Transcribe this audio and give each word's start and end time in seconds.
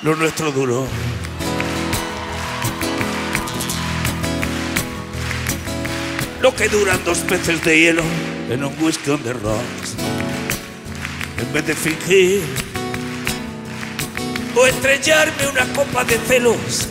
Lo 0.00 0.14
nuestro 0.14 0.52
duro. 0.52 0.86
Lo 6.40 6.54
que 6.54 6.68
duran 6.68 7.04
dos 7.04 7.18
peces 7.18 7.64
de 7.64 7.80
hielo 7.80 8.04
en 8.48 8.62
un 8.62 8.72
whisky 8.80 9.10
on 9.10 9.20
the 9.24 9.32
rocks. 9.32 9.96
En 11.38 11.52
vez 11.52 11.66
de 11.66 11.74
fingir 11.74 12.42
o 14.54 14.66
estrellarme 14.66 15.48
una 15.48 15.66
copa 15.72 16.04
de 16.04 16.16
celos, 16.18 16.86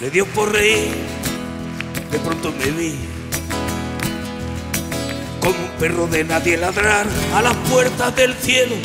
le 0.00 0.08
dio 0.08 0.24
por 0.24 0.52
reír. 0.52 0.90
De 2.10 2.18
pronto 2.18 2.50
me 2.52 2.70
vi 2.70 2.94
como 5.38 5.66
un 5.66 5.70
perro 5.78 6.06
de 6.06 6.24
nadie 6.24 6.56
ladrar 6.56 7.06
a 7.34 7.42
las 7.42 7.56
puertas 7.68 8.16
del 8.16 8.32
cielo. 8.36 8.76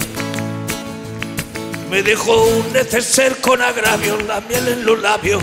Me 1.90 2.04
dejó 2.04 2.44
un 2.44 2.74
neceser 2.74 3.38
con 3.38 3.62
agravio, 3.62 4.18
la 4.28 4.42
miel 4.42 4.68
en 4.68 4.86
los 4.86 5.02
labios 5.02 5.42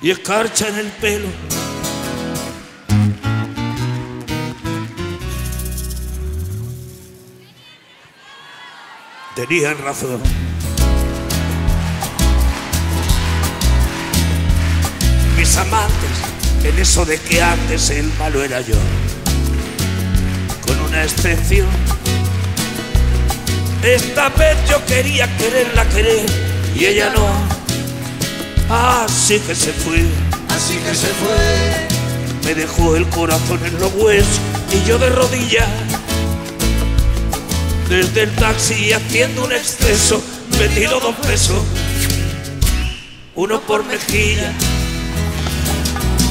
y 0.00 0.10
escarcha 0.10 0.68
en 0.68 0.78
el 0.78 0.86
pelo. 0.86 1.28
Tenían 9.34 9.78
razón. 9.78 10.20
Mis 15.36 15.56
amantes, 15.56 16.64
en 16.64 16.78
eso 16.78 17.04
de 17.04 17.20
que 17.20 17.42
antes 17.42 17.90
el 17.90 18.12
malo 18.18 18.42
era 18.42 18.60
yo, 18.60 18.76
con 20.66 20.80
una 20.80 21.02
excepción. 21.02 21.68
Esta 23.82 24.28
vez 24.30 24.56
yo 24.68 24.84
quería 24.86 25.28
quererla 25.36 25.88
querer 25.88 26.26
y 26.74 26.86
ella 26.86 27.10
no. 27.10 27.28
Así 28.70 29.38
que 29.40 29.54
se 29.54 29.72
fue, 29.72 30.04
Así 30.58 30.76
que 30.78 30.94
se 30.94 31.06
fue, 31.06 31.88
me 32.44 32.54
dejó 32.54 32.96
el 32.96 33.08
corazón 33.10 33.64
en 33.64 33.78
los 33.78 33.92
huesos 33.94 34.40
y 34.72 34.88
yo 34.88 34.98
de 34.98 35.08
rodillas. 35.08 35.68
Desde 37.88 38.24
el 38.24 38.34
taxi 38.34 38.92
haciendo 38.92 39.44
un 39.44 39.52
exceso, 39.52 40.20
me 40.58 40.68
tiró 40.68 40.98
dos 41.00 41.14
pesos, 41.16 41.62
uno 43.36 43.60
por 43.60 43.84
mejilla 43.84 44.52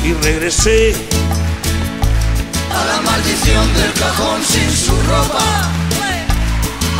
y 0.03 0.13
regresé. 0.23 0.93
a 2.69 2.85
la 2.85 3.01
maldición 3.01 3.73
del 3.73 3.93
cajón 3.93 4.43
sin 4.43 4.69
su 4.71 4.91
ropa, 5.09 5.71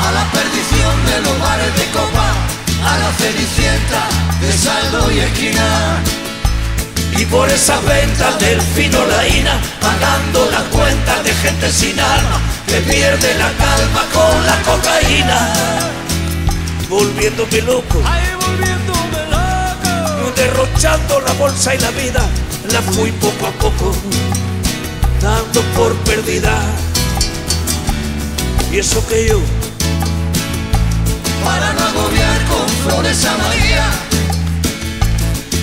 a 0.06 0.12
la 0.12 0.32
perdición 0.32 1.06
de 1.06 1.22
los 1.22 1.40
bares 1.40 1.76
de 1.76 1.86
copa, 1.92 2.28
a 2.86 2.98
la 2.98 3.12
cenicienta 3.14 4.08
de 4.42 4.52
saldo 4.54 5.12
y 5.12 5.20
esquina. 5.20 6.04
Y 7.18 7.26
por 7.26 7.50
esas 7.50 7.84
ventas 7.86 8.40
del 8.40 8.62
fino 8.62 9.04
laína, 9.06 9.60
pagando 9.82 10.50
las 10.52 10.64
cuentas 10.64 11.24
de 11.24 11.34
gente 11.34 11.72
sin 11.72 12.00
alma, 12.00 12.40
que 12.68 12.80
pierde 12.82 13.34
la 13.36 13.52
calma 13.54 14.04
con 14.14 14.46
la 14.46 14.62
cocaína. 14.62 15.40
Volviéndome 16.90 17.62
loco, 17.62 18.02
derrochando 20.38 21.20
la 21.22 21.34
bolsa 21.34 21.74
y 21.74 21.80
la 21.80 21.92
vida, 21.92 22.22
la 22.72 22.82
fui 22.82 23.12
poco 23.14 23.48
a 23.48 23.52
poco, 23.52 23.96
dando 25.22 25.62
por 25.76 25.96
perdida. 26.06 26.54
Y 28.72 28.78
eso 28.78 29.06
que 29.08 29.28
yo, 29.28 29.40
para 31.44 31.74
no 31.74 31.84
agobiar 31.86 32.46
con 32.46 32.68
flores 32.84 33.26
a 33.26 33.38
María, 33.38 33.86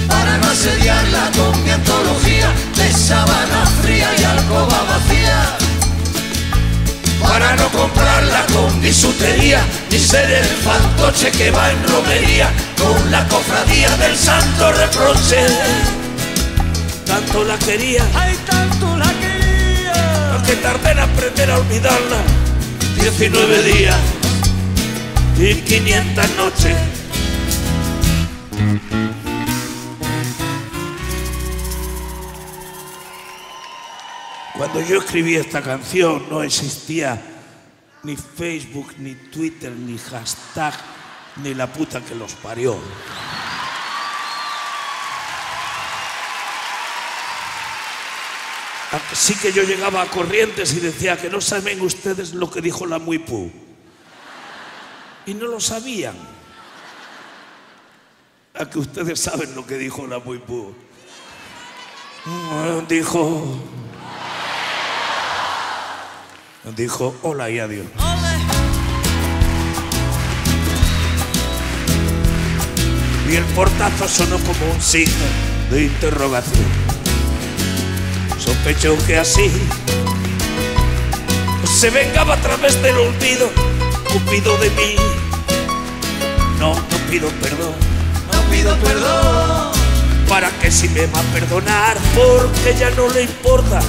para 0.08 0.38
no 0.38 0.46
asediarla 0.48 1.30
con 1.36 1.62
mi 1.64 1.70
antología 1.70 2.48
de 2.76 2.92
sábana 2.92 3.66
fría 3.82 4.08
y 4.18 4.24
alcoba 4.24 4.82
vacía, 4.88 5.56
para 7.22 7.56
no 7.56 7.68
comprarla 7.70 8.44
con 8.52 8.80
bisutería, 8.80 9.60
ni 9.90 9.98
ser 9.98 10.30
el 10.30 10.44
fantoche 10.46 11.30
que 11.30 11.50
va 11.50 11.70
en 11.70 11.82
romería 11.88 12.50
con 12.78 13.10
la 13.10 13.26
cofradía 13.28 13.90
del 13.96 14.16
santo 14.16 14.72
reproche. 14.72 15.46
Tanto 17.06 17.44
la 17.44 17.56
quería, 17.58 18.04
Ay, 18.14 18.36
tanto 18.46 18.96
la 18.96 19.06
quería. 19.22 20.42
que 20.46 20.56
tardé 20.56 20.90
en 20.90 20.98
aprender 20.98 21.50
a 21.50 21.58
olvidarla. 21.58 22.18
19 23.00 23.62
días 23.62 23.96
y 25.38 25.54
500 25.54 26.36
noches. 26.36 26.76
Cuando 34.56 34.80
yo 34.82 34.98
escribí 34.98 35.34
esta 35.34 35.60
canción 35.60 36.26
no 36.30 36.42
existía 36.42 37.20
ni 38.04 38.16
Facebook, 38.16 38.94
ni 38.98 39.14
Twitter, 39.14 39.72
ni 39.72 39.98
hashtag, 39.98 40.74
ni 41.42 41.54
la 41.54 41.72
puta 41.72 42.00
que 42.00 42.14
los 42.14 42.32
parió. 42.34 42.78
Así 49.10 49.34
que 49.34 49.52
yo 49.52 49.64
llegaba 49.64 50.02
a 50.02 50.06
Corrientes 50.06 50.72
y 50.74 50.80
decía 50.80 51.16
que 51.16 51.28
no 51.28 51.40
saben 51.40 51.80
ustedes 51.80 52.32
lo 52.32 52.48
que 52.48 52.60
dijo 52.60 52.86
la 52.86 53.00
Muipú. 53.00 53.50
Y 55.26 55.34
no 55.34 55.46
lo 55.46 55.60
sabían. 55.60 56.14
A 58.54 58.68
que 58.68 58.78
ustedes 58.78 59.18
saben 59.20 59.54
lo 59.54 59.66
que 59.66 59.76
dijo 59.76 60.06
la 60.06 60.18
Muipú. 60.18 60.74
Mm, 62.24 62.86
Dijo. 62.88 63.58
Dijo 66.76 67.14
hola 67.22 67.50
y 67.50 67.58
adiós. 67.58 67.86
Ole. 67.98 68.34
Y 73.30 73.36
el 73.36 73.44
portazo 73.54 74.06
sonó 74.06 74.38
como 74.38 74.72
un 74.72 74.80
signo 74.80 75.24
de 75.70 75.84
interrogación. 75.84 76.66
Sospecho 78.38 78.96
que 79.06 79.18
así 79.18 79.50
se 81.66 81.90
vengaba 81.90 82.34
a 82.34 82.40
través 82.40 82.80
del 82.82 82.96
olvido, 82.96 83.50
Cupido 84.12 84.56
de 84.58 84.70
mí. 84.70 85.13
No, 86.64 86.72
no 86.72 86.98
pido 87.10 87.28
perdón, 87.42 87.74
no 88.32 88.40
pido 88.50 88.74
perdón, 88.78 89.72
para 90.26 90.48
que 90.60 90.70
si 90.70 90.88
me 90.88 91.04
va 91.08 91.20
a 91.20 91.22
perdonar, 91.24 91.98
porque 92.14 92.74
ya 92.78 92.88
no 92.92 93.06
le 93.10 93.24
importa. 93.24 93.80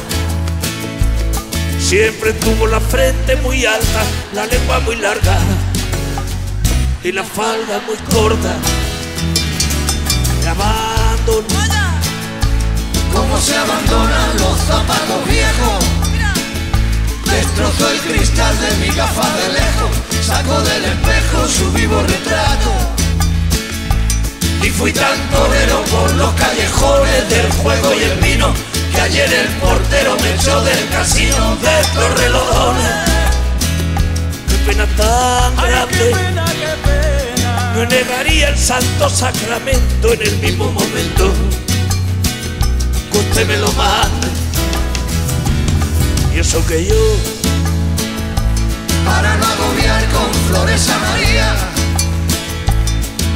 Siempre 1.80 2.34
tuvo 2.34 2.68
la 2.68 2.82
frente 2.82 3.38
muy 3.38 3.66
alta, 3.66 4.04
la 4.34 4.46
lengua 4.48 4.82
muy 4.82 4.98
larga 4.98 5.38
y 7.02 7.14
la 7.14 7.24
falda 7.24 7.80
muy 7.88 7.96
corta. 8.14 8.54
Me 10.42 10.50
abandonó. 10.50 11.48
Cómo 13.14 13.38
se 13.40 13.56
abandonan 13.56 14.38
los 14.38 14.60
zapatos 14.68 15.26
viejos. 15.30 16.15
Destrozó 17.36 17.90
el 17.90 18.00
cristal 18.00 18.56
de 18.62 18.76
mi 18.78 18.96
gafa 18.96 19.30
de 19.36 19.54
lejos, 19.54 19.92
sacó 20.26 20.62
del 20.62 20.86
espejo 20.86 21.48
su 21.50 21.70
vivo 21.74 22.02
retrato. 22.02 22.72
Y 24.64 24.70
fui 24.70 24.94
tan 24.94 25.20
torero 25.30 25.84
por 25.84 26.14
los 26.16 26.34
callejones 26.36 27.30
del 27.30 27.52
juego 27.52 27.94
y 27.94 28.04
el 28.04 28.20
vino 28.20 28.54
que 28.94 29.02
ayer 29.02 29.34
el 29.34 29.48
portero 29.56 30.16
me 30.22 30.34
echó 30.34 30.62
del 30.62 30.88
casino 30.88 31.58
de 31.58 31.84
Torrelodones. 31.94 32.86
Qué 34.48 34.56
pena 34.66 34.86
tan 34.96 35.56
grande. 35.58 36.16
Me 37.76 37.86
negaría 37.86 38.48
el 38.48 38.58
santo 38.58 39.10
sacramento 39.10 40.14
en 40.14 40.22
el 40.22 40.38
mismo 40.38 40.72
momento 40.72 41.34
que 43.12 43.18
usted 43.18 43.46
me 43.46 43.58
lo 43.58 43.70
mande. 43.74 44.35
Y 46.36 46.40
eso 46.40 46.66
que 46.68 46.86
yo 46.86 46.96
para 49.06 49.38
no 49.38 49.46
agobiar 49.46 50.04
con 50.10 50.34
flores 50.50 50.90
a 50.90 50.98
María, 50.98 51.56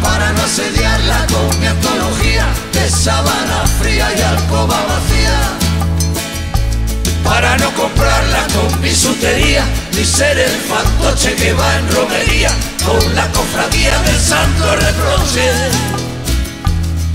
para 0.01 0.33
no 0.33 0.43
asediarla 0.43 1.25
con 1.27 1.59
mi 1.61 1.67
antología 1.67 2.45
de 2.73 2.89
sábana 2.89 3.65
fría 3.79 4.09
y 4.17 4.21
alcoba 4.21 4.75
vacía, 4.85 5.39
para 7.23 7.57
no 7.57 7.73
comprarla 7.73 8.45
con 8.47 8.81
bisutería, 8.81 9.63
ni 9.95 10.03
ser 10.03 10.37
el 10.37 10.51
fantoche 10.51 11.35
que 11.35 11.53
va 11.53 11.77
en 11.77 11.89
romería 11.95 12.51
con 12.85 13.15
la 13.15 13.27
cofradía 13.31 13.97
del 13.99 14.19
santo 14.19 14.75
reproche. 14.75 15.51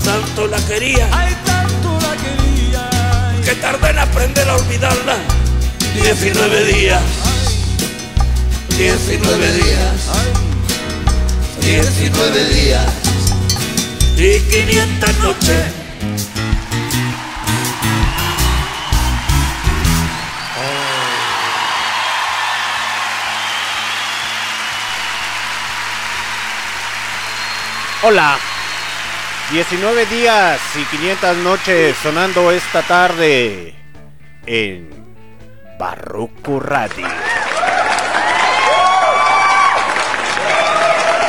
Tanto 0.03 0.47
la 0.47 0.57
quería 0.65 1.07
Ay, 1.11 1.35
tanto 1.45 1.99
la 2.01 2.15
quería. 2.23 3.41
que 3.43 3.53
tardé 3.61 3.89
en 3.91 3.99
aprender 3.99 4.49
a 4.49 4.55
olvidarla. 4.55 5.44
19 6.01 6.65
días, 6.65 7.01
19 8.77 9.53
días, 9.53 10.11
19 11.61 12.49
días 12.49 12.93
y 14.17 14.39
500 14.39 15.17
noches. 15.19 15.65
Hola. 28.03 28.37
19 29.51 30.05
días 30.07 30.59
y 30.75 30.83
500 30.85 31.37
noches 31.37 31.95
sonando 32.01 32.51
esta 32.51 32.81
tarde 32.81 33.75
en 34.47 35.04
Barroco 35.77 36.59
Radio. 36.59 37.07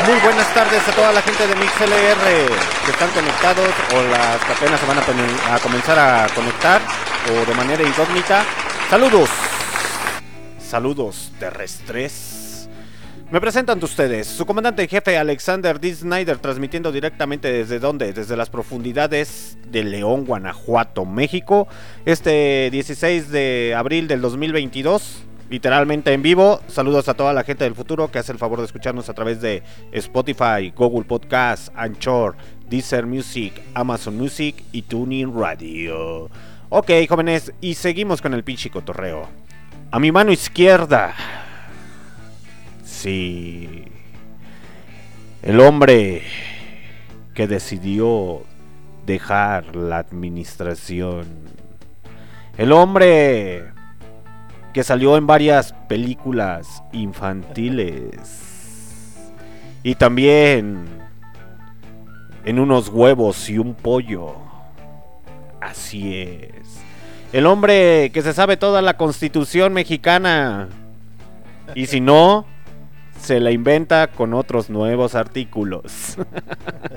Muy 0.07 0.21
buenas 0.21 0.55
tardes 0.55 0.87
a 0.87 0.93
toda 0.93 1.13
la 1.13 1.21
gente 1.21 1.47
de 1.49 1.57
MixLR 1.57 2.49
que 2.85 2.91
están 2.93 3.11
conectados 3.11 3.71
o 3.93 4.03
las 4.03 4.45
que 4.45 4.53
apenas 4.53 4.79
se 4.79 4.87
van 4.87 4.99
a, 4.99 5.59
comenzar 5.59 5.99
a 5.99 6.29
conectar 6.33 6.81
o 7.29 7.45
de 7.45 7.55
manera 7.55 7.83
incógnita. 7.83 8.45
Saludos. 8.89 9.31
Saludos 10.59 11.33
terrestres. 11.41 12.46
Me 13.29 13.41
presento 13.41 13.73
ante 13.73 13.85
ustedes, 13.85 14.29
su 14.29 14.47
comandante 14.47 14.83
en 14.83 14.89
jefe 14.89 15.19
Alexander 15.19 15.81
D. 15.81 15.93
Snyder, 15.93 16.39
transmitiendo 16.39 16.93
directamente 16.93 17.51
desde 17.51 17.81
donde, 17.81 18.13
desde 18.13 18.37
las 18.37 18.51
profundidades 18.51 19.59
de 19.67 19.83
León, 19.83 20.25
Guanajuato, 20.25 21.05
México, 21.05 21.67
este 22.05 22.69
16 22.71 23.33
de 23.33 23.75
abril 23.77 24.07
del 24.07 24.21
2022, 24.21 25.25
literalmente 25.51 26.13
en 26.13 26.23
vivo. 26.23 26.61
Saludos 26.69 27.09
a 27.09 27.15
toda 27.15 27.33
la 27.33 27.43
gente 27.43 27.65
del 27.65 27.75
futuro 27.75 28.13
que 28.13 28.21
hace 28.21 28.31
el 28.31 28.39
favor 28.39 28.61
de 28.61 28.67
escucharnos 28.67 29.09
a 29.09 29.15
través 29.15 29.41
de 29.41 29.65
Spotify, 29.91 30.73
Google 30.77 31.05
Podcast, 31.05 31.71
Anchor, 31.75 32.37
Deezer 32.71 33.07
Music, 33.07 33.61
Amazon 33.75 34.17
Music 34.17 34.63
y 34.71 34.83
Tuning 34.83 35.37
Radio. 35.37 36.31
Ok, 36.69 36.93
jóvenes, 37.09 37.53
y 37.61 37.75
seguimos 37.75 38.23
con 38.23 38.35
el 38.35 38.45
pinche 38.45 38.71
cotorreo. 38.71 39.29
A 39.91 39.99
mi 39.99 40.13
mano 40.13 40.31
izquierda. 40.31 41.46
Sí. 42.97 43.85
El 45.43 45.61
hombre 45.61 46.23
que 47.35 47.47
decidió 47.47 48.43
dejar 49.05 49.77
la 49.77 49.99
administración. 49.99 51.27
El 52.57 52.73
hombre 52.73 53.65
que 54.73 54.83
salió 54.83 55.19
en 55.19 55.27
varias 55.27 55.75
películas 55.89 56.83
infantiles. 56.93 58.25
Y 59.83 59.95
también 59.97 60.87
en 62.47 62.59
unos 62.59 62.89
huevos 62.89 63.51
y 63.51 63.59
un 63.59 63.75
pollo. 63.75 64.37
Así 65.61 66.17
es. 66.17 66.81
El 67.35 67.45
hombre 67.45 68.11
que 68.15 68.23
se 68.23 68.33
sabe 68.33 68.57
toda 68.57 68.81
la 68.81 68.97
constitución 68.97 69.75
mexicana. 69.75 70.69
Y 71.75 71.87
si 71.87 72.01
no, 72.01 72.47
se 73.27 73.41
la 73.41 73.51
inventa 73.51 74.07
con 74.07 74.35
otros 74.35 74.71
nuevos 74.71 75.17
artículos. 75.17 76.17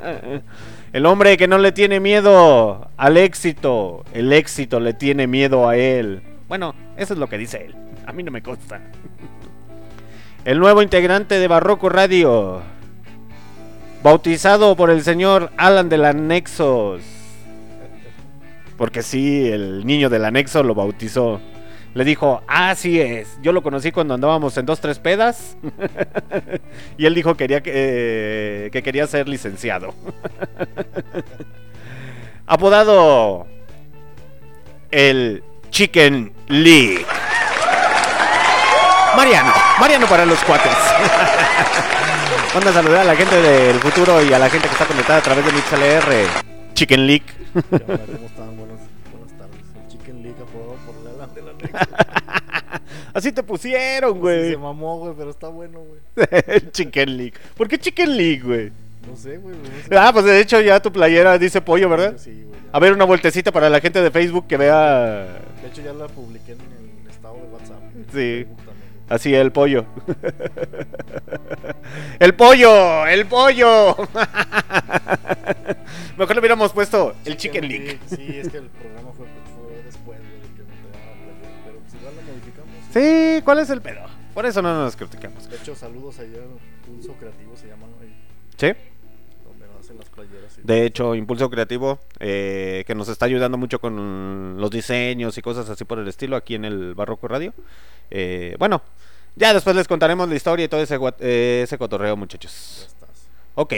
El 0.94 1.08
hombre 1.08 1.38
que 1.38 1.48
no 1.48 1.58
le 1.58 1.72
tiene 1.72 2.00
miedo 2.00 2.92
al 2.98 3.18
éxito, 3.18 4.06
el 4.14 4.32
éxito 4.32 4.80
le 4.80 4.94
tiene 4.94 5.26
miedo 5.26 5.68
a 5.68 5.76
él. 5.76 6.22
Bueno, 6.48 6.76
eso 6.98 7.14
es 7.14 7.20
lo 7.20 7.28
que 7.28 7.38
dice 7.38 7.66
él. 7.66 7.76
A 8.06 8.14
mí 8.14 8.22
no 8.22 8.32
me 8.32 8.44
consta. 8.44 8.80
El 10.46 10.60
nuevo 10.60 10.82
integrante 10.82 11.40
de 11.40 11.48
Barroco 11.48 11.90
Radio, 11.90 12.62
bautizado 14.04 14.76
por 14.76 14.92
el 14.92 15.04
señor 15.04 15.52
Alan 15.58 15.90
del 15.90 16.06
Anexos. 16.06 17.02
Porque 18.78 19.02
sí, 19.02 19.48
el 19.48 19.86
niño 19.86 20.10
del 20.10 20.26
anexo 20.26 20.64
lo 20.64 20.76
bautizó. 20.76 21.42
Le 21.94 22.06
dijo, 22.06 22.44
así 22.48 23.02
es. 23.02 23.38
Yo 23.42 23.52
lo 23.52 23.64
conocí 23.64 23.92
cuando 23.92 24.14
andábamos 24.14 24.58
en 24.58 24.66
dos, 24.66 24.80
tres 24.80 25.00
pedas. 25.00 25.58
y 26.98 27.06
él 27.06 27.16
dijo 27.16 27.36
que, 27.36 27.48
eh, 27.50 28.70
que 28.72 28.84
quería 28.84 29.08
ser 29.08 29.28
licenciado. 29.28 29.94
Apodado 32.46 33.48
el 34.92 35.44
Chicken 35.70 36.34
League. 36.48 37.06
Mariano, 39.16 39.52
Mariano 39.80 40.08
para 40.08 40.26
los 40.26 40.40
cuates. 40.44 40.72
Manda 42.54 42.72
a 42.72 42.74
saludar 42.74 43.02
a 43.02 43.04
la 43.04 43.16
gente 43.16 43.36
del 43.42 43.80
futuro 43.80 44.24
y 44.24 44.34
a 44.34 44.40
la 44.40 44.50
gente 44.50 44.68
que 44.68 44.74
está 44.74 44.86
conectada 44.86 45.20
a 45.20 45.22
través 45.22 45.46
de 45.46 45.52
MixLR. 45.52 46.44
Chicken 46.74 47.06
League. 47.06 47.26
¿Cómo 47.54 47.68
están? 48.26 48.58
Buenas, 48.58 48.89
Así 53.14 53.32
te 53.32 53.42
pusieron, 53.44 54.14
Se 54.14 54.20
güey. 54.20 54.58
mamó, 54.58 55.00
güey, 55.00 55.14
pero 55.18 55.32
está 55.32 55.48
bueno, 55.48 55.80
güey. 55.80 56.00
Chicken 56.72 57.18
League. 57.18 57.34
¿Por 57.58 57.68
qué 57.68 57.78
Chicken 57.78 58.16
League, 58.16 58.42
güey? 58.44 58.72
No 59.10 59.16
sé, 59.16 59.38
güey. 59.38 59.56
no 59.56 59.64
sé. 59.88 59.98
Ah, 59.98 60.12
pues 60.14 60.26
de 60.26 60.40
hecho 60.40 60.62
ya 60.62 60.80
tu 60.80 60.92
playera 60.92 61.38
dice 61.38 61.62
pollo, 61.62 61.90
¿verdad? 61.90 62.16
Sí, 62.18 62.32
güey. 62.32 62.60
ya. 62.62 62.70
A 62.72 62.80
ver, 62.80 62.94
una 62.94 63.06
vueltecita 63.06 63.52
para 63.52 63.70
la 63.70 63.80
gente 63.80 64.02
de 64.02 64.12
Facebook 64.12 64.46
que 64.48 64.58
vea. 64.58 65.26
De 65.62 65.68
hecho, 65.68 65.82
ya 65.82 65.94
la 65.94 66.08
publiqué 66.08 66.52
en 66.52 66.60
el 66.60 67.10
estado 67.10 67.36
de 67.36 67.42
WhatsApp. 67.44 67.82
Sí. 68.14 68.46
Así, 69.10 69.34
el 69.36 69.52
pollo. 69.52 69.86
¡El 72.20 72.36
pollo! 72.36 73.08
¡El 73.08 73.26
pollo! 73.26 73.96
Mejor 76.18 76.36
le 76.36 76.40
hubiéramos 76.40 76.72
puesto 76.74 77.16
el 77.26 77.36
Chicken 77.38 77.68
League. 77.68 78.00
Sí, 78.08 78.38
es 78.38 78.50
que 78.50 78.58
el 78.58 78.68
programa 78.68 79.12
Sí, 82.94 83.42
¿cuál 83.44 83.60
es 83.60 83.70
el 83.70 83.82
pedo? 83.82 84.02
Por 84.34 84.46
eso 84.46 84.62
no 84.62 84.74
nos 84.84 84.96
criticamos. 84.96 85.50
De 85.50 85.58
hecho, 85.58 85.76
saludos 85.76 86.20
allá. 86.20 86.40
Pulso 86.86 87.14
Creativo 87.14 87.56
se 87.56 87.68
llama, 87.68 87.88
¿no? 87.88 87.94
Ahí, 88.02 88.16
Sí. 88.58 88.72
donde 89.46 89.66
hacen 89.80 89.98
las 89.98 90.10
playeras. 90.10 90.58
y- 90.58 90.62
De 90.64 90.86
hecho, 90.86 91.14
Impulso 91.16 91.50
Creativo, 91.50 92.00
eh, 92.20 92.84
que 92.88 92.96
nos 92.96 93.10
está 93.10 93.26
ayudando 93.26 93.58
mucho 93.58 93.80
con 93.80 94.58
los 94.60 94.72
diseños 94.72 95.38
y 95.38 95.42
cosas 95.42 95.70
así 95.70 95.86
por 95.86 96.00
el 96.00 96.08
estilo 96.08 96.36
aquí 96.36 96.56
en 96.56 96.66
el 96.66 96.96
Barroco 96.96 97.28
Radio. 97.28 97.54
Eh, 98.10 98.56
bueno, 98.60 98.82
ya 99.36 99.54
después 99.54 99.76
les 99.76 99.88
contaremos 99.88 100.28
la 100.30 100.36
historia 100.36 100.66
y 100.66 100.68
todo 100.68 100.82
ese, 100.82 100.98
eh, 101.20 101.62
ese 101.64 101.78
cotorreo, 101.78 102.14
Ya 102.14 102.16
muchachos. 102.16 102.86
estás. 102.88 103.28
Ok. 103.56 103.74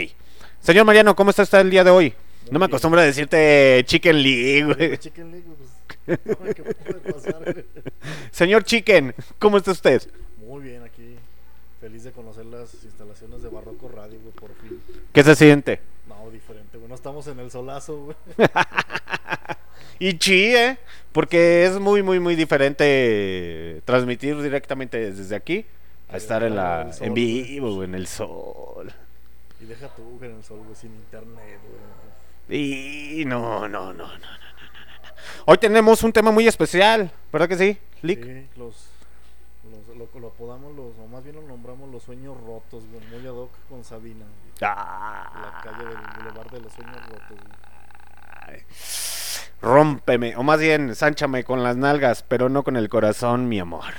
Señor 0.62 0.86
Mariano, 0.86 1.16
¿cómo 1.16 1.32
está 1.32 1.60
el 1.60 1.70
día 1.70 1.84
de 1.84 1.90
hoy? 1.92 2.14
No 2.46 2.54
me 2.54 2.60
bien. 2.60 2.72
acostumbro 2.72 3.00
a 3.02 3.04
decirte 3.04 3.84
Chicken 3.86 4.22
League, 4.24 4.64
güey. 4.64 4.98
Chicken 4.98 5.32
League. 5.32 5.46
¿Qué 6.18 6.64
puede 6.64 7.14
pasar? 7.14 7.44
güey? 7.44 7.66
Señor 8.32 8.64
Chicken, 8.64 9.14
¿cómo 9.40 9.58
está 9.58 9.72
usted? 9.72 10.02
Muy 10.38 10.64
bien, 10.64 10.84
aquí. 10.84 11.16
Feliz 11.80 12.04
de 12.04 12.12
conocer 12.12 12.46
las 12.46 12.74
instalaciones 12.84 13.42
de 13.42 13.50
Barroco 13.50 13.90
Radio, 13.90 14.20
güey, 14.20 14.34
por 14.34 14.54
fin. 14.56 14.82
¿Qué 15.12 15.24
se 15.24 15.36
siente? 15.36 15.80
No, 16.08 16.30
diferente, 16.30 16.78
güey. 16.78 16.88
No 16.88 16.96
estamos 16.96 17.26
en 17.28 17.40
el 17.40 17.50
solazo, 17.50 18.06
güey. 18.06 18.18
Y 20.02 20.18
chi, 20.18 20.56
¿eh? 20.56 20.80
Porque 21.12 21.64
es 21.64 21.80
muy, 21.80 22.02
muy, 22.02 22.20
muy 22.20 22.36
diferente 22.36 23.84
transmitir 23.86 24.42
directamente 24.42 25.12
desde 25.12 25.36
aquí 25.36 25.64
a 26.10 26.18
estar 26.18 26.42
en 26.42 26.56
la 26.56 26.92
sol, 26.92 27.08
en 27.08 27.14
vivo, 27.14 27.76
güey, 27.76 27.88
en 27.88 27.94
el 27.94 28.08
sol. 28.08 28.92
Y 29.62 29.66
deja 29.66 29.88
tú, 29.90 30.18
güey, 30.18 30.32
en 30.32 30.38
el 30.38 30.44
sol, 30.44 30.62
güey, 30.64 30.76
sin 30.76 30.92
internet, 30.92 31.60
güey. 32.48 33.22
Y 33.22 33.26
no, 33.26 33.68
no, 33.70 33.94
no, 33.94 34.08
no. 34.08 34.41
Hoy 35.46 35.58
tenemos 35.58 36.04
un 36.04 36.14
tema 36.14 36.32
muy 36.32 36.48
especial, 36.48 37.12
¿verdad 37.32 37.48
que 37.50 37.58
sí, 37.58 37.78
Lick? 38.02 38.24
Sí, 38.24 38.48
los, 38.58 38.88
los- 39.70 39.98
lo, 39.98 40.20
lo 40.20 40.28
apodamos 40.28 40.76
los, 40.76 40.98
o 41.00 41.08
más 41.08 41.24
bien 41.24 41.36
lo 41.36 41.42
nombramos 41.44 41.90
los 41.92 42.04
sueños 42.04 42.36
rotos, 42.46 42.84
güey, 42.92 43.02
muy 43.12 43.26
ad 43.28 43.34
hoc 43.34 43.52
con 43.70 43.84
Sabina, 43.84 44.26
la 44.60 44.74
Ah, 44.78 45.62
calle 45.64 45.86
del 45.86 45.98
Boulevard 46.18 46.52
de 46.52 46.60
los 46.62 46.72
Sueños 46.74 46.98
Rotos. 47.08 47.38
güey. 48.48 48.62
rómpeme, 49.62 50.36
o 50.36 50.44
más 50.44 50.60
bien, 50.60 50.94
sánchame 50.96 51.44
con 51.44 51.64
las 51.64 51.76
nalgas, 51.76 52.24
pero 52.28 52.50
no 52.50 52.64
con 52.64 52.76
el 52.78 52.90
corazón, 52.90 53.48
mi 53.50 53.60
amor. 53.60 53.94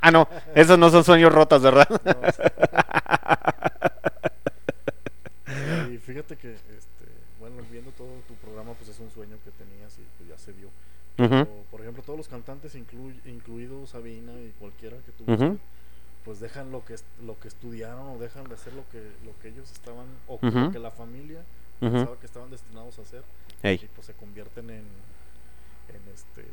Ah, 0.00 0.10
no, 0.10 0.28
esos 0.54 0.78
no 0.78 0.90
son 0.90 1.04
sueños 1.04 1.32
rotos, 1.32 1.62
¿verdad? 1.62 1.88
No, 1.90 1.96
sí. 2.32 2.42
y 5.94 5.98
fíjate 5.98 6.36
que, 6.36 6.52
este, 6.54 7.06
bueno, 7.40 7.56
viendo 7.70 7.90
todo 7.92 8.08
tu 8.28 8.34
programa, 8.34 8.72
pues 8.74 8.90
es 8.90 8.98
un 9.00 9.10
sueño 9.10 9.36
que 9.44 9.50
tenías 9.52 9.98
y 9.98 10.02
pues 10.18 10.28
ya 10.30 10.38
se 10.38 10.52
dio. 10.52 10.68
O, 11.42 11.64
por 11.70 11.80
ejemplo, 11.80 12.02
todos 12.02 12.18
los 12.18 12.28
cantantes, 12.28 12.74
inclu- 12.76 13.20
incluido 13.26 13.86
Sabina 13.86 14.32
y 14.32 14.52
cualquiera 14.58 14.96
que 14.98 15.12
tú 15.12 15.24
busques, 15.24 15.60
pues 16.24 16.40
dejan 16.40 16.72
lo 16.72 16.84
que 16.84 16.96
lo 17.24 17.38
que 17.38 17.48
estudiaron 17.48 18.16
o 18.16 18.18
dejan 18.18 18.44
de 18.48 18.54
hacer 18.54 18.72
lo 18.74 18.82
que 18.90 18.98
lo 19.24 19.32
que 19.40 19.48
ellos 19.48 19.70
estaban 19.70 20.06
o 20.28 20.38
lo 20.66 20.72
que 20.72 20.78
la 20.78 20.90
familia 20.90 21.40
pensaba 21.92 22.16
que 22.18 22.26
estaban 22.26 22.50
destinados 22.50 22.98
a 22.98 23.02
hacer 23.02 23.22
y 23.84 23.86
pues 23.94 24.06
se 24.06 24.12
convierten 24.14 24.68
en 24.70 24.84
en 25.88 26.12
este 26.14 26.44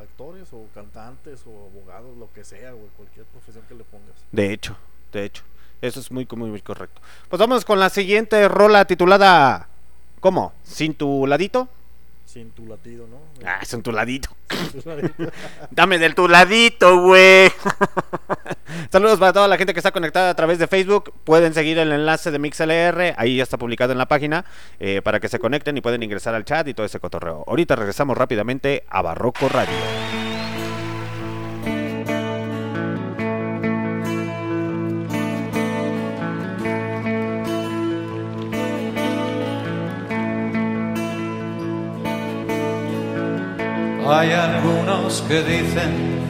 actores 0.00 0.48
o 0.52 0.66
cantantes 0.74 1.42
o 1.46 1.50
abogados, 1.70 2.16
lo 2.16 2.30
que 2.32 2.44
sea, 2.44 2.72
güey, 2.72 2.88
cualquier 2.96 3.24
profesión 3.26 3.64
que 3.68 3.74
le 3.74 3.84
pongas. 3.84 4.16
de 4.32 4.52
hecho, 4.52 4.76
de 5.12 5.24
hecho, 5.24 5.42
eso 5.80 6.00
es 6.00 6.10
muy, 6.10 6.26
muy, 6.36 6.50
muy 6.50 6.60
correcto. 6.62 7.00
Pues 7.28 7.38
vamos 7.40 7.64
con 7.64 7.78
la 7.78 7.88
siguiente 7.90 8.48
rola 8.48 8.84
titulada, 8.86 9.68
¿cómo? 10.20 10.52
¿Sin 10.62 10.94
tu 10.94 11.26
ladito? 11.26 11.68
Sin 12.32 12.50
tu 12.52 12.64
latido, 12.64 13.06
¿no? 13.06 13.20
Ah, 13.46 13.58
es 13.60 13.74
en 13.74 13.82
tu 13.82 13.92
ladito. 13.92 14.30
Sin 14.70 14.80
tu 14.82 14.88
ladito. 14.88 15.12
Dame 15.70 15.98
del 15.98 16.14
tu 16.14 16.26
ladito, 16.28 16.98
güey. 17.02 17.50
Saludos 18.90 19.18
para 19.18 19.34
toda 19.34 19.48
la 19.48 19.58
gente 19.58 19.74
que 19.74 19.80
está 19.80 19.90
conectada 19.90 20.30
a 20.30 20.34
través 20.34 20.58
de 20.58 20.66
Facebook. 20.66 21.12
Pueden 21.24 21.52
seguir 21.52 21.78
el 21.78 21.92
enlace 21.92 22.30
de 22.30 22.38
MixLR. 22.38 23.14
Ahí 23.18 23.36
ya 23.36 23.42
está 23.42 23.58
publicado 23.58 23.92
en 23.92 23.98
la 23.98 24.06
página. 24.08 24.46
eh, 24.80 25.02
para 25.04 25.20
que 25.20 25.28
se 25.28 25.38
conecten 25.38 25.76
y 25.76 25.82
pueden 25.82 26.02
ingresar 26.02 26.34
al 26.34 26.46
chat 26.46 26.66
y 26.68 26.72
todo 26.74 26.86
ese 26.86 27.00
cotorreo. 27.00 27.44
Ahorita 27.46 27.76
regresamos 27.76 28.16
rápidamente 28.16 28.84
a 28.88 29.02
Barroco 29.02 29.50
Radio. 29.50 30.21
Hay 44.14 44.30
algunos 44.30 45.22
que 45.22 45.42
dicen 45.42 46.20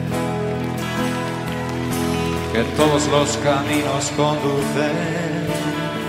que 2.53 2.63
todos 2.77 3.07
los 3.09 3.35
caminos 3.37 4.09
conducen 4.15 4.95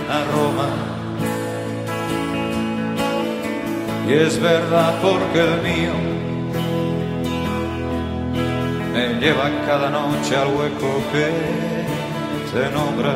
a 0.09 0.23
Roma. 0.31 0.69
Y 4.07 4.13
es 4.13 4.39
verdad 4.39 4.93
porque 5.01 5.41
el 5.41 5.61
mío 5.63 5.95
me 8.93 9.19
lleva 9.19 9.51
cada 9.65 9.89
noche 9.89 10.33
al 10.33 10.47
hueco 10.55 11.03
que 11.11 11.27
te 12.53 12.71
nombra. 12.71 13.15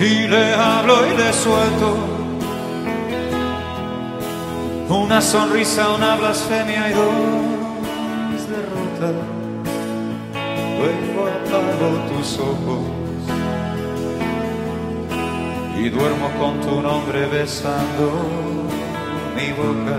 Y 0.00 0.28
le 0.28 0.54
hablo 0.54 0.94
y 1.08 1.16
le 1.16 1.32
suelto 1.32 2.18
una 4.88 5.20
sonrisa, 5.20 5.90
una 5.90 6.16
blasfemia 6.16 6.88
y 6.88 6.92
dos 6.92 8.48
derrotas. 8.48 9.14
Luego 10.78 11.26
apago 11.26 11.88
tus 12.08 12.38
ojos 12.38 12.84
y 15.78 15.88
duermo 15.90 16.30
con 16.38 16.60
tu 16.60 16.80
nombre 16.80 17.26
besando 17.26 18.24
mi 19.36 19.52
boca. 19.52 19.98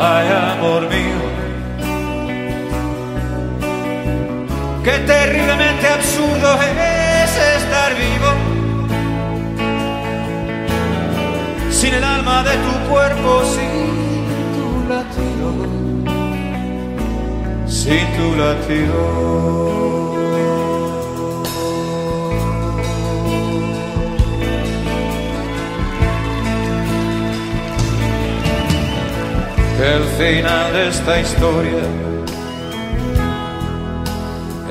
Ay, 0.00 0.28
amor 0.56 0.82
mío, 0.82 1.20
qué 4.84 4.98
terriblemente 5.06 5.86
absurdo 5.86 6.58
es 6.62 7.62
estar 7.62 7.94
vivo. 7.94 8.47
Sin 11.80 11.94
el 11.94 12.02
alma 12.02 12.42
de 12.42 12.56
tu 12.56 12.90
cuerpo, 12.90 13.44
sin 13.54 13.70
tu 14.56 14.68
latido, 14.92 15.48
sin 17.68 18.04
tu 18.16 18.26
latido. 18.34 18.98
El 29.94 30.04
final 30.18 30.72
de 30.72 30.88
esta 30.88 31.20
historia, 31.20 31.84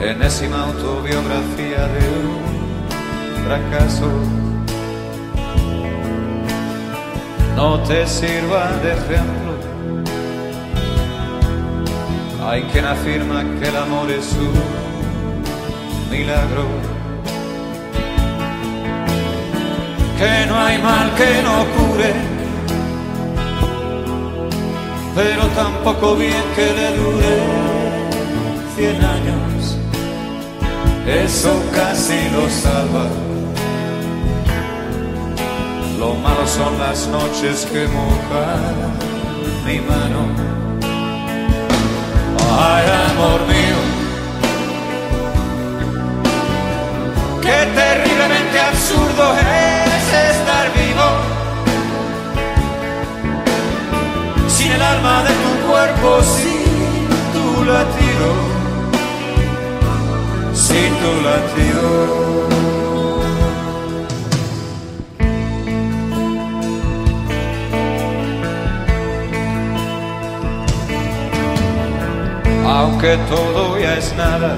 enésima 0.02 0.66
autobiografía 0.66 1.88
de 1.96 2.04
un 2.28 3.46
fracaso 3.46 4.47
no 7.58 7.80
te 7.80 8.06
sirva 8.06 8.72
de 8.84 8.92
ejemplo. 8.92 9.52
Hay 12.48 12.62
quien 12.72 12.86
afirma 12.86 13.44
que 13.60 13.68
el 13.68 13.76
amor 13.76 14.12
es 14.12 14.32
un 14.34 14.54
milagro, 16.12 16.66
que 20.20 20.46
no 20.48 20.56
hay 20.66 20.78
mal 20.84 21.08
que 21.16 21.32
no 21.48 21.56
cure, 21.76 22.14
pero 25.16 25.44
tampoco 25.62 26.16
bien 26.16 26.44
que 26.56 26.68
le 26.80 26.88
dure 27.02 27.34
cien 28.76 29.04
años. 29.04 29.78
Eso 31.08 31.52
casi 31.74 32.20
lo 32.36 32.48
salva. 32.50 33.27
Lo 36.00 36.14
malo 36.14 36.46
son 36.46 36.78
las 36.78 37.08
noches 37.08 37.66
que 37.72 37.88
mojan 37.88 38.76
mi 39.66 39.80
mano. 39.80 40.22
Ay, 42.60 42.86
amor 43.10 43.40
mío, 43.48 43.80
qué 47.42 47.60
terriblemente 47.82 48.60
absurdo 48.60 49.34
es 49.40 50.06
estar 50.34 50.66
vivo. 50.74 51.08
Sin 54.48 54.72
el 54.74 54.82
alma 54.82 55.24
de 55.24 55.34
tu 55.44 55.68
cuerpo, 55.68 56.22
sin 56.22 57.08
tu 57.34 57.66
latido, 57.66 58.30
sin 60.54 60.90
tu 61.02 61.12
latido. 61.28 62.57
Aunque 72.68 73.18
todo 73.30 73.80
ya 73.80 73.98
es 73.98 74.14
nada. 74.18 74.58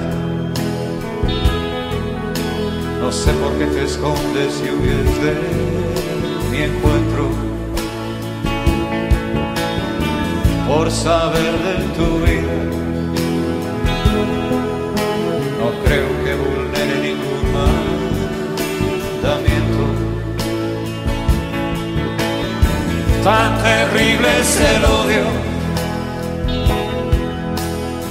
No 2.99 3.11
sé 3.11 3.31
por 3.33 3.53
qué 3.57 3.65
te 3.65 3.83
escondes 3.83 4.61
y 4.65 4.69
huyes 4.71 5.21
de 5.23 5.33
mi 6.49 6.57
encuentro. 6.63 7.29
Por 10.67 10.91
saber 10.91 11.53
de 11.67 11.75
tu 11.97 12.19
vida, 12.25 12.57
no 15.59 15.67
creo 15.83 16.09
que 16.23 16.33
vulnere 16.43 16.95
ningún 17.07 17.41
mandamiento. 19.23 19.83
Tan 23.23 23.51
terrible 23.63 24.27
es 24.39 24.61
el 24.61 24.85
odio 24.85 25.48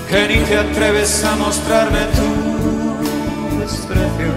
que 0.09 0.27
ni 0.29 0.38
te 0.45 0.57
atreves 0.57 1.23
a 1.25 1.37
mostrarme 1.37 2.00
tu 2.17 3.59
desprecio, 3.59 4.33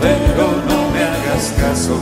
pero 0.00 0.46
no 0.68 0.90
me 0.92 1.02
hagas 1.02 1.52
caso. 1.60 1.98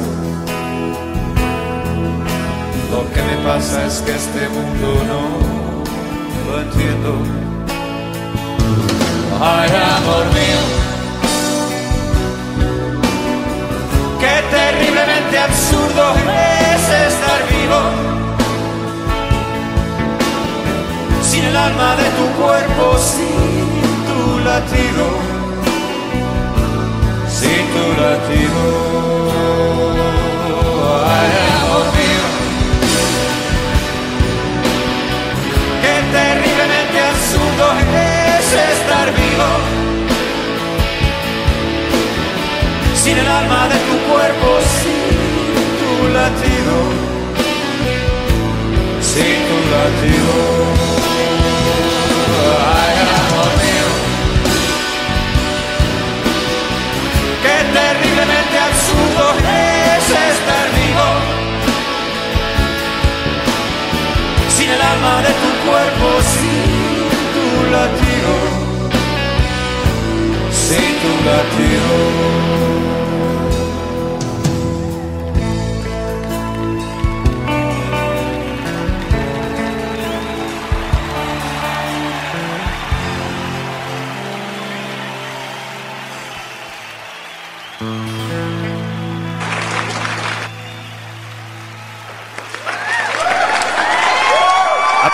Lo 2.90 3.11
que 3.12 3.23
me 3.23 3.37
pasa 3.42 3.87
es 3.87 4.02
que 4.02 4.14
este 4.14 4.49
mundo 4.50 4.88
no 5.11 5.23
lo 6.47 6.61
entiendo. 6.61 7.11
Ay, 9.40 9.71
amor 9.97 10.26
mío, 10.38 10.62
qué 14.21 14.35
terriblemente 14.57 15.38
absurdo 15.38 16.14
es 16.28 17.12
estar 17.12 17.40
sin 21.33 21.45
el 21.47 21.57
alma 21.57 21.97
de 21.97 22.09
tu 22.19 22.27
cuerpo, 22.43 22.85
sin 22.99 23.65
tu 24.09 24.39
latido, 24.49 25.07
sin 27.39 27.62
tu 27.75 27.85
latido. 28.03 28.62
Ay, 31.17 31.31
amor 31.61 31.87
mío, 31.99 32.27
qué 35.83 35.95
terriblemente 36.17 36.99
absurdo 37.12 37.67
es 38.37 38.47
estar 38.77 39.07
vivo, 39.21 39.51
sin 43.03 43.17
el 43.17 43.29
alma 43.41 43.69
de 43.73 43.79
tu 43.89 43.97
cuerpo, 44.11 44.49
sin 44.81 45.15
tu 45.81 45.93
latido, 46.19 46.77
sin 49.11 49.37
tu 49.49 49.57
latido. 49.75 50.62
De 65.02 65.32
tu 65.42 65.50
cuerpo, 65.66 66.09
sin 66.32 66.62
tu 67.35 67.47
latido, 67.73 68.35
sin 70.50 70.90
tu 71.02 71.12
latido. 71.28 72.82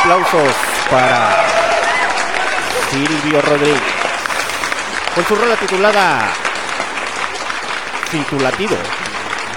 Aplausos 0.09 0.55
para 0.91 1.37
Silvio 2.91 3.43
Rodríguez. 3.43 3.83
Con 5.15 5.25
su 5.27 5.35
rola 5.37 5.55
titulada 5.57 6.33
Sin 8.11 8.25
tu 8.25 8.39
latido. 8.41 8.71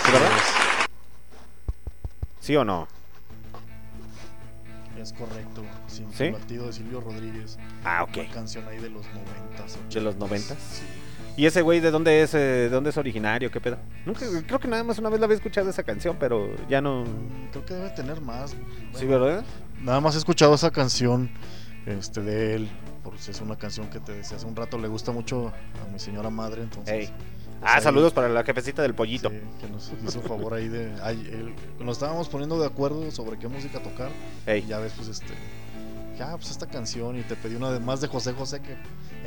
¿Sí, 0.03 0.11
verdad? 0.11 0.29
¿Sí 2.41 2.55
o 2.57 2.65
no? 2.65 2.85
Es 5.01 5.13
correcto. 5.13 5.63
Sin 5.87 6.11
¿Sí? 6.11 6.31
tu 6.31 6.37
latido 6.37 6.67
de 6.67 6.73
Silvio 6.73 6.99
Rodríguez. 6.99 7.57
Ah, 7.85 8.03
ok. 8.03 8.17
Una 8.17 8.33
canción 8.33 8.67
ahí 8.67 8.79
de 8.79 8.89
los 8.89 9.05
noventas. 9.05 9.77
¿De 9.89 10.01
los 10.01 10.17
noventas? 10.17 10.57
Sí. 10.59 10.83
¿Y 11.37 11.45
ese 11.45 11.61
güey 11.61 11.79
de 11.79 11.91
dónde 11.91 12.23
es, 12.23 12.33
eh, 12.33 12.37
de 12.37 12.69
dónde 12.69 12.89
es 12.89 12.97
originario? 12.97 13.49
¿Qué 13.51 13.61
pedo? 13.61 13.77
Nunca, 14.05 14.25
creo 14.45 14.59
que 14.59 14.67
nada 14.67 14.83
más 14.83 14.99
una 14.99 15.09
vez 15.09 15.21
la 15.21 15.27
había 15.27 15.37
escuchado 15.37 15.69
esa 15.69 15.83
canción, 15.83 16.17
pero 16.19 16.49
ya 16.67 16.81
no... 16.81 17.05
Mm, 17.05 17.51
Creo 17.51 17.65
que 17.65 17.73
debe 17.73 17.89
tener 17.91 18.19
más. 18.19 18.51
¿Sí, 18.51 19.05
Bueno, 19.05 19.23
verdad? 19.23 19.45
Nada 19.81 19.99
más 19.99 20.15
he 20.15 20.17
escuchado 20.19 20.53
esa 20.55 20.71
canción 20.71 21.29
este, 21.85 22.21
de 22.21 22.55
él. 22.55 22.69
Porque 23.03 23.19
es 23.31 23.41
una 23.41 23.55
canción 23.57 23.89
que 23.89 23.99
te 23.99 24.11
decía 24.13 24.37
hace 24.37 24.45
un 24.45 24.55
rato. 24.55 24.77
Le 24.77 24.87
gusta 24.87 25.11
mucho 25.11 25.47
a 25.83 25.91
mi 25.91 25.97
señora 25.99 26.29
madre. 26.29 26.61
Entonces, 26.63 26.93
Ey. 26.93 27.07
pues 27.07 27.63
Ah, 27.63 27.75
ahí- 27.77 27.83
saludos 27.83 28.13
para 28.13 28.29
la 28.29 28.43
jefecita 28.43 28.81
del 28.83 28.93
pollito. 28.95 29.29
sí, 29.29 29.39
que 29.59 29.67
nos 29.69 29.91
hizo 30.05 30.21
favor 30.21 30.53
ahí 30.53 30.67
de. 30.67 30.91
ay, 31.03 31.27
él- 31.31 31.55
nos 31.83 31.97
estábamos 31.97 32.27
poniendo 32.29 32.59
de 32.59 32.65
acuerdo 32.67 33.09
sobre 33.11 33.37
qué 33.39 33.47
música 33.47 33.81
tocar. 33.81 34.09
Ey. 34.45 34.63
Y 34.63 34.67
ya 34.67 34.79
ves, 34.79 34.93
pues 34.95 35.07
este. 35.09 35.33
Ya, 36.17 36.35
pues 36.37 36.51
esta 36.51 36.67
canción. 36.67 37.17
Y 37.17 37.23
te 37.23 37.35
pedí 37.35 37.55
una 37.55 37.71
de 37.71 37.79
más 37.79 38.01
de 38.01 38.07
José 38.07 38.33
José 38.33 38.61
que 38.61 38.75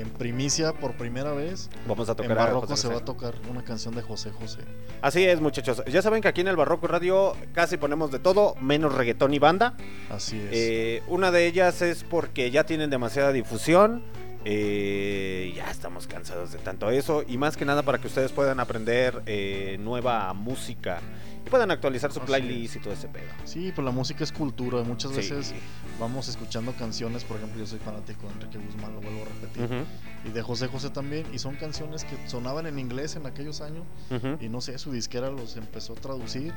en 0.01 0.09
primicia 0.11 0.73
por 0.73 0.93
primera 0.97 1.33
vez. 1.33 1.71
Vamos 1.89 2.09
a 2.09 2.13
En 2.13 2.17
tocar 2.17 2.33
a 2.33 2.45
Barroco 2.47 2.67
José 2.69 2.83
se 2.83 2.89
va 2.89 2.99
a 3.01 3.05
tocar 3.05 3.35
una 3.51 3.63
canción 3.65 3.95
de 3.95 4.03
José 4.03 4.31
José. 4.31 4.61
Así 5.03 5.25
es, 5.25 5.41
muchachos. 5.41 5.83
Ya 5.91 6.03
saben 6.03 6.21
que 6.23 6.29
aquí 6.29 6.41
en 6.41 6.49
el 6.49 6.57
Barroco 6.57 6.87
Radio 6.87 7.35
casi 7.53 7.77
ponemos 7.77 8.11
de 8.11 8.19
todo, 8.19 8.55
menos 8.61 8.95
reggaetón 8.95 9.35
y 9.35 9.39
banda. 9.39 9.75
Así 10.11 10.39
es. 10.39 10.49
Eh, 10.53 11.03
una 11.09 11.31
de 11.31 11.47
ellas 11.47 11.81
es 11.83 12.05
porque 12.05 12.51
ya 12.51 12.65
tienen 12.65 12.91
demasiada 12.91 13.33
difusión. 13.33 14.03
eh, 14.47 15.53
ya 15.57 15.71
estamos 15.71 16.07
cansados 16.07 16.53
de 16.53 16.59
tanto 16.59 16.91
eso. 16.91 17.23
Y 17.27 17.39
más 17.39 17.57
que 17.57 17.65
nada 17.65 17.83
para 17.83 17.99
que 17.99 18.07
ustedes 18.09 18.31
puedan 18.33 18.61
aprender 18.61 19.23
eh, 19.27 19.79
nueva 19.81 20.33
música. 20.35 21.01
Puedan 21.51 21.71
actualizar 21.71 22.11
su 22.13 22.21
playlist 22.21 22.77
y 22.77 22.79
todo 22.81 22.95
ese 22.95 23.07
pedo. 23.09 23.27
Sí, 23.45 23.71
pues 23.75 23.85
la 23.85 23.91
música 23.91 24.25
es 24.25 24.33
cultura. 24.33 24.83
Muchas 24.83 25.11
Sí. 25.13 25.17
veces 25.19 25.55
vamos 26.01 26.27
escuchando 26.29 26.73
canciones. 26.73 27.23
Por 27.25 27.37
ejemplo, 27.37 27.61
yo 27.61 27.67
soy 27.67 27.79
fanático 27.79 28.27
de 28.27 28.33
Enrique 28.35 28.59
Guzmán, 28.59 28.95
lo 28.95 29.01
vuelvo 29.01 29.23
a 29.23 29.25
repetir. 29.27 29.65
Ujú, 29.65 29.85
Y 30.27 30.31
de 30.33 30.43
José 30.43 30.69
José 30.69 30.91
también. 30.91 31.27
Y 31.33 31.39
son 31.39 31.55
canciones 31.57 32.05
que 32.05 32.17
sonaban 32.29 32.67
en 32.67 32.79
inglés 32.79 33.15
en 33.17 33.27
aquellos 33.27 33.61
años. 33.61 33.85
ujú. 34.11 34.39
Y 34.41 34.49
no 34.49 34.61
sé, 34.61 34.79
su 34.79 34.91
disquera 34.91 35.31
los 35.31 35.57
empezó 35.57 35.93
a 35.93 35.97
traducir 35.97 36.53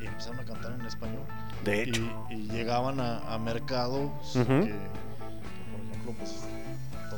y 0.00 0.06
empezaron 0.06 0.40
a 0.40 0.44
cantar 0.44 0.72
en 0.80 0.86
español. 0.86 1.22
De 1.64 1.82
hecho. 1.82 2.02
Y, 2.30 2.34
y 2.34 2.48
llegaban 2.48 3.00
a, 3.00 3.18
a 3.34 3.38
mercados 3.38 4.10
Ujú. 4.34 4.44
que, 4.46 4.68
que, 4.68 4.74
por 5.70 5.80
ejemplo, 5.86 6.14
pues 6.18 6.44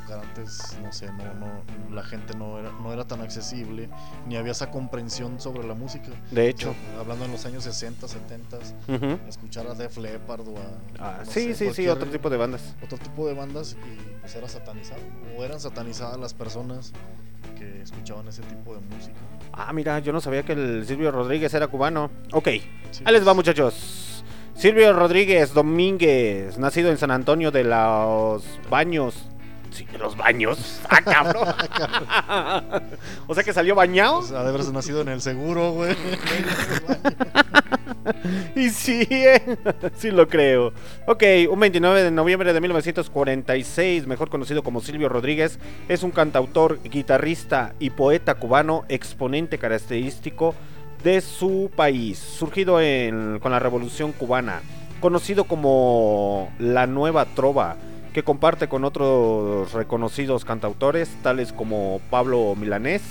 tocar 0.05 0.21
antes, 0.25 0.77
no 0.83 0.93
sé, 0.93 1.07
no, 1.13 1.25
no, 1.35 1.95
la 1.95 2.03
gente 2.03 2.37
no 2.37 2.59
era, 2.59 2.71
no 2.71 2.93
era 2.93 3.05
tan 3.07 3.21
accesible, 3.21 3.89
ni 4.27 4.37
había 4.37 4.53
esa 4.53 4.71
comprensión 4.71 5.41
sobre 5.41 5.67
la 5.67 5.75
música. 5.75 6.09
De 6.31 6.49
hecho. 6.49 6.71
O 6.71 6.75
sea, 6.93 7.01
hablando 7.01 7.25
en 7.25 7.33
los 7.33 7.45
años 7.47 7.65
60, 7.65 8.07
70, 8.09 8.59
Ujú. 8.89 9.19
escuchar 9.29 9.67
a 9.67 9.75
Def 9.75 9.97
Leppard 9.99 10.47
o 10.49 10.55
a... 10.59 10.63
Ah, 10.99 11.17
no 11.25 11.31
sí, 11.31 11.55
sé, 11.55 11.69
sí, 11.69 11.75
sí, 11.75 11.89
otro 11.89 12.09
tipo 12.11 12.29
de 12.31 12.37
bandas. 12.37 12.75
otro 12.83 12.99
tipo 12.99 13.27
de 13.27 13.35
bandas 13.35 13.77
y 13.85 14.21
pues 14.21 14.35
era 14.35 14.49
satanizado 14.49 15.01
o 15.39 15.45
eran 15.45 15.61
satanizadas 15.61 16.19
las 16.19 16.35
personas 16.35 16.93
que 17.59 17.83
escuchaban 17.83 18.27
ese 18.29 18.43
tipo 18.43 18.75
de 18.75 18.81
música. 18.81 19.15
Ah, 19.53 19.73
mira, 19.73 19.99
yo 20.01 20.13
no 20.13 20.21
sabía 20.21 20.43
que 20.43 20.53
el 20.53 20.85
Silvio 20.87 21.11
Rodríguez 21.13 21.53
era 21.55 21.67
cubano. 21.69 22.11
Ok, 22.33 22.49
Sí, 22.91 23.03
ahí 23.07 23.13
les 23.13 23.23
va, 23.23 23.27
pues, 23.27 23.37
muchachos. 23.37 24.25
Silvio 24.55 24.93
Rodríguez 24.93 25.53
Domínguez, 25.53 26.59
nacido 26.59 26.91
en 26.91 26.97
San 26.99 27.11
Antonio 27.11 27.51
de 27.51 27.65
los 27.65 28.45
Baños. 28.71 29.29
Sí, 29.75 29.85
de 29.91 29.99
los 29.99 30.17
Baños. 30.17 30.81
Ah, 30.89 31.01
cabrón. 31.03 31.49
o 33.27 33.35
sea 33.35 33.43
que 33.43 33.53
salió 33.53 33.75
bañado. 33.75 34.23
de 34.23 34.39
haberse 34.39 34.73
nacido 34.73 35.01
en 35.01 35.09
el 35.09 35.21
seguro, 35.21 35.73
güey. 35.73 35.97
Y 38.55 38.69
sí, 38.71 39.07
eh, 39.11 39.57
sí 39.97 40.11
lo 40.11 40.29
creo. 40.29 40.73
Ok, 41.07 41.23
un 41.51 41.59
29 41.59 42.03
de 42.05 42.11
noviembre 42.11 42.53
de 42.53 42.61
1946, 42.61 44.07
mejor 44.07 44.29
conocido 44.31 44.63
como 44.63 44.81
Silvio 44.81 45.09
Rodríguez, 45.09 45.59
es 45.89 46.03
un 46.03 46.11
cantautor, 46.11 46.79
guitarrista 46.85 47.75
y 47.81 47.91
poeta 47.91 48.35
cubano, 48.35 48.85
exponente 48.89 49.59
característico 49.59 50.55
de 51.03 51.21
su 51.23 51.71
país, 51.75 52.19
surgido 52.19 52.81
en- 52.81 53.39
con 53.41 53.53
la 53.53 53.59
Revolución 53.59 54.13
Cubana, 54.13 54.61
conocido 55.01 55.45
como 55.45 56.53
la 56.59 56.87
Nueva 56.87 57.25
Trova, 57.25 57.77
que 58.15 58.23
comparte 58.23 58.69
con 58.69 58.85
otros 58.85 59.73
reconocidos 59.73 60.45
cantautores, 60.47 61.11
tales 61.23 61.53
como 61.53 62.01
Pablo 62.11 62.55
Milanés, 62.57 63.03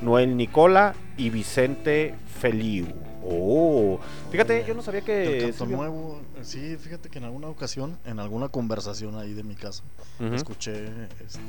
Noel 0.00 0.36
Nicola 0.36 0.94
y 1.18 1.28
Vicente 1.30 2.14
Feliu. 2.40 2.86
Oh, 3.24 3.98
fíjate, 4.30 4.64
yo 4.66 4.74
no 4.74 4.82
sabía 4.82 5.00
El 5.00 5.04
que. 5.04 5.38
canto 5.42 5.58
Silvio- 5.64 5.76
nuevo, 5.76 6.20
sí, 6.42 6.76
fíjate 6.76 7.08
que 7.08 7.18
en 7.18 7.24
alguna 7.24 7.48
ocasión, 7.48 7.98
en 8.04 8.18
alguna 8.18 8.48
conversación 8.48 9.16
ahí 9.16 9.32
de 9.32 9.42
mi 9.44 9.54
casa, 9.56 9.82
escuché 10.32 10.86
este, 11.24 11.40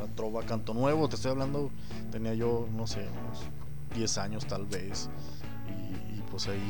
la 0.00 0.06
trova 0.16 0.42
Canto 0.44 0.72
Nuevo. 0.74 1.08
Te 1.08 1.16
estoy 1.16 1.32
hablando, 1.32 1.70
tenía 2.10 2.34
yo, 2.34 2.68
no 2.76 2.86
sé, 2.88 3.00
unos 3.00 3.42
10 3.96 4.18
años 4.18 4.46
tal 4.46 4.66
vez. 4.66 5.08
Pues 6.30 6.46
ahí, 6.48 6.60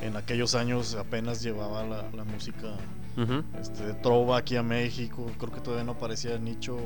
en 0.00 0.16
aquellos 0.16 0.54
años 0.54 0.94
apenas 0.94 1.42
llevaba 1.42 1.84
la, 1.84 2.10
la 2.12 2.24
música 2.24 2.68
este, 3.60 3.84
de 3.86 3.94
trova 3.94 4.38
aquí 4.38 4.56
a 4.56 4.62
México. 4.62 5.30
Creo 5.38 5.52
que 5.52 5.60
todavía 5.60 5.84
no 5.84 5.92
aparecía 5.92 6.38
Nicho, 6.38 6.78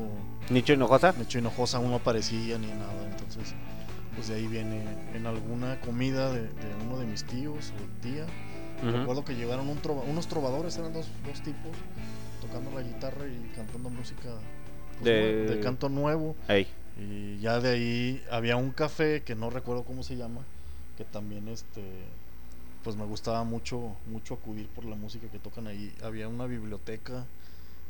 Nicho 0.50 0.72
Hinojosa. 0.72 1.12
Nicho 1.16 1.38
Hinojosa, 1.38 1.78
aún 1.78 1.90
no 1.90 1.96
aparecía 1.96 2.58
ni 2.58 2.66
nada. 2.66 3.04
Entonces, 3.10 3.54
pues 4.16 4.28
de 4.28 4.34
ahí 4.36 4.46
viene 4.48 4.82
en 5.14 5.26
alguna 5.26 5.80
comida 5.80 6.32
de, 6.32 6.42
de 6.42 6.74
uno 6.84 6.98
de 6.98 7.06
mis 7.06 7.24
tíos 7.24 7.72
o 7.78 8.02
tía. 8.02 8.26
Recuerdo 8.92 9.24
que 9.24 9.34
llegaron 9.34 9.68
un 9.68 9.78
trova- 9.80 10.02
unos 10.06 10.26
trovadores, 10.26 10.76
eran 10.76 10.92
dos, 10.92 11.06
dos 11.24 11.40
tipos, 11.42 11.70
tocando 12.42 12.70
la 12.72 12.82
guitarra 12.82 13.24
y 13.26 13.50
cantando 13.56 13.88
música 13.88 14.28
pues, 15.00 15.04
De- 15.04 15.60
canto 15.60 15.88
nuevo. 15.88 16.34
Y 16.98 17.38
ya 17.38 17.60
de 17.60 17.70
ahí 17.70 18.22
había 18.30 18.56
un 18.56 18.70
café 18.72 19.22
que 19.22 19.34
no 19.34 19.48
recuerdo 19.48 19.84
cómo 19.84 20.02
se 20.02 20.16
llama, 20.16 20.40
que 20.96 21.04
también 21.04 21.48
este 21.48 21.82
pues 22.84 22.94
me 22.96 23.04
gustaba 23.04 23.42
mucho 23.44 23.96
mucho 24.06 24.34
acudir 24.34 24.68
por 24.68 24.84
la 24.84 24.94
música 24.96 25.26
que 25.28 25.38
tocan 25.38 25.66
ahí. 25.66 25.92
Había 26.04 26.28
una 26.28 26.46
biblioteca, 26.46 27.26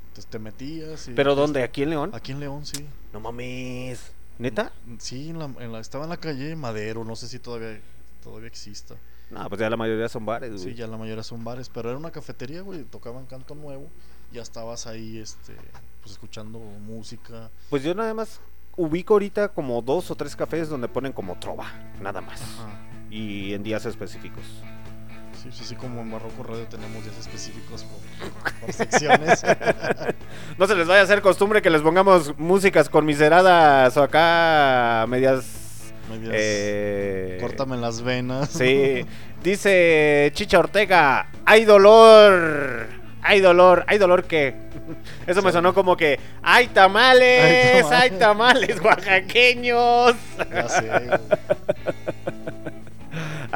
entonces 0.09 0.27
te 0.31 0.39
metías. 0.39 1.09
y- 1.09 1.13
¿Pero 1.13 1.35
dónde? 1.35 1.63
¿Aquí 1.63 1.83
en 1.83 1.91
León? 1.91 2.11
Aquí 2.15 2.33
en 2.33 2.41
León, 2.41 2.65
sí. 2.65 2.87
No 3.13 3.21
mames. 3.21 4.13
¿Neta? 4.39 4.73
Sí, 4.99 5.31
en 5.31 5.39
la, 5.39 5.47
en 5.61 5.73
la- 5.73 5.81
estaba 5.81 6.05
en 6.05 6.11
la 6.11 6.17
calle 6.19 6.57
Madero, 6.57 7.05
no 7.05 7.15
sé 7.17 7.29
si 7.29 7.39
todavía 7.39 7.81
todavía 8.23 8.49
exista. 8.49 8.95
No, 9.31 9.49
pues 9.49 9.61
ya 9.61 9.69
la 9.69 9.77
mayoría 9.77 10.09
son 10.09 10.25
bares, 10.25 10.51
güey. 10.53 10.63
Sí, 10.63 10.75
ya 10.75 10.87
la 10.87 10.97
mayoría 10.97 11.23
son 11.23 11.43
bares, 11.45 11.69
pero 11.69 11.89
era 11.91 11.99
una 11.99 12.11
cafetería, 12.11 12.61
güey, 12.63 12.85
tocaban 12.85 13.27
canto 13.27 13.55
nuevo, 13.55 13.89
ya 14.33 14.41
estabas 14.43 14.87
ahí, 14.87 15.19
este, 15.19 15.55
pues 16.01 16.13
escuchando 16.13 16.59
música. 16.59 17.51
Pues 17.71 17.83
yo 17.83 17.95
nada 17.95 18.15
más 18.15 18.41
ubico 18.77 19.15
ahorita 19.15 19.49
como 19.49 19.81
dos 19.83 20.11
o 20.11 20.15
tres 20.15 20.37
cafés 20.37 20.69
donde 20.69 20.87
ponen 20.89 21.13
como 21.13 21.39
trova, 21.39 21.67
nada 22.01 22.21
más. 22.21 22.41
Ajá. 22.41 22.79
Y 23.17 23.55
en 23.55 23.63
días 23.63 23.87
específicos. 23.87 24.45
Sí, 25.43 25.49
sí, 25.51 25.65
sí, 25.65 25.75
como 25.75 26.03
en 26.03 26.11
Barroco 26.11 26.43
Radio 26.43 26.65
tenemos 26.65 27.03
días 27.03 27.19
específicos 27.19 27.85
por, 27.85 28.61
por 28.61 28.73
secciones. 28.73 29.43
No 30.59 30.67
se 30.67 30.75
les 30.75 30.87
vaya 30.87 31.01
a 31.01 31.05
hacer 31.05 31.23
costumbre 31.23 31.63
que 31.63 31.71
les 31.71 31.83
pongamos 31.83 32.37
músicas 32.39 32.89
conmiseradas 32.89 33.97
o 33.97 34.03
acá 34.03 35.07
medias... 35.09 35.93
Medias, 36.11 36.33
eh, 36.35 37.39
Córtame 37.41 37.77
las 37.77 38.03
venas. 38.03 38.51
Sí, 38.51 39.07
dice 39.43 40.31
Chicha 40.35 40.59
Ortega, 40.59 41.31
hay 41.45 41.65
dolor, 41.65 42.87
hay 43.23 43.41
dolor, 43.41 43.85
hay 43.87 43.99
dolor 43.99 44.25
que... 44.25 44.55
Eso 45.27 45.43
me 45.43 45.53
sonó 45.53 45.73
como 45.75 45.97
que, 45.97 46.21
hay 46.43 46.69
tamales, 46.69 47.85
Hay 47.87 48.11
hay 48.11 48.19
tamales 48.19 48.81
oaxaqueños. 48.85 50.15
Ya 50.51 50.69
sé, 50.69 50.87
güey. 50.87 51.96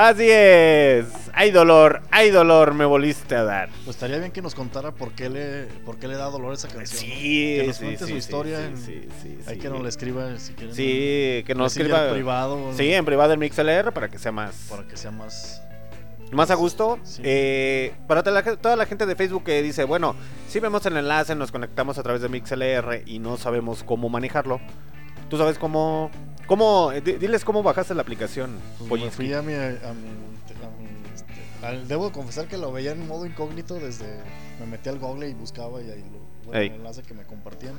Así 0.02 0.26
es, 0.30 1.04
hay 1.34 1.50
dolor, 1.50 2.00
hay 2.10 2.30
dolor, 2.30 2.72
me 2.72 2.86
volviste 2.86 3.34
a 3.36 3.44
dar. 3.44 3.68
Pues 3.84 3.96
estaría 3.96 4.16
bien 4.16 4.32
que 4.32 4.40
nos 4.40 4.54
contara 4.54 4.92
por 4.92 5.12
qué 5.12 5.28
le, 5.28 5.64
por 5.84 5.98
qué 5.98 6.08
le 6.08 6.16
da 6.16 6.24
dolor 6.30 6.54
esa 6.54 6.68
canción. 6.68 7.06
¿no? 7.10 7.16
Sí, 7.16 7.56
que 7.60 7.64
nos 7.66 7.76
sí, 7.76 7.84
cuente 7.84 8.04
sí, 8.06 8.10
su 8.12 8.16
historia. 8.16 8.58
sí, 8.76 9.06
en- 9.24 9.42
Hay 9.46 9.58
que 9.58 9.68
nos 9.68 9.82
la 9.82 9.90
escriba 9.90 10.38
si 10.38 10.54
quieren. 10.54 10.74
Sí, 10.74 11.42
que 11.46 11.54
nos 11.54 11.76
escriba 11.76 12.10
privado. 12.12 12.72
Sí, 12.78 12.94
en 12.94 13.04
privado 13.04 13.34
en 13.34 13.40
MixLR 13.40 13.92
para 13.92 14.08
que 14.08 14.18
sea 14.18 14.32
más, 14.32 14.68
Para 14.70 14.84
que 14.88 14.96
sea 14.96 15.10
más. 15.10 15.60
más 16.32 16.50
a 16.50 16.54
gusto. 16.54 16.98
Sí. 17.02 17.20
Eh, 17.22 17.92
para 18.06 18.22
toda 18.22 18.40
la, 18.40 18.56
toda 18.56 18.76
la 18.76 18.86
gente 18.86 19.04
de 19.04 19.14
Facebook 19.16 19.44
que 19.44 19.60
dice, 19.60 19.84
bueno, 19.84 20.16
si 20.48 20.60
vemos 20.60 20.86
el 20.86 20.96
enlace, 20.96 21.34
nos 21.34 21.52
conectamos 21.52 21.98
a 21.98 22.02
través 22.02 22.22
de 22.22 22.30
MixLR 22.30 23.02
y 23.04 23.18
no 23.18 23.36
sabemos 23.36 23.82
cómo 23.84 24.08
manejarlo. 24.08 24.62
¿Tú 25.28 25.36
sabes 25.36 25.58
cómo? 25.58 26.10
Cómo 26.50 26.90
eh, 26.90 27.00
di- 27.00 27.12
diles 27.12 27.44
cómo 27.44 27.62
bajaste 27.62 27.94
la 27.94 28.02
aplicación. 28.02 28.58
Pues 28.88 29.00
me 29.02 29.10
fui 29.10 29.32
a 29.32 29.40
mi. 29.40 29.54
A 29.54 29.58
mi, 29.68 29.78
a 29.84 29.92
mi, 29.94 30.08
este, 31.14 31.86
debo 31.86 32.06
de 32.06 32.12
confesar 32.12 32.48
que 32.48 32.58
lo 32.58 32.72
veía 32.72 32.90
en 32.90 33.06
modo 33.06 33.24
incógnito 33.24 33.74
desde. 33.76 34.06
Me 34.58 34.66
metí 34.66 34.88
al 34.88 34.98
Google 34.98 35.28
y 35.28 35.34
buscaba 35.34 35.80
y 35.80 35.88
ahí 35.90 36.04
lo. 36.12 36.18
Bueno, 36.46 36.60
el 36.62 36.72
enlace 36.72 37.02
que 37.02 37.14
me 37.14 37.22
compartían. 37.22 37.78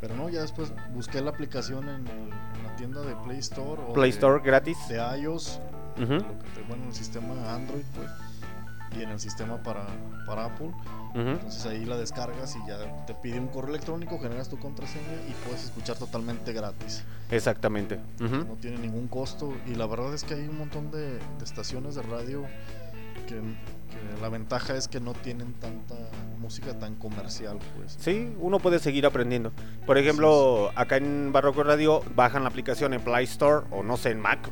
Pero 0.00 0.14
no, 0.14 0.28
ya 0.28 0.42
después 0.42 0.72
busqué 0.94 1.20
la 1.20 1.30
aplicación 1.30 1.88
en, 1.88 2.06
el- 2.06 2.30
en 2.58 2.62
la 2.64 2.76
tienda 2.76 3.00
de 3.02 3.16
Play 3.24 3.38
Store. 3.38 3.82
o 3.88 3.92
Play 3.92 4.10
de- 4.12 4.14
Store 4.16 4.40
gratis. 4.44 4.78
De 4.88 4.96
iOS. 5.20 5.58
Que 5.96 6.04
te- 6.06 6.62
bueno, 6.68 6.82
en 6.84 6.88
el 6.90 6.94
sistema 6.94 7.34
Android, 7.52 7.82
pues. 7.96 8.08
Y 8.96 9.02
en 9.02 9.10
el 9.10 9.18
sistema 9.18 9.62
para, 9.62 9.86
para 10.26 10.46
Apple. 10.46 10.68
Ujú. 11.10 11.20
Entonces 11.20 11.66
ahí 11.66 11.84
la 11.84 11.96
descargas 11.96 12.56
y 12.56 12.68
ya 12.68 13.04
te 13.06 13.14
pide 13.14 13.40
un 13.40 13.48
correo 13.48 13.70
electrónico, 13.70 14.18
generas 14.20 14.48
tu 14.48 14.58
contraseña 14.58 15.14
y 15.28 15.32
puedes 15.44 15.64
escuchar 15.64 15.96
totalmente 15.96 16.52
gratis. 16.52 17.02
Exactamente. 17.30 17.98
Ujú. 18.20 18.44
No 18.44 18.56
tiene 18.60 18.78
ningún 18.78 19.08
costo. 19.08 19.52
Y 19.66 19.74
la 19.74 19.86
verdad 19.86 20.14
es 20.14 20.22
que 20.24 20.34
hay 20.34 20.46
un 20.48 20.58
montón 20.58 20.90
de, 20.90 21.14
de 21.18 21.44
estaciones 21.44 21.94
de 21.96 22.02
radio 22.02 22.44
que, 23.26 23.34
que 23.34 24.20
la 24.20 24.28
ventaja 24.28 24.76
es 24.76 24.86
que 24.86 25.00
no 25.00 25.12
tienen 25.12 25.54
tanta 25.54 25.94
música 26.38 26.78
tan 26.78 26.94
comercial, 26.96 27.58
pues. 27.76 27.96
Sí, 27.98 28.34
uno 28.38 28.58
puede 28.58 28.78
seguir 28.78 29.06
aprendiendo. 29.06 29.52
Por 29.86 29.98
ejemplo, 29.98 30.70
acá 30.76 30.98
en 30.98 31.32
Barroco 31.32 31.62
Radio 31.64 32.02
bajan 32.14 32.42
la 32.42 32.50
aplicación 32.50 32.92
en 32.92 33.00
Play 33.00 33.24
Store 33.24 33.66
o 33.70 33.82
no 33.82 33.96
sé, 33.96 34.10
en 34.10 34.20
Mac. 34.20 34.50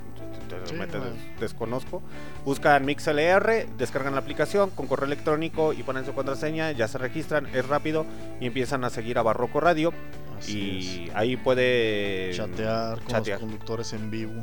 Te- 0.65 0.71
te 0.77 0.93
Sí, 0.93 0.99
bueno. 0.99 1.05
desconozco. 1.41 2.03
Buscan 2.45 2.85
MixLR, 2.85 3.67
descargan 3.79 4.15
la 4.15 4.21
aplicación 4.21 4.71
con 4.71 4.87
correo 4.87 5.07
electrónico 5.07 5.73
y 5.73 5.83
ponen 5.83 6.05
su 6.05 6.13
contraseña, 6.15 6.73
ya 6.73 6.89
se 6.89 6.99
registran, 6.99 7.47
es 7.55 7.67
rápido 7.69 8.07
y 8.41 8.47
empiezan 8.47 8.85
a 8.85 8.91
seguir 8.91 9.19
a 9.19 9.23
Barroco 9.23 9.61
Radio 9.61 9.93
Así 10.39 11.07
y 11.07 11.11
ahí 11.15 11.37
puede. 11.37 12.33
Chatear 12.35 12.99
con 12.99 13.07
chatear. 13.07 13.41
los 13.41 13.49
conductores 13.49 13.93
en 13.93 14.11
vivo 14.11 14.43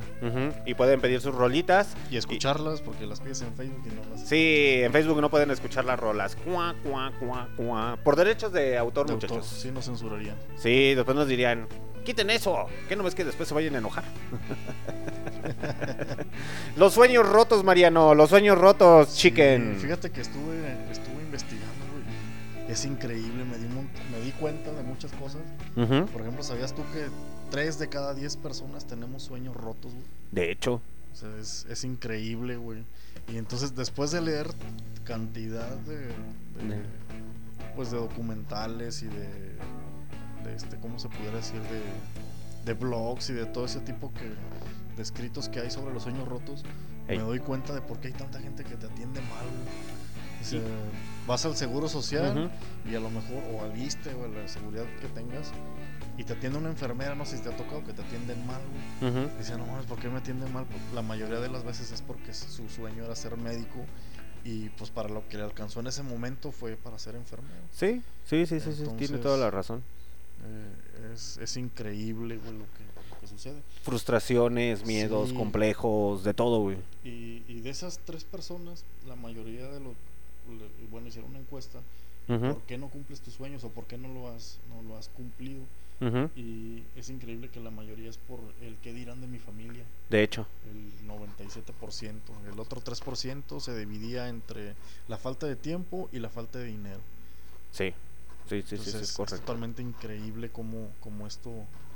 y 0.66 0.74
pueden 0.76 1.02
pedir 1.02 1.20
sus 1.20 1.36
rolitas. 1.36 1.96
y 2.10 2.16
escucharlas 2.16 2.82
porque 2.82 3.06
las 3.06 3.20
pides 3.20 3.42
en 3.42 3.54
Facebook 3.54 3.84
y 3.86 3.90
no 3.90 4.02
las 4.10 4.22
Sí, 4.28 4.80
en 4.82 4.94
Facebook 4.94 5.20
no 5.20 5.30
pueden 5.30 5.52
escuchar 5.52 5.84
las 5.84 6.00
rolas. 6.00 6.38
Cuá, 6.38 6.74
cuá, 6.84 7.12
cuá, 7.20 7.50
cuá. 7.58 7.98
Por 8.02 8.16
derechos 8.16 8.54
de 8.54 8.78
autor, 8.78 9.08
de 9.08 9.14
muchachos. 9.16 9.38
autor, 9.40 9.50
sí 9.60 9.72
nos 9.72 9.86
censurarían. 9.86 10.38
Sí, 10.56 10.94
después 10.96 11.18
nos 11.18 11.28
dirían, 11.28 11.68
quiten 12.06 12.30
eso, 12.30 12.68
que 12.88 12.96
no 12.96 13.04
ves 13.04 13.14
que 13.14 13.26
después 13.26 13.50
se 13.50 13.54
vayan 13.56 13.76
a 13.76 13.80
enojar. 13.80 14.06
los 16.78 16.94
sueños 16.94 17.28
rotos, 17.28 17.64
Mariano, 17.64 18.14
los 18.16 18.30
sueños 18.30 18.58
rotos, 18.58 19.16
chicken. 19.16 19.76
Sí, 19.78 19.84
fíjate 19.86 20.12
que 20.12 20.22
estuve, 20.22 20.78
estuve 20.92 21.22
investigando 21.24 21.70
y 22.68 22.72
es 22.72 22.86
increíble, 22.86 23.44
me 23.46 23.58
di, 23.58 23.66
me 23.68 24.20
di 24.24 24.32
cuenta 24.34 24.72
de 24.72 24.84
muchas 24.84 25.12
cosas. 25.14 25.42
Por 25.76 26.22
ejemplo, 26.22 26.44
¿sabías 26.44 26.74
tú 26.74 26.84
que 26.94 27.08
3 27.52 27.80
de 27.80 27.90
cada 27.90 28.14
10 28.14 28.38
personas 28.38 28.86
tenemos 28.86 29.24
sueños 29.24 29.56
rotos, 29.56 29.92
güey? 29.94 30.06
De 30.32 30.52
hecho, 30.52 30.82
O 31.12 31.16
sea, 31.16 31.30
es, 31.42 31.66
es 31.70 31.84
increíble, 31.84 32.58
güey. 32.58 32.84
Y 33.28 33.38
entonces, 33.38 33.76
después 33.76 34.12
de 34.12 34.22
leer 34.22 34.48
cantidad 35.04 35.70
de, 35.78 35.98
de- 35.98 36.76
De- 36.76 37.00
pues 37.76 37.92
de 37.92 37.98
documentales 37.98 39.02
y 39.04 39.06
de, 39.08 39.28
de 40.44 40.56
este, 40.56 40.78
¿cómo 40.80 41.00
se 41.00 41.08
pudiera 41.08 41.38
decir? 41.38 41.62
De, 41.62 41.82
de 42.66 42.74
blogs 42.74 43.30
y 43.30 43.34
de 43.34 43.46
todo 43.46 43.66
ese 43.66 43.80
tipo 43.80 44.12
que, 44.14 44.26
de 45.00 45.04
escritos 45.04 45.48
que 45.48 45.62
hay 45.62 45.72
sobre 45.72 45.94
los 45.94 46.04
sueños 46.04 46.28
rotos, 46.28 46.64
Ey. 47.08 47.18
me 47.18 47.24
doy 47.24 47.40
cuenta 47.40 47.74
de 47.74 47.82
por 47.82 48.00
qué 48.02 48.08
hay 48.10 48.14
tanta 48.14 48.40
gente 48.42 48.66
que 48.66 48.76
te 48.76 48.86
atiende 48.86 49.22
mal, 49.22 49.46
güey. 49.46 50.42
O 50.42 50.44
sea, 50.44 50.60
Sí. 50.60 50.66
vas 51.26 51.46
al 51.46 51.56
seguro 51.56 51.88
social 51.88 52.38
Ujú. 52.38 52.90
y 52.92 52.96
a 52.96 53.00
lo 53.00 53.10
mejor, 53.10 53.42
o 53.54 53.64
al 53.64 53.78
ISTE 53.78 54.14
o 54.14 54.26
a 54.26 54.28
la 54.28 54.46
seguridad 54.50 54.84
que 55.02 55.08
tengas, 55.08 55.52
y 56.18 56.24
te 56.26 56.34
atiende 56.34 56.58
una 56.60 56.70
enfermera, 56.70 57.16
no 57.16 57.26
sé 57.26 57.38
si 57.38 57.44
te 57.44 57.50
ha 57.50 57.56
tocado 57.58 57.84
que 57.86 57.94
te 57.94 58.02
atienden 58.02 58.46
mal, 58.46 58.62
güey. 59.00 59.12
ujú. 59.26 59.38
Decía, 59.38 59.58
no 59.58 59.66
mames, 59.66 59.86
¿por 59.86 60.00
qué 60.00 60.10
me 60.10 60.18
atienden 60.18 60.52
mal? 60.52 60.66
Pues, 60.66 60.82
la 60.94 61.02
mayoría 61.02 61.40
de 61.40 61.48
las 61.50 61.64
veces 61.64 61.92
es 61.94 62.02
porque 62.02 62.34
su 62.34 62.68
sueño 62.70 63.06
era 63.06 63.16
ser 63.16 63.38
médico 63.38 63.86
y 64.44 64.68
pues 64.72 64.90
para 64.90 65.08
lo 65.10 65.28
que 65.30 65.38
le 65.38 65.44
alcanzó 65.44 65.80
en 65.80 65.88
ese 65.88 66.04
momento 66.04 66.52
fue 66.52 66.76
para 66.76 67.00
ser 67.00 67.16
enfermero. 67.16 67.62
sí, 67.72 68.02
sí, 68.26 68.46
sí, 68.46 68.60
sí, 68.60 68.72
sí, 68.74 68.76
tiene 68.84 68.92
Entonces- 68.92 69.22
toda 69.22 69.38
la 69.38 69.50
razón. 69.50 69.82
Eh, 70.46 71.14
es, 71.14 71.38
es 71.38 71.58
increíble, 71.58 72.38
güey, 72.38 72.54
lo 72.58 72.64
que 72.66 72.99
sucede. 73.30 73.62
Frustraciones, 73.84 74.86
miedos, 74.86 75.30
Sí. 75.30 75.36
complejos, 75.36 76.24
de 76.24 76.34
todo, 76.34 76.60
güey. 76.60 76.78
Y, 77.04 77.44
y 77.48 77.62
de 77.62 77.70
esas 77.70 78.00
tres 78.06 78.24
personas, 78.24 78.84
la 79.08 79.16
mayoría 79.16 79.68
de 79.68 79.80
los, 79.80 79.96
bueno, 80.92 81.08
hicieron 81.08 81.30
una 81.32 81.40
encuesta, 81.40 81.80
Ujú, 82.28 82.40
¿por 82.54 82.62
qué 82.64 82.78
no 82.78 82.90
cumples 82.90 83.22
tus 83.22 83.34
sueños 83.34 83.64
o 83.64 83.70
por 83.70 83.86
qué 83.86 83.98
no 83.98 84.08
lo 84.14 84.28
has, 84.30 84.60
no 84.70 84.82
lo 84.88 84.98
has 84.98 85.08
cumplido? 85.10 85.62
Y 86.36 86.84
es 86.96 87.10
increíble 87.10 87.50
que 87.50 87.60
la 87.60 87.72
mayoría 87.72 88.10
es 88.10 88.18
por 88.18 88.40
el 88.62 88.78
que 88.78 88.94
dirán 88.94 89.20
de 89.20 89.28
mi 89.28 89.38
familia. 89.38 89.84
De 90.10 90.24
hecho, 90.24 90.48
el 90.72 91.08
97%. 91.10 92.22
El 92.54 92.60
otro 92.60 92.80
3% 92.82 93.60
se 93.60 93.78
dividía 93.78 94.30
entre 94.30 94.76
la 95.10 95.18
falta 95.18 95.46
de 95.46 95.58
tiempo 95.58 96.08
y 96.14 96.20
la 96.20 96.30
falta 96.30 96.60
de 96.60 96.66
dinero. 96.66 97.02
sí. 97.72 97.94
Sí, 98.48 98.64
sí, 98.64 98.78
sí, 98.78 98.84
sí, 98.92 98.98
es 98.98 99.04
es, 99.04 99.14
totalmente 99.14 99.84
increíble 99.84 100.50
cómo, 100.50 100.90
cómo, 101.02 101.28
esto, 101.28 101.52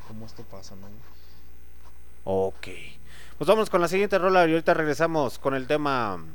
cómo 0.07 0.27
esto 0.27 0.43
pasa, 0.43 0.75
¿no? 0.75 0.87
Ok. 2.23 2.67
Pues 3.37 3.47
vamos 3.47 3.69
con 3.69 3.81
la 3.81 3.87
siguiente 3.87 4.17
rola 4.17 4.45
y 4.47 4.51
ahorita 4.51 4.73
regresamos 4.73 5.37
con 5.39 5.53
el 5.55 5.67
tema 5.67 6.17
mm, 6.17 6.25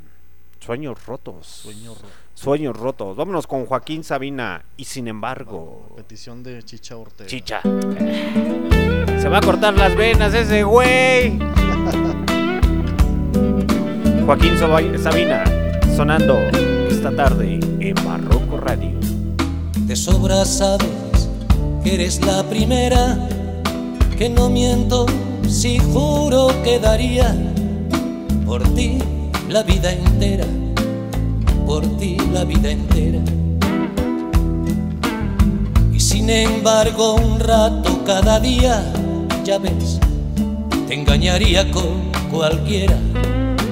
Sueños 0.63 1.05
rotos. 1.05 1.47
Sueño 1.47 1.93
ro- 1.95 2.07
Sueños 2.33 2.77
rotos. 2.77 3.15
Vámonos 3.17 3.47
con 3.47 3.65
Joaquín 3.65 4.03
Sabina 4.03 4.63
y 4.77 4.85
sin 4.85 5.07
embargo. 5.07 5.89
Petición 5.95 6.43
de 6.43 6.61
Chicha 6.63 6.95
Ortega. 6.97 7.27
Chicha. 7.29 7.61
Se 7.61 9.27
va 9.29 9.37
a 9.39 9.41
cortar 9.41 9.73
las 9.75 9.95
venas 9.95 10.33
ese 10.33 10.63
güey. 10.63 11.39
Joaquín 14.25 14.57
Sabina 14.57 15.43
sonando 15.95 16.37
esta 16.89 17.15
tarde 17.15 17.59
en 17.79 17.95
Barroco 18.05 18.57
Radio. 18.57 18.91
De 19.79 19.95
sobra 19.95 20.45
sabes 20.45 21.29
que 21.83 21.95
eres 21.95 22.23
la 22.25 22.43
primera, 22.47 23.27
que 24.19 24.27
no 24.27 24.49
miento 24.49 25.05
si 25.47 25.79
juro 25.79 26.49
que 26.61 26.77
daría 26.77 27.33
por 28.45 28.61
ti 28.75 28.97
la 29.47 29.63
vida 29.63 29.93
entera, 29.93 30.43
por 31.65 31.85
ti 31.97 32.17
la 32.33 32.43
vida 32.43 32.69
entera. 32.69 33.21
Y 35.93 35.99
sin 36.01 36.29
embargo 36.29 37.15
un 37.15 37.39
rato 37.39 38.03
cada 38.05 38.41
día, 38.41 38.83
ya 39.45 39.57
ves, 39.57 40.01
te 40.89 40.95
engañaría 40.95 41.71
con 41.71 42.11
cualquiera, 42.29 42.97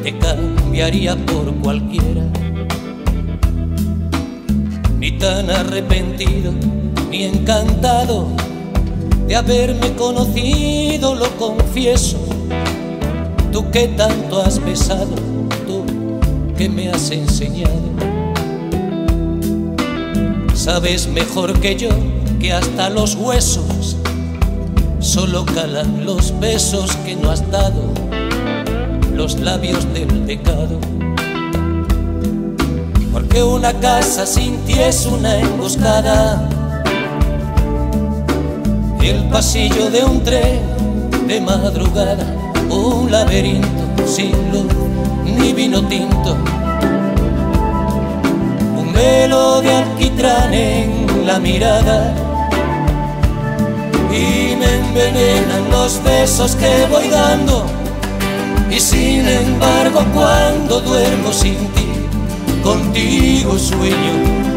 te 0.02 0.18
cambiaría 0.18 1.18
por 1.26 1.54
cualquiera 1.56 2.24
ni 4.98 5.12
tan 5.12 5.50
arrepentido, 5.50 6.54
ni 7.12 7.24
encantado 7.26 8.28
de 9.28 9.36
haberme 9.36 9.94
conocido, 9.96 11.16
lo 11.16 11.30
confieso. 11.38 12.18
Tú 13.52 13.70
que 13.72 13.90
tanto 13.90 14.42
has 14.42 14.64
besado, 14.64 15.16
tú 15.66 15.84
que 16.58 16.70
me 16.70 16.90
has 16.90 17.12
enseñado. 17.12 17.88
Sabes 20.54 21.08
mejor 21.08 21.60
que 21.60 21.76
yo 21.76 21.90
que 22.40 22.54
hasta 22.54 22.90
los 22.90 23.16
huesos 23.16 23.98
solo 25.00 25.46
calan 25.46 26.06
los 26.06 26.38
besos 26.40 26.96
que 26.98 27.16
no 27.16 27.32
has 27.32 27.50
dado, 27.52 27.84
los 29.14 29.40
labios 29.40 29.92
del 29.94 30.08
pecado. 30.22 30.80
Porque 33.12 33.44
una 33.44 33.74
casa 33.74 34.26
sin 34.26 34.58
ti 34.66 34.74
es 34.74 35.06
una 35.06 35.40
emboscada, 35.40 36.50
el 39.10 39.24
pasillo 39.30 39.90
de 39.90 40.04
un 40.04 40.24
tren 40.24 40.60
de 41.28 41.40
madrugada, 41.40 42.26
un 42.70 43.10
laberinto 43.10 44.06
sin 44.06 44.32
luz 44.52 44.66
ni 45.24 45.54
vino 45.54 45.82
tinto, 45.88 46.36
un 48.76 48.94
velo 48.94 49.62
de 49.62 49.72
alquitrán 49.74 50.54
en 50.54 51.26
la 51.26 51.40
mirada 51.40 52.14
y 54.12 54.56
me 54.56 54.76
envenenan 54.76 55.70
los 55.72 56.04
besos 56.04 56.56
que 56.56 56.88
voy 56.90 57.08
dando. 57.08 57.66
Y 58.70 58.80
sin 58.80 59.28
embargo, 59.28 60.04
cuando 60.14 60.82
duermo 60.82 61.32
sin 61.32 61.58
ti, 61.74 61.88
contigo 62.62 63.58
sueño. 63.58 64.57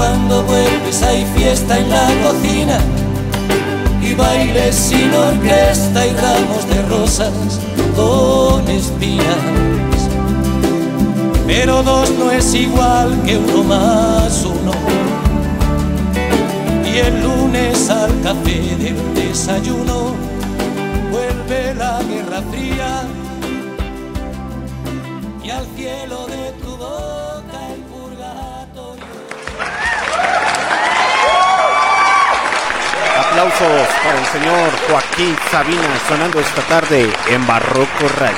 Cuando 0.00 0.42
vuelves 0.44 1.02
hay 1.02 1.26
fiesta 1.36 1.78
en 1.78 1.90
la 1.90 2.08
cocina 2.22 2.78
y 4.02 4.14
bailes 4.14 4.74
sin 4.74 5.12
orquesta 5.12 6.06
y 6.06 6.12
ramos 6.14 6.66
de 6.70 6.82
rosas 6.88 7.60
con 7.94 8.66
espinas. 8.66 9.36
Pero 11.46 11.82
dos 11.82 12.10
no 12.18 12.30
es 12.30 12.54
igual 12.54 13.14
que 13.26 13.36
uno 13.36 13.62
más 13.62 14.42
uno. 14.42 14.72
Y 16.90 16.96
el 16.96 17.22
lunes 17.22 17.90
al 17.90 18.22
café 18.22 18.74
del 18.78 19.14
desayuno 19.14 20.29
Aplausos 33.60 33.88
para 34.02 34.18
el 34.18 34.26
señor 34.26 34.70
Joaquín 34.88 35.36
Sabina 35.50 35.98
sonando 36.08 36.40
esta 36.40 36.62
tarde 36.62 37.10
en 37.28 37.46
Barroco 37.46 38.08
Radio. 38.18 38.36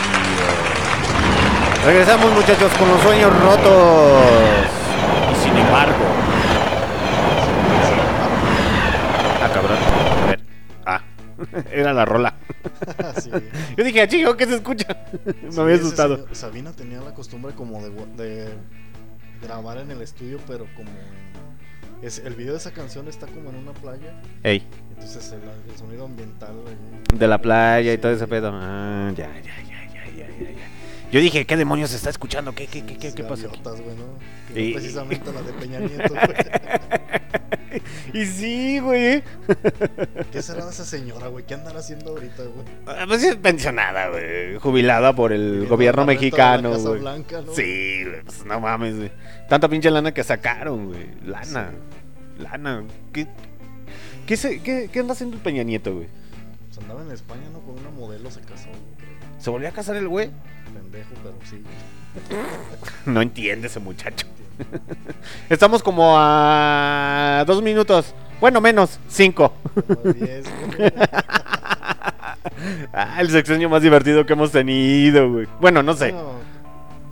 Regresamos 1.85 2.33
muchachos 2.33 2.73
con 2.77 2.89
los 2.89 3.01
sueños 3.03 3.31
rotos. 3.41 4.25
Y 5.31 5.45
sin 5.45 5.57
embargo. 5.57 5.95
Ah, 9.43 9.51
cabrón. 9.55 9.79
A 10.23 10.27
ver. 10.27 10.41
Ah, 10.87 11.01
era 11.73 11.93
la 11.93 12.05
rola. 12.05 12.35
Sí. 13.23 13.31
Yo 13.77 13.85
dije, 13.85 14.03
"Ah, 14.03 14.09
chico, 14.09 14.37
¿qué 14.37 14.47
se 14.47 14.55
escucha? 14.57 14.87
Me 15.43 15.53
Sí, 15.53 15.61
había 15.61 15.75
asustado. 15.77 16.17
señor- 16.17 16.35
Sabina 16.37 16.73
tenía 16.73 17.01
la 17.01 17.13
costumbre 17.15 17.53
como 17.55 17.81
de, 18.17 18.55
grabar 19.43 19.79
en 19.79 19.91
el 19.91 20.03
estudio, 20.03 20.39
pero 20.47 20.67
como 20.77 20.91
es, 22.03 22.19
el 22.19 22.35
video 22.35 22.53
de 22.53 22.59
esa 22.59 22.73
canción 22.73 23.09
está 23.09 23.27
como 23.27 23.51
en 23.51 23.57
una 23.57 23.73
playa, 23.73 24.21
Ey, 24.43 24.62
entonces 24.91 25.33
el, 25.33 25.41
el 25.71 25.79
sonido 25.79 26.05
ambiental 26.05 26.55
de 27.15 27.27
la 27.29 27.38
playa 27.38 27.93
y 27.93 27.97
Sí. 27.97 28.03
todo 28.03 28.12
ese 28.12 28.27
pedo. 28.27 28.51
Ah, 28.53 29.12
ya, 29.17 29.33
ya, 29.41 29.62
ya, 29.62 29.85
ya, 29.93 30.11
ya, 30.17 30.29
ya, 30.29 30.51
ya. 30.51 30.69
Yo 31.12 31.20
dije, 31.20 31.44
¿qué 31.44 31.57
demonios 31.57 31.90
se 31.90 31.96
está 31.96 32.11
escuchando? 32.11 32.55
¿Qué, 32.55 32.66
qué, 32.66 32.85
qué, 32.85 32.96
qué, 32.96 33.12
qué 33.14 33.22
pasa? 33.22 33.46
güey, 33.48 33.96
¿no? 33.96 34.18
Que 34.55 34.61
Y- 34.62 34.68
no 34.70 34.75
precisamente 34.79 35.33
la 35.33 35.42
de 35.42 35.53
Peña 35.53 35.79
Nieto, 35.81 36.14
güey. 36.14 37.83
Y 38.14 38.27
sí, 38.27 38.79
güey. 38.81 39.22
¿Qué 40.33 40.42
será 40.42 40.64
de 40.66 40.70
esa 40.70 40.85
señora, 40.85 41.29
güey? 41.29 41.44
¿Qué 41.46 41.55
andará 41.55 41.79
haciendo 41.81 42.11
ahorita, 42.11 42.42
güey? 42.44 42.66
Ah, 42.87 43.05
Pues 43.07 43.22
es 43.25 43.37
pensionada, 43.37 44.09
güey. 44.09 44.57
Jubilada 44.59 45.14
por 45.14 45.33
el 45.33 45.66
gobierno 45.66 46.05
mexicano, 46.05 46.79
güey. 46.79 47.01
Blanca, 47.01 47.40
¿no? 47.42 47.53
Sí, 47.55 48.05
güey. 48.05 48.22
Pues 48.25 48.44
no 48.44 48.61
mames, 48.61 48.96
güey. 48.96 49.12
Tanta 49.48 49.68
pinche 49.68 49.90
lana 49.90 50.12
que 50.12 50.22
sacaron, 50.25 50.88
güey. 50.88 51.07
Lana. 51.27 51.70
Lana. 52.38 52.85
¿Qué, 53.12 53.27
qué, 54.27 54.37
se- 54.37 54.61
qué, 54.62 54.88
qué 54.92 55.01
anda 55.01 55.12
haciendo 55.12 55.37
el 55.37 55.42
Peña 55.42 55.62
Nieto, 55.62 55.94
güey? 55.94 56.09
Pues 56.68 56.79
andaba 56.79 57.03
en 57.03 57.11
España, 57.11 57.48
¿no? 57.53 57.61
Con 57.61 57.79
una 57.79 57.90
modelo 57.90 58.31
se 58.31 58.40
casó, 58.40 58.68
güey. 58.68 59.12
¿Se 59.43 59.51
volvió 59.51 59.69
a 59.69 59.73
casar 59.73 59.97
el 59.97 60.07
güey? 60.07 60.31
Pendejo, 60.73 61.11
pero 61.21 61.35
sí. 61.51 61.61
No 63.07 63.21
entiende 63.21 63.67
ese 63.67 63.81
muchacho. 63.81 64.29
Estamos 65.51 65.83
como 65.83 66.15
a 66.17 67.43
dos 67.45 67.61
minutos. 67.61 68.15
Bueno, 68.41 68.61
menos, 68.61 69.01
cinco. 69.09 69.53
Como 69.75 70.13
de 70.13 70.13
10, 70.13 70.45
güey. 70.77 70.93
Ah, 72.93 73.21
el 73.21 73.31
sexenio 73.31 73.69
más 73.69 73.83
divertido 73.83 74.25
que 74.27 74.33
hemos 74.35 74.53
tenido, 74.53 75.31
güey. 75.31 75.49
Bueno, 75.61 75.83
no 75.83 75.95
sé. 75.95 76.13
No. 76.13 76.35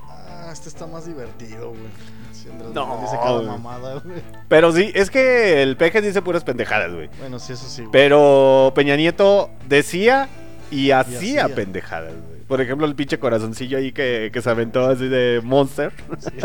Ah, 0.09 0.51
este 0.53 0.69
está 0.69 0.87
más 0.87 1.07
divertido, 1.07 1.71
güey. 1.71 2.73
No, 2.75 3.01
dice 3.01 3.17
cada 3.17 3.37
güey. 3.39 3.47
mamada, 3.47 4.01
güey. 4.01 4.23
Pero 4.49 4.73
sí, 4.73 4.91
es 4.95 5.11
que 5.11 5.63
el 5.63 5.77
peje 5.77 6.01
dice 6.01 6.23
puras 6.23 6.45
pendejadas, 6.45 6.93
güey. 6.93 7.09
Bueno, 7.19 7.39
sí, 7.39 7.53
eso 7.53 7.67
sí, 7.69 7.83
güey. 7.83 7.93
Pero 7.93 8.73
Peña 8.75 8.97
Nieto 8.97 9.51
decía 9.69 10.29
y 10.71 10.91
hacía 10.91 11.45
hacía. 11.45 11.55
pendejadas, 11.55 12.13
güey. 12.15 12.41
Por 12.47 12.61
ejemplo, 12.61 12.87
el 12.87 12.95
pinche 12.97 13.19
corazoncillo 13.19 13.79
ahí 13.79 13.93
que, 13.93 14.31
que 14.33 14.43
se 14.43 14.51
aventó 14.51 14.87
así 14.87 15.09
de 15.09 15.41
Monster. 15.45 15.93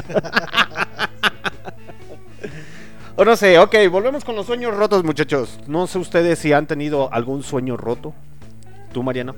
o 3.15 3.25
no 3.25 3.35
sé, 3.35 3.57
ok, 3.59 3.75
volvemos 3.89 4.23
con 4.25 4.35
los 4.35 4.45
sueños 4.45 4.75
rotos, 4.75 5.03
muchachos. 5.03 5.59
No 5.67 5.87
sé 5.87 5.97
ustedes 5.99 6.39
si 6.39 6.53
han 6.53 6.67
tenido 6.67 7.11
algún 7.13 7.43
sueño 7.43 7.77
roto. 7.77 8.13
¿Tú, 8.93 9.03
Mariano? 9.03 9.35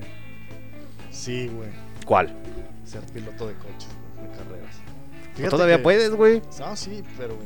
Sí, 1.11 1.47
güey. 1.47 1.69
¿Cuál? 2.05 2.33
Ser 2.85 3.01
piloto 3.13 3.47
de 3.47 3.53
coches, 3.55 3.89
de 4.21 4.29
carreras. 4.37 4.75
¿O 4.75 5.35
Fíjate 5.37 5.49
todavía 5.51 5.77
que- 5.77 5.83
puedes, 5.83 6.11
güey? 6.11 6.41
Ah, 6.63 6.75
sí, 6.75 7.03
pero 7.17 7.37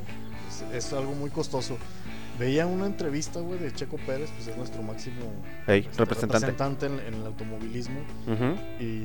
es, 0.50 0.64
es 0.86 0.94
algo 0.94 1.14
muy 1.14 1.30
costoso. 1.30 1.78
Veía 2.42 2.66
una 2.66 2.88
entrevista, 2.88 3.40
güey, 3.40 3.60
de 3.60 3.72
Checo 3.72 3.98
Pérez, 3.98 4.32
pues 4.36 4.48
es 4.48 4.58
nuestro 4.58 4.82
máximo 4.82 5.22
Ey, 5.68 5.82
este, 5.82 5.96
representante. 6.00 6.48
representante 6.48 6.86
en, 6.88 7.14
en 7.14 7.22
el 7.22 7.26
automovilismo. 7.28 8.00
Ujú. 8.26 8.60
Y 8.84 9.04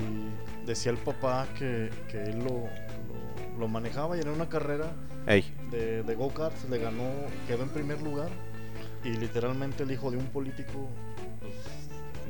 decía 0.64 0.90
el 0.90 0.96
papá 0.96 1.46
que, 1.58 1.90
que 2.08 2.22
él 2.22 2.38
lo, 2.38 2.48
lo, 3.10 3.58
lo 3.58 3.68
manejaba 3.68 4.16
y 4.16 4.20
en 4.22 4.30
una 4.30 4.48
carrera 4.48 4.90
Ey, 5.26 5.44
de, 5.70 6.02
de 6.02 6.14
go-karts 6.14 6.66
le 6.70 6.78
ganó, 6.78 7.10
quedó 7.46 7.64
en 7.64 7.68
primer 7.68 8.00
lugar. 8.00 8.30
Y 9.04 9.10
literalmente 9.10 9.82
el 9.82 9.90
hijo 9.90 10.10
de 10.10 10.16
un 10.16 10.26
político, 10.28 10.88
pues, 11.40 11.52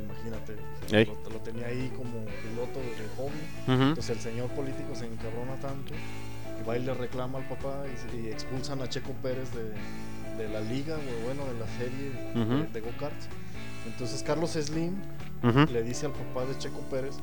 imagínate, 0.03 0.57
Ey. 0.90 1.07
lo, 1.07 1.31
lo 1.31 1.38
tenía 1.38 1.69
ahí 1.69 1.88
como 1.97 2.25
piloto 2.42 2.81
de 2.81 3.07
hobby. 3.16 3.73
ujú. 3.73 3.88
Entonces 3.90 4.11
el 4.11 4.19
señor 4.21 4.49
político 4.51 4.92
se 4.97 5.07
encabrona 5.07 5.55
tanto 5.61 5.95
y 5.95 6.69
va 6.69 6.77
y 6.77 6.83
le 6.83 6.92
reclama 6.95 7.38
al 7.38 7.49
papá 7.49 7.85
y, 8.12 8.16
y 8.16 8.27
expulsan 8.27 8.83
a 8.83 8.88
Checo 8.88 9.12
Pérez 9.23 9.55
de, 9.55 9.71
de 10.37 10.49
la 10.49 10.61
liga, 10.61 10.96
o 10.96 11.25
bueno, 11.25 11.44
de 11.46 11.55
la 11.59 11.66
serie 11.79 12.11
de- 12.72 12.81
go-karts. 12.81 13.29
Entonces 13.87 14.22
Carlos 14.22 14.51
Slim 14.53 14.94
le 15.72 15.83
dice 15.83 16.07
al 16.07 16.12
papá 16.12 16.44
de 16.44 16.57
Checo 16.59 16.81
Pérez 16.90 17.16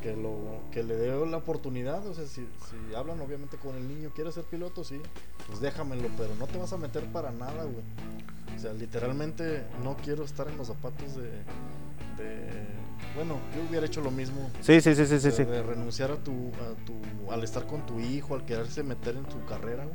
que 0.00 0.14
lo 0.14 0.36
que 0.70 0.82
le 0.82 0.94
dé 0.96 1.26
la 1.26 1.38
oportunidad, 1.38 2.06
o 2.06 2.14
sea, 2.14 2.26
si, 2.26 2.42
si 2.68 2.94
hablan 2.94 3.20
obviamente 3.20 3.56
con 3.56 3.74
el 3.74 3.88
niño, 3.88 4.10
¿quieres 4.14 4.34
ser 4.34 4.44
piloto? 4.44 4.84
Sí, 4.84 5.00
pues 5.46 5.60
déjamelo, 5.60 6.08
pero 6.16 6.34
no 6.36 6.46
te 6.46 6.58
vas 6.58 6.72
a 6.72 6.76
meter 6.76 7.04
para 7.06 7.30
nada, 7.32 7.64
güey. 7.64 7.84
O 8.54 8.58
sea, 8.60 8.72
literalmente 8.74 9.64
no 9.82 9.96
quiero 9.96 10.24
estar 10.24 10.46
en 10.48 10.56
los 10.58 10.68
zapatos 10.68 11.16
de... 11.16 11.30
de- 12.18 12.74
bueno, 13.14 13.38
yo 13.54 13.62
hubiera 13.68 13.86
hecho 13.86 14.00
lo 14.00 14.10
mismo 14.10 14.50
Sí, 14.60 14.80
sí, 14.80 14.94
sí, 14.94 15.06
sí, 15.06 15.20
sea, 15.20 15.30
sí. 15.30 15.44
de 15.44 15.62
renunciar 15.62 16.10
a 16.10 16.16
tu, 16.16 16.32
a 16.54 16.74
tu, 16.84 17.30
al 17.30 17.44
estar 17.44 17.64
con 17.66 17.86
tu 17.86 18.00
hijo, 18.00 18.34
al 18.34 18.44
quererse 18.44 18.82
meter 18.82 19.14
en 19.16 19.24
tu 19.24 19.44
carrera, 19.46 19.86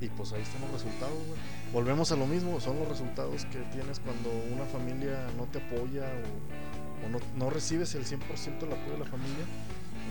y 0.00 0.06
pues 0.10 0.32
ahí 0.32 0.42
están 0.42 0.60
los 0.62 0.70
resultados, 0.72 1.14
güey. 1.26 1.38
Volvemos 1.72 2.12
a 2.12 2.16
lo 2.16 2.26
mismo, 2.26 2.60
son 2.60 2.78
los 2.78 2.88
resultados 2.88 3.44
que 3.46 3.58
tienes 3.72 3.98
cuando 4.00 4.30
una 4.54 4.64
familia 4.66 5.26
no 5.36 5.44
te 5.46 5.58
apoya 5.58 6.04
o, 6.04 7.06
o 7.06 7.08
no, 7.10 7.18
no 7.36 7.50
recibes 7.50 7.94
el 7.96 8.04
100% 8.04 8.62
el 8.62 8.72
apoyo 8.72 8.92
de 8.92 8.98
la 8.98 9.06
familia. 9.06 9.44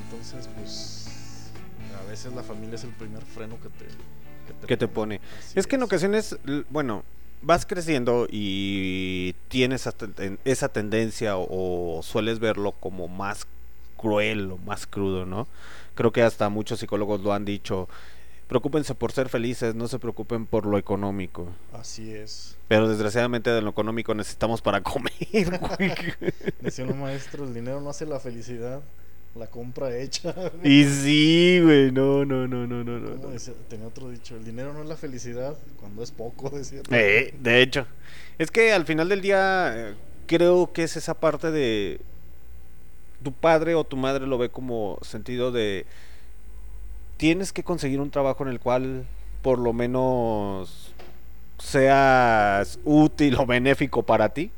Entonces, 0.04 0.50
pues 0.60 1.52
a 1.98 2.10
veces 2.10 2.34
la 2.34 2.44
familia 2.44 2.76
es 2.76 2.84
el 2.84 2.92
primer 2.92 3.22
freno 3.24 3.56
que 3.62 3.70
te, 3.70 3.86
que 4.62 4.68
¿Qué 4.68 4.76
te 4.78 4.88
pone? 4.90 5.22
Así 5.40 5.58
Es 5.58 5.68
que 5.68 5.78
en 5.78 5.84
ocasiones, 5.84 6.38
bueno, 6.70 7.04
vas 7.46 7.66
creciendo 7.66 8.28
y 8.30 9.34
tienes 9.48 9.82
esa 9.82 9.92
ten- 9.92 10.40
esa 10.46 10.70
tendencia 10.70 11.38
o, 11.38 11.98
o 12.00 12.04
sueles 12.04 12.40
verlo 12.40 12.72
como 12.74 13.08
más 13.08 13.48
cruel 13.98 14.52
o 14.52 14.58
más 14.58 14.88
crudo, 14.88 15.26
¿no? 15.26 15.48
Creo 15.94 16.12
que 16.12 16.22
hasta 16.24 16.50
muchos 16.50 16.80
psicólogos 16.80 17.22
lo 17.22 17.32
han 17.34 17.46
dicho. 17.46 17.88
Preocúpense 18.48 18.94
por 18.94 19.12
ser 19.12 19.28
felices, 19.30 19.74
no 19.74 19.88
se 19.88 19.98
preocupen 19.98 20.46
por 20.46 20.68
lo 20.68 20.78
económico. 20.78 21.48
Así 21.74 22.12
es. 22.14 22.56
Pero 22.68 22.88
desgraciadamente 22.88 23.50
de 23.50 23.62
lo 23.62 23.72
económico 23.72 24.14
necesitamos 24.14 24.62
para 24.62 24.82
comer, 24.84 25.14
güey. 25.60 25.94
Decía 26.62 26.86
un 26.86 27.00
maestro, 27.00 27.46
el 27.46 27.54
dinero 27.56 27.82
no 27.82 27.90
hace 27.90 28.06
la 28.06 28.20
felicidad, 28.20 28.82
la 29.36 29.48
compra 29.48 29.96
hecha. 29.98 30.32
güey. 30.32 30.50
Y 30.64 30.86
sí, 30.86 31.60
güey, 31.64 31.92
no, 31.92 32.24
no, 32.26 32.48
no, 32.48 32.66
no, 32.68 32.84
no, 32.84 33.00
no. 33.00 33.28
Decía- 33.30 33.54
tenía 33.70 33.88
otro 33.88 34.10
dicho, 34.10 34.36
el 34.36 34.46
dinero 34.46 34.74
no 34.74 34.82
es 34.84 34.88
la 34.90 34.96
felicidad 34.98 35.56
cuando 35.80 36.04
es 36.04 36.12
poco, 36.12 36.50
decía. 36.58 36.82
Eh, 36.92 37.34
de 37.40 37.62
hecho. 37.62 37.86
Es 38.38 38.52
que 38.52 38.74
al 38.74 38.86
final 38.86 39.10
del 39.10 39.22
día 39.22 39.74
eh, 39.76 39.94
creo 40.28 40.72
que 40.74 40.84
es 40.84 40.96
esa 40.98 41.14
parte 41.14 41.52
de 41.52 42.00
tu 43.24 43.32
padre 43.32 43.76
o 43.76 43.84
tu 43.84 43.98
madre 43.98 44.28
lo 44.28 44.38
ve 44.38 44.50
como 44.50 45.00
sentido 45.02 45.52
de 45.52 45.86
tienes 47.18 47.52
que 47.54 47.64
conseguir 47.64 48.00
un 48.02 48.12
trabajo 48.12 48.44
en 48.44 48.50
el 48.50 48.60
cual 48.60 49.06
por 49.42 49.58
lo 49.58 49.72
menos 49.74 50.92
seas 51.58 52.78
útil 52.84 53.36
o 53.40 53.46
benéfico 53.46 54.04
para 54.04 54.30
ti, 54.30 54.52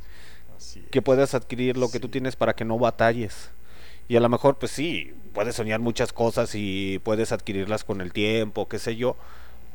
Así 0.57 0.81
que 0.91 0.99
es. 0.99 1.05
puedas 1.05 1.33
adquirir 1.35 1.77
lo 1.77 1.89
que 1.91 1.99
tú 1.99 2.09
tienes 2.09 2.35
para 2.35 2.53
que 2.55 2.65
no 2.65 2.77
batalles. 2.79 3.51
Y 4.07 4.15
a 4.15 4.19
lo 4.19 4.29
mejor, 4.29 4.57
pues 4.57 4.71
sí, 4.71 5.13
puedes 5.33 5.55
soñar 5.55 5.79
muchas 5.79 6.13
cosas 6.13 6.51
y 6.55 6.99
puedes 7.03 7.31
adquirirlas 7.31 7.83
con 7.83 8.01
el 8.01 8.13
tiempo, 8.13 8.67
qué 8.67 8.79
sé 8.79 8.95
yo. 8.95 9.15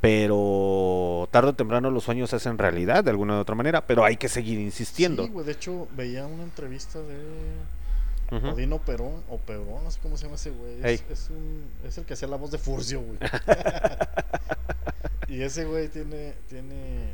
Pero 0.00 1.28
tarde 1.30 1.50
o 1.50 1.54
temprano 1.54 1.90
los 1.90 2.04
sueños 2.04 2.30
se 2.30 2.36
hacen 2.36 2.58
realidad 2.58 3.04
de 3.04 3.10
alguna 3.10 3.36
u 3.36 3.40
otra 3.40 3.54
manera, 3.54 3.86
pero 3.86 4.04
hay 4.04 4.16
que 4.16 4.28
seguir 4.28 4.58
insistiendo. 4.58 5.24
Sí, 5.24 5.30
güey, 5.30 5.46
de 5.46 5.52
hecho 5.52 5.86
veía 5.96 6.26
una 6.26 6.42
entrevista 6.42 6.98
de 7.00 8.36
Ujú. 8.36 8.48
Odino 8.48 8.78
Perón, 8.78 9.22
o 9.28 9.38
Perón, 9.38 9.84
no 9.84 9.90
sé 9.90 10.00
cómo 10.02 10.16
se 10.16 10.24
llama 10.24 10.34
ese 10.34 10.50
güey. 10.50 10.74
Es, 10.82 11.30
un, 11.30 11.64
es 11.86 11.96
el 11.98 12.04
que 12.04 12.14
hacía 12.14 12.26
la 12.26 12.36
voz 12.36 12.50
de 12.50 12.58
Furcio, 12.58 13.00
güey. 13.00 13.18
y 15.28 15.42
ese 15.42 15.66
güey 15.66 15.88
tiene, 15.88 16.34
tiene 16.48 17.12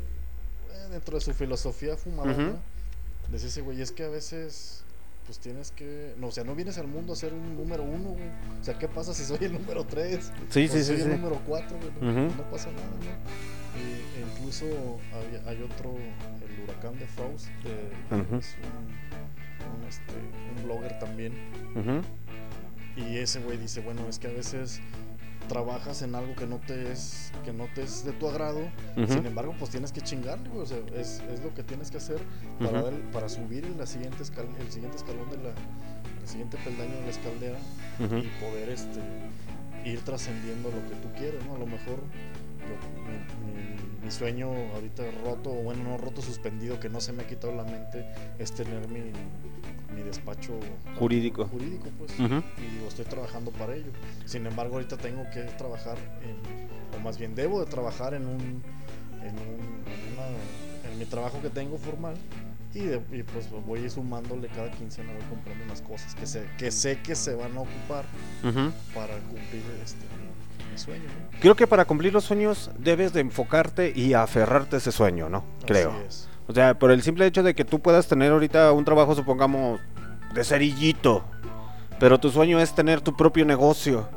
dentro 0.89 1.15
de 1.15 1.21
su 1.21 1.33
filosofía 1.33 1.95
fumadora, 1.95 2.31
Ujú. 2.33 2.57
decía 3.31 3.49
ese 3.49 3.61
güey, 3.61 3.81
es 3.81 3.91
que 3.91 4.05
a 4.05 4.09
veces 4.09 4.83
pues 5.29 5.37
tienes 5.37 5.69
que, 5.69 6.15
no, 6.17 6.29
o 6.29 6.31
sea, 6.31 6.43
no 6.43 6.55
vienes 6.55 6.79
al 6.79 6.87
mundo 6.87 7.13
a 7.13 7.15
ser 7.15 7.35
un 7.35 7.55
número 7.55 7.83
uno, 7.83 8.09
güey. 8.13 8.29
O 8.59 8.63
sea, 8.63 8.79
¿qué 8.79 8.87
pasa 8.87 9.13
si 9.13 9.23
soy 9.23 9.37
el 9.41 9.53
número 9.53 9.83
tres? 9.85 10.31
Sí, 10.49 10.65
o 10.65 10.67
sí, 10.71 10.83
soy 10.83 10.83
sí, 10.83 10.91
el 10.93 11.03
sí. 11.03 11.07
número 11.09 11.39
cuatro, 11.45 11.77
güey. 11.77 12.11
No, 12.25 12.49
pasa 12.49 12.71
nada, 12.71 12.87
¿no? 12.87 13.79
Y- 13.79 14.17
e 14.17 14.25
incluso 14.31 14.65
hay, 15.13 15.39
hay 15.45 15.61
otro, 15.61 15.91
el 15.93 16.63
huracán 16.63 16.97
de 16.97 17.05
Faust, 17.05 17.45
de, 17.63 18.39
es 18.39 18.55
un, 18.57 19.77
un, 19.83 19.87
este, 19.87 20.13
un 20.57 20.63
blogger 20.63 20.97
también. 20.97 21.33
Ujú. 21.75 22.01
Y 22.99 23.17
ese 23.17 23.39
güey 23.41 23.59
dice, 23.59 23.81
bueno, 23.81 24.07
es 24.09 24.17
que 24.17 24.29
a 24.29 24.31
veces 24.31 24.81
trabajas 25.49 26.01
en 26.03 26.15
algo 26.15 26.33
que 26.35 26.47
no 26.47 26.57
te 26.59 26.91
es 26.91 27.31
que 27.43 27.51
no 27.51 27.65
te 27.75 27.81
es 27.83 28.05
de 28.05 28.13
tu 28.13 28.29
agrado, 28.29 28.61
sin 29.07 29.25
embargo, 29.25 29.53
pues 29.59 29.71
tienes 29.71 29.91
que 29.91 29.99
chingarle, 30.01 30.47
güey, 30.49 30.61
o 30.61 30.65
sea, 30.65 30.77
es, 30.95 31.21
es 31.33 31.41
lo 31.43 31.53
que 31.53 31.63
tienes 31.63 31.91
que 31.91 31.97
hacer 31.97 32.19
para, 32.59 32.81
dar- 32.83 33.11
para 33.11 33.27
subir 33.27 33.65
en 33.65 33.77
la 33.77 33.85
siguiente 33.85 34.23
escal- 34.23 34.55
el 34.59 34.71
siguiente 34.71 34.95
escalón 34.97 35.29
de 35.29 35.37
la 35.37 35.49
el 36.21 36.27
siguiente 36.27 36.57
peldaño 36.63 36.93
de 36.95 37.01
la 37.01 37.09
escalera 37.09 37.57
y 38.23 38.27
poder 38.39 38.69
este 38.69 38.99
ir 39.85 39.99
trascendiendo 40.01 40.69
lo 40.69 40.81
que 40.89 40.95
tú 41.01 41.07
quieres, 41.17 41.43
¿no? 41.45 41.55
A 41.55 41.59
lo 41.59 41.65
mejor 41.65 41.99
yo- 42.67 43.01
mi, 43.03 43.51
mi- 43.53 44.05
mi 44.05 44.11
sueño 44.11 44.49
ahorita 44.73 45.03
roto, 45.23 45.51
o 45.51 45.63
bueno, 45.63 45.83
no 45.83 45.97
roto, 45.97 46.21
suspendido, 46.21 46.79
que 46.79 46.89
no 46.89 46.99
se 47.01 47.13
me 47.13 47.23
ha 47.23 47.27
quitado 47.27 47.53
la 47.55 47.63
mente, 47.63 48.05
es 48.39 48.51
tener 48.53 48.87
mi, 48.87 49.01
mi 49.95 50.01
despacho 50.03 50.59
Jurídico. 50.97 51.45
jurídico, 51.45 51.89
pues 51.97 52.17
y 52.57 52.75
digo, 52.75 52.87
estoy 52.87 53.05
trabajando 53.05 53.51
para 53.51 53.75
ello. 53.75 53.91
Sin 54.25 54.45
embargo, 54.45 54.75
ahorita 54.75 54.97
tengo 54.97 55.23
que 55.31 55.41
trabajar 55.57 55.97
en, 56.23 56.97
o 56.97 57.03
más 57.03 57.17
bien 57.17 57.35
debo 57.35 57.59
de 57.59 57.65
trabajar 57.65 58.13
en 58.13 58.25
un, 58.25 58.39
en 59.21 59.35
un, 59.35 59.83
en, 59.85 60.13
una- 60.13 60.91
en 60.91 60.97
mi 60.99 61.05
trabajo 61.05 61.41
que 61.41 61.49
tengo 61.49 61.77
formal 61.77 62.15
y, 62.73 62.81
de- 62.81 63.01
y, 63.11 63.23
pues 63.23 63.49
voy 63.65 63.89
sumándole 63.89 64.47
cada 64.47 64.71
quincena, 64.71 65.11
voy 65.13 65.23
comprando 65.29 65.63
unas 65.65 65.81
cosas 65.81 66.15
que 66.15 66.25
sé 66.25 66.45
que, 66.57 66.71
sé 66.71 66.99
que 67.01 67.15
se 67.15 67.33
van 67.35 67.55
a 67.57 67.61
ocupar 67.61 68.05
para 68.95 69.15
cumplir 69.19 69.63
este, 69.83 70.05
sueño. 70.79 71.03
¿no? 71.03 71.39
Creo 71.39 71.55
que 71.55 71.67
para 71.67 71.85
cumplir 71.85 72.13
los 72.13 72.23
sueños 72.23 72.71
debes 72.77 73.13
de 73.13 73.21
enfocarte 73.21 73.93
y 73.95 74.13
aferrarte 74.13 74.77
a 74.77 74.79
ese 74.79 74.91
sueño, 74.91 75.29
¿no? 75.29 75.43
Creo. 75.65 75.91
Así 75.91 75.99
es. 76.07 76.29
O 76.47 76.53
sea, 76.53 76.79
por 76.79 76.89
el 76.91 77.03
simple 77.03 77.27
hecho 77.27 77.43
de 77.43 77.53
que 77.53 77.63
tú 77.63 77.79
puedas 77.79 78.07
tener 78.07 78.31
ahorita 78.31 78.71
un 78.71 78.83
trabajo, 78.83 79.13
supongamos, 79.13 79.79
de 80.33 80.43
cerillito, 80.43 81.23
pero 81.99 82.19
tu 82.19 82.31
sueño 82.31 82.59
es 82.59 82.73
tener 82.73 83.01
tu 83.01 83.15
propio 83.15 83.45
negocio. 83.45 84.09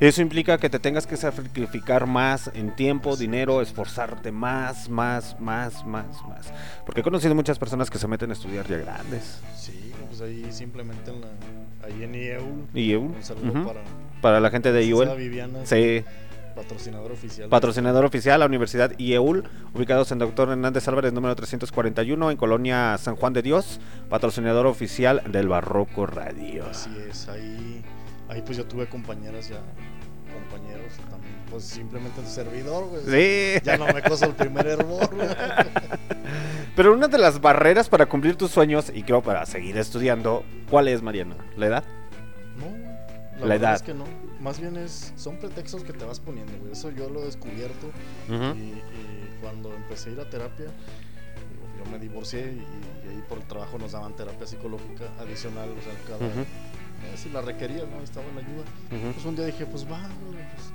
Eso 0.00 0.20
implica 0.20 0.58
que 0.58 0.68
te 0.68 0.80
tengas 0.80 1.06
que 1.06 1.16
sacrificar 1.16 2.06
más 2.06 2.50
en 2.54 2.74
tiempo, 2.74 3.16
dinero, 3.16 3.62
esforzarte 3.62 4.32
más, 4.32 4.88
más, 4.88 5.38
más, 5.38 5.86
más, 5.86 6.06
más. 6.28 6.52
Porque 6.84 7.00
he 7.00 7.04
conocido 7.04 7.34
muchas 7.36 7.56
personas 7.58 7.88
que 7.88 7.98
se 7.98 8.08
meten 8.08 8.30
a 8.30 8.32
estudiar 8.32 8.66
ya 8.66 8.78
grandes. 8.78 9.40
Sí, 9.56 9.92
pues 10.08 10.20
ahí 10.20 10.44
simplemente 10.50 11.10
en 11.12 11.20
la, 11.20 11.28
ahí 11.86 12.02
en 12.02 12.14
IEUL. 12.16 12.66
Y 12.74 12.90
eu, 12.90 13.02
Un 13.02 13.22
saludo 13.22 13.52
ujú, 13.52 13.64
para, 13.68 13.80
para 14.22 14.40
la 14.40 14.48
gente 14.50 14.72
de 14.72 14.84
IUL. 14.86 15.14
Viviana, 15.16 15.58
Sí, 15.64 16.02
patrocinador 16.54 17.12
oficial. 17.12 17.48
patrocinador 17.48 18.04
oficial, 18.04 18.40
la 18.40 18.46
Universidad 18.46 18.92
IEUL, 18.98 19.44
ubicados 19.74 20.10
en 20.12 20.18
Doctor 20.18 20.48
Hernández 20.50 20.86
Álvarez, 20.88 21.12
número 21.12 21.34
341, 21.36 22.30
en 22.30 22.36
Colonia 22.36 22.96
San 22.98 23.16
Juan 23.16 23.32
de 23.32 23.42
Dios, 23.42 23.80
patrocinador 24.08 24.66
oficial 24.66 25.22
del 25.30 25.48
Barroco 25.48 26.06
Radio. 26.06 26.66
Así 26.70 26.90
es, 27.10 27.28
ahí, 27.28 27.82
ahí 28.28 28.42
pues 28.42 28.56
yo 28.58 28.64
tuve 28.66 28.86
compañeras 28.86 29.48
ya, 29.48 29.60
compañeros 30.32 30.92
también, 31.10 31.34
pues 31.50 31.64
simplemente 31.64 32.20
el 32.20 32.26
servidor, 32.26 32.84
güey. 32.88 33.02
Sí, 33.06 33.60
Ya 33.64 33.78
no 33.78 33.86
me 33.86 34.02
coso 34.02 34.26
el 34.26 34.34
primer 34.34 34.66
hervor, 34.66 35.08
pero 36.76 36.92
una 36.92 37.08
de 37.08 37.18
las 37.18 37.40
barreras 37.40 37.88
para 37.88 38.06
cumplir 38.06 38.36
tus 38.36 38.50
sueños 38.50 38.92
y 38.94 39.02
creo 39.04 39.22
para 39.22 39.46
seguir 39.46 39.76
estudiando, 39.78 40.44
¿cuál 40.70 40.88
es, 40.88 41.00
Mariano? 41.02 41.34
¿La 41.56 41.66
edad? 41.66 41.84
La, 43.42 43.48
La 43.48 43.54
edad. 43.56 43.74
es 43.74 43.82
que 43.82 43.94
no. 43.94 44.04
Más 44.40 44.60
bien 44.60 44.76
es, 44.76 45.12
son 45.16 45.36
pretextos 45.38 45.82
que 45.84 45.92
te 45.92 46.04
vas 46.04 46.20
poniendo, 46.20 46.52
güey. 46.58 46.72
Eso 46.72 46.90
yo 46.90 47.08
lo 47.10 47.22
he 47.22 47.26
descubierto. 47.26 47.90
Y, 48.28 48.32
y 48.32 49.30
cuando 49.40 49.72
empecé 49.74 50.10
a 50.10 50.12
ir 50.14 50.20
a 50.20 50.30
terapia, 50.30 50.66
digo, 50.66 51.84
yo 51.84 51.90
me 51.90 51.98
divorcié 51.98 52.40
y, 52.40 53.06
y 53.06 53.08
ahí 53.10 53.22
por 53.28 53.38
el 53.38 53.44
trabajo 53.44 53.78
nos 53.78 53.92
daban 53.92 54.14
terapia 54.16 54.46
psicológica 54.46 55.04
adicional, 55.20 55.68
o 55.70 55.82
sea, 55.82 55.92
cada 56.06 56.18
Ujú. 56.26 56.40
eh, 56.40 57.16
si 57.16 57.28
la 57.30 57.40
requería, 57.42 57.84
¿no? 57.84 58.00
Estaba 58.02 58.26
en 58.28 58.38
ayuda. 58.38 59.12
Pues 59.12 59.24
un 59.26 59.36
día 59.36 59.46
dije, 59.46 59.66
pues 59.66 59.84
va, 59.84 59.98
güey, 60.26 60.38
pues 60.54 60.72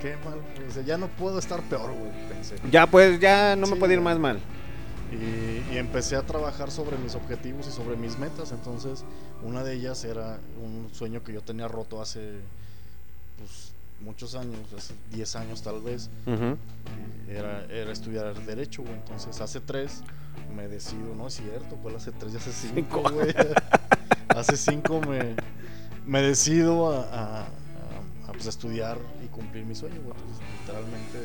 qué 0.00 0.16
mal. 0.24 0.40
Sea, 0.72 0.82
ya 0.82 0.96
no 0.98 1.08
puedo 1.08 1.38
estar 1.38 1.60
peor, 1.62 1.92
güey, 1.92 2.10
pensé. 2.28 2.56
Ya, 2.70 2.86
pues, 2.86 3.20
ya 3.20 3.54
no 3.56 3.66
me 3.66 3.76
puede 3.76 3.94
ir 3.94 4.00
más 4.00 4.18
mal. 4.18 4.40
Y, 5.12 5.74
y 5.74 5.78
empecé 5.78 6.16
a 6.16 6.22
trabajar 6.22 6.70
sobre 6.70 6.96
mis 6.98 7.14
objetivos 7.14 7.66
y 7.66 7.72
sobre 7.72 7.96
mis 7.96 8.18
metas. 8.18 8.52
Entonces, 8.52 9.04
una 9.42 9.64
de 9.64 9.74
ellas 9.74 10.04
era 10.04 10.38
un 10.62 10.88
sueño 10.94 11.22
que 11.24 11.32
yo 11.32 11.40
tenía 11.42 11.66
roto 11.68 12.00
hace 12.00 12.40
pues, 13.38 13.72
muchos 14.00 14.34
años, 14.34 14.58
hace 14.76 14.94
10 15.10 15.36
años 15.36 15.62
tal 15.62 15.80
vez. 15.82 16.08
Ujú. 16.26 16.56
y 17.28 17.30
Era, 17.32 17.64
era 17.66 17.90
estudiar 17.92 18.34
Derecho, 18.46 18.82
güey. 18.82 18.94
Entonces, 18.94 19.40
hace 19.40 19.60
tres 19.60 20.02
me 20.54 20.68
decido, 20.68 21.14
no 21.16 21.26
es 21.26 21.34
cierto, 21.34 21.76
¿cuál 21.82 21.96
hace 21.96 22.12
tres? 22.12 22.32
Ya 22.32 22.38
hace 22.38 22.52
cinco, 22.52 23.02
Cinco. 23.04 23.10
güey. 23.12 23.34
hace 24.28 24.56
cinco 24.56 25.00
me, 25.00 25.34
me 26.06 26.22
decido 26.22 26.92
a, 26.92 27.02
a- 27.02 27.40
a- 27.42 27.46
a, 28.28 28.32
pues, 28.32 28.46
estudiar 28.46 28.96
y 29.24 29.26
cumplir 29.28 29.64
mi 29.64 29.74
sueño, 29.74 30.00
güey. 30.02 30.14
Entonces, 30.16 30.44
literalmente 30.60 31.18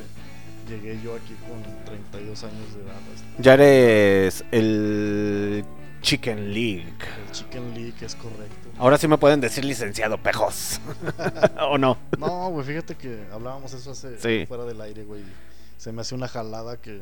llegué 0.68 1.00
yo 1.04 1.16
aquí 1.16 1.36
con 1.48 1.62
32 1.86 2.44
años 2.44 2.74
de 2.76 2.82
edad. 2.82 2.96
Ya 3.40 3.54
eres 3.56 4.44
el 4.52 5.64
Chicken 6.02 6.54
League. 6.54 6.94
El 7.26 7.32
Chicken 7.32 7.74
League 7.74 7.94
es 8.02 8.16
correcto. 8.16 8.70
Ahora 8.78 8.98
sí 8.98 9.08
me 9.08 9.18
pueden 9.18 9.42
decir 9.42 9.64
licenciado 9.66 10.18
pejos. 10.18 10.80
¿O 11.70 11.78
no? 11.78 11.98
No, 12.20 12.50
güey, 12.50 12.66
fíjate 12.66 12.96
que 12.96 13.26
hablábamos 13.32 13.74
eso 13.74 13.92
hace 13.92 14.20
Sí. 14.20 14.46
fuera 14.48 14.66
del 14.66 14.80
aire, 14.82 15.04
güey. 15.04 15.22
Se 15.78 15.92
me 15.92 16.02
hace 16.02 16.16
una 16.16 16.28
jalada 16.28 16.78
que, 16.78 17.00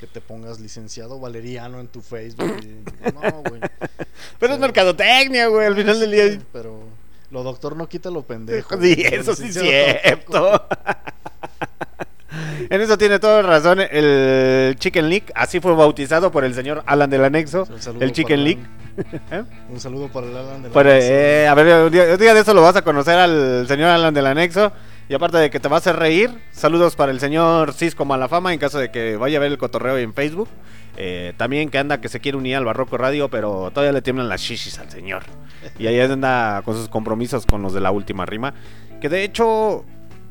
que 0.00 0.06
te 0.06 0.20
pongas 0.20 0.60
licenciado 0.60 1.18
Valeriano 1.20 1.80
en 1.80 1.88
tu 1.88 2.00
Facebook. 2.00 2.56
y- 2.62 2.84
no, 3.12 3.42
güey. 3.42 3.60
Pero 4.38 4.54
es 4.54 4.60
mercadotecnia, 4.60 5.48
güey, 5.48 5.66
al 5.66 5.76
final 5.76 6.00
del 6.00 6.10
día. 6.10 6.40
Pero 6.52 6.82
lo 7.30 7.42
doctor 7.42 7.76
no 7.76 7.88
quita 7.88 8.10
lo 8.10 8.22
pendejo. 8.22 8.76
Sí, 8.80 9.02
eso 9.04 9.34
sí 9.34 9.46
es 9.48 9.54
cierto. 9.58 10.66
En 12.70 12.80
eso 12.80 12.98
tiene 12.98 13.18
toda 13.18 13.42
razón 13.42 13.80
el 13.80 14.76
Chicken 14.78 15.08
League. 15.08 15.26
Así 15.34 15.60
fue 15.60 15.74
bautizado 15.74 16.30
por 16.30 16.44
el 16.44 16.54
señor 16.54 16.82
Alan 16.86 17.10
del 17.10 17.24
Anexo. 17.24 17.66
El 18.00 18.12
Chicken 18.12 18.44
League. 18.44 18.60
Alan. 19.30 19.46
Un 19.70 19.78
saludo 19.80 20.08
para 20.08 20.26
el 20.26 20.36
Alan 20.36 20.62
de 20.62 20.68
la 20.68 20.74
Pero, 20.74 20.90
Mesa. 20.90 21.06
eh, 21.08 21.46
a 21.48 21.54
ver, 21.54 21.84
un 21.86 21.92
día, 21.92 22.04
un 22.12 22.18
día 22.18 22.34
de 22.34 22.40
eso 22.40 22.52
lo 22.54 22.62
vas 22.62 22.76
a 22.76 22.82
conocer 22.82 23.18
al 23.18 23.66
señor 23.68 23.90
Alan 23.90 24.12
del 24.12 24.26
Anexo. 24.26 24.72
Y 25.08 25.14
aparte 25.14 25.38
de 25.38 25.48
que 25.50 25.58
te 25.60 25.68
va 25.68 25.76
a 25.76 25.78
hacer 25.78 25.96
reír, 25.96 26.30
saludos 26.52 26.94
para 26.94 27.12
el 27.12 27.20
señor 27.20 27.72
Cisco 27.72 28.04
Malafama 28.04 28.52
en 28.52 28.58
caso 28.58 28.78
de 28.78 28.90
que 28.90 29.16
vaya 29.16 29.38
a 29.38 29.40
ver 29.40 29.50
el 29.52 29.56
cotorreo 29.58 29.96
en 29.96 30.12
Facebook. 30.12 30.48
Eh, 30.98 31.32
también 31.36 31.70
que 31.70 31.78
anda 31.78 32.00
que 32.00 32.08
se 32.08 32.20
quiere 32.20 32.36
unir 32.36 32.56
al 32.56 32.64
Barroco 32.64 32.98
Radio, 32.98 33.28
pero 33.30 33.70
todavía 33.70 33.92
le 33.92 34.02
tiemblan 34.02 34.28
las 34.28 34.40
shishis 34.42 34.78
al 34.80 34.90
señor. 34.90 35.22
Y 35.78 35.86
ahí 35.86 35.98
anda 36.00 36.60
con 36.64 36.74
sus 36.74 36.88
compromisos 36.88 37.46
con 37.46 37.62
los 37.62 37.72
de 37.72 37.80
la 37.80 37.90
última 37.90 38.26
rima. 38.26 38.52
Que 39.00 39.08
de 39.08 39.22
hecho, 39.22 39.84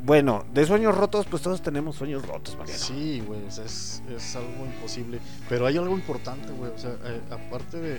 bueno, 0.04 0.46
de 0.54 0.66
sueños 0.66 0.96
rotos, 0.96 1.26
pues 1.26 1.42
todos 1.42 1.62
tenemos 1.62 1.96
sueños 1.96 2.26
rotos, 2.26 2.56
Mariano. 2.58 2.80
Sí, 2.80 3.22
güey, 3.26 3.46
es, 3.48 4.02
es 4.10 4.36
algo 4.36 4.66
imposible. 4.66 5.20
Pero 5.50 5.66
hay 5.66 5.78
algo 5.78 5.96
importante, 5.96 6.52
güey. 6.54 6.72
O 6.72 6.78
sea, 6.78 6.92
eh, 7.06 7.22
aparte 7.32 7.78
de, 7.78 7.90
de, 7.94 7.98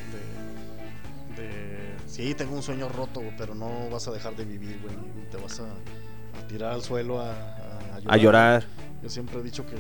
de- 1.36 1.98
Sí, 2.06 2.34
tengo 2.34 2.54
un 2.56 2.62
sueño 2.62 2.88
roto, 2.88 3.20
güey, 3.20 3.36
pero 3.36 3.54
no 3.54 3.90
vas 3.90 4.08
a 4.08 4.12
dejar 4.12 4.34
de 4.36 4.44
vivir, 4.44 4.80
güey. 4.82 4.94
Te 5.30 5.36
vas 5.36 5.60
a, 5.60 5.64
a 5.64 6.46
tirar 6.48 6.72
al 6.72 6.82
suelo 6.82 7.20
a, 7.20 7.30
a, 7.32 8.00
A 8.08 8.16
llorar. 8.16 8.64
Yo 9.02 9.08
siempre 9.08 9.38
he 9.38 9.42
dicho 9.42 9.64
que 9.66 9.76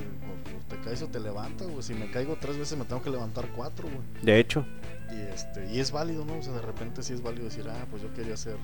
te 0.68 0.80
caes 0.84 1.02
o 1.02 1.08
te 1.08 1.18
levantas, 1.18 1.66
güey. 1.68 1.82
Si 1.82 1.94
me 1.94 2.10
caigo 2.10 2.36
tres 2.40 2.56
veces 2.58 2.78
me 2.78 2.84
tengo 2.84 3.02
que 3.02 3.10
levantar 3.10 3.48
cuatro, 3.56 3.88
güey. 3.88 4.02
De 4.22 4.38
hecho, 4.38 4.64
Y, 5.10 5.20
este, 5.34 5.66
y 5.72 5.80
es 5.80 5.90
válido, 5.90 6.24
¿no? 6.24 6.38
O 6.38 6.42
sea, 6.42 6.52
de 6.52 6.60
repente 6.62 7.02
sí 7.02 7.14
es 7.14 7.22
válido 7.22 7.46
decir, 7.46 7.66
ah, 7.68 7.86
pues 7.90 8.02
yo 8.02 8.12
quería 8.14 8.36
ser, 8.36 8.56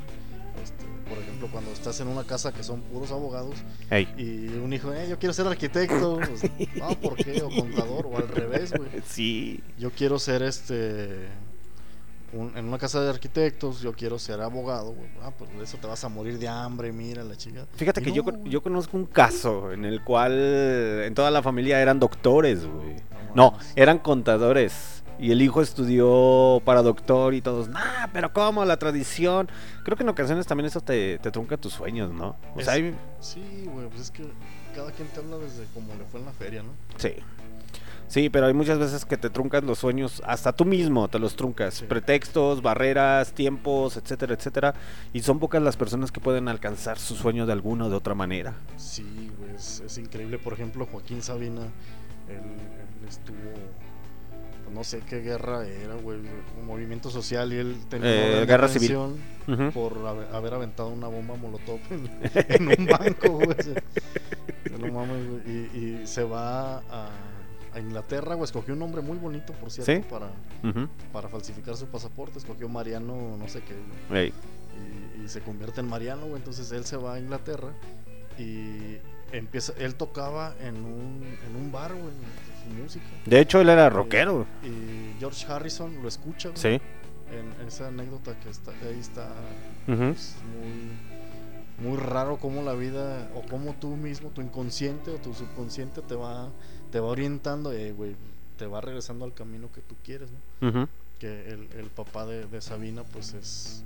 este, 0.64 0.84
por 1.08 1.18
ejemplo, 1.18 1.48
cuando 1.52 1.70
estás 1.70 2.00
en 2.00 2.08
una 2.08 2.24
casa 2.24 2.52
que 2.52 2.62
son 2.64 2.80
puros 2.80 3.12
abogados 3.12 3.54
hey. 3.90 4.08
y 4.18 4.48
un 4.58 4.72
hijo, 4.72 4.92
eh, 4.92 5.06
yo 5.08 5.18
quiero 5.18 5.32
ser 5.32 5.46
arquitecto, 5.46 6.18
pues, 6.28 6.42
no, 6.76 6.88
¿por 7.00 7.14
qué? 7.16 7.40
O 7.42 7.50
contador, 7.50 8.06
o 8.06 8.16
al 8.16 8.28
revés, 8.28 8.72
güey. 8.72 8.90
Sí. 9.06 9.62
Yo 9.78 9.90
quiero 9.90 10.18
ser, 10.18 10.42
este, 10.42 11.28
un- 12.32 12.56
en 12.56 12.64
una 12.64 12.78
casa 12.78 13.00
de 13.02 13.10
arquitectos, 13.10 13.80
yo 13.80 13.92
quiero 13.92 14.18
ser 14.18 14.40
abogado, 14.40 14.92
güey. 14.92 15.08
Ah, 15.22 15.30
pues 15.38 15.56
de 15.56 15.62
eso 15.64 15.76
te 15.76 15.86
vas 15.86 16.02
a 16.02 16.08
morir 16.08 16.38
de 16.38 16.48
hambre, 16.48 16.90
mira 16.92 17.22
la 17.22 17.36
chica. 17.36 17.66
Fíjate 17.76 18.00
Y 18.00 18.04
que 18.04 18.10
no, 18.10 18.16
yo, 18.16 18.44
yo 18.44 18.62
conozco 18.62 18.96
un 18.96 19.06
caso 19.06 19.70
en 19.72 19.84
el 19.84 20.02
cual 20.02 20.32
en 21.04 21.14
toda 21.14 21.30
la 21.30 21.42
familia 21.42 21.80
eran 21.80 22.00
doctores, 22.00 22.66
güey. 22.66 22.96
No 23.34 23.56
eran 23.76 23.98
contadores. 23.98 25.03
Y 25.18 25.30
el 25.30 25.40
hijo 25.42 25.62
estudió 25.62 26.60
para 26.64 26.82
doctor 26.82 27.34
y 27.34 27.40
todos, 27.40 27.68
nah, 27.68 28.08
pero 28.12 28.32
¿cómo? 28.32 28.64
La 28.64 28.76
tradición. 28.78 29.48
Creo 29.84 29.96
que 29.96 30.02
en 30.02 30.08
ocasiones 30.08 30.46
también 30.46 30.66
eso 30.66 30.80
te, 30.80 31.18
te 31.18 31.30
trunca 31.30 31.56
tus 31.56 31.72
sueños, 31.72 32.12
¿no? 32.12 32.36
O 32.54 32.58
Es- 32.60 32.64
sea, 32.66 32.74
hay- 32.74 32.94
Sí, 33.20 33.40
güey, 33.72 33.88
pues 33.88 34.02
es 34.02 34.10
que 34.10 34.24
cada 34.74 34.90
quien 34.90 35.06
te 35.08 35.20
habla 35.20 35.38
desde 35.38 35.64
como 35.72 35.94
le 35.94 36.04
fue 36.04 36.20
en 36.20 36.26
la 36.26 36.32
feria, 36.32 36.62
¿no? 36.62 36.70
sí. 36.96 37.14
Sí, 38.06 38.28
pero 38.28 38.46
hay 38.46 38.52
muchas 38.52 38.78
veces 38.78 39.04
que 39.06 39.16
te 39.16 39.30
truncas 39.30 39.64
los 39.64 39.78
sueños, 39.78 40.22
hasta 40.26 40.52
tú 40.52 40.64
mismo 40.66 41.08
te 41.08 41.18
los 41.18 41.34
truncas. 41.34 41.74
Sí. 41.74 41.86
Pretextos, 41.86 42.60
barreras, 42.62 43.32
tiempos, 43.32 43.96
etcétera, 43.96 44.34
etcétera. 44.34 44.74
Y 45.12 45.22
son 45.22 45.40
pocas 45.40 45.60
las 45.62 45.76
personas 45.76 46.12
que 46.12 46.20
pueden 46.20 46.46
alcanzar 46.48 46.98
su 46.98 47.16
sueño 47.16 47.46
de 47.46 47.52
alguna 47.54 47.86
o 47.86 47.90
de 47.90 47.96
otra 47.96 48.14
manera. 48.14 48.54
Sí, 48.76 49.32
güey, 49.38 49.54
es, 49.56 49.80
es 49.80 49.98
increíble. 49.98 50.38
Por 50.38 50.52
ejemplo, 50.52 50.86
Joaquín 50.86 51.22
Sabina, 51.22 51.62
él, 52.28 52.36
él 52.36 53.08
estuvo, 53.08 53.36
no 54.72 54.84
sé 54.84 55.00
qué 55.08 55.20
guerra 55.20 55.66
era, 55.66 55.94
güey, 55.94 56.18
un 56.58 56.66
movimiento 56.66 57.10
social 57.10 57.52
y 57.52 57.56
él 57.56 57.76
tenía 57.88 58.08
una 58.10 58.16
Eh, 58.26 58.40
de 58.40 58.46
guerra 58.46 58.68
civil. 58.68 58.96
por 59.72 59.98
haber, 60.32 60.54
aventado 60.54 60.88
una 60.88 61.08
bomba 61.08 61.36
molotov 61.36 61.78
en, 61.90 62.08
en 62.68 62.80
un 62.80 62.86
banco, 62.86 63.28
güey. 63.30 63.56
no 64.78 64.92
mames, 64.92 65.28
güey, 65.28 65.42
y, 65.46 66.00
y 66.02 66.06
se 66.06 66.24
va 66.24 66.78
a, 66.78 67.10
a 67.72 67.80
Inglaterra, 67.80 68.34
güey, 68.34 68.44
escogió 68.44 68.74
un 68.74 68.80
nombre 68.80 69.00
muy 69.02 69.18
bonito, 69.18 69.52
por 69.54 69.70
cierto, 69.70 69.92
¿Sí? 69.92 70.00
para, 70.08 70.30
para 71.12 71.28
falsificar 71.28 71.76
su 71.76 71.86
pasaporte, 71.86 72.38
escogió 72.38 72.68
Mariano, 72.68 73.36
no 73.36 73.48
sé 73.48 73.60
qué, 73.62 73.74
güey 74.08 74.22
Ey. 74.26 74.32
y, 75.20 75.24
y 75.24 75.28
se 75.28 75.40
convierte 75.40 75.80
en 75.80 75.88
Mariano, 75.88 76.22
güey. 76.22 76.36
Entonces 76.36 76.70
él 76.72 76.84
se 76.84 76.96
va 76.96 77.14
a 77.14 77.18
Inglaterra 77.20 77.72
y 78.38 78.96
empieza. 79.32 79.72
Él 79.78 79.94
tocaba 79.94 80.54
en 80.60 80.76
un, 80.76 81.22
en 81.48 81.56
un 81.56 81.70
bar, 81.72 81.92
güey, 81.92 82.12
su 82.64 82.82
música. 82.82 83.04
De 83.26 83.40
hecho, 83.40 83.60
él 83.60 83.68
era 83.68 83.88
rockero. 83.90 84.46
Y, 84.62 84.66
y 84.66 85.16
George 85.20 85.44
Harrison 85.50 86.02
lo 86.02 86.08
escucha. 86.08 86.50
Sí. 86.54 86.68
En, 87.30 87.60
en 87.60 87.68
esa 87.68 87.88
anécdota 87.88 88.38
que 88.40 88.50
está 88.50 88.70
ahí 88.86 88.98
está 89.00 89.28
pues, 89.86 90.36
muy, 91.78 91.88
muy 91.88 91.96
raro 91.98 92.36
cómo 92.38 92.62
la 92.62 92.74
vida 92.74 93.28
o 93.34 93.42
cómo 93.48 93.74
tú 93.80 93.96
mismo, 93.96 94.30
tu 94.30 94.40
inconsciente 94.40 95.10
o 95.10 95.16
tu 95.16 95.34
subconsciente 95.34 96.00
te 96.02 96.14
va, 96.14 96.50
te 96.92 97.00
va 97.00 97.06
orientando, 97.08 97.72
eh, 97.72 97.92
güey, 97.92 98.14
te 98.56 98.66
va 98.66 98.80
regresando 98.80 99.24
al 99.24 99.34
camino 99.34 99.72
que 99.72 99.80
tú 99.80 99.96
quieres, 100.04 100.28
¿no? 100.60 100.68
Ujú. 100.68 100.88
que 101.18 101.48
el, 101.48 101.68
el 101.76 101.86
papá 101.86 102.24
de, 102.26 102.46
de 102.46 102.60
Sabina 102.60 103.02
pues 103.04 103.32
es 103.34 103.82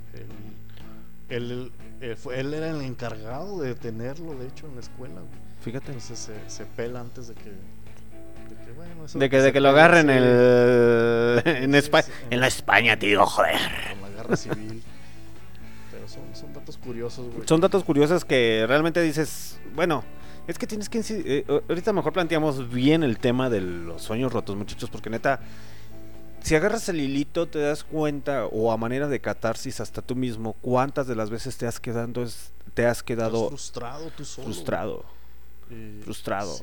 él, 1.29 1.51
él, 1.51 1.71
él 2.01 2.17
fue- 2.17 2.39
él 2.39 2.53
era 2.53 2.69
el 2.69 2.81
encargado 2.81 3.59
de 3.61 3.73
tenerlo 3.75 4.35
de 4.35 4.47
hecho 4.47 4.67
en 4.67 4.75
la 4.75 4.81
escuela 4.81 5.15
güey. 5.21 5.49
Fíjate. 5.61 5.87
entonces 5.87 6.19
se, 6.19 6.49
se 6.49 6.65
pela 6.65 7.01
antes 7.01 7.27
de 7.29 7.33
que, 7.35 7.51
bueno, 8.75 9.05
eso 9.05 9.17
De 9.19 9.29
que, 9.29 9.41
de 9.41 9.51
que 9.53 9.59
lo 9.59 9.69
agarren 9.69 10.07
sí, 10.07 10.13
el... 10.13 11.63
en, 11.63 11.75
España. 11.75 12.03
sí, 12.03 12.11
en 12.29 12.39
la 12.39 12.47
España, 12.47 12.97
tío, 12.97 13.25
joder. 13.25 13.55
con 13.99 14.01
la 14.11 14.17
guerra 14.17 14.35
civil 14.35 14.83
pero 15.91 16.07
son, 16.07 16.21
son 16.33 16.53
datos 16.53 16.77
curiosos 16.77 17.33
güey 17.33 17.47
Son 17.47 17.59
datos 17.61 17.83
curiosos 17.83 18.25
que 18.25 18.65
realmente 18.67 19.01
dices, 19.01 19.59
bueno, 19.75 20.03
es 20.47 20.57
que 20.57 20.67
tienes 20.67 20.89
que... 20.89 20.99
inci- 20.99 21.21
eh, 21.25 21.45
ahorita 21.69 21.93
mejor 21.93 22.13
planteamos 22.13 22.69
bien 22.71 23.03
el 23.03 23.17
tema 23.19 23.49
de 23.49 23.61
los 23.61 24.01
sueños 24.01 24.31
rotos, 24.33 24.55
muchachos, 24.55 24.89
porque 24.89 25.09
neta, 25.09 25.39
si 26.41 26.55
agarras 26.55 26.87
el 26.89 26.99
hilito 27.01 27.47
te 27.47 27.59
das 27.59 27.83
cuenta, 27.83 28.45
o 28.45 28.71
a 28.71 28.77
manera 28.77 29.07
de 29.07 29.19
catarsis 29.19 29.79
hasta 29.81 30.01
tú 30.01 30.15
mismo, 30.15 30.53
cuántas 30.61 31.05
de 31.07 31.15
las 31.15 31.29
veces 31.29 31.57
te 31.57 31.67
has 31.67 31.79
quedado, 31.79 32.07
te 32.13 32.85
has 32.85 32.97
Estás 32.99 33.03
quedado 33.03 33.47
frustrado 33.49 34.09
tú 34.15 34.23
solo 34.25 34.45
frustrado, 34.45 35.05
y- 35.69 36.01
frustrado. 36.03 36.55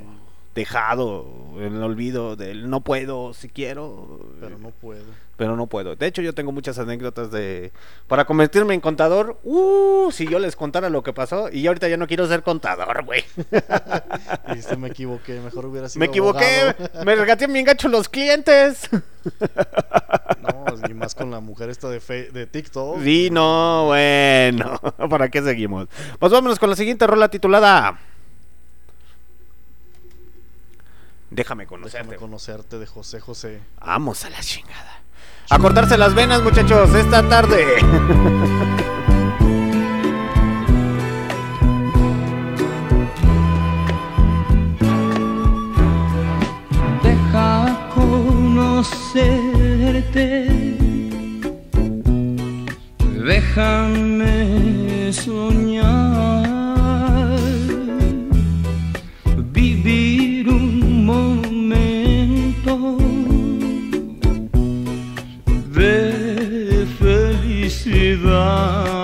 Dejado 0.57 1.27
en 1.59 1.77
el 1.77 1.83
olvido 1.85 2.35
del 2.35 2.69
no 2.69 2.81
puedo, 2.81 3.33
si 3.35 3.49
quiero, 3.49 4.19
pero 4.41 4.59
no 4.59 4.71
puedo 4.71 5.05
pero 5.37 5.55
no 5.55 5.67
puedo. 5.67 5.97
De 5.97 6.07
hecho, 6.07 6.23
yo 6.23 6.33
tengo 6.33 6.51
muchas 6.51 6.79
anécdotas 6.79 7.31
de... 7.31 7.71
Para 8.09 8.25
convertirme 8.25 8.73
en 8.73 8.81
contador, 8.81 9.39
uh, 9.45 10.11
si 10.11 10.27
yo 10.27 10.39
les 10.39 10.57
contara 10.57 10.89
lo 10.89 11.03
que 11.03 11.13
pasó, 11.13 11.51
y 11.53 11.61
yo 11.61 11.69
ahorita 11.69 11.89
ya 11.89 11.99
no 11.99 12.07
quiero 12.07 12.27
ser 12.27 12.43
contador, 12.43 13.05
güey. 13.05 13.23
Dijiste, 14.49 14.79
me 14.79 14.89
equivoqué 14.89 15.39
mejor 15.41 15.67
hubiera 15.67 15.91
sido 15.91 16.01
Me 16.01 16.07
equivoqué, 16.07 16.61
abogado". 16.79 17.05
me 17.05 17.15
regateé 17.17 17.49
bien 17.49 17.67
gacho 17.67 17.89
los 17.89 18.09
clientes. 18.09 18.89
no 20.41 20.89
y 20.89 20.95
más 20.95 21.15
con 21.15 21.31
la 21.31 21.41
mujer 21.41 21.69
esta 21.69 21.91
de, 21.91 22.01
fe- 22.01 22.31
de 22.31 22.47
TikTok 22.47 23.03
Sí, 23.03 23.29
no, 23.31 23.85
bueno. 23.89 24.81
¿Para 25.11 25.29
qué 25.29 25.43
seguimos? 25.43 25.89
Pues 26.19 26.33
vámonos 26.33 26.59
con 26.59 26.71
la 26.71 26.77
siguiente 26.77 27.07
rola 27.07 27.29
titulada. 27.29 27.99
Déjame 31.37 31.67
conocerte. 31.67 31.99
Déjame 31.99 32.17
conocerte 32.17 32.79
de 32.79 32.87
José 32.87 33.21
José. 33.21 33.61
Vamos 33.85 34.25
a 34.25 34.31
la 34.31 34.41
chingada. 34.41 35.03
A 35.51 35.59
cortarse 35.59 35.99
las 35.99 36.15
venas, 36.15 36.43
muchachos, 36.43 36.95
esta 36.95 37.29
tarde. 37.29 37.77
deja 47.03 47.91
conocerte. 47.95 48.87
Déjame 53.27 55.13
soñar, 55.13 56.46
felicidad. 67.87 68.96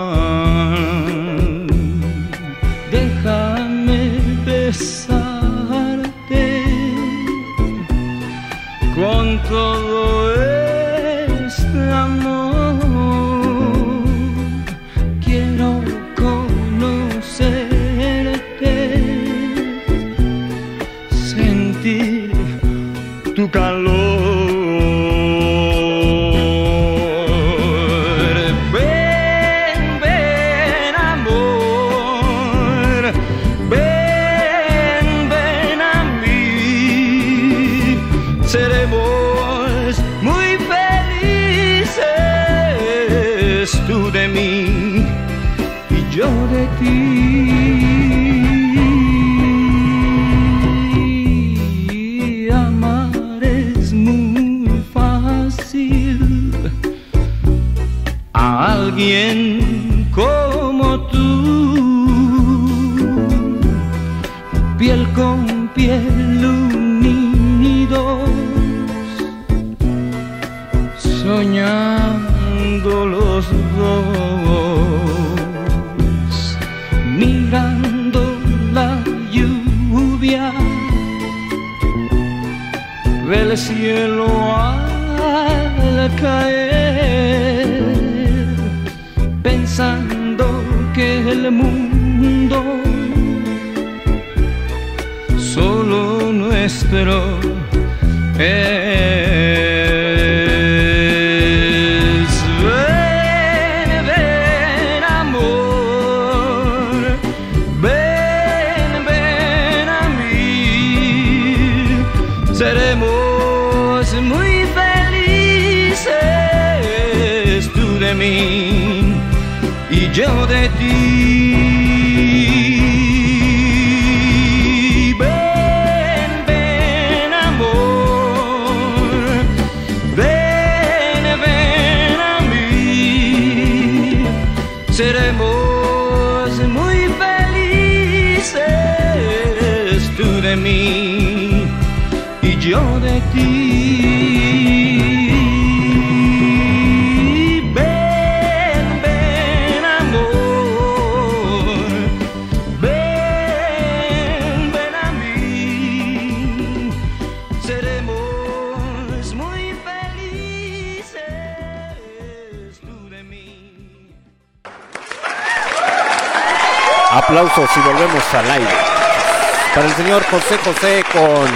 José 170.74 171.02
con 171.12 171.50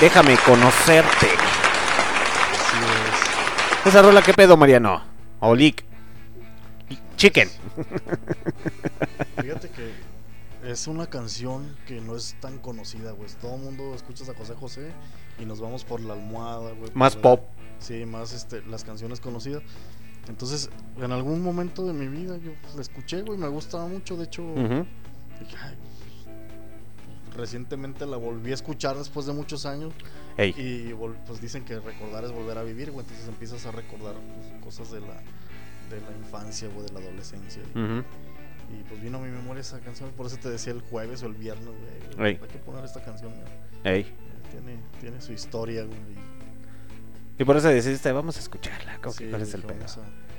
Déjame 0.00 0.36
conocerte. 0.44 1.28
Esa 3.84 4.02
rola, 4.02 4.20
¿qué 4.22 4.34
pedo, 4.34 4.56
Mariano? 4.56 5.02
Olic. 5.40 5.84
Chicken. 7.16 7.48
Fíjate 9.40 9.70
que 9.70 9.92
es 10.70 10.86
una 10.86 11.06
canción 11.06 11.76
que 11.86 12.00
no 12.00 12.16
es 12.16 12.36
tan 12.40 12.58
conocida, 12.58 13.12
güey. 13.12 13.28
Todo 13.40 13.56
el 13.56 13.62
mundo 13.62 13.94
escucha 13.94 14.24
a 14.30 14.34
José 14.34 14.54
José 14.54 14.90
y 15.38 15.44
nos 15.44 15.60
vamos 15.60 15.84
por 15.84 16.00
la 16.00 16.14
almohada, 16.14 16.72
güey. 16.72 16.90
Más 16.94 17.16
pop. 17.16 17.42
Sí, 17.78 18.04
más 18.06 18.32
este, 18.32 18.62
las 18.62 18.84
canciones 18.84 19.20
conocidas. 19.20 19.62
Entonces, 20.28 20.68
en 20.98 21.12
algún 21.12 21.42
momento 21.42 21.86
de 21.86 21.92
mi 21.92 22.06
vida 22.06 22.36
yo 22.38 22.52
la 22.74 22.82
escuché, 22.82 23.22
güey, 23.22 23.38
me 23.38 23.48
gustaba 23.48 23.86
mucho. 23.86 24.16
De 24.16 24.24
hecho, 24.24 24.42
Ujú. 24.42 24.58
dije, 24.58 24.72
"Ay, 24.72 24.86
pues, 24.86 24.99
recientemente 27.40 28.06
la 28.06 28.16
volví 28.16 28.50
a 28.52 28.54
escuchar 28.54 28.96
después 28.96 29.26
de 29.26 29.32
muchos 29.32 29.66
años. 29.66 29.92
Ey. 30.36 30.54
Y 30.56 30.94
pues 31.26 31.40
dicen 31.40 31.64
que 31.64 31.80
recordar 31.80 32.24
es 32.24 32.30
volver 32.32 32.58
a 32.58 32.62
vivir, 32.62 32.90
güey. 32.92 33.04
Entonces 33.04 33.26
empiezas 33.28 33.66
a 33.66 33.72
recordar 33.72 34.14
pues, 34.14 34.62
cosas 34.62 34.92
de 34.92 35.00
la, 35.00 35.14
de 35.90 36.00
la 36.00 36.16
infancia, 36.18 36.68
güey, 36.72 36.86
de 36.86 36.92
la 36.92 37.00
adolescencia. 37.00 37.62
Y, 37.74 37.78
Ujú. 37.78 38.04
y, 38.78 38.82
pues 38.88 39.02
vino 39.02 39.18
a 39.18 39.20
mi 39.22 39.30
memoria 39.30 39.60
esa 39.62 39.80
canción. 39.80 40.10
Por 40.16 40.26
eso 40.26 40.36
te 40.36 40.48
decía 40.50 40.72
el 40.72 40.82
jueves 40.82 41.22
o 41.22 41.26
el 41.26 41.34
viernes, 41.34 41.66
güey. 42.16 42.28
Ey. 42.32 42.38
Hay 42.42 42.48
que 42.48 42.58
poner 42.58 42.84
esta 42.84 43.02
canción, 43.02 43.32
güey. 43.32 43.94
Ey. 43.96 44.00
Eh, 44.02 44.14
Tiene, 44.50 44.76
tiene 45.00 45.20
su 45.20 45.32
historia, 45.32 45.84
güey. 45.84 45.98
Y 47.38 47.44
por 47.44 47.56
eso 47.56 47.68
decidiste, 47.68 48.12
vamos 48.12 48.36
a 48.36 48.40
escucharla. 48.40 48.98
¿Cómo 49.00 49.14
que 49.16 49.24
Sí, 49.24 49.30
¿Cuál 49.30 49.42
es 49.42 49.54
el 49.54 49.62
pedo? 49.62 49.84
a- 49.84 50.30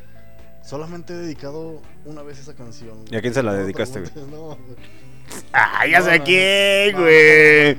Solamente 0.63 1.13
he 1.13 1.17
dedicado 1.17 1.81
una 2.05 2.21
vez 2.21 2.37
esa 2.39 2.53
canción. 2.53 3.03
¿Y 3.09 3.15
a 3.15 3.21
quién 3.21 3.33
se 3.33 3.41
la 3.41 3.53
dedicaste, 3.53 4.01
güey? 4.01 4.27
No, 4.29 4.41
güey. 4.55 4.57
Ah, 5.53 5.85
ya 5.87 5.99
No, 5.99 6.05
sé 6.05 6.19
no, 6.19 6.23
quién, 6.25 6.95
güey. 6.95 7.77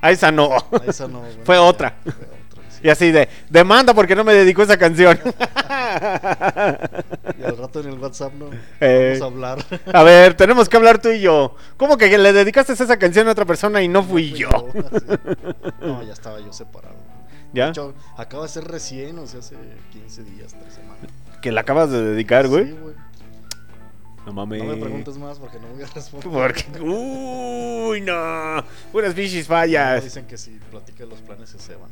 A 0.00 0.10
esa 0.10 0.30
no. 0.32 0.50
A 0.56 0.84
esa 0.86 1.08
no. 1.08 1.22
Fue 1.44 1.58
otra. 1.58 1.94
Fue 2.02 2.12
otra, 2.12 2.70
sí. 2.70 2.80
Y 2.82 2.88
así 2.88 3.10
de, 3.12 3.28
demanda 3.48 3.94
porque 3.94 4.14
no 4.16 4.24
me 4.24 4.34
dedicó 4.34 4.62
esa 4.62 4.76
canción. 4.76 5.18
Y 7.38 7.44
al 7.44 7.56
rato 7.58 7.80
en 7.80 7.88
el 7.88 7.98
WhatsApp 7.98 8.32
no 8.34 8.46
Eh. 8.80 9.18
vamos 9.20 9.22
a 9.22 9.24
hablar. 9.26 9.80
A 9.92 10.02
ver, 10.04 10.34
tenemos 10.34 10.68
que 10.68 10.76
hablar 10.76 11.00
tú 11.00 11.10
y 11.10 11.20
yo. 11.20 11.54
¿Cómo 11.76 11.96
que 11.98 12.16
le 12.16 12.32
dedicaste 12.32 12.72
esa 12.72 12.96
canción 12.98 13.28
a 13.28 13.32
otra 13.32 13.44
persona 13.44 13.82
y 13.82 13.88
no 13.88 14.02
fui 14.02 14.32
yo? 14.32 14.48
No, 15.80 16.02
ya 16.02 16.12
estaba 16.12 16.40
yo 16.40 16.52
separado. 16.52 16.94
¿Ya? 17.52 17.66
De 17.66 17.70
hecho, 17.72 17.94
acaba 18.16 18.44
de 18.44 18.48
ser 18.48 18.64
recién, 18.64 19.18
o 19.18 19.26
sea, 19.26 19.40
hace 19.40 19.56
15 19.92 20.22
días, 20.24 20.54
3 20.58 20.72
semanas. 20.74 21.10
Que 21.42 21.52
la 21.52 21.60
acabas 21.62 21.90
de 21.90 22.02
dedicar, 22.02 22.48
güey. 22.48 22.66
Sí, 22.66 22.76
güey. 22.80 22.94
No 24.26 24.32
mames. 24.32 24.62
No 24.62 24.74
me 24.74 24.76
preguntes 24.76 25.16
más 25.18 25.38
porque 25.38 25.58
no 25.58 25.68
voy 25.68 25.82
a 25.82 25.86
responder. 25.86 26.30
Porque. 26.30 26.80
Uy, 26.80 28.00
no. 28.02 28.64
Puras 28.92 29.14
bichis 29.14 29.48
No, 29.48 29.54
fallas. 29.54 30.04
dicen 30.04 30.26
que 30.26 30.36
si 30.38 30.52
platicas 30.70 31.08
los 31.08 31.20
planes 31.20 31.50
se 31.50 31.58
ceban. 31.58 31.90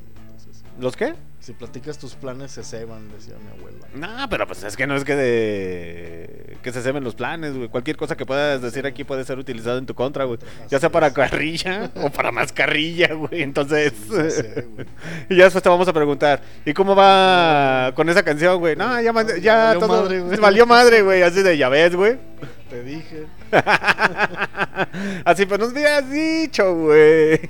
¿Los 0.81 0.97
qué? 0.97 1.15
si 1.41 1.55
platicas 1.55 1.99
tus 1.99 2.15
planes 2.15 2.51
se 2.51 2.63
ceban, 2.63 3.11
decía 3.11 3.35
mi 3.43 3.59
abuela. 3.59 3.87
No, 3.95 4.29
pero 4.29 4.47
pues 4.47 4.63
es 4.63 4.77
que 4.77 4.87
no 4.87 4.95
es 4.95 5.05
que 5.05 5.17
de... 5.17 6.59
que 6.63 6.71
se 6.71 6.83
semen 6.83 7.03
los 7.03 7.15
planes, 7.15 7.57
güey. 7.57 7.69
Cualquier 7.69 7.97
cosa 7.97 8.15
que 8.15 8.27
puedas 8.27 8.61
decir 8.61 8.87
aquí 8.87 9.05
puede 9.05 9.25
ser 9.25 9.39
utilizado 9.39 9.79
en 9.79 9.87
tu 9.87 9.95
contra, 9.95 10.25
güey. 10.25 10.39
Ya 10.69 10.79
sea 10.79 10.91
para 10.91 11.15
carrilla 11.15 11.91
o 11.97 12.11
para 12.11 12.31
más 12.31 12.53
carrilla, 12.53 13.15
güey. 13.15 13.43
Entonces... 13.43 13.95
Ya 14.11 14.31
sé, 14.31 14.67
güey. 14.71 14.87
y 15.31 15.37
ya 15.37 15.45
después 15.45 15.63
te 15.63 15.71
vamos 15.71 15.89
a 15.89 15.95
preguntar, 15.95 16.43
¿y 16.67 16.75
cómo 16.75 16.95
va 16.95 17.93
con 17.95 18.11
esa 18.11 18.23
canción, 18.23 18.59
güey? 18.59 18.77
No, 18.77 19.01
ya, 19.01 19.13
Valió 19.13 19.79
todo... 19.79 20.03
madre, 20.03 20.21
güey. 20.21 20.39
Valió 20.39 20.67
madre, 20.67 21.03
güey. 21.03 21.23
Así 21.23 21.43
de, 21.43 21.57
ya 21.57 21.71
ves, 21.71 21.97
güey. 21.97 22.19
Te 22.69 22.83
dije. 22.83 23.27
Así 25.25 25.47
pues 25.47 25.61
nos 25.61 25.73
hubieras 25.73 26.11
dicho, 26.11 26.75
güey. 26.75 27.41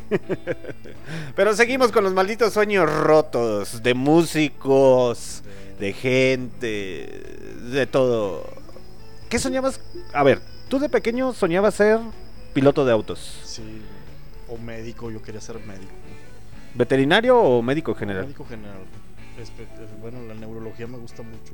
Pero 1.35 1.55
seguimos 1.55 1.93
con 1.93 2.05
los 2.05 2.13
malditos 2.13 2.53
sueños 2.53 2.93
rotos 2.93 3.83
de 3.83 3.95
músicos, 3.95 5.43
de 5.79 5.93
gente, 5.93 7.23
de 7.73 7.87
todo. 7.87 8.45
¿Qué 9.29 9.39
soñabas? 9.39 9.81
A 10.13 10.23
ver, 10.23 10.41
tú 10.69 10.79
de 10.79 10.89
pequeño 10.89 11.33
soñabas 11.33 11.75
ser 11.75 12.01
piloto 12.53 12.85
de 12.85 12.93
autos. 12.93 13.41
Sí. 13.45 13.83
O 14.49 14.59
médico, 14.59 15.11
yo 15.11 15.23
quería 15.23 15.41
ser 15.41 15.57
médico. 15.61 15.93
¿Veterinario 16.75 17.39
o 17.39 17.63
médico 17.63 17.95
general? 17.95 18.25
Médico 18.25 18.45
general. 18.45 18.79
Eh, 19.39 19.45
Bueno, 20.01 20.19
la 20.27 20.35
neurología 20.35 20.87
me 20.87 20.99
gusta 20.99 21.23
mucho. 21.23 21.53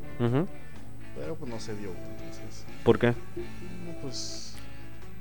Pero 1.16 1.34
pues 1.36 1.50
no 1.50 1.58
se 1.60 1.74
dio. 1.76 1.90
Entonces, 1.90 2.64
¿Por 2.84 2.98
qué? 2.98 3.08
no, 3.08 4.00
pues 4.02 4.52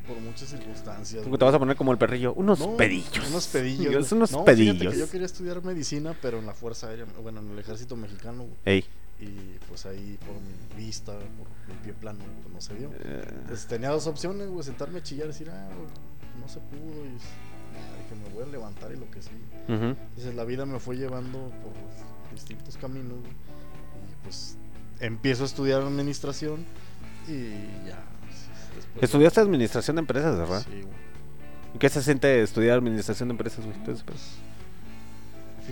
por 0.08 0.18
muchas 0.20 0.50
circunstancias. 0.50 1.24
Porque 1.24 1.38
te 1.40 1.46
vas 1.46 1.56
a 1.56 1.60
poner 1.60 1.76
como 1.76 1.92
el 1.92 1.98
perrillo. 1.98 2.34
Unos 2.34 2.60
No, 2.60 2.78
pedillos. 2.78 3.28
Unos 3.30 3.48
pedillos. 3.48 3.90
Dios, 3.90 4.12
unos 4.12 4.32
No, 4.32 4.46
pedillos. 4.46 4.94
que 4.94 5.00
yo 5.00 5.10
quería 5.10 5.26
estudiar 5.26 5.64
medicina, 5.64 6.16
pero 6.22 6.38
en 6.40 6.46
la 6.46 6.54
Fuerza 6.54 6.90
Aérea, 6.90 7.06
bueno, 7.24 7.40
en 7.40 7.50
el 7.52 7.58
ejército 7.60 7.96
mexicano. 7.96 8.46
Ey. 8.66 8.86
Y 9.20 9.58
pues 9.70 9.86
ahí 9.86 10.20
por 10.26 10.36
mi 10.36 10.86
vista, 10.86 11.14
por 11.14 11.48
mi 11.74 11.82
pie 11.84 11.94
plano, 11.94 12.20
pues 12.44 12.54
no 12.54 12.62
se 12.62 12.76
dio. 12.76 12.92
eh, 13.00 13.24
Entonces 13.42 13.66
tenía 13.66 13.90
dos 13.90 14.06
opciones, 14.08 14.48
güey, 14.50 14.64
sentarme 14.64 15.00
a 15.00 15.04
chillar 15.04 15.26
y 15.26 15.28
decir, 15.30 15.50
ah, 15.50 15.70
güey, 15.74 15.88
no 16.42 16.48
se 16.50 16.60
pudo. 16.60 17.06
Y 17.06 17.10
dije, 17.14 18.16
me 18.24 18.30
voy 18.36 18.44
a 18.44 18.48
levantar 18.52 18.92
y 18.92 18.98
lo 18.98 19.10
que 19.10 19.22
sí. 19.22 19.32
ujú. 19.70 19.74
Entonces 19.86 20.36
la 20.36 20.44
vida 20.44 20.66
me 20.66 20.80
fue 20.80 20.98
llevando 20.98 21.40
por 21.64 22.32
distintos 22.34 22.76
caminos 22.78 23.18
y 23.24 24.24
pues 24.26 24.58
empiezo 25.00 25.44
a 25.44 25.46
estudiar 25.48 25.82
administración 25.82 26.66
y 27.28 27.88
ya. 27.88 28.04
después- 28.76 29.04
Estudiaste 29.04 29.40
administración 29.42 29.96
de 29.98 30.00
empresas, 30.02 30.38
¿verdad? 30.38 30.64
Sí, 30.64 30.82
güey. 30.82 31.06
¿Y 31.74 31.78
¿Qué 31.80 31.90
se 31.90 32.02
siente 32.02 32.42
estudiar 32.42 32.78
administración 32.78 33.30
de 33.30 33.34
empresas, 33.34 33.66
güey? 33.66 33.76
Entonces, 33.78 34.04
pues, 34.06 34.22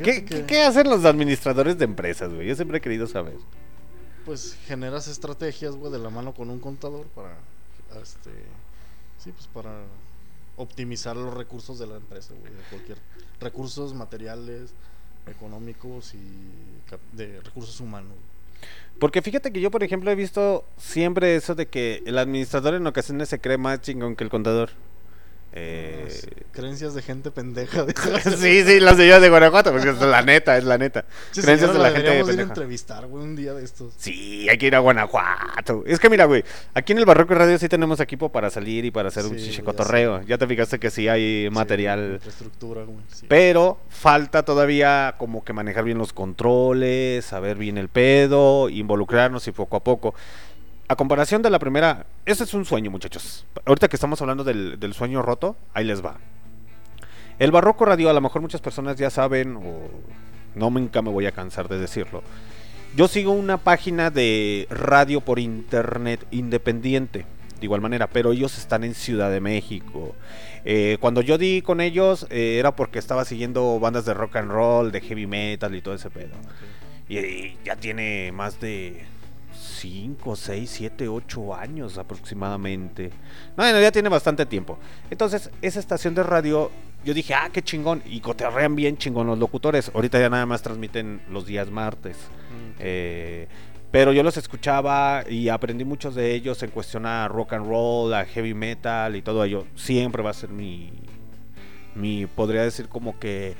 ¿Qué, 0.03 0.26
que, 0.26 0.45
qué- 0.45 0.63
hacen 0.63 0.89
los 0.89 1.05
administradores 1.05 1.78
de 1.78 1.86
empresas, 1.86 2.34
güey? 2.34 2.47
Yo 2.47 2.55
siempre 2.55 2.80
he 2.80 2.82
querido 2.82 3.07
saber. 3.07 3.36
Pues 4.26 4.57
generas 4.65 5.07
estrategias, 5.07 5.76
güey, 5.76 5.91
de 5.91 5.99
la 5.99 6.09
mano 6.09 6.34
con 6.34 6.49
un 6.49 6.59
contador 6.59 7.05
para, 7.07 7.36
este, 8.01 8.32
sí, 9.24 9.32
pues 9.32 9.47
para 9.47 9.84
optimizar 10.57 11.15
los 11.15 11.34
recursos 11.34 11.78
de 11.80 11.88
la 11.88 11.97
empresa, 11.97 12.34
güey, 12.39 12.51
de 12.53 12.61
cualquier 12.69 12.97
recursos 13.39 13.93
materiales, 13.93 14.74
económicos 15.28 16.13
y 16.15 17.15
de 17.15 17.39
recursos 17.41 17.80
humanos. 17.80 18.13
Porque 18.99 19.22
fíjate 19.22 19.51
que 19.51 19.61
yo, 19.61 19.72
por 19.72 19.84
ejemplo, 19.84 20.11
he 20.11 20.16
visto 20.16 20.66
siempre 20.78 21.36
eso 21.36 21.55
de 21.55 21.68
que 21.68 22.03
el 22.05 22.18
administrador 22.18 22.76
en 22.76 22.88
ocasiones 22.88 23.30
se 23.30 23.39
cree 23.39 23.57
más 23.57 23.82
chingón 23.82 24.16
que 24.16 24.24
el 24.24 24.30
contador. 24.30 24.70
Eh, 25.56 26.08
creencias 26.51 26.95
de 26.95 27.01
gente 27.04 27.30
pendeja. 27.30 27.84
De 27.86 27.93
sí, 28.38 28.64
sí, 28.64 28.80
las 28.80 28.97
señoras 28.97 29.22
de 29.22 29.30
Guanajuato, 29.30 29.72
porque 29.72 29.89
es 29.89 30.01
la 30.01 30.22
neta, 30.24 30.58
es 30.58 30.64
la 30.64 30.78
neta. 30.80 31.06
Che, 31.32 31.41
Creencias 31.41 31.72
señora, 31.72 31.74
de 31.74 31.80
la 31.80 31.89
gente 31.91 32.01
deberíamos 32.10 32.28
ir 32.30 32.34
a 32.34 32.38
pendeja. 32.38 32.49
entrevistar, 32.49 33.06
güey, 33.06 33.24
un 33.24 33.36
día 33.36 33.54
de 33.54 33.64
estos. 33.64 33.93
Sí, 33.97 34.47
hay 34.49 34.58
que 34.58 34.66
ir 34.68 34.76
a 34.76 34.80
Guanajuato. 34.80 35.84
Es 35.86 35.99
que 35.99 36.10
mira, 36.10 36.26
güey, 36.26 36.43
aquí 36.74 36.93
en 36.93 36.97
el 36.99 37.06
Barroco 37.06 37.36
Radio 37.36 37.58
sí 37.60 37.70
tenemos 37.70 37.99
equipo 37.99 38.32
para 38.32 38.49
salir 38.49 38.84
y 38.86 38.91
para 38.91 39.10
hacer 39.10 39.26
un 39.26 39.38
Sí, 39.38 39.45
chiche 39.45 39.58
ya 39.60 39.64
cotorreo. 39.64 40.22
Ya 40.24 40.38
te 40.39 40.47
fijaste 40.47 40.80
que 40.80 40.89
sí 40.89 41.08
hay 41.08 41.49
material. 41.51 42.14
infraestructura, 42.16 42.84
güey. 42.84 42.97
sí. 43.14 43.26
Pero 43.30 43.78
falta 43.89 44.43
todavía 44.43 45.16
como 45.20 45.43
que 45.43 45.54
manejar 45.54 45.84
bien 45.84 45.97
los 45.99 46.14
controles, 46.14 47.26
saber 47.26 47.58
bien 47.58 47.78
el 47.78 47.89
pedo, 47.89 48.70
involucrarnos 48.70 49.47
y 49.47 49.51
poco 49.51 49.78
a 49.78 49.84
poco. 49.84 50.16
A 50.88 50.95
comparación 50.95 51.41
de 51.41 51.49
la 51.49 51.59
primera, 51.59 52.05
ese 52.25 52.43
es 52.43 52.53
un 52.53 52.65
sueño, 52.65 52.91
muchachos. 52.91 53.45
Ahorita 53.65 53.88
que 53.88 53.95
estamos 53.95 54.21
hablando 54.21 54.43
del, 54.43 54.79
del 54.79 54.93
sueño 54.93 55.21
roto, 55.21 55.55
ahí 55.73 55.86
les 55.86 56.03
va. 56.03 56.17
El 57.39 57.51
Barroco 57.51 57.86
Radio, 57.86 58.09
a 58.09 58.13
lo 58.13 58.21
mejor 58.21 58.41
muchas 58.41 58.61
personas 58.61 58.97
ya 58.97 59.09
saben, 59.09 59.55
o 59.55 59.89
no 60.55 60.69
nunca 60.69 61.01
me 61.01 61.09
voy 61.09 61.25
a 61.25 61.31
cansar 61.31 61.67
de 61.67 61.79
decirlo. 61.79 62.21
Yo 62.95 63.07
sigo 63.07 63.31
una 63.31 63.57
página 63.57 64.11
de 64.11 64.67
radio 64.69 65.21
por 65.21 65.39
internet 65.39 66.27
independiente, 66.31 67.25
de 67.59 67.65
igual 67.65 67.81
manera, 67.81 68.07
pero 68.07 68.34
ellos 68.34 68.57
están 68.57 68.84
en 68.84 68.93
Ciudad 68.93 69.31
de 69.31 69.39
México. 69.39 70.15
Eh, 70.63 70.97
cuando 70.99 71.21
yo 71.21 71.38
di 71.38 71.61
con 71.61 71.81
ellos 71.81 72.27
eh, 72.29 72.57
era 72.59 72.75
porque 72.75 72.99
estaba 72.99 73.25
siguiendo 73.25 73.79
bandas 73.79 74.05
de 74.05 74.13
rock 74.13 74.36
and 74.36 74.51
roll, 74.51 74.91
de 74.91 75.01
heavy 75.01 75.25
metal 75.25 75.73
y 75.73 75.81
todo 75.81 75.95
ese 75.95 76.09
pedo. 76.09 76.36
Y, 77.09 77.17
y 77.17 77.57
ya 77.65 77.77
tiene 77.77 78.31
más 78.31 78.59
de 78.59 79.05
5, 79.84 80.38
6, 80.38 80.69
7, 80.69 81.09
8 81.09 81.55
años 81.55 81.97
aproximadamente. 81.97 83.11
No, 83.57 83.69
no, 83.69 83.81
ya 83.81 83.91
tiene 83.91 84.07
bastante 84.07 84.45
tiempo. 84.45 84.79
Entonces, 85.09 85.49
esa 85.61 85.81
estación 85.81 86.15
de 86.15 86.23
radio, 86.23 86.71
yo 87.03 87.13
dije, 87.13 87.34
ah, 87.34 87.49
qué 87.51 87.61
chingón. 87.61 88.01
Y 88.05 88.21
coterrean 88.21 88.77
bien 88.77 88.95
chingón 88.95 89.27
los 89.27 89.38
locutores. 89.38 89.91
Ahorita 89.93 90.21
ya 90.21 90.29
nada 90.29 90.45
más 90.45 90.61
transmiten 90.61 91.21
los 91.29 91.45
días 91.45 91.69
martes. 91.69 92.15
Mm, 92.15 92.79
Eh, 92.79 93.47
pero 93.91 94.13
yo 94.13 94.23
los 94.23 94.38
escuchaba 94.38 95.25
y 95.29 95.49
aprendí 95.49 95.84
muchos 95.84 96.15
de 96.15 96.34
ellos 96.34 96.63
en 96.63 96.71
cuestión 96.71 97.05
a 97.05 97.27
rock 97.27 97.51
and 97.51 97.67
roll, 97.67 98.13
a 98.13 98.23
heavy 98.23 98.53
metal 98.53 99.17
y 99.17 99.21
todo 99.21 99.43
ello. 99.43 99.67
Siempre 99.75 100.23
va 100.23 100.29
a 100.29 100.34
ser 100.34 100.49
mi, 100.49 100.93
mi 101.93 102.25
podría 102.25 102.63
decir 102.63 102.88
como 102.88 103.19
que 103.19 103.55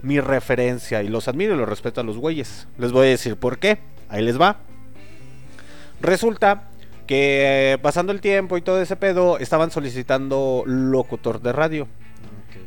mi 0.00 0.20
referencia 0.20 1.02
y 1.02 1.08
los 1.08 1.28
admiro 1.28 1.54
y 1.54 1.58
los 1.58 1.68
respeto 1.68 2.00
a 2.00 2.04
los 2.04 2.16
güeyes. 2.16 2.66
Les 2.78 2.92
voy 2.92 3.08
a 3.08 3.10
decir 3.10 3.36
por 3.36 3.58
qué. 3.58 3.78
Ahí 4.08 4.22
les 4.22 4.40
va. 4.40 4.58
Resulta 6.04 6.64
que 7.06 7.72
eh, 7.72 7.78
pasando 7.78 8.12
el 8.12 8.20
tiempo 8.20 8.58
y 8.58 8.60
todo 8.60 8.80
ese 8.80 8.94
pedo 8.94 9.38
estaban 9.38 9.70
solicitando 9.70 10.62
locutor 10.66 11.40
de 11.40 11.52
radio. 11.52 11.88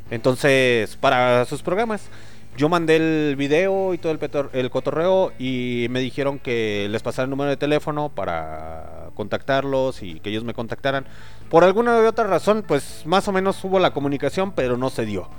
Entonces, 0.09 0.95
para 0.95 1.45
sus 1.45 1.61
programas, 1.61 2.09
yo 2.57 2.67
mandé 2.67 2.95
el 2.95 3.35
video 3.35 3.93
y 3.93 3.99
todo 3.99 4.11
el, 4.11 4.19
petor- 4.19 4.49
el 4.53 4.71
cotorreo 4.71 5.33
y 5.37 5.85
me 5.91 5.99
dijeron 5.99 6.39
que 6.39 6.87
les 6.89 7.03
pasara 7.03 7.25
el 7.25 7.29
número 7.29 7.51
de 7.51 7.57
teléfono 7.57 8.09
para 8.09 9.09
contactarlos 9.13 10.01
y 10.01 10.19
que 10.19 10.31
ellos 10.31 10.43
me 10.43 10.55
contactaran. 10.55 11.05
Por 11.51 11.63
alguna 11.63 11.95
u 11.99 12.07
otra 12.07 12.25
razón, 12.25 12.63
pues 12.67 13.03
más 13.05 13.27
o 13.27 13.31
menos 13.31 13.63
hubo 13.63 13.77
la 13.77 13.91
comunicación, 13.91 14.51
pero 14.53 14.77
no 14.77 14.89
se 14.89 15.05
dio. 15.05 15.29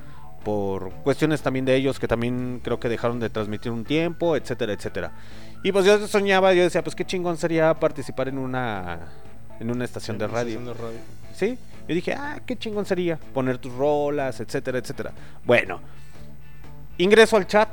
Por 0.48 0.92
cuestiones 1.04 1.42
también 1.42 1.66
de 1.66 1.76
ellos 1.76 1.98
que 1.98 2.08
también 2.08 2.62
creo 2.64 2.80
que 2.80 2.88
dejaron 2.88 3.20
de 3.20 3.28
transmitir 3.28 3.70
un 3.70 3.84
tiempo, 3.84 4.34
etcétera, 4.34 4.72
etcétera. 4.72 5.12
Y 5.62 5.72
pues 5.72 5.84
yo 5.84 6.08
soñaba, 6.08 6.54
yo 6.54 6.62
decía, 6.62 6.82
pues 6.82 6.96
qué 6.96 7.04
chingón 7.04 7.36
sería 7.36 7.74
participar 7.74 8.28
en 8.28 8.38
una 8.38 8.98
en 9.60 9.70
una 9.70 9.84
estación 9.84 10.16
de 10.16 10.26
radio. 10.26 10.58
estación 10.58 10.64
de 10.64 10.82
radio. 10.82 10.98
¿Sí? 11.34 11.58
Yo 11.86 11.94
dije, 11.94 12.14
ah, 12.14 12.40
qué 12.46 12.56
chingón 12.56 12.86
sería 12.86 13.18
poner 13.34 13.58
tus 13.58 13.74
rolas, 13.74 14.40
etcétera, 14.40 14.78
etcétera. 14.78 15.12
Bueno, 15.44 15.82
ingreso 16.96 17.36
al 17.36 17.46
chat, 17.46 17.68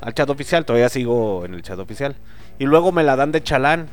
al 0.00 0.14
chat 0.14 0.30
oficial, 0.30 0.64
todavía 0.64 0.88
sigo 0.88 1.44
en 1.44 1.54
el 1.54 1.62
chat 1.62 1.80
oficial. 1.80 2.14
Y 2.60 2.64
luego 2.64 2.92
me 2.92 3.02
la 3.02 3.16
dan 3.16 3.32
de 3.32 3.42
chalán, 3.42 3.88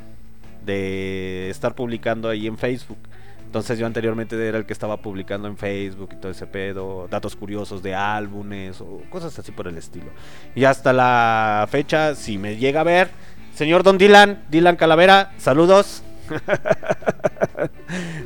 de 0.64 1.50
estar 1.50 1.74
publicando 1.74 2.30
ahí 2.30 2.46
en 2.46 2.60
Facebook. 2.60 3.00
Entonces 3.48 3.80
yo 3.80 3.86
anteriormente 3.86 4.36
era 4.46 4.58
el 4.58 4.66
que 4.66 4.74
estaba 4.74 4.98
publicando 4.98 5.48
en 5.48 5.56
Facebook 5.56 6.10
y 6.12 6.16
todo 6.18 6.34
ese 6.34 6.46
pedo, 6.46 7.08
datos 7.10 7.38
curiosos 7.38 7.82
de 7.82 7.96
álbumes 7.96 8.82
o 8.82 9.02
cosas 9.10 9.40
así 9.40 9.54
por 9.54 9.70
el 9.70 9.78
estilo. 9.78 10.08
Y 10.54 10.66
hasta 10.66 10.92
la 10.92 11.66
fecha, 11.72 12.14
si 12.14 12.38
me 12.38 12.58
llega 12.58 12.82
a 12.82 12.84
ver, 12.84 13.10
señor 13.56 13.84
Don 13.84 13.98
Dylan, 13.98 14.44
Dylan 14.52 14.76
Calavera, 14.76 15.32
saludos. 15.38 16.04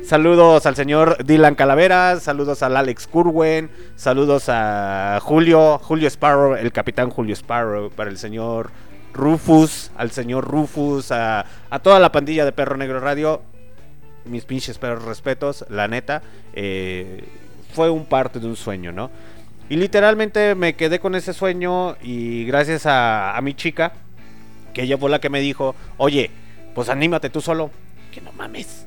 saludos 0.04 0.66
al 0.66 0.74
señor 0.74 1.24
Dylan 1.24 1.54
Calavera, 1.54 2.18
saludos 2.18 2.64
al 2.64 2.76
Alex 2.76 3.06
Curwen, 3.06 3.70
saludos 3.94 4.46
a 4.48 5.20
Julio, 5.22 5.78
Julio 5.78 6.08
Sparrow, 6.08 6.56
el 6.56 6.72
capitán 6.72 7.10
Julio 7.10 7.36
Sparrow, 7.36 7.92
para 7.92 8.10
el 8.10 8.18
señor 8.18 8.72
Rufus, 9.14 9.92
al 9.96 10.10
señor 10.10 10.44
Rufus, 10.44 11.12
a, 11.12 11.46
a 11.70 11.78
toda 11.78 12.00
la 12.00 12.10
pandilla 12.10 12.44
de 12.44 12.50
Perro 12.50 12.76
Negro 12.76 12.98
Radio, 12.98 13.51
mis 14.24 14.44
pinches 14.44 14.78
perros 14.78 15.04
respetos, 15.04 15.64
la 15.68 15.88
neta, 15.88 16.22
eh, 16.54 17.24
fue 17.72 17.90
un 17.90 18.06
parte 18.06 18.40
de 18.40 18.46
un 18.46 18.56
sueño, 18.56 18.92
¿no? 18.92 19.10
Y 19.68 19.76
literalmente 19.76 20.54
me 20.54 20.74
quedé 20.74 20.98
con 20.98 21.14
ese 21.14 21.32
sueño 21.32 21.96
y 22.02 22.44
gracias 22.44 22.86
a, 22.86 23.36
a 23.36 23.40
mi 23.40 23.54
chica, 23.54 23.92
que 24.74 24.82
ella 24.82 24.98
fue 24.98 25.10
la 25.10 25.20
que 25.20 25.30
me 25.30 25.40
dijo, 25.40 25.74
oye, 25.96 26.30
pues 26.74 26.88
anímate 26.88 27.30
tú 27.30 27.40
solo. 27.40 27.70
Que 28.10 28.20
no 28.20 28.32
mames, 28.32 28.86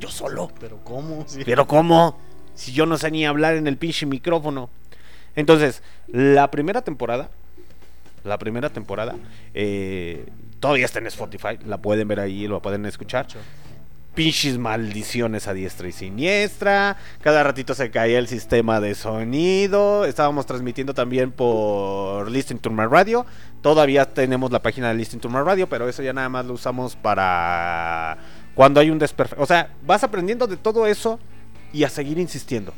yo 0.00 0.08
solo. 0.08 0.50
Pero 0.60 0.78
¿cómo? 0.84 1.24
Sí. 1.26 1.42
Pero 1.44 1.66
¿cómo? 1.66 2.18
Si 2.54 2.72
yo 2.72 2.86
no 2.86 2.96
sé 2.96 3.10
ni 3.10 3.26
hablar 3.26 3.56
en 3.56 3.66
el 3.66 3.76
pinche 3.76 4.06
micrófono. 4.06 4.70
Entonces, 5.36 5.82
la 6.06 6.50
primera 6.50 6.82
temporada, 6.82 7.30
la 8.22 8.38
primera 8.38 8.70
temporada, 8.70 9.16
eh, 9.52 10.26
todavía 10.60 10.86
está 10.86 11.00
en 11.00 11.08
Spotify, 11.08 11.58
la 11.66 11.78
pueden 11.78 12.08
ver 12.08 12.20
ahí, 12.20 12.46
lo 12.46 12.62
pueden 12.62 12.86
escuchar. 12.86 13.26
Pinches 14.14 14.58
maldiciones 14.58 15.48
a 15.48 15.54
diestra 15.54 15.88
y 15.88 15.92
siniestra. 15.92 16.96
Cada 17.20 17.42
ratito 17.42 17.74
se 17.74 17.90
caía 17.90 18.18
el 18.18 18.28
sistema 18.28 18.80
de 18.80 18.94
sonido. 18.94 20.04
Estábamos 20.04 20.46
transmitiendo 20.46 20.94
también 20.94 21.32
por 21.32 22.30
Listen 22.30 22.58
to 22.60 22.70
Radio. 22.70 23.26
Todavía 23.60 24.04
tenemos 24.06 24.52
la 24.52 24.62
página 24.62 24.88
de 24.88 24.94
Listen 24.94 25.18
to 25.18 25.28
Radio, 25.28 25.68
pero 25.68 25.88
eso 25.88 26.02
ya 26.02 26.12
nada 26.12 26.28
más 26.28 26.46
lo 26.46 26.54
usamos 26.54 26.94
para 26.94 28.16
cuando 28.54 28.78
hay 28.78 28.90
un 28.90 29.00
desperfecto. 29.00 29.42
O 29.42 29.46
sea, 29.46 29.70
vas 29.84 30.04
aprendiendo 30.04 30.46
de 30.46 30.56
todo 30.56 30.86
eso 30.86 31.18
y 31.72 31.82
a 31.82 31.88
seguir 31.88 32.18
insistiendo. 32.18 32.72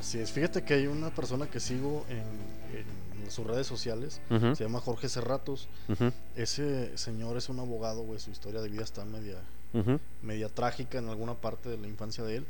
Así 0.00 0.18
es. 0.18 0.32
Fíjate 0.32 0.62
que 0.62 0.72
hay 0.72 0.86
una 0.86 1.10
persona 1.10 1.46
que 1.46 1.60
sigo 1.60 2.06
en, 2.08 2.16
en 2.16 2.95
sus 3.30 3.46
redes 3.46 3.66
sociales. 3.66 4.20
Se 4.56 4.64
llama 4.64 4.80
Jorge 4.80 5.08
Cerratos. 5.08 5.68
Ese 6.34 6.96
señor 6.96 7.36
es 7.36 7.48
un 7.48 7.58
abogado, 7.60 8.02
güey. 8.02 8.20
Su 8.20 8.30
historia 8.30 8.60
de 8.60 8.68
vida 8.68 8.82
está 8.84 9.04
media, 9.04 9.36
media 10.22 10.48
trágica 10.48 10.98
en 10.98 11.08
alguna 11.08 11.34
parte 11.34 11.68
de 11.68 11.78
la 11.78 11.86
infancia 11.86 12.24
de 12.24 12.36
él. 12.36 12.46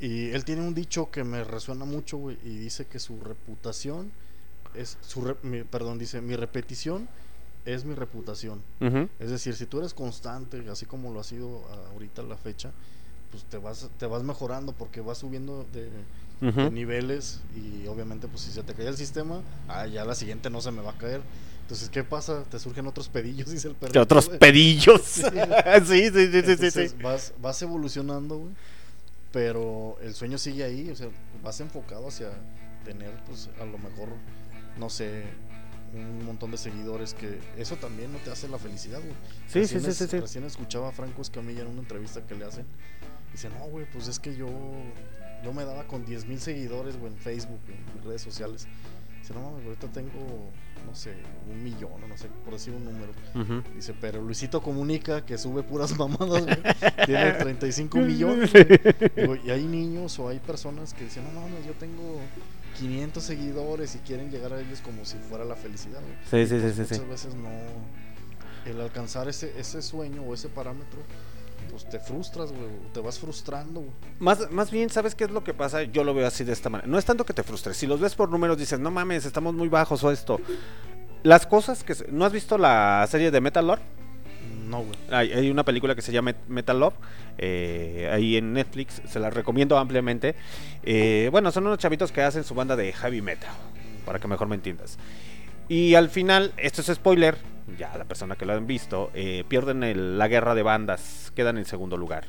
Y 0.00 0.30
él 0.30 0.44
tiene 0.44 0.62
un 0.66 0.74
dicho 0.74 1.10
que 1.10 1.24
me 1.24 1.44
resuena 1.44 1.84
mucho, 1.84 2.16
güey, 2.18 2.38
y 2.44 2.56
dice 2.56 2.86
que 2.86 2.98
su 2.98 3.18
reputación 3.20 4.12
es 4.74 4.98
su 5.00 5.22
re- 5.22 5.36
mi- 5.42 5.64
perdón, 5.64 5.98
dice, 5.98 6.20
mi 6.20 6.36
repetición 6.36 7.08
es 7.64 7.84
mi 7.84 7.94
reputación. 7.94 8.62
Es 9.18 9.30
decir, 9.30 9.54
si 9.54 9.66
tú 9.66 9.78
eres 9.80 9.92
constante, 9.94 10.64
así 10.70 10.86
como 10.86 11.12
lo 11.12 11.20
ha 11.20 11.24
sido 11.24 11.62
ahorita 11.92 12.22
la 12.22 12.36
fecha, 12.36 12.72
pues 13.30 13.44
te 13.44 13.58
vas 13.58 13.88
te 13.98 14.06
vas 14.06 14.22
mejorando 14.22 14.72
porque 14.72 15.00
vas 15.00 15.18
subiendo 15.18 15.66
de, 15.72 15.90
niveles 16.70 17.40
y 17.54 17.86
obviamente 17.86 18.26
pues 18.26 18.42
si 18.42 18.50
se 18.50 18.62
te 18.62 18.74
cae 18.74 18.88
el 18.88 18.96
sistema, 18.96 19.42
ah, 19.68 19.86
ya 19.86 20.04
la 20.04 20.14
siguiente 20.14 20.48
no 20.50 20.60
se 20.60 20.70
me 20.70 20.82
va 20.82 20.92
a 20.92 20.98
caer. 20.98 21.20
Entonces, 21.62 21.88
¿qué 21.88 22.02
pasa? 22.02 22.42
Te 22.50 22.58
surgen 22.58 22.86
otros 22.88 23.08
pedillos, 23.08 23.48
dice 23.52 23.68
el 23.68 23.74
perro. 23.76 24.02
Otros 24.02 24.28
pedillos. 24.28 25.02
sí, 25.02 25.22
sí, 25.22 25.30
sí, 25.86 26.10
sí, 26.10 26.30
sí, 26.32 26.38
Entonces, 26.38 26.90
sí. 26.90 26.96
Vas, 27.02 27.32
vas 27.40 27.62
evolucionando, 27.62 28.38
güey. 28.38 28.52
Pero 29.32 29.96
el 30.02 30.14
sueño 30.14 30.38
sigue 30.38 30.64
ahí, 30.64 30.90
o 30.90 30.96
sea, 30.96 31.08
vas 31.44 31.60
enfocado 31.60 32.08
hacia 32.08 32.30
tener, 32.84 33.12
pues, 33.26 33.48
a 33.60 33.64
lo 33.64 33.78
mejor, 33.78 34.08
no 34.76 34.90
sé, 34.90 35.22
un 35.94 36.24
montón 36.24 36.50
de 36.50 36.56
seguidores 36.56 37.14
que 37.14 37.38
eso 37.56 37.76
también 37.76 38.12
no 38.12 38.18
te 38.18 38.30
hace 38.30 38.48
la 38.48 38.58
felicidad, 38.58 38.98
güey. 38.98 39.12
Sí, 39.46 39.66
sí, 39.66 39.74
Recién 39.74 39.82
sí, 39.82 39.90
es- 39.90 39.96
sí, 39.98 40.06
sí. 40.08 40.18
Recién 40.20 40.44
escuchaba 40.44 40.88
a 40.88 40.92
Franco 40.92 41.22
Escamilla 41.22 41.60
en 41.62 41.68
una 41.68 41.80
entrevista 41.80 42.20
que 42.26 42.34
le 42.34 42.44
hacen. 42.46 42.66
Dice, 43.32 43.48
no, 43.50 43.66
güey, 43.66 43.86
pues 43.92 44.08
es 44.08 44.18
que 44.18 44.34
yo, 44.36 44.48
yo 45.44 45.52
me 45.52 45.64
daba 45.64 45.84
con 45.84 46.04
10 46.04 46.26
mil 46.26 46.40
seguidores, 46.40 46.96
güey, 46.98 47.12
en 47.12 47.18
Facebook, 47.18 47.60
en 47.68 47.94
mis 47.94 48.04
redes 48.04 48.22
sociales. 48.22 48.66
Dice, 49.20 49.34
no 49.34 49.42
mames, 49.42 49.64
ahorita 49.66 49.86
tengo, 49.88 50.50
no 50.86 50.94
sé, 50.94 51.14
un 51.50 51.62
millón, 51.62 52.02
o 52.02 52.08
no 52.08 52.16
sé, 52.16 52.28
por 52.44 52.54
decir 52.54 52.72
un 52.74 52.84
número. 52.84 53.12
Dice, 53.74 53.94
pero 54.00 54.20
Luisito 54.22 54.60
Comunica, 54.62 55.24
que 55.24 55.38
sube 55.38 55.62
puras 55.62 55.96
mamadas, 55.98 56.44
güey, 56.44 56.58
tiene 57.06 57.32
35 57.38 57.98
millones. 57.98 58.50
Digo, 59.14 59.36
y 59.36 59.50
hay 59.50 59.64
niños 59.64 60.18
o 60.18 60.28
hay 60.28 60.38
personas 60.38 60.94
que 60.94 61.04
dicen, 61.04 61.22
no 61.32 61.40
mames, 61.40 61.64
yo 61.66 61.72
tengo 61.74 62.18
500 62.78 63.22
seguidores 63.22 63.94
y 63.94 63.98
quieren 63.98 64.30
llegar 64.30 64.52
a 64.54 64.60
ellos 64.60 64.80
como 64.80 65.04
si 65.04 65.16
fuera 65.18 65.44
la 65.44 65.54
felicidad. 65.54 66.00
güey". 66.00 66.46
Sí, 66.46 66.50
sí, 66.50 66.60
sí, 66.60 66.74
sí. 66.74 66.94
Muchas 66.94 67.08
veces 67.08 67.34
no. 67.34 67.50
El 68.64 68.80
alcanzar 68.80 69.28
ese, 69.28 69.58
ese 69.58 69.80
sueño 69.82 70.22
o 70.22 70.34
ese 70.34 70.48
parámetro, 70.48 71.00
pues 71.70 71.88
te 71.88 71.98
frustras, 71.98 72.50
güey, 72.50 72.70
te 72.92 73.00
vas 73.00 73.18
frustrando. 73.18 73.80
güey. 73.80 73.92
Más, 74.18 74.50
más 74.50 74.70
bien, 74.70 74.90
¿sabes 74.90 75.14
qué 75.14 75.24
es 75.24 75.30
lo 75.30 75.44
que 75.44 75.54
pasa? 75.54 75.82
Yo 75.84 76.04
lo 76.04 76.12
veo 76.14 76.26
así 76.26 76.44
de 76.44 76.52
esta 76.52 76.68
manera. 76.68 76.88
No 76.88 76.98
es 76.98 77.04
tanto 77.04 77.24
que 77.24 77.32
te 77.32 77.42
frustres. 77.42 77.76
Si 77.76 77.86
los 77.86 78.00
ves 78.00 78.14
por 78.14 78.28
números, 78.30 78.58
dices, 78.58 78.78
no 78.78 78.90
mames, 78.90 79.24
estamos 79.24 79.54
muy 79.54 79.68
bajos 79.68 80.02
o 80.04 80.10
esto. 80.10 80.40
Las 81.22 81.46
cosas 81.46 81.84
que... 81.84 81.94
¿No 82.10 82.24
has 82.24 82.32
visto 82.32 82.58
la 82.58 83.06
serie 83.08 83.30
de 83.30 83.40
Metal 83.40 83.66
Lord? 83.66 83.80
No, 84.66 84.82
güey. 84.82 84.96
Hay, 85.10 85.32
hay 85.32 85.50
una 85.50 85.64
película 85.64 85.94
que 85.94 86.02
se 86.02 86.12
llama 86.12 86.34
Metal 86.48 86.78
Love, 86.78 86.94
eh, 87.38 88.08
ahí 88.12 88.36
en 88.36 88.52
Netflix, 88.52 89.02
se 89.08 89.18
la 89.18 89.28
recomiendo 89.28 89.76
ampliamente. 89.76 90.36
Eh, 90.84 91.28
bueno, 91.32 91.50
son 91.50 91.66
unos 91.66 91.78
chavitos 91.78 92.12
que 92.12 92.22
hacen 92.22 92.44
su 92.44 92.54
banda 92.54 92.76
de 92.76 92.92
heavy 92.92 93.20
metal, 93.20 93.50
para 94.06 94.20
que 94.20 94.28
mejor 94.28 94.46
me 94.46 94.54
entiendas. 94.54 94.96
Y 95.70 95.94
al 95.94 96.08
final, 96.10 96.52
esto 96.56 96.80
es 96.80 96.88
spoiler, 96.88 97.36
ya 97.78 97.96
la 97.96 98.04
persona 98.04 98.34
que 98.34 98.44
lo 98.44 98.54
han 98.54 98.66
visto, 98.66 99.12
eh, 99.14 99.44
pierden 99.46 99.84
el- 99.84 100.18
la 100.18 100.26
guerra 100.26 100.56
de 100.56 100.64
bandas, 100.64 101.32
quedan 101.36 101.58
en 101.58 101.64
segundo 101.64 101.96
lugar. 101.96 102.24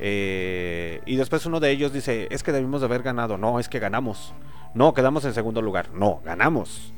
Eh, 0.00 1.02
y 1.04 1.16
después 1.16 1.44
uno 1.44 1.60
de 1.60 1.70
ellos 1.70 1.92
dice, 1.92 2.28
es 2.30 2.42
que 2.42 2.50
debimos 2.50 2.80
de 2.80 2.86
haber 2.86 3.02
ganado, 3.02 3.36
no, 3.36 3.60
es 3.60 3.68
que 3.68 3.78
ganamos. 3.78 4.32
No, 4.74 4.94
quedamos 4.94 5.26
en 5.26 5.34
segundo 5.34 5.60
lugar, 5.60 5.90
no, 5.92 6.22
ganamos. 6.24 6.94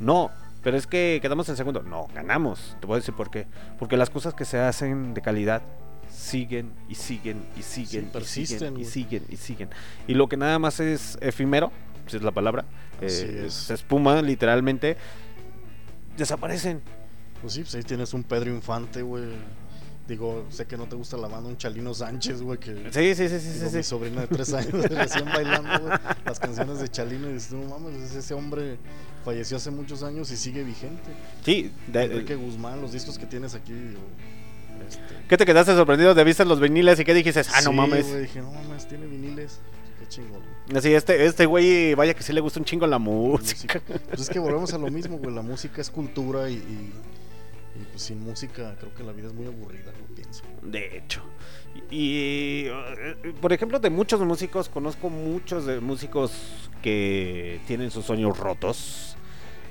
No, 0.00 0.30
pero 0.62 0.78
es 0.78 0.86
que 0.86 1.18
quedamos 1.20 1.46
en 1.50 1.56
segundo. 1.58 1.82
No, 1.82 2.08
ganamos. 2.14 2.74
Te 2.80 2.86
voy 2.86 2.94
a 2.94 3.00
decir 3.00 3.14
por 3.14 3.30
qué. 3.30 3.46
Porque 3.78 3.98
las 3.98 4.08
cosas 4.08 4.32
que 4.32 4.46
se 4.46 4.58
hacen 4.58 5.12
de 5.12 5.20
calidad 5.20 5.60
siguen 6.08 6.72
y 6.88 6.94
siguen 6.94 7.44
y 7.54 7.62
siguen 7.62 8.04
y 8.06 8.08
persisten, 8.08 8.58
siguen 8.76 8.80
y 8.80 8.84
siguen 8.86 9.24
y 9.28 9.36
siguen. 9.36 9.68
Y 10.08 10.14
lo 10.14 10.26
que 10.30 10.38
nada 10.38 10.58
más 10.58 10.80
es 10.80 11.18
efímero, 11.20 11.70
si 12.06 12.16
es 12.16 12.22
la 12.22 12.30
palabra, 12.30 12.64
Así 13.06 13.24
eh, 13.24 13.44
es. 13.46 13.54
se 13.54 13.74
espuma 13.74 14.20
literalmente, 14.22 14.96
desaparecen. 16.16 16.80
Pues 17.40 17.54
sí, 17.54 17.60
pues 17.62 17.74
ahí 17.74 17.82
tienes 17.82 18.14
un 18.14 18.22
Pedro 18.22 18.50
Infante, 18.50 19.02
güey. 19.02 19.24
Digo, 20.06 20.46
sé 20.50 20.66
que 20.66 20.76
no 20.76 20.86
te 20.86 20.96
gusta 20.96 21.16
la 21.16 21.28
banda, 21.28 21.48
un 21.48 21.56
Chalino 21.56 21.94
Sánchez, 21.94 22.42
güey, 22.42 22.58
que... 22.58 22.74
Sí, 22.90 23.14
sí, 23.14 23.28
sí, 23.28 23.38
sí, 23.40 23.48
Digo, 23.52 23.70
sí, 23.70 23.76
mi 23.76 23.82
sí. 23.84 23.88
sobrina 23.88 24.20
de 24.22 24.26
tres 24.26 24.52
años 24.52 24.72
recién 24.90 25.24
bailando 25.26 25.78
güey, 25.86 25.98
las 26.26 26.40
canciones 26.40 26.80
de 26.80 26.88
Chalino 26.88 27.30
y 27.30 27.34
dices, 27.34 27.52
no 27.52 27.62
mames, 27.78 28.12
ese- 28.12 28.34
hombre 28.34 28.78
falleció 29.24 29.56
hace 29.58 29.70
muchos 29.70 30.02
años 30.02 30.30
y 30.32 30.36
sigue 30.36 30.64
vigente. 30.64 31.08
Sí, 31.44 31.70
de- 31.86 32.02
Enrique 32.04 32.34
Guzmán, 32.34 32.80
los 32.80 32.92
discos 32.92 33.16
que 33.16 33.26
tienes 33.26 33.54
aquí, 33.54 33.72
digo, 33.72 34.00
este, 34.88 35.00
¿Qué 35.28 35.36
te 35.36 35.46
quedaste 35.46 35.72
sorprendido 35.76 36.14
de 36.14 36.24
viste 36.24 36.44
los 36.44 36.58
viniles 36.58 36.98
y 36.98 37.04
qué 37.04 37.14
dijiste? 37.14 37.40
Ah, 37.54 37.60
no 37.62 37.70
sí, 37.70 37.76
mames. 37.76 38.20
dije, 38.22 38.40
no 38.40 38.50
mames, 38.50 38.88
tiene 38.88 39.06
viniles, 39.06 39.60
qué 40.00 40.08
chingón. 40.08 40.42
Así, 40.74 40.94
este, 40.94 41.24
este 41.26 41.46
güey, 41.46 41.94
vaya 41.94 42.14
que 42.14 42.22
sí 42.22 42.32
le 42.32 42.40
gusta 42.40 42.60
un 42.60 42.64
chingo 42.64 42.86
la 42.86 42.92
La 42.92 42.98
música. 42.98 43.80
Pues 44.08 44.20
es 44.20 44.30
que 44.30 44.38
volvemos 44.38 44.72
a 44.72 44.78
lo 44.78 44.90
mismo, 44.90 45.18
güey, 45.18 45.34
la 45.34 45.42
música 45.42 45.80
es 45.80 45.90
cultura 45.90 46.48
y, 46.48 46.54
y, 46.54 46.92
y, 47.80 47.84
pues 47.90 48.02
sin 48.02 48.20
música 48.20 48.76
creo 48.78 48.94
que 48.94 49.02
la 49.02 49.12
vida 49.12 49.28
es 49.28 49.34
muy 49.34 49.46
aburrida, 49.46 49.92
lo 49.92 50.14
pienso. 50.14 50.44
De 50.62 50.96
hecho. 50.96 51.22
Y, 51.90 52.64
eh, 52.66 53.34
por 53.40 53.52
ejemplo, 53.52 53.78
de 53.78 53.90
muchos 53.90 54.20
músicos, 54.20 54.68
conozco 54.68 55.10
muchos 55.10 55.66
de 55.66 55.80
músicos 55.80 56.32
que 56.82 57.60
tienen 57.66 57.90
sus 57.90 58.04
sueños 58.04 58.38
rotos. 58.38 59.16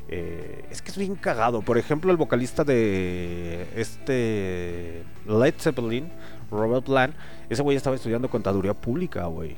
Eh, 0.08 0.66
es 0.70 0.82
que 0.82 0.92
es 0.92 0.98
bien 0.98 1.16
cagado. 1.16 1.62
Por 1.62 1.78
ejemplo, 1.78 2.12
el 2.12 2.18
vocalista 2.18 2.64
de 2.64 3.68
este 3.76 5.04
Led 5.28 5.56
Zeppelin, 5.58 6.12
Robert 6.50 6.86
Plant, 6.86 7.16
ese 7.50 7.62
güey 7.62 7.78
estaba 7.78 7.96
estudiando 7.96 8.30
contaduría 8.30 8.74
pública, 8.74 9.26
güey. 9.26 9.58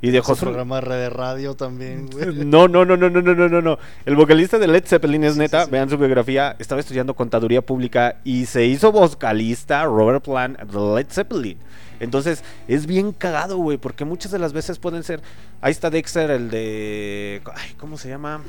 Y 0.00 0.10
dejó 0.10 0.34
su 0.34 0.44
programa 0.44 0.80
de 0.80 1.10
radio 1.10 1.54
también, 1.54 2.08
güey. 2.10 2.32
No, 2.44 2.68
no, 2.68 2.84
no, 2.84 2.96
no, 2.96 3.10
no, 3.10 3.20
no, 3.20 3.48
no, 3.48 3.62
no. 3.62 3.78
El 4.06 4.16
vocalista 4.16 4.58
de 4.58 4.68
Led 4.68 4.84
Zeppelin 4.86 5.24
es 5.24 5.36
neta, 5.36 5.66
vean 5.66 5.90
su 5.90 5.98
biografía, 5.98 6.56
estaba 6.58 6.80
estudiando 6.80 7.14
contaduría 7.14 7.62
pública 7.62 8.16
y 8.24 8.46
se 8.46 8.64
hizo 8.66 8.92
vocalista 8.92 9.84
Robert 9.84 10.24
Plant 10.24 10.58
de 10.60 10.94
Led 10.96 11.06
Zeppelin. 11.10 11.58
Entonces, 12.00 12.44
es 12.68 12.86
bien 12.86 13.12
cagado, 13.12 13.56
güey, 13.56 13.76
porque 13.76 14.04
muchas 14.04 14.30
de 14.30 14.38
las 14.38 14.52
veces 14.52 14.78
pueden 14.78 15.02
ser. 15.02 15.20
Ahí 15.60 15.72
está 15.72 15.90
Dexter, 15.90 16.30
el 16.30 16.50
de. 16.50 17.42
¿Cómo 17.78 17.98
se 17.98 18.08
llama? 18.08 18.40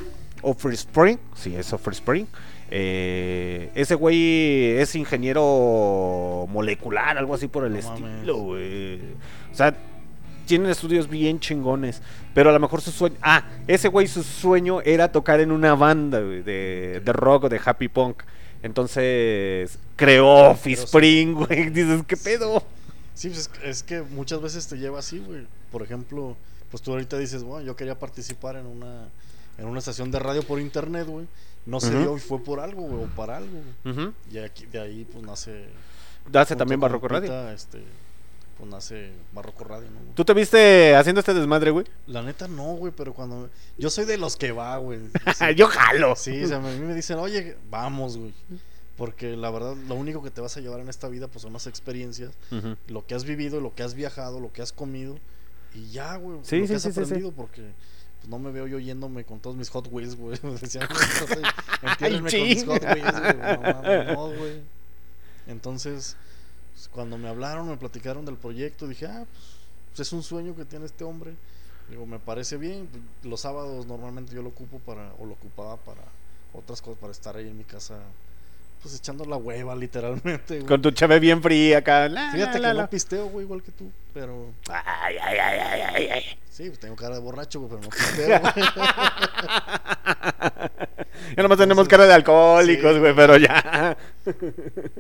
Offer 0.42 0.74
Spring 0.74 1.18
Sí, 1.36 1.56
es 1.56 1.74
Offspring. 1.74 2.28
Eh, 2.72 3.72
ese 3.74 3.96
güey 3.96 4.78
es 4.78 4.94
ingeniero 4.96 6.46
molecular, 6.50 7.18
algo 7.18 7.34
así 7.34 7.48
por 7.48 7.66
el 7.66 7.76
estilo, 7.76 8.38
güey. 8.38 9.00
O 9.52 9.56
sea, 9.56 9.76
tienen 10.50 10.70
estudios 10.70 11.08
bien 11.08 11.40
chingones. 11.40 12.02
Pero 12.34 12.50
a 12.50 12.54
lo 12.54 12.60
mejor 12.60 12.82
su 12.82 12.92
sueño. 12.92 13.16
Ah, 13.22 13.46
ese 13.68 13.88
güey, 13.88 14.08
su 14.08 14.24
sueño 14.24 14.82
era 14.82 15.12
tocar 15.12 15.40
en 15.40 15.52
una 15.52 15.76
banda 15.76 16.20
güey, 16.20 16.42
de, 16.42 17.02
de 17.06 17.14
rock 17.14 17.46
o 17.46 17.50
de 17.50 17.62
happy 17.64 17.88
punk. 17.88 18.24
Entonces 18.62 19.78
creó 19.96 20.52
Offspring, 20.52 21.34
güey. 21.36 21.70
Dices, 21.70 22.04
¿qué 22.08 22.18
pedo? 22.18 22.64
Sí, 23.14 23.30
pues 23.30 23.42
es, 23.42 23.48
que- 23.48 23.70
es 23.70 23.84
que 23.84 24.02
muchas 24.02 24.42
veces 24.42 24.68
te 24.68 24.78
lleva 24.78 25.00
así, 25.00 25.20
güey. 25.20 25.46
Por 25.72 25.84
ejemplo, 25.84 26.36
pues 26.72 26.82
tú 26.82 26.92
ahorita 26.92 27.18
dices, 27.18 27.44
bueno, 27.44 27.66
yo 27.66 27.76
quería 27.76 27.98
participar 28.00 28.56
en 28.56 28.66
una 28.66 29.10
en 29.58 29.66
una 29.68 29.80
estación 29.80 30.10
de 30.10 30.20
radio 30.20 30.42
por 30.44 30.60
internet, 30.62 31.06
güey. 31.08 31.28
No 31.66 31.80
se 31.82 31.92
dio 31.98 32.16
y 32.16 32.20
fue 32.22 32.42
por 32.42 32.60
algo, 32.62 32.82
güey, 32.84 33.04
o 33.04 33.08
para 33.16 33.38
algo. 33.38 33.60
güey. 33.84 34.12
Y 34.32 34.38
aquí, 34.40 34.66
de 34.66 34.80
ahí, 34.80 35.06
pues 35.12 35.24
nace. 35.24 35.66
Junto 36.24 36.56
también 36.56 36.80
Barroco 36.80 37.08
Radio. 37.10 37.50
Este, 37.52 37.84
pues 38.60 38.70
nace 38.70 39.12
Barroco 39.32 39.64
Radio, 39.64 39.90
¿no? 39.90 40.00
güey? 40.02 40.14
¿Tú 40.16 40.26
te 40.26 40.34
viste 40.34 40.94
haciendo 40.94 41.20
este 41.20 41.34
desmadre, 41.34 41.72
güey? 41.72 41.86
La 42.08 42.22
neta 42.22 42.50
no, 42.50 42.74
güey, 42.74 42.92
pero 42.96 43.14
cuando... 43.14 43.50
Yo 43.78 43.90
soy 43.90 44.04
de 44.04 44.18
los 44.18 44.36
que 44.36 44.52
va, 44.52 44.78
güey. 44.78 45.00
Yo 45.56 45.68
jalo. 45.68 46.16
Sí, 46.18 46.44
o 46.44 46.48
sea, 46.48 46.58
a 46.58 46.60
mí 46.60 46.80
me 46.80 46.94
dicen, 46.94 47.20
oye, 47.20 47.56
vamos, 47.70 48.18
güey. 48.18 48.34
Porque 48.98 49.38
la 49.38 49.50
verdad, 49.50 49.78
lo 49.88 49.96
único 49.96 50.22
que 50.22 50.30
te 50.30 50.42
vas 50.42 50.58
a 50.58 50.60
llevar 50.60 50.82
en 50.82 50.90
esta 50.90 51.08
vida, 51.08 51.30
pues 51.30 51.44
son 51.44 51.54
las 51.54 51.68
experiencias, 51.68 52.34
lo 52.88 53.06
que 53.08 53.16
has 53.16 53.24
vivido, 53.24 53.62
lo 53.62 53.74
que 53.74 53.82
has 53.82 53.94
viajado, 53.94 54.42
lo 54.42 54.52
que 54.52 54.62
has 54.62 54.74
comido. 54.74 55.18
Y 55.74 55.90
ya, 55.92 56.18
güey. 56.18 56.40
Sí, 56.44 56.58
lo 56.58 56.64
sí, 56.64 56.70
que 56.70 56.76
has 56.76 56.82
sí, 56.82 56.90
aprendido, 56.90 57.32
porque 57.32 57.62
pues, 58.18 58.28
no 58.28 58.40
me 58.40 58.52
veo 58.52 58.68
yo 58.68 58.78
yéndome 58.78 59.24
con 59.24 59.40
todos 59.40 59.56
mis 59.56 59.70
Hot 59.70 59.88
Wheels, 59.90 60.18
güey. 60.18 60.38
Decían, 60.62 60.86
entiérrenme 61.82 62.30
con 62.30 62.42
mis 62.42 62.66
Hot. 62.66 62.84
Wheels, 62.84 63.22
güey. 63.22 64.16
No, 64.16 64.28
güey. 64.38 64.62
Entonces, 65.48 66.18
cuando 66.88 67.18
me 67.18 67.28
hablaron, 67.28 67.68
me 67.68 67.78
platicaron 67.78 68.26
del 68.26 68.38
proyecto, 68.38 68.88
dije, 68.88 69.08
ah, 69.08 69.26
pues, 69.32 69.44
pues, 69.90 70.00
es 70.08 70.14
un 70.14 70.24
sueño 70.24 70.56
que 70.56 70.66
tiene 70.66 70.86
este 70.86 71.04
hombre. 71.04 71.34
Digo, 71.90 72.06
me 72.06 72.20
parece 72.20 72.58
bien. 72.58 72.88
Los 73.24 73.42
sábados 73.42 73.86
normalmente 73.88 74.36
yo 74.36 74.42
lo 74.44 74.50
ocupo 74.50 74.78
para, 74.80 75.12
o 75.20 75.26
lo 75.26 75.34
ocupaba 75.34 75.78
para 75.78 76.02
otras 76.54 76.82
cosas, 76.82 77.00
para 77.00 77.12
estar 77.12 77.36
ahí 77.36 77.48
en 77.48 77.58
mi 77.58 77.64
casa, 77.64 77.98
pues 78.82 78.96
echando 78.96 79.26
la 79.26 79.36
hueva, 79.38 79.76
literalmente. 79.76 80.56
güey. 80.58 80.68
Con 80.68 80.82
tu 80.82 80.92
chave 80.92 81.20
bien 81.20 81.42
fría 81.42 81.80
acá. 81.80 82.08
la, 82.08 82.32
Fíjate 82.32 82.60
la, 82.60 82.70
que 82.70 82.74
la, 82.76 82.82
no 82.84 82.90
pisteo, 82.90 83.28
güey, 83.30 83.46
igual 83.46 83.64
que 83.64 83.72
tú, 83.72 83.92
pero 84.14 84.52
Ay, 84.70 85.16
ay, 85.22 85.38
ay, 85.38 85.60
ay, 85.60 85.82
ay, 85.96 86.08
ay. 86.10 86.24
sí, 86.50 86.68
pues 86.68 86.80
tengo 86.80 86.96
cara 86.96 87.16
de 87.16 87.22
borracho, 87.22 87.60
güey, 87.62 87.72
pero 87.72 87.82
no 87.82 87.90
pisteo. 87.90 88.40
güey. 88.40 88.54
Ya 91.36 91.44
nomás 91.44 91.58
tenemos 91.58 91.88
cara 91.88 92.06
de 92.06 92.14
alcohólicos, 92.14 92.94
Sí. 92.94 93.00
güey, 93.00 93.16
pero 93.16 93.38
ya. 93.38 93.98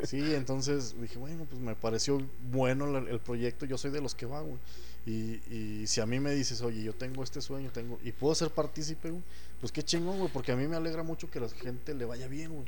Sí, 0.03 0.33
entonces 0.35 0.95
dije, 0.99 1.17
bueno, 1.17 1.45
pues 1.49 1.61
me 1.61 1.75
pareció 1.75 2.21
bueno 2.51 2.97
el 2.97 3.19
proyecto, 3.19 3.65
yo 3.65 3.77
soy 3.77 3.91
de 3.91 4.01
los 4.01 4.15
que 4.15 4.25
va, 4.25 4.41
güey. 4.41 4.57
Y, 5.05 5.39
y 5.49 5.87
si 5.87 6.01
a 6.01 6.05
mí 6.05 6.19
me 6.19 6.31
dices, 6.33 6.61
oye, 6.61 6.83
yo 6.83 6.93
tengo 6.93 7.23
este 7.23 7.41
sueño, 7.41 7.69
tengo 7.73 7.97
y 8.03 8.11
puedo 8.11 8.35
ser 8.35 8.49
partícipe, 8.49 9.09
güey, 9.09 9.23
pues 9.59 9.71
qué 9.71 9.81
chingón, 9.81 10.19
güey, 10.19 10.29
porque 10.31 10.51
a 10.51 10.55
mí 10.55 10.67
me 10.67 10.75
alegra 10.75 11.03
mucho 11.03 11.29
que 11.31 11.39
la 11.39 11.47
gente 11.49 11.93
le 11.95 12.05
vaya 12.05 12.27
bien, 12.27 12.53
güey. 12.53 12.65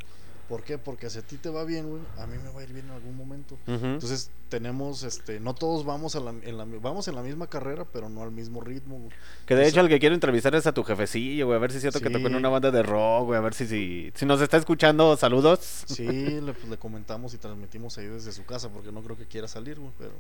¿Por 0.52 0.64
qué? 0.64 0.78
Porque 0.78 1.10
si 1.10 1.18
a 1.18 1.22
ti 1.22 1.38
te 1.38 1.50
va 1.50 1.64
bien, 1.64 1.90
güey, 1.90 2.02
a 2.18 2.28
mí 2.28 2.38
me 2.38 2.52
va 2.52 2.60
a 2.60 2.64
ir 2.64 2.74
bien 2.74 2.86
en 2.88 2.92
algún 2.92 3.16
momento. 3.16 3.58
Entonces 3.66 4.30
tenemos, 4.50 5.04
este, 5.04 5.40
no 5.40 5.56
todos 5.56 5.86
vamos 5.86 6.18
a 6.18 6.20
la, 6.20 6.32
en 6.32 6.58
la, 6.58 6.66
vamos 6.66 7.08
en 7.08 7.16
la 7.16 7.22
misma 7.22 7.48
carrera, 7.48 7.86
pero 7.86 8.10
no 8.10 8.22
al 8.22 8.32
mismo 8.32 8.60
ritmo, 8.60 8.98
güey. 9.00 9.12
Que 9.46 9.56
de 9.56 9.66
hecho 9.66 9.80
el 9.80 9.88
que 9.88 9.98
quiero 9.98 10.14
entrevistar 10.14 10.54
es 10.56 10.68
a 10.68 10.74
tu 10.74 10.84
jefecillo, 10.84 11.46
güey. 11.46 11.56
A 11.56 11.60
ver 11.60 11.72
si 11.72 11.78
es 11.78 11.84
cierto 11.84 12.02
que 12.02 12.10
tocó 12.10 12.28
en 12.28 12.36
una 12.36 12.50
banda 12.50 12.70
de 12.70 12.84
rock, 12.84 13.28
güey. 13.28 13.38
A 13.38 13.42
ver 13.42 13.54
si, 13.54 13.66
si, 13.66 14.12
si 14.14 14.26
nos 14.26 14.42
está 14.42 14.58
escuchando, 14.58 15.16
saludos. 15.16 15.86
Sí, 15.88 16.04
le, 16.06 16.52
pues, 16.52 16.68
le 16.68 16.78
comentamos 16.78 17.34
y 17.34 17.38
transmitimos 17.38 17.98
ahí 17.98 18.08
desde 18.08 18.34
su 18.34 18.44
casa, 18.44 18.68
porque 18.68 18.92
no 18.92 19.02
creo 19.02 19.16
que 19.18 19.28
quiera 19.28 19.48
salir, 19.48 19.80
güey, 19.80 19.94
pero 19.98 20.12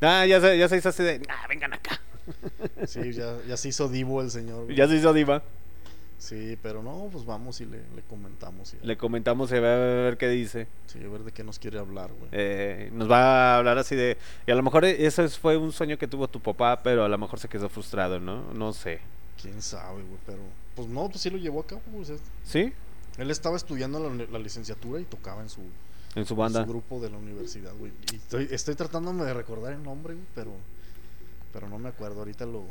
Ah, 0.00 0.26
ya 0.26 0.40
se, 0.40 0.58
ya 0.58 0.68
se 0.68 0.76
hizo 0.76 0.88
así 0.88 1.04
de, 1.04 1.22
ah, 1.28 1.46
vengan 1.48 1.72
acá. 1.74 2.00
sí, 2.84 3.12
ya, 3.12 3.36
ya 3.46 3.56
se 3.56 3.68
hizo 3.68 3.88
divo 3.88 4.22
el 4.22 4.30
señor. 4.32 4.64
güey. 4.64 4.76
Ya 4.76 4.88
se 4.88 4.96
hizo 4.96 5.12
diva. 5.12 5.42
Sí, 6.18 6.58
pero 6.62 6.82
no, 6.82 7.08
pues 7.12 7.24
vamos 7.24 7.60
y 7.60 7.64
le, 7.66 7.78
le 7.94 8.02
comentamos. 8.08 8.74
Y, 8.74 8.84
Le 8.86 8.96
comentamos 8.98 9.52
y 9.52 9.54
a 9.54 9.60
ver, 9.60 9.72
a 9.72 10.02
ver 10.02 10.16
qué 10.18 10.28
dice. 10.28 10.66
Sí, 10.86 10.98
a 11.02 11.08
ver 11.08 11.22
de 11.22 11.30
qué 11.32 11.44
nos 11.44 11.58
quiere 11.60 11.78
hablar, 11.78 12.10
güey. 12.12 12.28
Eh, 12.32 12.90
nos 12.92 13.08
va 13.10 13.54
a 13.54 13.58
hablar 13.58 13.78
así 13.78 13.94
de... 13.94 14.18
Y 14.46 14.50
a 14.50 14.54
lo 14.56 14.62
mejor 14.64 14.84
eso 14.84 15.22
es- 15.22 15.38
fue 15.38 15.56
un 15.56 15.70
sueño 15.72 15.96
que 15.96 16.08
tuvo 16.08 16.26
tu 16.28 16.40
papá, 16.40 16.82
pero 16.82 17.04
a 17.04 17.08
lo 17.08 17.16
mejor 17.18 17.38
se 17.38 17.48
quedó 17.48 17.68
frustrado, 17.68 18.18
¿no? 18.18 18.52
No 18.52 18.72
sé. 18.72 19.00
Quién 19.40 19.62
sabe, 19.62 20.02
güey, 20.02 20.18
pero 20.26 20.40
pues 20.74 20.88
no, 20.88 21.08
pues 21.08 21.20
sí 21.20 21.30
lo 21.30 21.38
llevó 21.38 21.60
a 21.60 21.66
cabo. 21.66 21.82
pues, 21.94 22.10
es- 22.10 22.20
¿Sí? 22.44 22.72
él 23.16 23.30
estaba 23.30 23.56
estudiando 23.56 23.98
la, 24.30 24.38
licenciatura 24.40 25.00
y 25.00 25.04
tocaba 25.04 25.42
en 25.42 25.48
su, 25.48 25.60
En 26.16 26.24
su 26.26 26.34
en 26.34 26.38
banda. 26.38 26.64
su 26.64 26.68
grupo 26.70 26.98
de 27.00 27.10
la 27.10 27.18
universidad, 27.18 27.72
güey. 27.78 27.92
Y 28.12 28.16
estoy, 28.16 28.48
estoy 28.50 28.74
tratándome 28.74 29.24
de 29.24 29.34
recordar 29.34 29.72
el 29.72 29.82
nombre, 29.84 30.14
güey, 30.14 30.26
pero, 30.34 30.50
pero 31.52 31.68
no 31.68 31.78
me 31.78 31.88
acuerdo. 31.88 32.18
Ahorita 32.20 32.44
lo. 32.46 32.64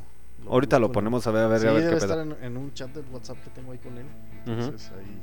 Ahorita 0.50 0.80
lo 0.80 0.92
ponemos 0.92 1.26
a 1.28 1.32
ver, 1.32 1.44
a 1.44 1.48
ver, 1.48 1.60
Sí, 1.62 1.68
a 1.68 1.72
ver 1.72 1.84
debe 1.84 1.98
qué 1.98 2.04
estar 2.06 2.20
en, 2.20 2.36
en 2.42 2.58
un 2.58 2.74
chat 2.74 2.90
de 2.94 3.02
WhatsApp 3.12 3.38
que 3.44 3.50
tengo 3.50 3.72
ahí 3.72 3.78
con 3.80 3.98
él. 3.98 4.06
Entonces 4.46 4.92
ahí 4.98 5.18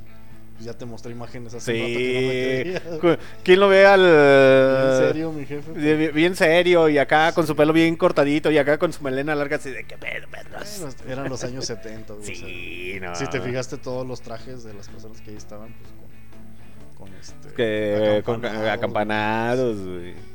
pues, 0.52 0.66
ya 0.66 0.74
te 0.74 0.84
mostré 0.84 1.12
imágenes 1.12 1.54
hace 1.54 1.72
un 1.72 1.78
rato 1.78 1.88
Sí. 1.88 1.94
que 1.94 2.80
no 3.02 3.08
me 3.08 3.18
¿Quién 3.42 3.60
lo 3.60 3.68
ve 3.68 3.86
al... 3.86 4.00
En 4.00 5.08
serio, 5.08 5.32
mi 5.32 5.46
jefe. 5.46 5.72
Bien, 5.72 5.98
bien- 5.98 6.14
bien 6.14 6.36
serio 6.36 6.88
y 6.88 6.98
acá 6.98 7.32
con 7.32 7.46
su 7.46 7.56
pelo 7.56 7.72
bien 7.72 7.96
cortadito 7.96 8.50
y 8.50 8.58
acá 8.58 8.76
con 8.78 8.92
su 8.92 9.02
melena 9.02 9.34
larga 9.34 9.56
así 9.56 9.70
de 9.70 9.84
qué 9.84 9.96
pedo, 9.96 10.28
perros. 10.28 10.78
Bueno, 10.80 10.94
eran 11.08 11.28
los 11.30 11.42
años 11.42 11.64
70, 11.64 12.12
güey. 12.12 12.22
o 12.22 12.26
sea, 12.26 12.34
Sí, 12.36 12.98
no. 13.00 13.14
Si 13.16 13.26
te 13.26 13.40
fijaste 13.40 13.78
todos 13.78 14.06
los 14.06 14.20
trajes 14.20 14.62
de 14.62 14.74
las 14.74 14.88
personas 14.88 15.20
que 15.22 15.30
ahí 15.30 15.36
estaban, 15.36 15.74
pues 15.74 15.90
con, 16.98 17.08
con 17.08 17.16
este. 17.18 17.54
Que 17.54 18.22
con 18.24 18.44
acampanados, 18.44 18.70
acampanados, 18.78 19.76
güey. 19.80 20.33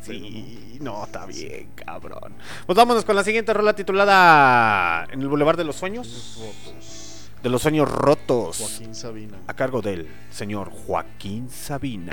Sí, 0.00 0.78
no, 0.80 1.04
está 1.04 1.26
bien, 1.26 1.70
cabrón. 1.74 2.34
Pues 2.66 2.76
vámonos 2.76 3.04
con 3.04 3.16
la 3.16 3.24
siguiente 3.24 3.52
rola 3.52 3.74
titulada 3.74 5.06
En 5.10 5.20
el 5.20 5.28
Boulevard 5.28 5.56
de 5.56 5.64
los 5.64 5.76
Sueños. 5.76 6.40
De 7.42 7.48
los 7.48 7.62
sueños 7.62 7.90
rotos. 7.90 8.58
Joaquín 8.58 8.94
Sabina. 8.94 9.38
A 9.46 9.54
cargo 9.54 9.80
del 9.80 10.08
señor 10.30 10.70
Joaquín 10.70 11.48
Sabina. 11.50 12.12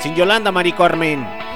Sin 0.00 0.14
Yolanda, 0.14 0.50
Mari 0.50 0.72
Carmen. 0.72 1.49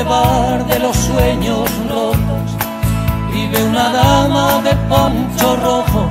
De 0.00 0.78
los 0.78 0.96
sueños 0.96 1.70
rotos 1.90 2.56
vive 3.34 3.64
una 3.64 3.90
dama 3.90 4.62
de 4.62 4.74
poncho 4.88 5.56
rojo, 5.56 6.08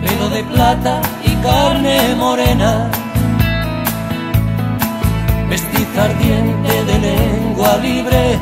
pelo 0.00 0.28
de 0.28 0.44
plata 0.44 1.00
y 1.24 1.34
carne 1.42 2.14
morena, 2.14 2.88
vestiza 5.50 6.04
ardiente 6.04 6.84
de 6.84 6.98
lengua 7.00 7.78
libre, 7.78 8.38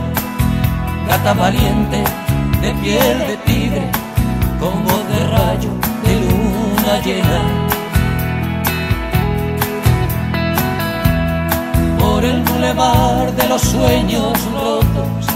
gata 1.08 1.32
valiente 1.32 2.04
de 2.60 2.74
piel 2.74 3.18
de 3.18 3.36
tigre, 3.46 3.90
con 4.60 4.84
voz 4.84 5.08
de 5.08 5.26
rayo 5.28 5.70
de 6.04 6.12
luna 6.20 7.00
llena. 7.02 7.65
Por 11.98 12.24
el 12.24 12.42
bulevar 12.42 13.32
de 13.32 13.48
los 13.48 13.62
sueños 13.62 14.32
rotos. 14.52 15.26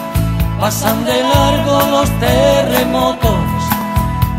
Pasan 0.60 1.04
de 1.04 1.22
largo 1.22 1.80
los 1.90 2.10
terremotos 2.20 3.40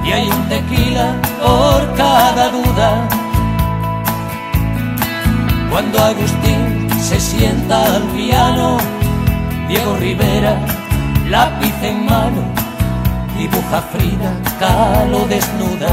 y 0.06 0.12
hay 0.12 0.28
un 0.30 0.50
tequila 0.50 1.16
por 1.42 1.96
cada 1.96 2.50
duda. 2.50 3.08
Cuando 5.72 6.00
Agustín 6.00 6.90
se 7.02 7.20
sienta 7.20 7.86
al 7.86 8.04
piano, 8.16 8.78
Diego 9.68 9.96
Rivera, 9.98 10.60
lápiz 11.30 11.74
en 11.82 12.06
mano, 12.06 12.44
dibuja 13.38 13.82
Frida, 13.92 14.32
calo 14.60 15.26
desnuda. 15.28 15.90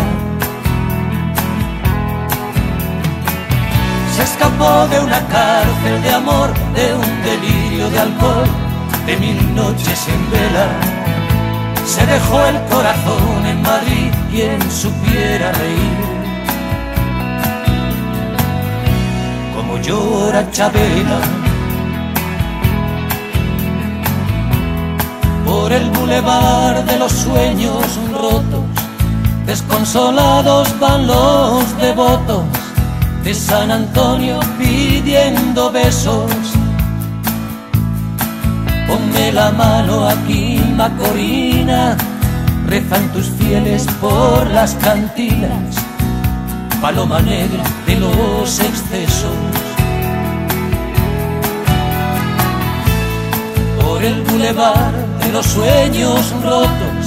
Se 4.18 4.24
escapó 4.24 4.88
de 4.88 4.98
una 4.98 5.20
cárcel 5.28 6.02
de 6.02 6.10
amor, 6.10 6.52
de 6.74 6.92
un 6.92 7.22
delirio 7.22 7.88
de 7.88 8.00
alcohol, 8.00 8.48
de 9.06 9.16
mil 9.16 9.54
noches 9.54 10.08
en 10.08 10.30
vela. 10.32 10.66
Se 11.86 12.04
dejó 12.04 12.44
el 12.46 12.60
corazón 12.64 13.46
en 13.46 13.62
Madrid, 13.62 14.10
quien 14.32 14.58
supiera 14.72 15.52
reír. 15.52 15.98
Como 19.54 19.78
llora 19.78 20.50
Chabela. 20.50 21.20
Por 25.46 25.72
el 25.72 25.88
bulevar 25.90 26.84
de 26.84 26.98
los 26.98 27.12
sueños 27.12 27.86
rotos, 28.20 28.64
desconsolados 29.46 30.76
van 30.80 31.06
los 31.06 31.78
devotos 31.78 32.42
de 33.24 33.34
San 33.34 33.70
Antonio 33.70 34.40
pidiendo 34.58 35.70
besos. 35.70 36.30
Ponme 38.86 39.32
la 39.32 39.50
mano 39.50 40.08
aquí, 40.08 40.60
Macorina, 40.76 41.96
rezan 42.66 43.08
tus 43.12 43.26
fieles 43.38 43.86
por 44.00 44.46
las 44.50 44.74
cantinas, 44.74 45.76
paloma 46.80 47.20
negra 47.20 47.62
de 47.86 47.96
los 47.96 48.60
excesos. 48.60 49.36
Por 53.80 54.02
el 54.04 54.22
bulevar 54.22 54.92
de 55.20 55.32
los 55.32 55.46
sueños 55.46 56.32
rotos, 56.42 57.02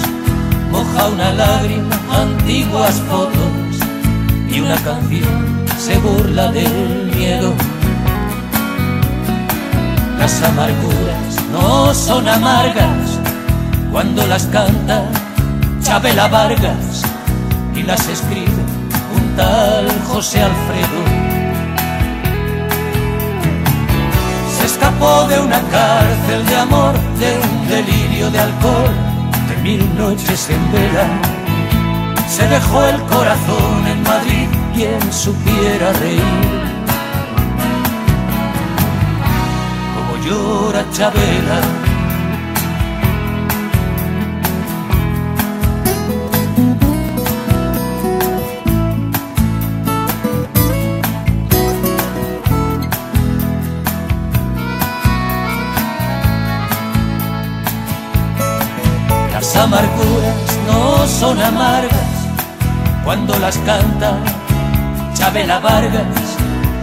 moja 0.72 1.07
una 1.07 1.32
lágrima 1.34 1.95
antiguas 2.12 3.01
fotos 3.09 4.51
y 4.51 4.59
una 4.59 4.76
canción 4.76 5.61
se 5.78 5.97
burla 5.97 6.51
del 6.51 7.11
miedo. 7.15 7.53
Las 10.19 10.41
amarguras 10.43 11.36
no 11.51 11.93
son 11.93 12.28
amargas, 12.28 13.19
cuando 13.91 14.26
las 14.28 14.45
canta 14.45 15.03
Chabela 15.82 16.28
Vargas 16.28 17.01
y 17.76 17.84
las 17.84 18.07
escribe 18.07 18.63
un 19.15 19.36
tal 19.36 19.88
José 20.07 20.41
Alfredo. 20.43 21.01
Se 24.57 24.65
escapó 24.65 25.26
de 25.28 25.39
una 25.39 25.59
cárcel 25.69 26.45
de 26.45 26.55
amor, 26.55 26.93
de 27.19 27.39
un 27.39 27.67
delirio 27.67 28.30
de 28.30 28.39
alcohol, 28.39 28.93
de 29.49 29.61
mil 29.63 29.97
noches 29.97 30.49
en 30.49 30.72
vela. 30.72 31.41
Se 32.32 32.48
dejó 32.48 32.82
el 32.86 33.02
corazón 33.08 33.88
en 33.88 34.04
Madrid, 34.04 34.48
quien 34.74 35.02
supiera 35.12 35.92
reír. 35.92 36.22
Como 39.94 40.26
llora 40.26 40.86
Chabela. 40.94 41.60
Las 59.34 59.56
amarguras 59.58 60.60
no 60.66 61.06
son 61.08 61.42
amargas 61.42 62.20
cuando 63.04 63.38
las 63.39 63.58
canta 63.60 64.18
Chabela 65.14 65.60
Vargas 65.60 66.38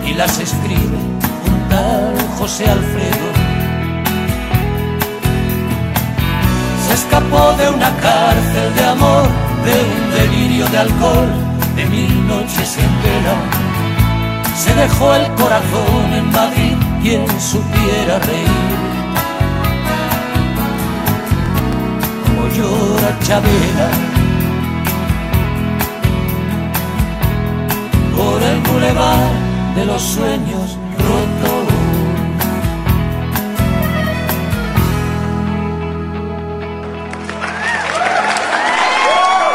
y 0.04 0.14
las 0.14 0.38
escribe 0.38 0.98
un 1.46 1.68
tal 1.68 2.14
José 2.38 2.68
Alfredo. 2.68 3.28
Se 6.86 6.94
escapó 6.94 7.52
de 7.58 7.68
una 7.68 7.90
cárcel 7.96 8.74
de 8.74 8.84
amor, 8.84 9.28
de 9.64 9.72
un 9.72 10.10
delirio 10.14 10.66
de 10.68 10.78
alcohol, 10.78 11.28
de 11.76 11.84
mil 11.86 12.26
noches 12.26 12.78
en 12.78 13.02
vela. 13.02 13.36
Se 14.56 14.74
dejó 14.74 15.14
el 15.14 15.26
corazón 15.34 16.12
en 16.14 16.32
Madrid, 16.32 16.76
quien 17.02 17.26
supiera 17.40 18.18
reír. 18.20 18.78
Como 22.24 22.48
llora 22.48 23.18
Chabela 23.22 24.17
los 29.88 30.02
sueños 30.02 30.76
rotos. 30.98 31.74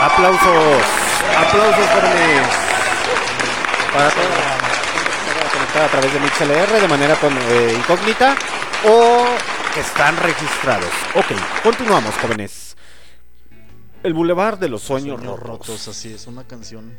Aplausos, 0.02 0.84
aplausos 1.38 1.86
jóvenes. 1.94 2.48
Para 3.94 4.10
todos 4.10 4.54
a 5.76 5.88
través 5.88 6.14
de 6.14 6.20
MixLR 6.20 6.82
de 6.82 6.88
manera 6.88 7.16
con, 7.16 7.34
eh, 7.36 7.76
incógnita 7.78 8.36
o 8.88 9.26
que 9.74 9.82
están 9.82 10.18
registrados. 10.18 10.90
Ok, 11.16 11.32
continuamos 11.64 12.16
jóvenes. 12.16 12.76
El 14.02 14.14
Boulevard 14.14 14.58
de 14.58 14.70
los 14.70 14.82
Sueños, 14.82 15.18
Sueños 15.18 15.40
rotos. 15.40 15.68
rotos, 15.68 15.88
así 15.88 16.14
es, 16.14 16.28
una 16.28 16.44
canción 16.44 16.92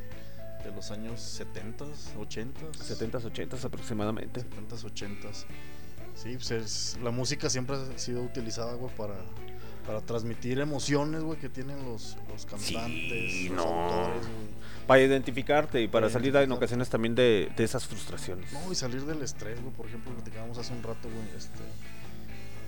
de 0.65 0.73
los 0.73 0.91
años 0.91 1.21
70, 1.21 1.85
80, 2.19 2.61
70s, 2.73 3.23
80s 3.33 3.65
aproximadamente. 3.65 4.41
70, 4.41 4.75
80. 4.87 5.29
Sí, 6.15 6.35
pues 6.35 6.51
es- 6.53 6.99
la 7.03 7.11
música 7.11 7.51
siempre 7.51 7.77
ha 7.77 7.99
sido 7.99 8.23
utilizada, 8.23 8.75
güey, 8.75 8.95
para, 8.97 9.17
para 9.87 10.01
transmitir 10.01 10.61
emociones, 10.61 11.23
güey, 11.23 11.39
que 11.39 11.49
tienen 11.49 11.85
los, 11.85 12.17
los 12.29 12.47
cantantes, 12.47 13.33
Sí, 13.33 13.49
los 13.49 13.57
no. 13.57 13.63
autores, 13.65 14.23
güey. 14.27 14.65
Para 14.87 15.01
identificarte 15.03 15.83
y 15.83 15.89
para 15.89 16.07
Para 16.07 16.13
salir 16.13 16.37
en 16.37 16.53
ocasiones 16.53 16.89
también 16.91 17.15
de, 17.15 17.51
de 17.57 17.65
esas 17.65 17.87
frustraciones. 17.87 18.53
No, 18.53 18.71
y 18.71 18.75
salir 18.75 19.05
del 19.07 19.23
estrés, 19.23 19.61
güey. 19.61 19.73
Por 19.75 19.87
ejemplo, 19.87 20.13
platicábamos 20.15 20.57
hace 20.59 20.73
un 20.73 20.83
rato, 20.83 21.09
güey. 21.09 21.27
Este, 21.37 21.59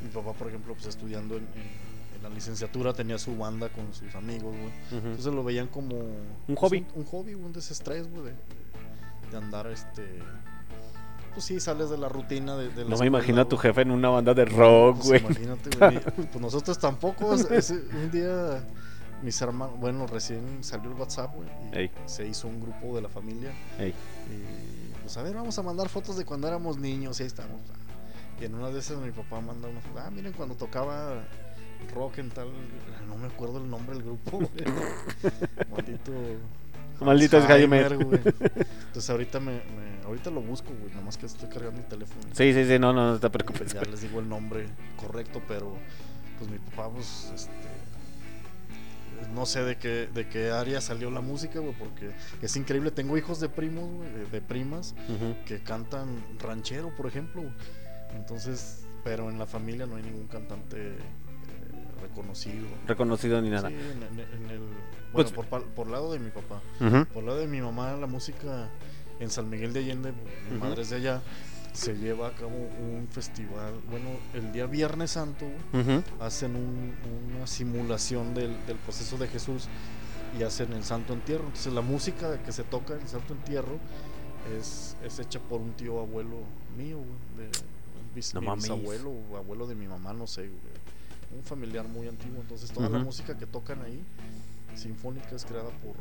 mi 0.02 0.08
papá, 0.10 0.32
por 0.32 0.48
ejemplo, 0.48 0.74
pues 0.74 0.86
estudiando 0.86 1.36
en, 1.36 1.42
en- 1.44 1.95
en 2.16 2.22
la 2.22 2.28
licenciatura, 2.28 2.92
tenía 2.92 3.18
su 3.18 3.36
banda 3.36 3.68
con 3.68 3.92
sus 3.94 4.14
amigos, 4.14 4.54
güey. 4.56 5.00
Entonces 5.04 5.32
lo 5.32 5.44
veían 5.44 5.66
como. 5.68 5.96
pues, 6.46 6.58
hobby. 6.58 6.78
Un, 6.94 7.00
un 7.02 7.04
hobby, 7.06 7.34
un 7.34 7.52
desestrés, 7.52 8.08
güey. 8.10 8.32
De, 9.30 9.36
andar, 9.36 9.66
este. 9.68 10.20
Pues 11.34 11.44
sí, 11.44 11.60
sales 11.60 11.90
de 11.90 11.98
la 11.98 12.08
rutina 12.08 12.56
de, 12.56 12.68
de 12.70 12.84
la 12.84 12.90
No 12.90 12.96
me 12.98 13.06
imagino 13.06 13.42
a 13.42 13.48
tu 13.48 13.58
jefe 13.58 13.82
en 13.82 13.90
una 13.90 14.08
banda 14.08 14.32
de 14.32 14.46
rock, 14.46 14.96
Pues 14.96 15.08
güey. 15.08 15.20
imagínate, 15.20 15.70
güey. 15.78 16.00
Pues 16.00 16.40
nosotros 16.40 16.78
tampoco. 16.78 17.34
es- 17.34 17.70
un 17.70 18.10
día, 18.10 18.64
mis 19.22 19.40
hermanos. 19.42 19.78
Bueno, 19.78 20.06
recién 20.06 20.64
salió 20.64 20.90
el 20.90 20.96
WhatsApp, 20.96 21.34
güey. 21.34 21.48
Y 21.74 21.76
Ey. 21.78 21.90
se 22.06 22.26
hizo 22.26 22.48
un 22.48 22.60
grupo 22.60 22.96
de 22.96 23.02
la 23.02 23.08
familia. 23.10 23.52
Ey. 23.78 23.90
Y 24.30 24.92
pues 25.02 25.16
a 25.18 25.22
ver, 25.22 25.34
vamos 25.34 25.58
a 25.58 25.62
mandar 25.62 25.88
fotos 25.90 26.16
de 26.16 26.24
cuando 26.24 26.48
éramos 26.48 26.78
niños 26.78 27.20
y 27.20 27.24
ahí 27.24 27.26
estamos. 27.26 27.60
Y 28.40 28.44
en 28.44 28.54
una 28.54 28.70
de 28.70 28.78
esas 28.78 28.98
mi 28.98 29.10
papá 29.12 29.40
manda 29.40 29.68
una 29.68 29.80
foto. 29.80 29.98
Ah, 29.98 30.10
miren 30.10 30.32
cuando 30.32 30.54
tocaba 30.54 31.22
rock 31.94 32.18
en 32.18 32.30
tal. 32.30 32.48
No 33.08 33.16
me 33.16 33.26
acuerdo 33.28 33.58
el 33.58 33.68
nombre 33.70 33.94
del 33.94 34.04
grupo. 34.04 34.38
güey. 34.38 34.50
Maldito. 35.70 36.12
Maldito 37.00 37.36
Alzheimer, 37.36 37.84
Alzheimer. 37.84 38.06
güey. 38.06 38.20
Entonces 38.86 39.10
ahorita 39.10 39.38
me, 39.40 39.52
me- 39.52 40.02
ahorita 40.06 40.30
lo 40.30 40.40
busco, 40.40 40.70
güey. 40.80 40.94
Nomás 40.94 41.16
que 41.16 41.26
estoy 41.26 41.48
cargando 41.48 41.80
el 41.80 41.86
teléfono. 41.86 42.22
Sí, 42.32 42.52
sí, 42.52 42.64
sí, 42.66 42.78
no, 42.78 42.92
no, 42.92 43.12
no 43.12 43.20
te 43.20 43.30
preocupes. 43.30 43.72
Ya 43.72 43.80
güey. 43.80 43.90
les 43.92 44.00
digo 44.02 44.20
el 44.20 44.28
nombre 44.28 44.66
correcto, 44.96 45.42
pero 45.46 45.76
pues 46.38 46.50
mi 46.50 46.58
papá, 46.58 46.90
pues, 46.90 47.30
este. 47.34 47.52
No 49.34 49.46
sé 49.46 49.62
de 49.64 49.76
qué, 49.76 50.08
de 50.12 50.28
qué 50.28 50.50
área 50.50 50.80
salió 50.80 51.10
la 51.10 51.20
música, 51.22 51.58
güey, 51.58 51.74
porque 51.74 52.10
es 52.42 52.56
increíble. 52.56 52.90
Tengo 52.90 53.16
hijos 53.16 53.40
de 53.40 53.48
primos, 53.48 53.90
güey, 53.90 54.10
de, 54.12 54.26
de 54.26 54.40
primas, 54.42 54.94
que 55.46 55.60
cantan 55.62 56.08
ranchero, 56.38 56.94
por 56.94 57.06
ejemplo. 57.06 57.42
güey. 57.42 57.54
Entonces, 58.14 58.84
pero 59.04 59.30
en 59.30 59.38
la 59.38 59.46
familia 59.46 59.86
no 59.86 59.96
hay 59.96 60.02
ningún 60.02 60.26
cantante 60.28 60.96
reconocido. 62.00 62.66
Reconocido 62.86 63.40
ni 63.42 63.50
nada. 63.50 63.68
Sí, 63.68 63.74
en, 63.74 64.02
en- 64.02 64.44
en 64.44 64.50
el, 64.50 64.60
Pues- 65.12 65.30
bueno, 65.30 65.30
por, 65.34 65.46
pal- 65.46 65.68
por 65.74 65.86
lado 65.88 66.12
de 66.12 66.18
mi 66.18 66.30
papá. 66.30 66.60
Ujú. 66.80 67.06
Por 67.12 67.24
lado 67.24 67.38
de 67.38 67.46
mi 67.46 67.60
mamá, 67.60 67.92
la 67.96 68.06
música 68.06 68.68
en 69.20 69.30
San 69.30 69.48
Miguel 69.48 69.72
de 69.72 69.80
Allende, 69.80 70.12
mi 70.50 70.58
madre 70.58 70.82
es 70.82 70.90
de 70.90 70.96
allá, 70.96 71.22
se 71.72 71.94
lleva 71.94 72.28
a 72.28 72.34
cabo 72.34 72.50
un 72.56 73.06
festival. 73.10 73.74
Bueno, 73.90 74.08
el 74.34 74.52
día 74.52 74.66
Viernes 74.66 75.12
Santo 75.12 75.46
hacen 76.20 76.54
un- 76.56 76.94
una 77.36 77.46
simulación 77.46 78.34
del, 78.34 78.54
del 78.66 78.76
proceso 78.78 79.16
de 79.18 79.28
Jesús 79.28 79.68
y 80.38 80.42
hacen 80.42 80.72
el 80.74 80.84
Santo 80.84 81.12
Entierro. 81.14 81.44
Entonces, 81.44 81.72
la 81.72 81.80
música 81.82 82.42
que 82.42 82.52
se 82.52 82.62
toca 82.64 82.94
en 82.94 83.00
el 83.02 83.08
Santo 83.08 83.32
Entierro 83.34 83.78
es, 84.58 84.96
es 85.02 85.18
hecha 85.18 85.38
por 85.40 85.60
un 85.60 85.72
tío 85.72 86.00
abuelo 86.00 86.36
mío, 86.76 86.98
de 87.36 87.48
No 88.34 88.40
mi 88.40 88.54
bisabuelo 88.54 89.10
o 89.30 89.36
abuelo 89.36 89.66
de 89.66 89.74
mi 89.74 89.86
mamá, 89.88 90.12
no 90.12 90.26
sé, 90.26 90.42
güey, 90.48 90.60
un 91.36 91.42
familiar 91.44 91.86
muy 91.86 92.08
antiguo. 92.08 92.40
Entonces, 92.40 92.70
toda 92.70 92.88
la 92.88 92.98
música 93.04 93.36
que 93.36 93.46
tocan 93.46 93.82
ahí, 93.82 94.02
sinfónica, 94.74 95.34
es 95.36 95.44
creada 95.44 95.70
por, 95.70 95.94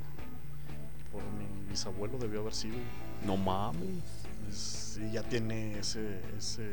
por 1.11 1.23
mi 1.37 1.69
bisabuelo, 1.69 2.17
debió 2.17 2.41
haber 2.41 2.53
sido. 2.53 2.77
No 3.25 3.37
mames. 3.37 4.03
Es- 4.49 4.99
y 5.01 5.11
ya 5.11 5.23
tiene 5.23 5.77
ese, 5.79 6.21
ese, 6.37 6.71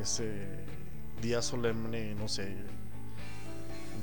ese 0.00 0.46
día 1.22 1.40
solemne, 1.42 2.14
no 2.14 2.28
sé, 2.28 2.54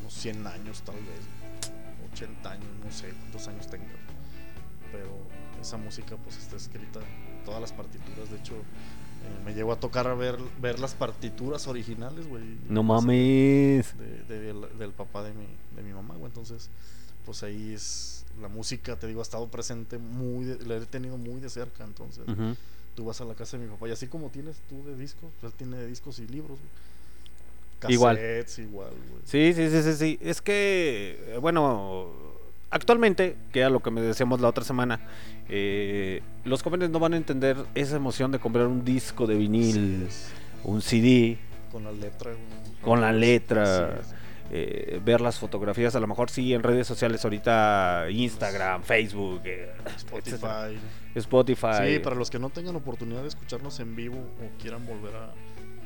unos 0.01 0.13
100 0.13 0.47
años 0.47 0.81
tal 0.81 0.95
vez, 0.95 1.71
80 2.13 2.51
años, 2.51 2.67
no 2.83 2.91
sé 2.91 3.09
cuántos 3.19 3.47
años 3.47 3.67
tenga. 3.67 3.85
Pero 4.91 5.17
esa 5.61 5.77
música 5.77 6.15
pues 6.17 6.37
está 6.37 6.55
escrita, 6.55 6.99
todas 7.45 7.61
las 7.61 7.71
partituras, 7.73 8.29
de 8.31 8.37
hecho, 8.37 8.55
me 9.45 9.53
llegó 9.53 9.71
a 9.71 9.79
tocar 9.79 10.07
a 10.07 10.13
ver, 10.15 10.37
ver 10.61 10.79
las 10.79 10.93
partituras 10.93 11.67
originales, 11.67 12.27
güey. 12.27 12.43
No 12.69 12.83
mames. 12.83 13.97
de- 13.97 14.23
de- 14.27 14.39
del, 14.41 14.77
del 14.77 14.91
papá 14.91 15.23
de 15.23 15.33
mi, 15.33 15.45
de 15.75 15.81
mi 15.83 15.93
mamá, 15.93 16.15
güey. 16.15 16.27
Entonces, 16.27 16.69
pues 17.25 17.43
ahí 17.43 17.73
es 17.73 18.25
la 18.41 18.47
música, 18.49 18.95
te 18.95 19.07
digo, 19.07 19.19
ha 19.19 19.23
estado 19.23 19.47
presente 19.47 19.97
muy, 19.97 20.45
de- 20.45 20.65
la 20.65 20.75
he 20.77 20.85
tenido 20.85 21.17
muy 21.17 21.39
de 21.39 21.49
cerca. 21.49 21.83
Entonces, 21.83 22.27
Ujú. 22.27 22.55
tú 22.95 23.05
vas 23.05 23.19
a 23.21 23.25
la 23.25 23.33
casa 23.35 23.57
de 23.57 23.65
mi 23.65 23.69
papá 23.71 23.87
y 23.87 23.91
así 23.91 24.07
como 24.07 24.29
tienes 24.29 24.57
tú 24.69 24.83
de 24.85 24.95
discos, 24.95 25.29
pues 25.39 25.51
él 25.53 25.57
tiene 25.57 25.77
de 25.77 25.87
discos 25.87 26.19
y 26.19 26.27
libros. 26.27 26.57
güey. 26.59 27.93
Igual. 27.93 28.15
Cassettes, 28.15 28.59
igual, 28.59 28.89
güey. 28.89 29.21
Sí, 29.25 29.53
sí, 29.53 29.69
sí, 29.69 29.83
sí, 29.83 29.93
sí. 29.93 30.19
Es 30.21 30.41
que, 30.41 31.23
eh, 31.27 31.37
bueno, 31.37 32.07
actualmente, 32.69 33.37
que 33.51 33.59
era 33.59 33.69
lo 33.69 33.81
que 33.81 33.91
me 33.91 34.01
decíamos 34.01 34.41
la 34.41 34.49
otra 34.49 34.63
semana, 34.63 34.99
eh, 35.49 36.21
los 36.43 36.63
jóvenes 36.63 36.89
no 36.89 36.99
van 36.99 37.13
a 37.13 37.17
entender 37.17 37.57
esa 37.75 37.95
emoción 37.95 38.31
de 38.31 38.39
comprar 38.39 38.67
un 38.67 38.83
disco 38.83 39.27
de 39.27 39.35
vinil, 39.35 40.07
un 40.63 40.81
CD, 40.81 41.37
Con 41.71 41.83
la 41.83 41.91
letra. 41.91 42.31
con 42.81 43.01
la 43.01 43.11
letra, 43.11 44.01
eh, 44.51 45.01
ver 45.03 45.21
las 45.21 45.39
fotografías, 45.39 45.95
a 45.95 45.99
lo 45.99 46.07
mejor 46.07 46.29
sí 46.29 46.53
en 46.53 46.63
redes 46.63 46.87
sociales 46.87 47.23
ahorita, 47.23 48.07
Instagram, 48.09 48.83
Facebook, 48.83 49.41
eh, 49.45 49.71
etcétera. 50.13 50.69
Spotify. 51.15 51.93
Sí, 51.93 51.99
para 51.99 52.15
los 52.15 52.29
que 52.29 52.39
no 52.39 52.49
tengan 52.49 52.75
oportunidad 52.75 53.21
de 53.21 53.29
escucharnos 53.29 53.79
en 53.79 53.95
vivo 53.95 54.17
o 54.17 54.61
quieran 54.61 54.85
volver 54.85 55.15
a, 55.15 55.33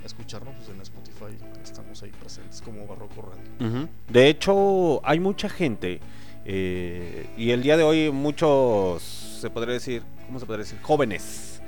escucharnos, 0.04 0.56
pues 0.56 0.68
en 0.70 0.82
Spotify 0.82 1.38
estamos 1.64 2.02
ahí 2.02 2.10
presentes 2.10 2.60
como 2.64 2.88
Barroco 2.88 3.22
Radio. 3.22 3.88
De 4.10 4.30
hecho, 4.30 5.00
hay 5.04 5.20
mucha 5.20 5.48
gente 5.48 6.00
eh, 6.46 7.28
y 7.38 7.52
el 7.52 7.62
día 7.64 7.78
de 7.78 7.84
hoy 7.84 8.12
muchos, 8.12 9.02
se 9.42 9.50
podría 9.50 9.74
decir, 9.74 10.04
¿cómo 10.26 10.40
se 10.40 10.46
podría 10.46 10.64
decir? 10.64 10.80
Jóvenes. 10.82 11.62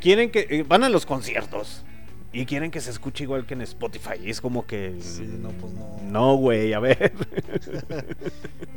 Quieren 0.00 0.30
que 0.30 0.46
eh, 0.50 0.64
van 0.66 0.84
a 0.84 0.88
los 0.88 1.06
conciertos 1.06 1.82
y 2.32 2.44
quieren 2.44 2.70
que 2.70 2.80
se 2.80 2.90
escuche 2.90 3.24
igual 3.24 3.46
que 3.46 3.54
en 3.54 3.62
Spotify. 3.62 4.14
Y 4.22 4.30
es 4.30 4.40
como 4.40 4.66
que 4.66 4.96
Sí, 5.00 5.22
no, 5.40 5.48
pues 5.50 5.72
no. 5.72 5.98
no, 6.02 6.34
güey, 6.36 6.72
a 6.72 6.80
ver. 6.80 7.12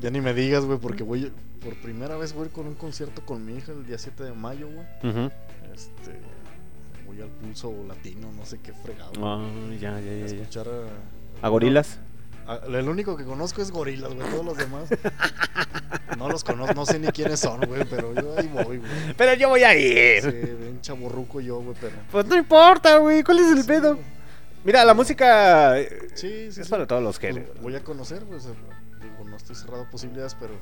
Ya 0.01 0.09
ni 0.09 0.21
me 0.21 0.33
digas, 0.33 0.63
güey, 0.65 0.79
porque 0.79 1.03
voy 1.03 1.31
por 1.61 1.75
primera 1.81 2.15
vez 2.15 2.31
voy 2.31 2.47
con 2.47 2.67
un 2.67 2.75
concierto 2.75 3.25
con 3.25 3.45
mi 3.45 3.57
hija 3.57 3.73
el 3.73 3.85
día 3.85 3.97
7 3.97 4.23
de 4.23 4.31
mayo, 4.31 4.69
güey. 4.69 5.29
Este 5.73 6.19
voy 7.05 7.21
al 7.21 7.27
pulso 7.29 7.73
latino, 7.87 8.31
no 8.31 8.45
sé 8.45 8.59
qué 8.61 8.71
fregado. 8.71 9.11
Ah, 9.17 9.45
ya, 9.73 9.91
ya, 9.91 9.97
a 9.97 10.01
ya, 10.01 10.25
escuchar 10.25 10.67
a, 10.69 11.45
¿A 11.45 11.49
gorilas? 11.49 11.99
A- 12.53 12.65
el 12.79 12.89
único 12.89 13.15
que 13.17 13.23
conozco 13.25 13.61
es 13.61 13.71
Gorilas, 13.71 14.13
güey. 14.13 14.29
Todos 14.29 14.45
los 14.45 14.57
demás 14.57 14.89
no 16.17 16.29
los 16.29 16.43
conozco, 16.43 16.73
no 16.73 16.85
sé 16.85 16.99
ni 16.99 17.07
quiénes 17.07 17.39
son, 17.39 17.61
güey, 17.61 17.85
pero 17.85 18.13
yo 18.13 18.35
ahí 18.37 18.47
voy, 18.47 18.77
güey. 18.77 18.91
Pero 19.17 19.33
yo 19.35 19.49
voy 19.49 19.63
a 19.63 19.75
ir. 19.77 20.21
Sí, 20.23 20.29
bien 20.31 20.79
chaborruco 20.81 21.39
yo, 21.41 21.59
güey, 21.61 21.75
pero 21.79 21.95
Pues 22.11 22.25
no 22.25 22.35
importa, 22.35 22.97
güey. 22.97 23.23
¿Cuál 23.23 23.39
es 23.39 23.51
el 23.51 23.61
Sí, 23.61 23.67
pedo? 23.67 23.95
güey. 23.95 24.05
Mira, 24.63 24.83
la 24.83 24.93
música 24.93 25.79
eh, 25.79 26.09
Sí, 26.15 26.51
sí, 26.51 26.59
es 26.61 26.67
sí. 26.67 26.71
para 26.71 26.85
todos 26.85 27.01
los 27.01 27.17
Pues, 27.19 27.33
géneros. 27.33 27.61
voy 27.61 27.75
a 27.75 27.83
conocer, 27.83 28.23
pues 28.25 28.43
digo, 28.45 29.23
no 29.29 29.37
estoy 29.37 29.55
cerrado 29.55 29.83
a 29.83 29.89
posibilidades, 29.89 30.35
pero 30.39 30.53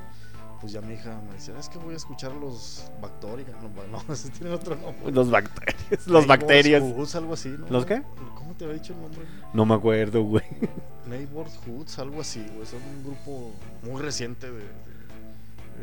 pues 0.60 0.74
ya 0.74 0.82
mi 0.82 0.94
hija 0.96 1.22
me 1.28 1.34
decía, 1.34 1.58
es 1.60 1.70
que 1.70 1.78
voy 1.78 1.94
a 1.94 1.98
escuchar 1.98 2.32
los 2.34 2.90
Bactórica. 3.02 3.52
No, 3.62 3.70
bueno, 3.70 4.04
no, 4.08 4.14
ese 4.14 4.30
tiene 4.30 4.52
otro 4.54 4.76
nombre. 4.76 5.12
Los 5.12 5.30
bacterias. 5.30 6.08
Los 6.08 6.28
bacterias. 6.28 6.84
Hoods, 6.84 7.16
algo 7.16 7.34
así, 7.34 7.50
¿no? 7.50 7.68
¿Los 7.70 7.86
qué? 7.86 8.02
¿Cómo 8.36 8.54
te 8.56 8.66
había 8.66 8.76
dicho 8.78 8.94
el 8.94 9.02
nombre? 9.02 9.22
No 9.54 9.66
me 9.66 9.76
acuerdo, 9.76 10.24
güey. 10.24 10.44
Neighbors 11.08 11.58
Hoods, 11.66 12.00
algo 12.00 12.22
así, 12.22 12.46
güey. 12.56 12.66
Son 12.66 12.82
un 12.82 13.04
grupo 13.04 13.52
muy 13.84 14.02
reciente 14.02 14.52
de. 14.52 14.60
de- 14.60 14.88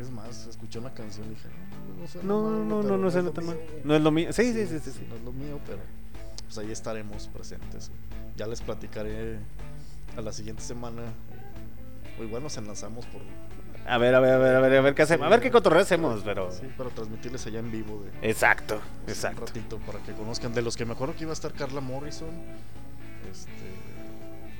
Es 0.01 0.09
más, 0.11 0.45
escuché 0.47 0.77
una 0.79 0.93
canción 0.93 1.25
y 1.27 1.29
dije, 1.29 1.47
no, 2.23 2.49
no, 2.49 2.63
No, 2.65 2.83
no, 2.83 2.97
no, 2.97 3.07
es 3.07 3.13
se 3.13 3.21
lo 3.21 3.31
mío, 3.31 3.43
güey". 3.45 3.57
No 3.85 3.95
es 3.95 4.01
lo 4.01 4.11
mío. 4.11 4.33
Sí, 4.33 4.51
sí, 4.53 4.67
sí, 4.67 4.79
sí. 4.79 4.91
sí. 4.91 5.05
No 5.09 5.15
es 5.15 5.21
lo 5.23 5.31
mío, 5.31 5.59
pero 5.65 5.79
pues 6.43 6.57
ahí 6.57 6.71
estaremos 6.71 7.27
presentes. 7.29 7.89
Ya 8.35 8.45
les 8.47 8.61
platicaré 8.61 9.39
a 10.17 10.21
la 10.21 10.31
siguiente 10.33 10.61
semana. 10.61 11.01
eh, 11.03 12.19
O 12.19 12.23
igual 12.23 12.43
nos 12.43 12.57
enlazamos 12.57 13.05
por. 13.05 13.21
A 13.87 13.97
ver, 13.97 14.15
a 14.15 14.19
ver, 14.19 14.33
a 14.33 14.37
ver, 14.37 14.55
a 14.55 14.59
ver, 14.59 14.77
a 14.77 14.81
ver 14.81 14.95
qué 14.95 15.03
hacemos. 15.03 15.27
A 15.27 15.29
ver 15.29 15.41
qué 15.41 15.51
cotorreo 15.51 15.81
hacemos, 15.81 16.21
pero. 16.23 16.51
Sí, 16.51 16.67
para 16.77 16.89
transmitirles 16.89 17.45
allá 17.45 17.59
en 17.59 17.71
vivo. 17.71 18.03
De, 18.21 18.29
Exacto, 18.29 18.81
un 19.03 19.09
exacto. 19.09 19.45
ratito 19.45 19.77
para 19.79 19.99
que 19.99 20.13
conozcan. 20.13 20.53
De 20.53 20.61
los 20.61 20.75
que 20.75 20.85
me 20.85 20.93
acuerdo 20.93 21.15
que 21.15 21.23
iba 21.23 21.31
a 21.31 21.33
estar 21.33 21.53
Carla 21.53 21.81
Morrison. 21.81 22.29
Este. 23.31 23.51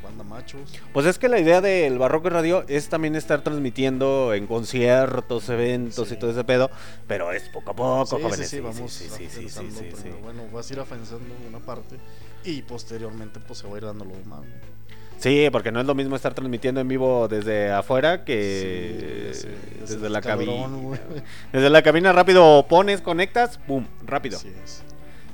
Banda 0.03 0.23
Machos. 0.23 0.71
Pues 0.93 1.07
es 1.07 1.17
que 1.17 1.27
la 1.27 1.39
idea 1.39 1.61
del 1.61 1.97
Barroco 1.97 2.29
Radio 2.29 2.63
es 2.67 2.89
también 2.89 3.15
estar 3.15 3.41
transmitiendo 3.41 4.35
en 4.35 4.45
conciertos, 4.45 5.49
eventos 5.49 6.07
Sí. 6.09 6.13
y 6.13 6.17
todo 6.17 6.29
ese 6.29 6.43
pedo, 6.43 6.69
pero 7.07 7.31
es 7.31 7.49
poco 7.49 7.71
a 7.71 7.75
poco, 7.75 8.05
Sí, 8.05 8.15
sí, 8.17 8.21
jóvenes. 8.21 8.49
sí, 8.49 8.59
vamos 8.59 8.93
sí, 8.93 9.09
sí, 9.09 9.27
sí, 9.27 9.49
sí, 9.49 9.71
sí, 9.71 9.91
sí. 10.03 10.09
Bueno, 10.21 10.43
vas 10.53 10.69
a 10.69 10.73
ir 10.73 10.79
afianzando 10.79 11.25
una 11.49 11.57
parte 11.57 11.95
y 12.43 12.61
posteriormente 12.61 13.39
pues 13.39 13.57
se 13.57 13.67
va 13.67 13.73
a 13.73 13.77
ir 13.77 13.85
dando 13.85 14.05
lo 14.05 14.11
demás. 14.15 14.41
¿no? 14.41 14.75
Sí, 15.17 15.47
porque 15.51 15.71
no 15.71 15.79
es 15.79 15.85
lo 15.87 15.95
mismo 15.95 16.15
estar 16.15 16.33
transmitiendo 16.33 16.81
en 16.81 16.87
vivo 16.87 17.27
desde 17.27 17.71
afuera 17.71 18.23
que 18.23 19.31
Sí, 19.33 19.47
desde 19.81 20.09
la 20.09 20.21
cabina. 20.21 20.51
Desde 21.53 21.69
la 21.69 21.81
cabina 21.81 22.11
rápido 22.13 22.65
pones, 22.67 23.01
conectas, 23.01 23.57
pum, 23.57 23.85
rápido. 24.05 24.37
Así 24.37 24.51
es. 24.63 24.83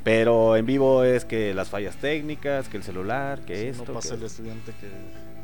Pero 0.03 0.55
en 0.57 0.65
vivo 0.65 1.03
es 1.03 1.25
que 1.25 1.53
las 1.53 1.69
fallas 1.69 1.95
técnicas, 1.97 2.67
que 2.69 2.77
el 2.77 2.83
celular, 2.83 3.39
que 3.45 3.55
Sí, 3.55 3.67
esto. 3.67 3.85
no 3.87 3.93
pasa 3.93 4.09
que- 4.09 4.15
el 4.15 4.23
estudiante 4.23 4.71
que. 4.79 4.87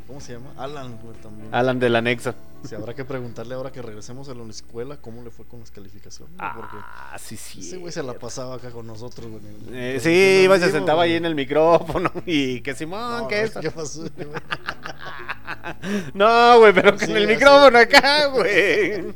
¿Cómo 0.08 0.20
se 0.20 0.32
llama? 0.32 0.50
Alan, 0.56 0.98
güey, 1.02 1.14
también. 1.18 1.54
Alan 1.54 1.78
del 1.78 1.94
anexo. 1.94 2.34
Sí, 2.66 2.74
habrá 2.74 2.94
que 2.94 3.04
preguntarle 3.04 3.54
ahora 3.54 3.70
que 3.70 3.82
regresemos 3.82 4.28
a 4.30 4.34
la 4.34 4.42
escuela 4.48 4.96
cómo 4.96 5.22
le 5.22 5.30
fue 5.30 5.44
con 5.46 5.60
las 5.60 5.70
calificaciones. 5.70 6.34
porque 6.56 6.76
Ah, 6.80 7.16
sí, 7.20 7.36
sí. 7.36 7.60
ese 7.60 7.76
güey 7.76 7.92
se 7.92 8.02
la 8.02 8.14
pasaba 8.14 8.56
acá 8.56 8.70
con 8.70 8.86
nosotros, 8.86 9.28
güey. 9.30 9.42
el- 9.68 9.74
Eh, 9.96 10.00
sí, 10.00 10.40
iba 10.44 10.56
y 10.56 10.60
se 10.60 10.72
sentaba 10.72 11.02
ahí 11.04 11.10
güey. 11.10 11.16
en 11.18 11.24
el 11.26 11.34
micrófono 11.36 12.10
y 12.26 12.60
que 12.62 12.74
Simón, 12.74 13.22
No, 13.22 13.28
que 13.28 13.34
güey, 13.36 13.46
esto. 13.46 13.60
¿Qué 13.60 13.70
pasó, 13.70 14.00
güey? 14.00 14.10
No, 16.14 16.58
güey, 16.58 16.72
pero 16.72 16.98
Sí, 16.98 17.10
en 17.10 17.16
el 17.16 17.26
micrófono 17.28 17.78
acá, 17.78 18.26
güey. 18.26 19.14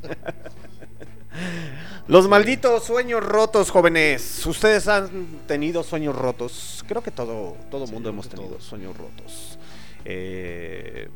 Los 2.09 2.29
malditos 2.29 2.85
sueños 2.85 3.25
rotos, 3.25 3.71
jóvenes. 3.71 4.45
Ustedes 4.47 4.87
han 4.89 5.09
tenido 5.47 5.83
sueños 5.83 6.15
rotos. 6.17 6.85
Creo 6.87 7.03
que 7.03 7.11
todo, 7.11 7.57
todo 7.71 7.87
mundo 7.87 8.09
hemos 8.11 8.29
tenido 8.29 8.61
sueños 8.61 8.97
rotos. 8.97 9.59
Eh, 10.05 11.09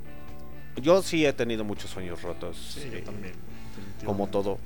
yo 0.81 1.03
sí 1.03 1.25
he 1.25 1.33
tenido 1.33 1.65
muchos 1.65 1.91
sueños 1.91 2.23
rotos. 2.23 2.79
Sí, 2.81 2.89
yo 2.91 2.99
eh, 2.99 3.03
también. 3.03 3.35
como 4.05 4.29
todo. 4.29 4.59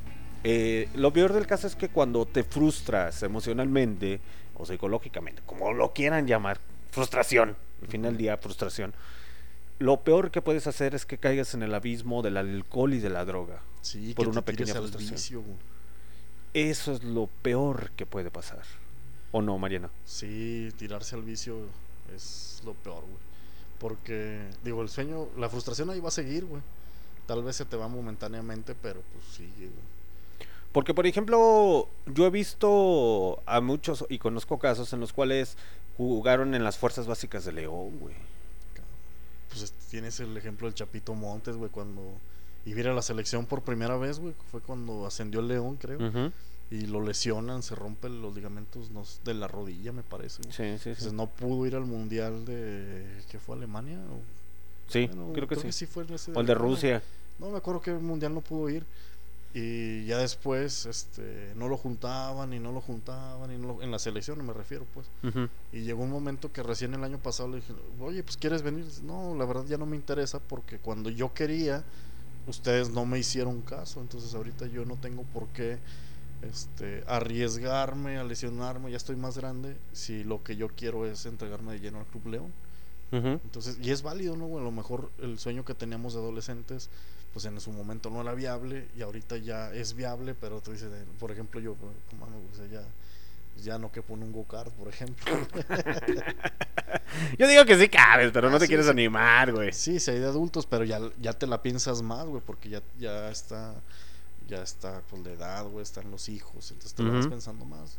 Eh, 0.42 0.88
lo 0.94 1.12
peor 1.12 1.32
del 1.32 1.46
caso 1.46 1.66
es 1.66 1.76
que 1.76 1.88
cuando 1.88 2.26
te 2.26 2.44
frustras 2.44 3.22
emocionalmente 3.22 4.20
o 4.54 4.64
psicológicamente, 4.64 5.42
como 5.44 5.72
lo 5.72 5.92
quieran 5.92 6.26
llamar, 6.26 6.58
frustración, 6.90 7.56
al 7.82 7.88
final 7.88 8.12
del 8.12 8.18
día 8.18 8.36
frustración, 8.38 8.94
lo 9.78 10.00
peor 10.00 10.30
que 10.30 10.42
puedes 10.42 10.66
hacer 10.66 10.94
es 10.94 11.06
que 11.06 11.18
caigas 11.18 11.54
en 11.54 11.62
el 11.62 11.74
abismo 11.74 12.22
del 12.22 12.36
alcohol 12.36 12.94
y 12.94 13.00
de 13.00 13.10
la 13.10 13.24
droga. 13.24 13.62
Sí, 13.80 14.12
por 14.14 14.26
que 14.26 14.30
una 14.30 14.42
te 14.42 14.52
pequeña 14.52 14.72
al 14.72 14.88
frustración. 14.88 15.14
vicio. 15.14 15.42
Eso 16.52 16.92
es 16.92 17.04
lo 17.04 17.28
peor 17.42 17.92
que 17.92 18.06
puede 18.06 18.30
pasar. 18.30 18.62
¿O 19.32 19.40
no, 19.40 19.56
Mariana? 19.58 19.90
Sí, 20.04 20.70
tirarse 20.76 21.14
al 21.14 21.22
vicio 21.22 21.66
es 22.14 22.60
lo 22.64 22.74
peor, 22.74 23.02
güey. 23.02 23.29
Porque, 23.80 24.40
digo, 24.62 24.82
el 24.82 24.88
sueño, 24.88 25.26
la 25.36 25.48
frustración 25.48 25.90
ahí 25.90 25.98
va 26.00 26.08
a 26.08 26.12
seguir, 26.12 26.44
güey. 26.44 26.62
Tal 27.26 27.42
vez 27.42 27.56
se 27.56 27.64
te 27.64 27.76
va 27.76 27.88
momentáneamente, 27.88 28.76
pero 28.80 29.00
pues 29.12 29.24
sigue, 29.36 29.66
güey. 29.66 29.90
Porque, 30.72 30.94
por 30.94 31.06
ejemplo, 31.06 31.88
yo 32.06 32.26
he 32.26 32.30
visto 32.30 33.42
a 33.46 33.60
muchos 33.60 34.04
y 34.08 34.18
conozco 34.18 34.58
casos 34.58 34.92
en 34.92 35.00
los 35.00 35.12
cuales 35.12 35.56
jugaron 35.96 36.54
en 36.54 36.62
las 36.62 36.78
fuerzas 36.78 37.06
básicas 37.08 37.44
de 37.44 37.52
León, 37.52 37.98
güey. 37.98 38.14
Pues 39.48 39.62
es- 39.62 39.72
tienes 39.90 40.20
el 40.20 40.36
ejemplo 40.36 40.68
del 40.68 40.74
Chapito 40.74 41.14
Montes, 41.14 41.56
güey, 41.56 41.70
cuando 41.70 42.02
iba 42.66 42.76
a 42.76 42.80
ir 42.80 42.88
a 42.88 42.94
la 42.94 43.02
selección 43.02 43.46
por 43.46 43.62
primera 43.62 43.96
vez, 43.96 44.20
güey. 44.20 44.34
Fue 44.52 44.60
cuando 44.60 45.06
ascendió 45.06 45.40
el 45.40 45.48
León, 45.48 45.76
creo. 45.76 45.98
Ujú. 45.98 46.30
Y 46.70 46.86
lo 46.86 47.00
lesionan, 47.04 47.62
se 47.64 47.74
rompen 47.74 48.22
los 48.22 48.34
ligamentos 48.34 48.90
no 48.92 49.02
de 49.24 49.34
la 49.34 49.48
rodilla, 49.48 49.90
me 49.92 50.02
parece. 50.04 50.42
Sí, 50.44 50.50
sí, 50.50 50.78
sí. 50.78 50.88
Entonces 50.90 51.12
no 51.12 51.26
pudo 51.26 51.66
ir 51.66 51.74
al 51.74 51.84
mundial 51.84 52.44
de. 52.44 53.04
¿Qué 53.30 53.38
fue 53.40 53.56
Alemania? 53.56 53.98
O- 53.98 54.20
Sí, 54.90 55.06
bueno, 55.06 55.32
creo 55.32 55.46
que 55.48 55.72
sí. 55.72 55.86
fue 55.86 56.04
en 56.04 56.14
ese 56.14 56.32
O 56.32 56.40
el 56.40 56.46
de. 56.46 56.54
Rusia. 56.54 57.02
No 57.40 57.50
me 57.50 57.58
acuerdo 57.58 57.80
que 57.80 57.90
el 57.90 57.98
mundial 58.00 58.34
no 58.34 58.40
pudo 58.40 58.68
ir. 58.70 58.84
Y 59.52 60.04
ya 60.04 60.18
después 60.18 60.86
este, 60.86 61.52
no 61.56 61.68
lo 61.68 61.76
juntaban 61.76 62.52
y 62.52 62.60
no 62.60 62.70
lo 62.70 62.80
juntaban. 62.80 63.52
Y 63.52 63.58
no 63.58 63.66
lo- 63.74 63.82
en 63.82 63.90
la 63.90 63.98
selección 63.98 64.44
me 64.46 64.52
refiero, 64.52 64.86
pues. 64.94 65.08
Y 65.72 65.80
llegó 65.80 66.04
un 66.04 66.10
momento 66.10 66.52
que 66.52 66.62
recién 66.62 66.94
el 66.94 67.02
año 67.02 67.18
pasado 67.18 67.48
le 67.48 67.56
dije, 67.56 67.72
oye, 68.00 68.22
pues 68.22 68.36
quieres 68.36 68.62
venir. 68.62 68.86
No, 69.02 69.34
la 69.36 69.44
verdad 69.44 69.64
ya 69.66 69.76
no 69.76 69.86
me 69.86 69.96
interesa 69.96 70.38
porque 70.38 70.78
cuando 70.78 71.10
yo 71.10 71.34
quería, 71.34 71.82
ustedes 72.46 72.90
no 72.90 73.04
me 73.06 73.18
hicieron 73.18 73.60
caso. 73.62 74.00
Entonces 74.00 74.34
ahorita 74.34 74.66
yo 74.68 74.84
no 74.84 74.94
tengo 74.96 75.24
por 75.24 75.48
qué 75.48 75.78
este, 76.42 77.04
arriesgarme 77.06 78.18
a 78.18 78.24
lesionarme. 78.24 78.90
Ya 78.90 78.96
estoy 78.96 79.16
más 79.16 79.36
grande. 79.38 79.76
Si 79.92 80.24
lo 80.24 80.42
que 80.42 80.56
yo 80.56 80.68
quiero 80.68 81.06
es 81.06 81.26
entregarme 81.26 81.72
de 81.72 81.80
lleno 81.80 81.98
al 82.00 82.06
Club 82.06 82.26
León. 82.28 82.52
Entonces, 83.12 83.76
y 83.82 83.90
es 83.90 84.02
válido, 84.02 84.36
¿no? 84.36 84.58
A 84.58 84.62
lo 84.62 84.70
mejor 84.70 85.10
el 85.20 85.38
sueño 85.40 85.64
que 85.64 85.74
teníamos 85.74 86.14
de 86.14 86.20
adolescentes, 86.20 86.90
pues 87.32 87.44
en 87.44 87.60
su 87.60 87.72
momento 87.72 88.08
no 88.08 88.20
era 88.20 88.34
viable 88.34 88.88
y 88.96 89.02
ahorita 89.02 89.36
ya 89.38 89.72
es 89.74 89.94
viable, 89.94 90.34
pero 90.34 90.60
tú 90.60 90.70
dices, 90.72 90.90
por 91.18 91.32
ejemplo, 91.32 91.60
yo, 91.60 91.74
pues, 91.74 91.92
como, 92.08 92.26
o 92.26 92.54
sea, 92.54 92.66
ya, 92.68 92.82
ya 93.62 93.78
no 93.78 93.90
que 93.90 94.02
pone 94.02 94.24
un 94.24 94.32
go-kart, 94.32 94.72
por 94.74 94.88
ejemplo. 94.88 95.48
Yo 97.38 97.48
digo 97.48 97.64
que 97.64 97.78
sí 97.78 97.88
cabes, 97.88 98.30
pero 98.32 98.50
no 98.50 98.58
Ah, 98.58 98.60
te 98.60 98.66
sí, 98.66 98.68
quieres 98.68 98.86
sí. 98.86 98.90
animar, 98.90 99.52
güey. 99.52 99.72
sí, 99.72 100.00
sí 100.00 100.10
hay 100.10 100.18
de 100.20 100.26
adultos, 100.26 100.66
pero 100.66 100.84
ya, 100.84 101.00
ya 101.20 101.32
te 101.32 101.46
la 101.46 101.62
piensas 101.62 102.02
más, 102.02 102.26
güey, 102.26 102.42
porque 102.44 102.68
ya, 102.68 102.82
ya 102.98 103.30
está, 103.30 103.74
ya 104.50 104.62
está 104.62 105.02
pues 105.08 105.22
la 105.22 105.30
edad, 105.32 105.64
güey, 105.66 105.82
están 105.82 106.10
los 106.10 106.28
hijos, 106.28 106.70
entonces 106.70 106.92
te 106.94 107.02
lo 107.02 107.12
vas 107.12 107.20
Ujú. 107.22 107.30
pensando 107.30 107.64
más. 107.64 107.98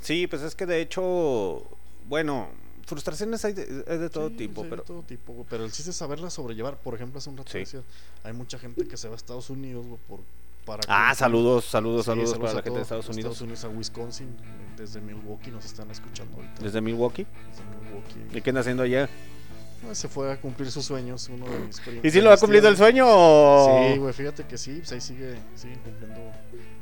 Sí, 0.00 0.26
pues 0.26 0.42
es 0.42 0.54
que 0.54 0.66
de 0.66 0.80
hecho, 0.82 1.62
bueno, 2.08 2.48
frustraciones 2.86 3.44
hay 3.44 3.54
de, 3.54 3.84
hay 3.88 3.98
de 3.98 4.10
todo 4.10 4.28
Sí, 4.28 4.36
tipo, 4.36 4.62
sí, 4.62 4.66
pero... 4.70 4.82
de 4.82 4.86
todo 4.86 5.02
tipo, 5.02 5.32
güey, 5.32 5.46
pero 5.48 5.64
el 5.64 5.72
chiste 5.72 5.90
es 5.90 5.96
saberla 5.96 6.28
sobrellevar. 6.30 6.76
Por 6.78 6.94
ejemplo, 6.94 7.18
hace 7.18 7.30
un 7.30 7.36
rato 7.38 7.50
Sí. 7.50 7.58
decías, 7.60 7.84
hay 8.24 8.32
mucha 8.32 8.58
gente 8.58 8.86
que 8.86 8.96
se 8.96 9.08
va 9.08 9.14
a 9.14 9.16
Estados 9.16 9.48
Unidos, 9.50 9.86
güey, 9.86 9.98
por, 10.06 10.20
para... 10.64 10.82
Ah, 10.88 11.14
saludos, 11.14 11.64
saludos, 11.64 12.04
Sí, 12.04 12.10
saludos, 12.10 12.38
para 12.38 12.50
a 12.50 12.54
la 12.54 12.62
gente 12.62 12.76
de 12.78 12.82
Estados 12.82 13.08
Unidos. 13.08 13.32
Estados 13.32 13.40
Unidos 13.42 13.64
a 13.64 13.68
Wisconsin, 13.68 14.36
desde 14.76 15.00
Milwaukee 15.00 15.50
nos 15.50 15.64
están 15.64 15.90
escuchando 15.90 16.36
ahorita. 16.36 16.62
Desde 16.62 16.80
Milwaukee. 16.80 17.26
Desde 17.50 17.64
Milwaukee. 17.64 18.36
¿Y 18.38 18.42
qué 18.42 18.50
anda 18.50 18.60
haciendo 18.60 18.82
allá? 18.82 19.08
Ah, 19.88 19.94
se 19.94 20.08
fue 20.08 20.32
a 20.32 20.40
cumplir 20.40 20.70
sus 20.70 20.84
sueños, 20.84 21.28
uno 21.28 21.46
de 21.46 21.58
mis. 21.60 21.80
¿Y 22.02 22.10
si 22.10 22.20
lo 22.20 22.32
ha 22.32 22.36
cumplido 22.36 22.68
el 22.68 22.76
sueño 22.76 23.04
o...? 23.08 23.90
Sí, 23.92 23.98
güey, 23.98 24.12
fíjate 24.12 24.44
que 24.46 24.58
sí, 24.58 24.76
pues 24.78 24.92
ahí 24.92 25.00
sigue, 25.00 25.36
sigue 25.54 25.76
cumpliendo. 25.84 26.20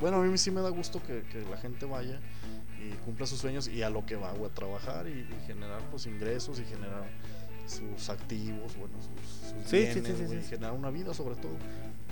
Bueno, 0.01 0.19
a 0.19 0.23
mí 0.23 0.39
sí 0.39 0.51
me 0.51 0.61
da 0.61 0.71
gusto 0.71 1.03
que, 1.03 1.23
que 1.31 1.41
la 1.51 1.57
gente 1.57 1.87
vaya 1.87 2.21
y 2.81 2.93
cumpla 3.05 3.27
sus 3.27 3.39
sueños 3.39 3.69
y 3.69 3.83
a 3.83 3.91
lo 3.91 4.05
que 4.05 4.17
va, 4.17 4.33
güey, 4.33 4.51
a 4.51 4.55
trabajar 4.55 5.07
y, 5.07 5.11
y 5.21 5.47
generar 5.47 5.81
pues 5.91 6.07
ingresos 6.07 6.59
y 6.61 6.65
generar 6.65 7.05
sus 7.67 8.11
activos, 8.11 8.77
bueno, 8.77 8.95
sus, 9.01 9.51
sus 9.51 9.71
Sí, 9.71 9.79
bienes, 9.79 10.05
sí, 10.07 10.25
güey, 10.25 10.41
sí. 10.41 10.47
y 10.47 10.49
generar 10.49 10.73
una 10.73 10.91
vida 10.91 11.15
sobre 11.15 11.37
todo. 11.37 11.57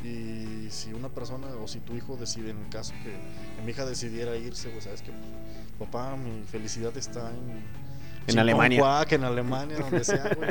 Y 0.02 0.68
si 0.70 0.92
una 0.94 1.08
persona 1.10 1.46
o 1.62 1.68
si 1.68 1.80
tu 1.80 1.94
hijo 1.94 2.16
decide, 2.16 2.50
en 2.50 2.58
el 2.58 2.68
caso 2.70 2.92
que, 3.04 3.10
que 3.56 3.62
mi 3.64 3.70
hija 3.72 3.84
decidiera 3.84 4.34
irse, 4.36 4.70
pues 4.70 4.84
sabes 4.84 5.02
que 5.02 5.12
pues, 5.12 5.90
papá, 5.90 6.16
mi 6.16 6.42
felicidad 6.44 6.96
está 6.96 7.30
en, 7.30 7.62
En 8.26 8.38
Alemania. 8.38 9.04
En 9.10 9.24
Alemania, 9.24 9.76
donde 9.78 10.04
sea, 10.04 10.30
güey. 10.36 10.50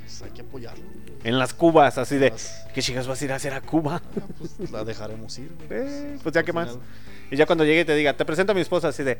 Pues 0.00 0.22
hay 0.22 0.30
que 0.30 0.42
apoyarlo. 0.42 0.84
En 1.24 1.38
las 1.38 1.52
cubas, 1.54 1.98
así 1.98 2.16
de, 2.16 2.30
Las- 2.30 2.66
¿qué 2.74 2.82
chicas 2.82 3.06
vas 3.06 3.20
a 3.20 3.24
ir 3.24 3.32
a 3.32 3.36
hacer 3.36 3.52
a 3.52 3.60
Cuba? 3.60 4.00
Ah, 4.16 4.20
pues 4.38 4.70
la 4.70 4.84
dejaremos 4.84 5.36
ir, 5.38 5.50
güey. 5.68 5.70
Eh, 5.70 6.18
pues 6.22 6.34
ya 6.34 6.42
qué 6.42 6.52
más. 6.52 6.78
Y 7.30 7.36
ya 7.36 7.46
cuando 7.46 7.64
llegue 7.64 7.84
te 7.84 7.94
diga, 7.94 8.16
te 8.16 8.24
presento 8.24 8.52
a 8.52 8.54
mi 8.54 8.60
esposa 8.60 8.88
así 8.88 9.02
de, 9.02 9.18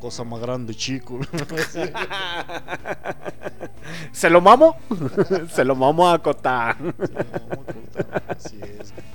Cosa 0.00 0.22
más 0.24 0.40
grande, 0.40 0.74
chico. 0.74 1.18
¿se 4.12 4.30
lo 4.30 4.40
mamo? 4.40 4.76
Se 5.50 5.64
lo 5.64 5.74
mamo 5.74 6.08
a 6.08 6.22
Cota. 6.22 6.76
Sí, 6.78 6.84
no, 6.86 6.92
puta, 7.62 8.22
así 8.28 8.60
es. 8.62 8.92
güey. 8.92 9.08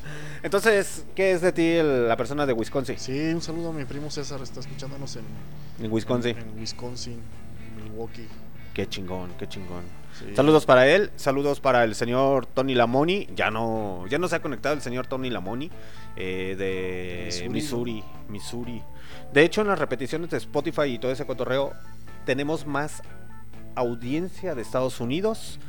Entonces, 0.43 1.05
¿qué 1.15 1.31
es 1.31 1.41
de 1.41 1.51
ti 1.53 1.65
el- 1.67 2.07
la 2.07 2.17
persona 2.17 2.45
de 2.45 2.53
Wisconsin? 2.53 2.97
Sí, 2.99 3.17
un 3.33 3.41
saludo 3.41 3.69
a 3.69 3.73
mi 3.73 3.85
primo 3.85 4.11
César, 4.11 4.41
está 4.41 4.59
escuchándonos 4.59 5.15
en, 5.15 5.23
En 5.83 5.91
Wisconsin. 5.91 6.37
en 6.37 6.59
Wisconsin, 6.59 7.19
Milwaukee. 7.81 8.27
Qué 8.73 8.87
chingón, 8.87 9.31
qué 9.37 9.47
chingón. 9.47 9.83
Sí. 10.19 10.35
Saludos 10.35 10.65
para 10.65 10.87
él, 10.87 11.11
saludos 11.15 11.59
para 11.59 11.83
el 11.83 11.95
señor 11.95 12.45
Tony 12.45 12.75
Lamoni. 12.75 13.27
Ya 13.35 13.49
no, 13.51 14.05
ya 14.07 14.19
no 14.19 14.27
se 14.27 14.35
ha 14.35 14.41
conectado 14.41 14.75
el 14.75 14.81
señor 14.81 15.07
Tony 15.07 15.29
Lamoni 15.29 15.71
eh, 16.15 16.55
de 16.57 17.49
Missouri, 17.49 17.49
Missouri, 17.49 18.03
Missouri. 18.27 18.83
De 19.31 19.43
hecho, 19.43 19.61
en 19.61 19.67
las 19.67 19.79
repeticiones 19.79 20.29
de 20.29 20.37
Spotify 20.37 20.83
y 20.83 20.99
todo 20.99 21.11
ese 21.11 21.25
cotorreo, 21.25 21.71
tenemos 22.25 22.67
más 22.67 23.01
audiencia 23.75 24.53
de 24.55 24.61
Estados 24.61 24.99
Unidos 24.99 25.59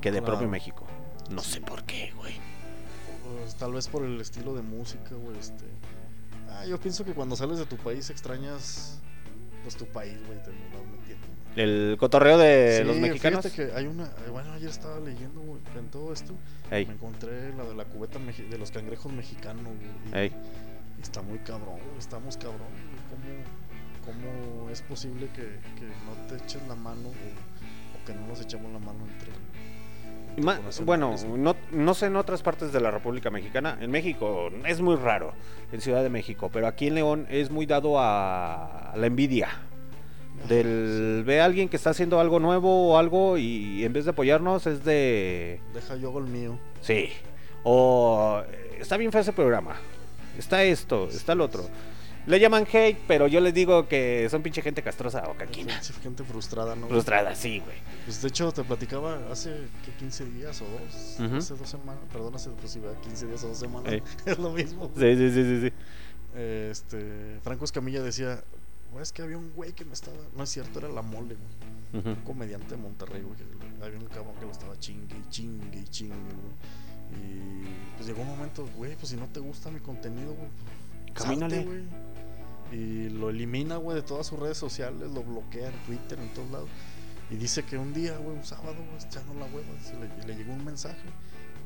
que 0.00 0.10
de 0.10 0.18
Claro. 0.18 0.34
propio 0.34 0.48
México. 0.50 0.86
No 1.30 1.40
sé 1.40 1.60
por 1.60 1.84
qué, 1.84 2.12
güey. 2.16 2.34
Pues, 3.54 3.58
tal 3.60 3.72
vez 3.72 3.88
por 3.88 4.04
el 4.04 4.20
estilo 4.20 4.54
de 4.54 4.62
música, 4.62 5.14
güey. 5.14 5.38
Este... 5.38 5.64
Ah, 6.50 6.66
yo 6.66 6.78
pienso 6.78 7.04
que 7.04 7.12
cuando 7.14 7.36
sales 7.36 7.58
de 7.58 7.66
tu 7.66 7.76
país 7.76 8.10
extrañas 8.10 9.00
pues 9.62 9.76
tu 9.76 9.86
país, 9.86 10.18
güey. 10.26 10.42
Te 10.42 10.50
no, 10.50 10.84
no 10.90 10.94
entiendo. 10.98 11.26
El 11.56 11.96
cotorreo 11.98 12.36
de 12.36 12.78
Sí, 12.80 12.84
los 12.84 12.96
mexicanos. 12.96 13.44
Fíjate 13.46 13.70
que 13.72 13.76
hay 13.76 13.86
una. 13.86 14.04
eh, 14.06 14.30
Bueno, 14.30 14.52
ayer 14.52 14.68
estaba 14.68 14.98
leyendo, 15.00 15.40
güey, 15.40 15.60
en 15.78 15.88
todo 15.88 16.12
esto. 16.12 16.34
Ey, 16.70 16.84
Me 16.86 16.94
encontré 16.94 17.54
la 17.54 17.64
de 17.64 17.74
la 17.74 17.84
cubeta 17.84 18.18
de 18.18 18.58
los 18.58 18.70
cangrejos 18.72 19.12
mexicanos, 19.12 19.64
güey. 20.12 20.32
está 21.00 21.22
muy 21.22 21.38
cabrón, 21.38 21.78
estamos 21.98 22.36
cabrón. 22.36 22.58
güey, 22.58 23.44
¿Cómo, 24.04 24.28
¿Cómo 24.60 24.70
es 24.70 24.82
posible 24.82 25.28
que, 25.28 25.42
que 25.78 25.86
no 26.04 26.26
te 26.28 26.42
echen 26.42 26.66
la 26.68 26.74
mano 26.74 27.08
o, 27.08 27.10
o 27.10 28.04
que 28.04 28.12
no 28.14 28.26
nos 28.26 28.40
echemos 28.40 28.70
la 28.72 28.78
mano 28.80 28.98
entre. 29.06 29.30
Ma- 30.36 30.60
bueno, 30.84 31.14
no, 31.36 31.56
no 31.70 31.94
sé 31.94 32.06
en 32.06 32.16
otras 32.16 32.42
partes 32.42 32.72
de 32.72 32.80
la 32.80 32.90
República 32.90 33.30
Mexicana. 33.30 33.78
En 33.80 33.90
México 33.90 34.50
es 34.66 34.80
muy 34.80 34.96
raro, 34.96 35.32
en 35.72 35.80
Ciudad 35.80 36.02
de 36.02 36.10
México, 36.10 36.50
pero 36.52 36.66
aquí 36.66 36.88
en 36.88 36.94
León 36.96 37.26
es 37.30 37.50
muy 37.50 37.66
dado 37.66 37.98
a 38.00 38.92
la 38.96 39.06
envidia. 39.06 39.48
Del 40.48 41.22
ve 41.24 41.40
a 41.40 41.44
alguien 41.46 41.68
que 41.68 41.76
está 41.76 41.90
haciendo 41.90 42.20
algo 42.20 42.38
nuevo 42.40 42.90
o 42.92 42.98
algo 42.98 43.38
y 43.38 43.84
en 43.84 43.92
vez 43.92 44.04
de 44.04 44.10
apoyarnos 44.10 44.66
es 44.66 44.84
de 44.84 45.60
Deja 45.72 45.96
yo 45.96 46.16
el 46.18 46.24
mío. 46.26 46.58
sí. 46.80 47.08
O 47.66 48.42
eh, 48.46 48.76
está 48.80 48.98
bien 48.98 49.10
feo 49.10 49.22
ese 49.22 49.32
programa. 49.32 49.76
Está 50.38 50.62
esto, 50.64 51.08
está 51.08 51.32
el 51.32 51.40
otro. 51.40 51.64
Le 52.26 52.40
llaman 52.40 52.66
hate, 52.72 52.98
pero 53.06 53.26
yo 53.26 53.40
les 53.40 53.52
digo 53.52 53.86
que 53.86 54.26
son 54.30 54.42
pinche 54.42 54.62
gente 54.62 54.82
castrosa 54.82 55.24
o 55.28 55.34
caquina. 55.36 55.74
Gente- 55.74 56.00
Gente 56.02 56.24
frustrada, 56.24 56.74
¿no? 56.74 56.88
Frustrada, 56.88 57.34
sí, 57.34 57.58
güey. 57.60 57.76
Pues 58.06 58.22
de 58.22 58.28
hecho 58.28 58.50
te 58.52 58.64
platicaba 58.64 59.20
hace 59.30 59.50
¿qué, 59.84 59.92
15 59.98 60.24
días 60.30 60.62
o 60.62 60.64
dos, 60.64 61.20
hace 61.36 61.54
dos 61.54 61.68
semanas, 61.68 62.02
perdón, 62.12 62.34
hace 62.34 62.48
pues, 62.50 62.74
iba 62.76 62.94
15 63.02 63.26
días 63.26 63.44
o 63.44 63.48
dos 63.48 63.58
semanas, 63.58 63.92
es 64.26 64.38
lo 64.38 64.50
mismo. 64.52 64.90
Sí, 64.96 65.16
sí, 65.16 65.30
sí, 65.30 65.44
sí, 65.44 65.60
sí. 65.68 65.72
Este, 66.38 67.38
Franco 67.42 67.64
Escamilla 67.64 68.02
decía, 68.02 68.42
"Güey, 68.90 69.02
es 69.02 69.12
que 69.12 69.22
había 69.22 69.36
un 69.38 69.52
güey 69.54 69.72
que 69.72 69.84
me 69.84 69.92
estaba, 69.92 70.16
no 70.36 70.42
es 70.44 70.50
cierto, 70.50 70.78
era 70.78 70.88
la 70.88 71.02
mole, 71.02 71.36
güey. 71.36 72.04
Un 72.06 72.14
comediante 72.24 72.74
de 72.74 72.76
Monterrey, 72.82 73.22
güey, 73.22 73.36
que 73.36 73.84
había 73.84 73.98
un 73.98 74.06
cabrón 74.06 74.34
que 74.40 74.46
lo 74.46 74.50
estaba 74.50 74.76
chingue 74.80 75.14
y 75.16 75.28
chingue 75.30 75.78
y 75.78 75.84
chingue, 75.84 76.14
güey. 76.16 77.22
Y 77.22 77.64
pues 77.96 78.08
llegó 78.08 78.22
un 78.22 78.28
momento, 78.28 78.66
güey, 78.76 78.96
pues 78.96 79.10
si 79.10 79.16
no 79.16 79.26
te 79.26 79.38
gusta 79.40 79.70
mi 79.70 79.78
contenido, 79.78 80.34
güey, 80.34 80.48
pues, 81.12 81.22
Camínale. 81.22 81.54
salte, 81.56 81.68
güey. 81.70 81.82
Y 82.72 83.08
lo 83.10 83.30
elimina, 83.30 83.76
güey, 83.76 83.96
de 83.96 84.02
todas 84.02 84.26
sus 84.26 84.38
redes 84.38 84.58
sociales, 84.58 85.10
lo 85.10 85.22
bloquea 85.22 85.68
en 85.68 85.78
Twitter, 85.84 86.18
en 86.18 86.32
todos 86.34 86.50
lados. 86.50 86.68
Y 87.30 87.36
dice 87.36 87.64
que 87.64 87.78
un 87.78 87.92
día, 87.92 88.16
güey, 88.18 88.36
un 88.36 88.44
sábado, 88.44 88.74
güey, 88.74 89.04
echando 89.04 89.34
la 89.34 89.46
hueva, 89.46 89.80
se 89.80 89.94
le, 89.94 90.08
le 90.26 90.36
llegó 90.36 90.52
un 90.52 90.64
mensaje. 90.64 91.08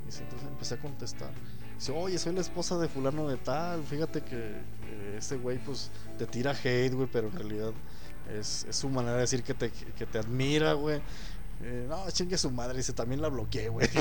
Y 0.08 0.22
entonces 0.22 0.48
empecé 0.48 0.74
a 0.74 0.78
contestar. 0.78 1.30
Dice, 1.76 1.92
oye, 1.92 2.18
soy 2.18 2.32
la 2.34 2.40
esposa 2.40 2.78
de 2.78 2.88
fulano 2.88 3.28
de 3.28 3.36
tal. 3.36 3.84
Fíjate 3.84 4.22
que 4.22 4.36
eh, 4.36 5.16
ese 5.18 5.36
güey, 5.36 5.58
pues, 5.58 5.90
te 6.16 6.26
tira 6.26 6.52
hate, 6.52 6.94
güey, 6.94 7.08
pero 7.10 7.28
en 7.28 7.34
realidad 7.34 7.72
es, 8.30 8.66
es 8.68 8.76
su 8.76 8.88
manera 8.88 9.14
de 9.14 9.20
decir 9.20 9.42
que 9.42 9.54
te, 9.54 9.70
que 9.70 10.06
te 10.06 10.18
admira, 10.18 10.72
güey. 10.72 11.00
Eh, 11.62 11.86
no, 11.88 12.08
chingue 12.10 12.38
su 12.38 12.50
madre, 12.50 12.78
dice, 12.78 12.92
también 12.92 13.20
la 13.20 13.28
bloqueé, 13.28 13.68
güey. 13.68 13.88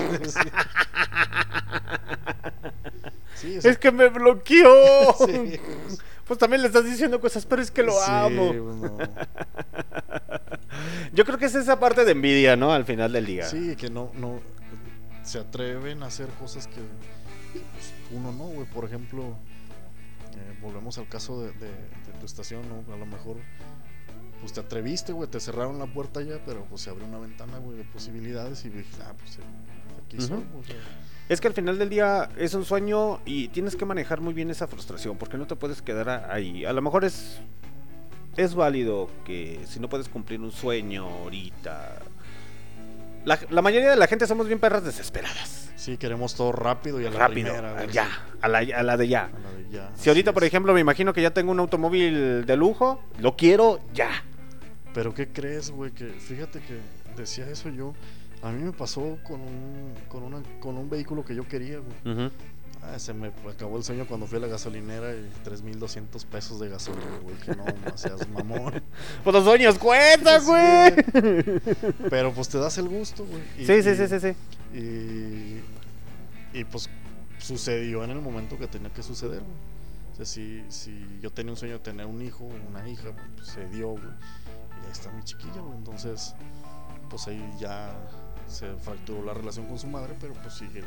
sí, 3.36 3.58
o 3.58 3.62
sea, 3.62 3.72
Es 3.72 3.78
que 3.78 3.92
me 3.92 4.10
bloqueó. 4.10 5.14
sí, 5.26 5.60
Pues 5.86 6.00
también 6.36 6.62
le 6.62 6.68
estás 6.68 6.84
diciendo 6.86 7.22
cosas, 7.22 7.46
pero 7.46 7.62
es 7.62 7.72
que 7.72 7.84
lo 7.84 7.94
sí, 7.94 8.00
amo. 8.08 8.54
no. 8.54 8.98
Yo 11.14 11.26
creo 11.26 11.38
que 11.38 11.46
es 11.46 11.56
esa 11.56 11.80
parte 11.80 12.06
de 12.06 12.12
envidia, 12.12 12.56
¿no? 12.56 12.72
Al 12.74 12.86
final 12.86 13.12
del 13.14 13.26
día. 13.26 13.46
Sí, 13.46 13.76
que 13.76 13.90
no, 13.90 14.12
no 14.16 14.40
se 15.24 15.40
atreven 15.40 16.04
a 16.04 16.08
hacer 16.08 16.28
cosas 16.40 16.68
que 16.68 16.76
pues, 17.54 17.94
uno 18.12 18.32
no, 18.32 18.46
güey. 18.48 18.68
Por 18.68 18.86
ejemplo, 18.86 19.24
eh, 20.36 20.58
volvemos 20.62 20.98
al 20.98 21.08
caso 21.08 21.42
de, 21.42 21.52
de- 21.54 21.68
de 21.68 22.14
tu 22.20 22.26
estación, 22.26 22.62
¿no? 22.70 22.94
A 22.94 22.98
lo 22.98 23.06
mejor, 23.06 23.38
pues 24.42 24.54
te 24.54 24.60
atreviste, 24.60 25.14
güey, 25.14 25.30
te 25.30 25.40
cerraron 25.40 25.80
la 25.80 25.88
puerta 25.88 26.22
ya, 26.22 26.40
pero 26.46 26.66
pues 26.66 26.82
se 26.82 26.90
abrió 26.90 27.08
una 27.08 27.20
ventana, 27.20 27.58
güey, 27.58 27.78
de 27.78 27.84
posibilidades 27.86 28.64
y 28.66 28.70
dije, 28.70 28.86
ah, 29.04 29.14
pues 29.18 29.40
aquí 30.06 30.22
soy, 30.22 30.38
Ujú. 30.38 30.60
o 30.60 30.64
sea, 30.64 30.76
Es 31.30 31.42
que 31.42 31.48
al 31.48 31.54
final 31.54 31.78
del 31.78 31.90
día 31.90 32.30
es 32.38 32.54
un 32.54 32.64
sueño 32.64 33.20
y 33.26 33.50
tienes 33.50 33.76
que 33.76 33.84
manejar 33.86 34.22
muy 34.22 34.34
bien 34.34 34.50
esa 34.50 34.66
frustración 34.68 35.18
porque 35.18 35.38
no 35.38 35.46
te 35.46 35.56
puedes 35.56 35.82
quedar 35.82 36.30
ahí. 36.32 36.64
A 36.66 36.72
lo 36.74 36.82
mejor 36.82 37.04
es 37.06 37.40
es 38.38 38.54
válido 38.54 39.10
que 39.26 39.60
si 39.66 39.80
no 39.80 39.90
puedes 39.90 40.08
cumplir 40.10 40.40
un 40.40 40.52
sueño 40.52 41.06
ahorita. 41.06 42.00
La, 43.26 43.40
la 43.50 43.62
mayoría 43.62 43.90
de 43.90 43.96
la 43.98 44.08
gente 44.08 44.26
somos 44.28 44.48
bien 44.48 44.60
perras 44.60 44.84
desesperadas. 44.86 45.72
sí, 45.76 45.98
queremos 45.98 46.34
todo 46.36 46.52
rápido 46.54 47.02
y 47.02 47.06
a 47.06 47.10
la 47.10 47.20
Rápido, 47.20 47.52
primera, 47.54 47.86
ya, 47.88 48.08
a 48.40 48.48
la, 48.48 48.60
a 48.60 48.84
la 48.84 48.96
de 48.96 49.08
ya. 49.08 49.24
a 49.26 49.40
la 49.40 49.52
de 49.58 49.70
ya, 49.70 49.92
Si 49.96 50.08
ahorita, 50.10 50.32
por 50.34 50.44
ejemplo, 50.46 50.74
me 50.74 50.80
imagino 50.80 51.12
que 51.14 51.22
ya 51.22 51.32
tengo 51.32 51.52
un 51.52 51.60
automóvil 51.60 52.46
de 52.46 52.56
lujo, 52.56 53.04
lo 53.20 53.36
quiero 53.36 53.80
ya. 53.94 54.24
Pero 54.94 55.14
¿qué 55.14 55.28
crees, 55.28 55.72
güey? 55.72 55.92
Que 55.92 56.06
fíjate 56.06 56.60
que 56.62 56.80
decía 57.18 57.50
eso 57.50 57.70
yo. 57.70 57.94
A 58.44 58.52
mí 58.52 58.64
me 58.64 58.72
pasó 58.72 59.18
con 59.24 59.42
un, 59.42 59.94
con 60.08 60.24
una, 60.24 60.42
con 60.60 60.78
un 60.78 60.90
vehículo 60.90 61.26
que 61.26 61.34
yo 61.36 61.48
quería, 61.48 61.80
güey. 61.80 62.32
Ah, 62.84 63.00
se 63.00 63.12
me 63.14 63.32
acabó 63.50 63.78
el 63.78 63.84
sueño 63.84 64.06
cuando 64.08 64.28
fui 64.28 64.38
a 64.38 64.42
la 64.42 64.48
gasolinera 64.48 65.12
y 65.14 65.30
3.200 65.44 66.24
pesos 66.26 66.60
de 66.60 66.70
gasolina, 66.70 67.18
güey. 67.24 67.36
Que 67.38 67.56
no, 67.56 67.66
no 67.66 67.98
seas 67.98 68.28
mamón. 68.30 68.82
Pues 69.24 69.34
los 69.34 69.44
sueños 69.44 69.78
cuentan, 69.80 70.40
Sí, 70.42 70.48
güey. 70.48 71.62
Pero 72.10 72.32
pues 72.34 72.48
te 72.50 72.60
das 72.60 72.78
el 72.78 72.88
gusto, 72.88 73.26
güey. 73.26 73.42
Y- 73.58 73.66
Sí, 73.66 73.82
sí, 73.82 73.96
sí, 73.96 74.08
sí, 74.08 74.20
sí. 74.20 74.78
Y, 74.78 76.60
y 76.60 76.64
pues 76.66 76.90
sucedió 77.40 78.04
en 78.04 78.12
el 78.12 78.22
momento 78.22 78.58
que 78.58 78.68
tenía 78.68 78.92
que 78.94 79.02
suceder, 79.04 79.40
güey. 79.40 79.58
O 80.14 80.16
sea, 80.16 80.26
si, 80.26 80.64
si 80.70 81.06
yo 81.22 81.32
tenía 81.32 81.52
un 81.52 81.58
sueño 81.58 81.74
de 81.76 81.80
tener 81.80 82.06
un 82.06 82.22
hijo 82.22 82.48
una 82.70 82.88
hija, 82.88 83.10
pues 83.36 83.50
se 83.50 83.66
dio, 83.68 83.90
güey. 83.90 84.04
Y 84.06 84.86
ahí 84.86 84.92
está 84.92 85.12
mi 85.12 85.24
chiquilla, 85.24 85.60
güey. 85.62 85.78
Entonces, 85.78 86.36
pues 87.10 87.28
ahí 87.28 87.44
ya 87.60 87.92
se 88.48 88.76
fracturó 88.78 89.24
la 89.24 89.34
relación 89.34 89.66
con 89.68 89.78
su 89.80 89.88
madre, 89.88 90.16
pero 90.20 90.34
pues 90.34 90.54
sigue, 90.56 90.84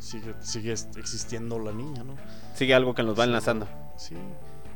sigue, 0.00 0.34
sigue 0.40 0.72
existiendo 0.72 1.58
la 1.58 1.72
niña, 1.72 2.02
¿no? 2.04 2.14
Sigue 2.54 2.74
algo 2.74 2.94
que 2.94 3.02
nos 3.02 3.18
va 3.18 3.24
Sí, 3.24 3.28
enlazando. 3.30 3.68
Sí, 3.96 4.14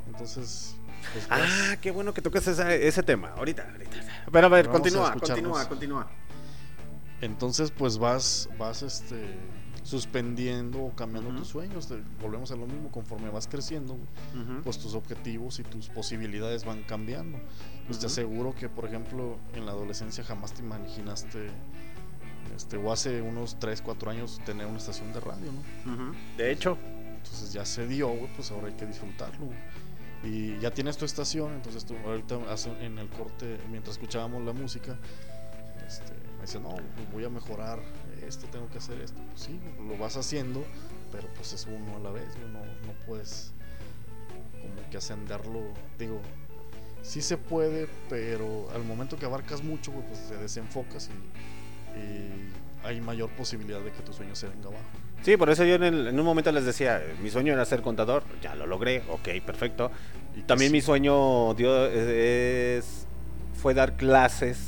entonces. 0.06 0.76
Pues, 1.12 1.26
Ah, 1.28 1.38
vas- 1.40 1.76
qué 1.82 1.90
bueno 1.90 2.14
que 2.14 2.22
toques 2.22 2.46
ese, 2.48 2.86
ese 2.88 3.02
tema. 3.02 3.28
Ahorita, 3.36 3.68
ahorita. 3.70 3.90
Pero 4.32 4.46
a 4.46 4.50
ver, 4.50 4.66
Vamos 4.66 4.80
a 4.80 4.82
continúa, 4.82 5.06
escucharnos. 5.08 5.66
continúa, 5.66 5.68
continúa. 5.68 6.08
Entonces, 7.20 7.70
pues 7.70 7.98
vas, 7.98 8.48
vas 8.58 8.82
este, 8.82 9.36
suspendiendo 9.82 10.82
o 10.82 10.94
cambiando 10.94 11.30
tus 11.34 11.48
sueños. 11.48 11.88
Te- 11.88 12.02
volvemos 12.20 12.50
a 12.52 12.56
lo 12.56 12.66
mismo, 12.66 12.90
conforme 12.90 13.30
vas 13.30 13.46
creciendo, 13.46 13.96
pues 14.62 14.78
tus 14.78 14.94
objetivos 14.94 15.58
y 15.58 15.62
tus 15.62 15.88
posibilidades 15.88 16.64
van 16.64 16.82
cambiando. 16.84 17.38
Pues 17.86 17.98
te 17.98 18.06
aseguro 18.06 18.54
que, 18.54 18.68
por 18.68 18.86
ejemplo, 18.86 19.38
en 19.54 19.66
la 19.66 19.72
adolescencia 19.72 20.24
jamás 20.24 20.52
te 20.54 20.62
imaginaste, 20.62 21.48
este, 22.56 22.76
o 22.76 22.92
hace 22.92 23.20
unos 23.22 23.56
3, 23.58 23.80
4 23.82 24.10
años, 24.10 24.40
tener 24.44 24.66
una 24.66 24.78
estación 24.78 25.12
de 25.12 25.20
radio, 25.20 25.50
¿no? 25.52 25.62
De 26.36 26.50
hecho, 26.52 26.76
Entonces 27.16 27.52
ya 27.54 27.64
se 27.64 27.86
dio, 27.86 28.08
güey, 28.08 28.28
pues 28.36 28.50
ahora 28.50 28.66
hay 28.68 28.74
que 28.74 28.84
disfrutarlo. 28.86 29.48
y 30.22 30.58
ya 30.58 30.70
tienes 30.72 30.96
tu 30.96 31.04
estación, 31.04 31.52
entonces 31.54 31.84
tú 31.84 31.94
ahorita 32.04 32.36
hace- 32.50 32.70
en 32.84 32.98
el 32.98 33.08
corte, 33.10 33.58
mientras 33.70 33.96
escuchábamos 33.96 34.42
la 34.42 34.52
música, 34.54 34.96
este, 35.86 36.12
me 36.36 36.40
decía, 36.42 36.60
no, 36.60 36.70
pues 36.70 37.12
voy 37.12 37.24
a 37.24 37.28
mejorar 37.28 37.78
esto, 38.26 38.46
tengo 38.46 38.68
que 38.70 38.78
hacer 38.78 38.98
esto. 39.02 39.20
Pues 39.30 39.42
sí, 39.42 39.60
lo 39.86 39.98
vas 39.98 40.16
haciendo, 40.16 40.64
pero 41.12 41.28
pues 41.34 41.52
es 41.52 41.66
uno 41.66 41.96
a 41.96 41.98
la 41.98 42.10
vez, 42.10 42.34
güey, 42.38 42.50
no, 42.52 42.60
no 42.60 42.92
puedes 43.06 43.52
como 44.62 44.88
que 44.90 44.96
ascenderlo, 44.96 45.60
digo, 45.98 46.20
sí 47.02 47.20
se 47.20 47.36
puede, 47.36 47.86
pero 48.08 48.70
al 48.74 48.82
momento 48.84 49.18
que 49.18 49.26
abarcas 49.26 49.62
mucho, 49.62 49.92
güey, 49.92 50.06
pues 50.06 50.26
te 50.28 50.36
desenfocas 50.38 51.08
y 51.08 51.12
hay 52.82 53.00
mayor 53.00 53.30
posibilidad 53.30 53.80
de 53.80 53.90
que 53.92 54.02
tu 54.02 54.12
sueño 54.12 54.34
se 54.34 54.46
venga 54.48 54.68
abajo. 54.68 54.82
Sí, 55.22 55.36
por 55.38 55.48
eso 55.48 55.64
yo 55.64 55.74
en, 55.76 55.84
el- 55.84 56.06
en 56.08 56.18
un 56.20 56.26
momento 56.26 56.52
les 56.52 56.64
decía, 56.66 57.02
mi 57.22 57.30
sueño 57.30 57.52
era 57.54 57.64
ser 57.64 57.80
contador, 57.80 58.24
ya 58.42 58.54
lo 58.54 58.66
logré, 58.66 59.02
ok, 59.08 59.28
perfecto. 59.44 59.90
Y 60.36 60.42
También 60.42 60.68
sí- 60.70 60.72
mi 60.76 60.80
sueño 60.82 61.54
dio, 61.54 61.86
es, 61.86 63.06
fue 63.54 63.72
dar 63.72 63.96
clases 63.96 64.58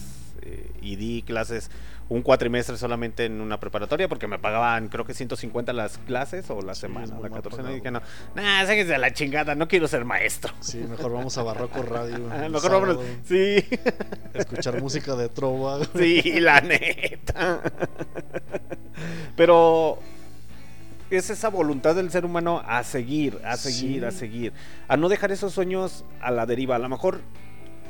eh, 0.42 0.70
y 0.80 0.96
di 0.96 1.22
clases 1.22 1.70
un 2.08 2.22
cuatrimestre 2.22 2.76
solamente 2.76 3.24
en 3.24 3.40
una 3.40 3.58
preparatoria 3.58 4.08
porque 4.08 4.28
me 4.28 4.38
pagaban 4.38 4.88
creo 4.88 5.04
que 5.04 5.12
150 5.12 5.72
las 5.72 5.98
clases 5.98 6.48
o 6.50 6.62
la 6.62 6.74
semana, 6.76 7.06
la 7.20 7.28
mal 7.28 7.42
14 7.42 7.62
y 7.62 7.74
dije 7.74 7.90
no, 7.90 8.00
nah, 8.36 8.64
sáquense 8.64 8.92
de 8.92 8.98
la 8.98 9.12
chingada, 9.12 9.54
no 9.56 9.66
quiero 9.66 9.88
ser 9.88 10.04
maestro. 10.04 10.54
Sí, 10.60 10.78
mejor 10.78 11.12
vamos 11.12 11.36
a 11.36 11.42
Barroco 11.42 11.82
Radio. 11.82 12.18
Mejor 12.50 12.70
vámonos. 12.70 12.98
Sí, 13.24 13.56
Escuchar 14.34 14.80
música 14.80 15.16
de 15.16 15.28
trova. 15.28 15.80
sí, 15.96 16.38
la 16.40 16.60
neta. 16.60 17.60
Pero 19.36 19.98
es 21.10 21.30
esa 21.30 21.48
voluntad 21.48 21.94
del 21.94 22.10
ser 22.10 22.24
humano 22.24 22.62
a 22.66 22.82
seguir, 22.84 23.40
a 23.44 23.56
seguir, 23.56 24.00
Sí. 24.02 24.06
a 24.06 24.10
seguir, 24.10 24.52
a 24.88 24.96
no 24.96 25.08
dejar 25.08 25.32
esos 25.32 25.52
sueños 25.52 26.04
a 26.20 26.30
la 26.30 26.46
deriva. 26.46 26.76
A 26.76 26.78
lo 26.78 26.88
mejor 26.88 27.20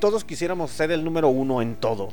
todos 0.01 0.25
quisiéramos 0.25 0.71
ser 0.71 0.91
el 0.91 1.05
número 1.05 1.29
uno 1.29 1.63
en 1.63 1.77
todo. 1.77 2.09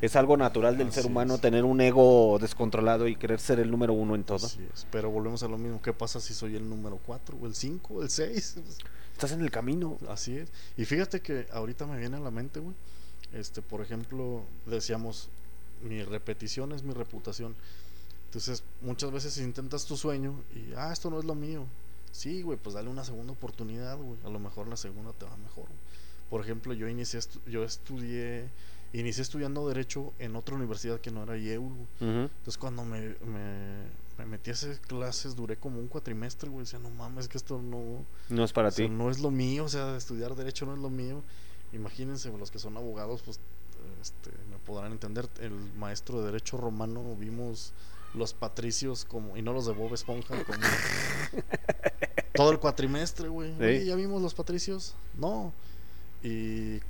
Es 0.00 0.16
algo 0.16 0.36
natural 0.36 0.78
del 0.78 0.92
ser 0.92 1.06
humano 1.06 1.34
es. 1.34 1.40
tener 1.40 1.64
un 1.64 1.80
ego 1.80 2.38
descontrolado 2.40 3.06
y 3.06 3.16
querer 3.16 3.38
ser 3.38 3.60
el 3.60 3.70
número 3.70 3.92
uno 3.92 4.14
en 4.14 4.24
todo. 4.24 4.46
Así 4.46 4.66
es, 4.72 4.86
pero 4.90 5.10
volvemos 5.10 5.42
a 5.42 5.48
lo 5.48 5.58
mismo. 5.58 5.82
¿Qué 5.82 5.92
pasa 5.92 6.20
si 6.20 6.32
soy 6.32 6.56
el 6.56 6.68
número 6.68 6.98
4 7.04 7.36
o 7.40 7.46
el 7.46 7.54
5 7.54 7.94
o 7.94 8.02
el 8.02 8.10
6? 8.10 8.56
Estás 9.12 9.32
en 9.32 9.42
el 9.42 9.50
camino. 9.50 9.98
Así 10.08 10.38
es. 10.38 10.50
Y 10.76 10.84
fíjate 10.86 11.20
que 11.20 11.46
ahorita 11.52 11.86
me 11.86 11.98
viene 11.98 12.16
a 12.16 12.20
la 12.20 12.30
mente, 12.30 12.60
güey. 12.60 12.74
Este, 13.32 13.62
por 13.62 13.82
ejemplo, 13.82 14.44
decíamos, 14.66 15.28
mi 15.82 16.02
repetición 16.02 16.72
es 16.72 16.82
mi 16.82 16.94
reputación. 16.94 17.54
Entonces, 18.26 18.62
muchas 18.80 19.10
veces 19.10 19.38
intentas 19.38 19.84
tu 19.84 19.96
sueño 19.96 20.42
y, 20.54 20.72
ah, 20.76 20.92
esto 20.92 21.10
no 21.10 21.18
es 21.18 21.24
lo 21.24 21.34
mío. 21.34 21.66
Sí, 22.12 22.42
güey, 22.42 22.58
pues 22.58 22.74
dale 22.74 22.88
una 22.88 23.04
segunda 23.04 23.32
oportunidad, 23.32 23.96
güey. 23.98 24.18
A 24.24 24.28
lo 24.28 24.38
mejor 24.38 24.66
la 24.68 24.76
segunda 24.76 25.12
te 25.12 25.26
va 25.26 25.36
mejor. 25.36 25.66
Por 26.28 26.40
ejemplo, 26.40 26.72
yo 26.72 26.88
inicié, 26.88 27.20
yo 27.46 27.64
estudié, 27.64 28.48
inicié 28.92 29.22
estudiando 29.22 29.66
Derecho 29.68 30.12
en 30.18 30.36
otra 30.36 30.56
universidad 30.56 31.00
que 31.00 31.10
no 31.10 31.22
era 31.22 31.36
IEU. 31.36 31.70
Entonces 32.00 32.58
cuando 32.58 32.84
me, 32.84 33.00
me, 33.24 33.84
me 34.18 34.26
metí 34.26 34.50
a 34.50 34.54
hacer 34.54 34.80
clases 34.80 35.36
duré 35.36 35.56
como 35.56 35.78
un 35.78 35.88
cuatrimestre, 35.88 36.48
güey. 36.50 36.64
Decía, 36.64 36.78
no 36.78 36.90
mames, 36.90 37.28
que 37.28 37.38
esto 37.38 37.60
no, 37.62 38.04
No 38.28 38.44
es 38.44 38.52
para 38.52 38.68
o 38.68 38.70
sea, 38.70 38.86
ti. 38.86 38.90
no 38.92 39.10
es 39.10 39.20
lo 39.20 39.30
mío, 39.30 39.64
o 39.64 39.68
sea, 39.68 39.96
estudiar 39.96 40.34
derecho 40.34 40.66
no 40.66 40.74
es 40.74 40.80
lo 40.80 40.90
mío. 40.90 41.22
Imagínense, 41.72 42.30
los 42.36 42.50
que 42.50 42.58
son 42.58 42.76
abogados, 42.76 43.22
pues 43.22 43.38
este, 44.00 44.30
me 44.50 44.56
podrán 44.58 44.92
entender. 44.92 45.28
El 45.40 45.52
maestro 45.78 46.20
de 46.20 46.26
derecho 46.26 46.56
romano 46.56 47.14
vimos 47.16 47.72
los 48.12 48.34
patricios 48.34 49.04
como 49.04 49.36
y 49.36 49.42
no 49.42 49.52
los 49.52 49.66
de 49.66 49.72
Bob 49.72 49.94
Esponja 49.94 50.42
como 50.42 50.58
todo 52.34 52.50
el 52.50 52.58
cuatrimestre, 52.58 53.28
güey. 53.28 53.54
Sí. 53.60 53.86
¿Ya 53.86 53.94
vimos 53.94 54.20
los 54.20 54.34
patricios? 54.34 54.94
No. 55.16 55.52
Y 56.22 56.80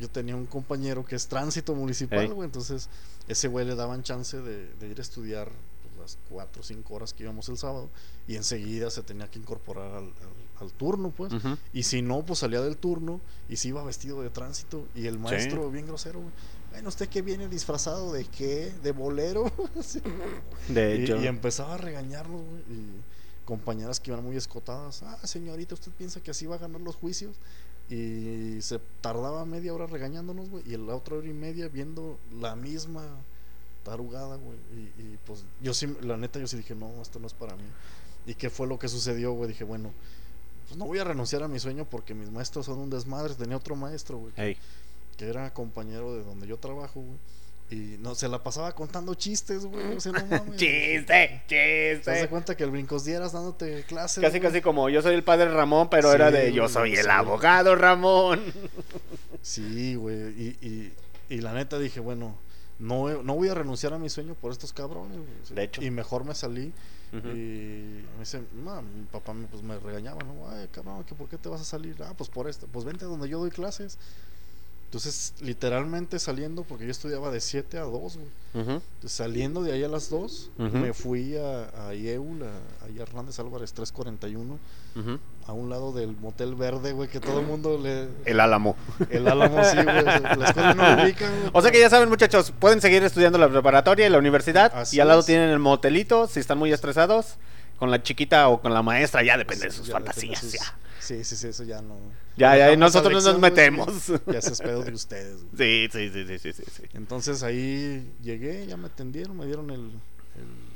yo 0.00 0.08
tenía 0.08 0.36
un 0.36 0.46
compañero 0.46 1.04
que 1.04 1.16
es 1.16 1.26
tránsito 1.28 1.74
municipal, 1.74 2.20
Ey. 2.20 2.28
güey. 2.28 2.46
Entonces, 2.46 2.88
ese 3.28 3.48
güey 3.48 3.66
le 3.66 3.74
daban 3.74 4.02
chance 4.02 4.40
de, 4.40 4.72
de 4.74 4.88
ir 4.88 4.98
a 4.98 5.02
estudiar 5.02 5.50
pues, 5.82 5.96
las 5.98 6.18
cuatro 6.28 6.60
o 6.62 6.64
cinco 6.64 6.94
horas 6.94 7.12
que 7.12 7.24
íbamos 7.24 7.48
el 7.48 7.58
sábado. 7.58 7.88
Y 8.26 8.36
enseguida 8.36 8.90
se 8.90 9.02
tenía 9.02 9.30
que 9.30 9.38
incorporar 9.38 9.90
al, 9.94 10.04
al- 10.04 10.48
al 10.60 10.72
turno, 10.72 11.10
pues. 11.16 11.32
Y 11.72 11.84
si 11.84 12.02
no, 12.02 12.24
pues 12.26 12.40
salía 12.40 12.60
del 12.60 12.76
turno 12.76 13.20
y 13.48 13.56
se 13.56 13.68
iba 13.68 13.84
vestido 13.84 14.22
de 14.22 14.30
tránsito. 14.30 14.86
Y 14.94 15.06
el 15.06 15.18
maestro, 15.18 15.70
bien 15.70 15.86
grosero, 15.86 16.18
güey. 16.20 16.32
Bueno, 16.72 16.88
¿usted 16.88 17.08
qué 17.08 17.22
viene 17.22 17.46
disfrazado 17.48 18.12
de 18.12 18.24
qué? 18.24 18.72
¿De 18.82 18.90
bolero? 18.92 19.50
Sí. 19.82 20.00
De 20.68 20.96
Y- 20.96 21.02
hecho. 21.04 21.16
Y, 21.22 21.26
empezaba 21.28 21.74
a 21.74 21.78
regañarnos, 21.78 22.42
güey. 22.42 22.60
Y 22.70 23.00
compañeras 23.44 24.00
que 24.00 24.10
iban 24.10 24.22
muy 24.24 24.36
escotadas. 24.36 25.02
Ah, 25.04 25.18
señorita, 25.26 25.74
¿usted 25.74 25.90
piensa 25.92 26.20
que 26.20 26.32
así 26.32 26.44
va 26.46 26.56
a 26.56 26.58
ganar 26.58 26.80
los 26.80 26.96
juicios? 26.96 27.36
Y 27.90 28.60
se 28.60 28.78
tardaba 29.00 29.44
media 29.46 29.72
hora 29.72 29.86
regañándonos, 29.86 30.50
güey. 30.50 30.62
Y 30.66 30.76
la 30.76 30.94
otra 30.94 31.16
hora 31.16 31.26
y 31.26 31.32
media 31.32 31.68
viendo 31.68 32.18
la 32.40 32.54
misma 32.54 33.04
tarugada, 33.82 34.36
güey. 34.36 34.58
Y, 34.76 35.02
y, 35.02 35.18
pues 35.24 35.44
yo 35.62 35.72
sí, 35.72 35.86
la 36.02 36.16
neta, 36.16 36.38
yo 36.38 36.46
sí 36.46 36.56
dije, 36.58 36.74
no, 36.74 37.00
esto 37.00 37.18
no 37.18 37.26
es 37.26 37.32
para 37.34 37.56
mí. 37.56 37.62
¿Y 38.26 38.34
qué 38.34 38.50
fue 38.50 38.66
lo 38.66 38.78
que 38.78 38.88
sucedió, 38.88 39.32
güey? 39.32 39.48
Dije, 39.48 39.64
bueno, 39.64 39.90
pues 40.66 40.76
no 40.76 40.84
voy 40.84 40.98
a 40.98 41.04
renunciar 41.04 41.42
a 41.42 41.48
mi 41.48 41.58
sueño 41.58 41.86
porque 41.88 42.12
mis 42.14 42.30
maestros 42.30 42.66
son 42.66 42.78
un 42.78 42.90
desmadre. 42.90 43.34
Tenía 43.34 43.56
otro 43.56 43.74
maestro, 43.74 44.18
güey, 44.18 44.32
que- 44.34 44.42
que 45.16 45.26
era 45.28 45.52
compañero 45.54 46.12
de 46.14 46.22
donde 46.24 46.46
yo 46.46 46.58
trabajo, 46.58 47.00
güey. 47.00 47.18
Y 47.70 47.96
no, 48.00 48.14
se 48.14 48.28
la 48.28 48.42
pasaba 48.42 48.74
contando 48.74 49.14
chistes, 49.14 49.66
güey. 49.66 49.96
O 49.96 50.00
sea, 50.00 50.12
no 50.12 50.24
mames. 50.30 50.56
Chiste, 50.56 51.42
¿Te 51.46 51.94
das 51.96 52.04
chiste. 52.04 52.28
cuenta 52.28 52.56
que 52.56 52.64
el 52.64 52.70
brincos 52.70 53.04
dieras 53.04 53.32
dándote 53.32 53.84
clases? 53.84 54.22
Casi, 54.22 54.38
güey? 54.38 54.50
casi 54.50 54.62
como 54.62 54.88
yo 54.88 55.02
soy 55.02 55.14
el 55.14 55.22
padre 55.24 55.50
Ramón, 55.52 55.88
pero 55.90 56.08
Sí, 56.08 56.14
era 56.14 56.30
de 56.30 56.52
yo 56.52 56.68
soy 56.68 56.94
el 56.94 57.04
sí. 57.04 57.10
abogado 57.10 57.76
Ramón. 57.76 58.40
Sí, 59.42 59.94
güey. 59.96 60.16
Y, 60.30 60.56
y, 60.66 60.92
y 61.28 61.40
la 61.42 61.52
neta 61.52 61.78
dije, 61.78 62.00
bueno, 62.00 62.38
no, 62.78 63.22
no 63.22 63.34
voy 63.34 63.48
a 63.48 63.54
renunciar 63.54 63.92
a 63.92 63.98
mi 63.98 64.08
sueño 64.08 64.34
por 64.34 64.52
estos 64.52 64.72
cabrones, 64.72 65.18
güey. 65.18 65.54
De 65.54 65.62
hecho. 65.64 65.82
Y 65.82 65.90
mejor 65.90 66.24
me 66.24 66.34
salí. 66.34 66.72
Y 67.10 67.16
me 67.16 68.04
dice, 68.20 68.42
no, 68.52 68.82
mi 68.82 69.04
papá 69.06 69.32
me, 69.32 69.46
pues, 69.46 69.62
me 69.62 69.78
regañaba, 69.78 70.22
¿no? 70.24 70.48
Ay, 70.50 70.68
cabrón, 70.70 71.04
¿que 71.04 71.14
¿por 71.14 71.26
qué 71.28 71.38
te 71.38 71.48
vas 71.48 71.60
a 71.60 71.64
salir? 71.64 71.96
Ah, 72.02 72.12
pues 72.16 72.28
por 72.28 72.48
esto. 72.48 72.66
Pues 72.70 72.84
vente 72.84 73.04
a 73.04 73.08
donde 73.08 73.28
yo 73.30 73.38
doy 73.38 73.50
clases. 73.50 73.98
Entonces, 74.88 75.34
literalmente 75.42 76.18
saliendo, 76.18 76.64
porque 76.64 76.86
yo 76.86 76.90
estudiaba 76.90 77.30
de 77.30 77.42
7 77.42 77.76
a 77.76 77.82
2, 77.82 77.92
güey. 77.92 78.26
Entonces, 78.54 79.12
saliendo 79.12 79.62
de 79.62 79.72
ahí 79.72 79.84
a 79.84 79.88
las 79.88 80.08
2, 80.08 80.50
Ujú. 80.58 80.78
me 80.78 80.94
fui 80.94 81.36
a, 81.36 81.88
a 81.88 81.94
IEUL, 81.94 82.42
a, 82.42 82.46
a 82.86 83.02
Hernández 83.02 83.38
Álvarez 83.38 83.74
341, 83.74 84.58
Ujú. 84.96 85.18
a 85.46 85.52
un 85.52 85.68
lado 85.68 85.92
del 85.92 86.16
motel 86.16 86.54
verde, 86.54 86.92
güey, 86.92 87.10
que 87.10 87.20
todo 87.20 87.38
el 87.40 87.46
mundo 87.46 87.76
le... 87.76 88.08
El 88.24 88.40
Álamo. 88.40 88.76
El 89.10 89.28
Álamo, 89.28 89.62
sí, 89.62 89.76
güey. 89.76 90.02
La 90.04 90.46
escuela 90.46 90.72
no 90.74 91.02
ubican, 91.04 91.38
güey. 91.38 91.50
O 91.52 91.60
sea 91.60 91.70
que 91.70 91.80
ya 91.80 91.90
saben, 91.90 92.08
muchachos, 92.08 92.50
pueden 92.58 92.80
seguir 92.80 93.02
estudiando 93.02 93.36
la 93.36 93.50
preparatoria 93.50 94.06
y 94.06 94.10
la 94.10 94.16
universidad. 94.18 94.72
Así 94.74 94.96
y 94.96 95.00
al 95.00 95.08
lado 95.08 95.20
es. 95.20 95.26
tienen 95.26 95.50
el 95.50 95.58
motelito, 95.58 96.26
si 96.28 96.40
están 96.40 96.56
muy 96.56 96.72
estresados, 96.72 97.34
con 97.78 97.90
la 97.90 98.02
chiquita 98.02 98.48
o 98.48 98.62
con 98.62 98.72
la 98.72 98.82
maestra, 98.82 99.22
ya 99.22 99.36
depende 99.36 99.66
de 99.66 99.70
sus 99.70 99.90
fantasías. 99.90 100.40
depende 100.40 100.56
de 100.56 100.58
sus- 100.58 100.66
ya. 100.66 100.78
Sí, 101.08 101.24
sí, 101.24 101.36
sí, 101.36 101.48
eso 101.48 101.64
ya 101.64 101.80
no. 101.80 101.96
Ya, 102.36 102.54
ya, 102.58 102.76
nosotros 102.76 103.24
no 103.24 103.32
nos 103.32 103.40
metemos. 103.40 104.12
Ya 104.26 104.42
se 104.42 104.52
es 104.52 104.60
pedo 104.60 104.82
de 104.84 104.92
ustedes, 104.92 105.42
güey. 105.42 105.88
Sí, 105.88 106.10
sí, 106.10 106.10
sí, 106.26 106.38
sí, 106.38 106.52
sí, 106.52 106.64
sí. 106.70 106.82
Entonces 106.92 107.42
ahí 107.42 108.12
llegué, 108.22 108.66
ya 108.66 108.76
me 108.76 108.88
atendieron, 108.88 109.34
me 109.38 109.46
dieron 109.46 109.70
el, 109.70 109.80
el- 109.80 110.68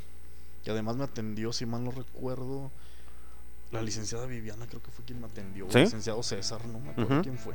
que 0.65 0.71
además 0.71 0.97
me 0.97 1.05
atendió, 1.05 1.53
si 1.53 1.67
mal 1.67 1.85
no 1.85 1.91
recuerdo, 1.91 2.71
la 3.73 3.83
licenciada 3.83 4.25
Viviana, 4.27 4.67
creo 4.67 4.83
que 4.83 4.91
fue 4.91 5.05
quien 5.05 5.21
me 5.21 5.27
atendió, 5.27 5.67
el 5.67 5.71
licenciado 5.85 6.23
César, 6.23 6.65
no 6.67 6.81
me 6.81 6.91
acuerdo 6.93 7.11
quién 7.23 7.37
fue. 7.39 7.55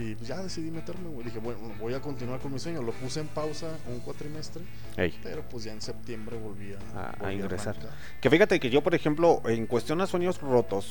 Y 0.00 0.14
pues 0.14 0.28
ya 0.28 0.36
decidí 0.36 0.70
meterme, 0.70 1.08
güey. 1.08 1.24
Dije, 1.24 1.40
bueno, 1.40 1.58
voy 1.80 1.92
a 1.92 2.00
continuar 2.00 2.38
con 2.38 2.52
mi 2.52 2.58
sueño. 2.60 2.82
Lo 2.82 2.92
puse 2.92 3.18
en 3.20 3.26
pausa 3.26 3.76
un 3.88 3.98
cuatrimestre, 3.98 4.62
Ey. 4.96 5.18
pero 5.24 5.42
pues 5.48 5.64
ya 5.64 5.72
en 5.72 5.80
septiembre 5.82 6.38
volví 6.38 6.72
a, 6.72 6.98
A- 6.98 7.10
a 7.10 7.16
volví 7.22 7.34
ingresar. 7.34 7.70
arrancar. 7.76 7.98
Que 8.20 8.30
fíjate 8.30 8.60
que 8.60 8.70
yo, 8.70 8.80
por 8.82 8.94
ejemplo, 8.94 9.42
en 9.46 9.66
cuestión 9.66 10.00
a 10.00 10.06
sueños 10.06 10.40
rotos, 10.40 10.86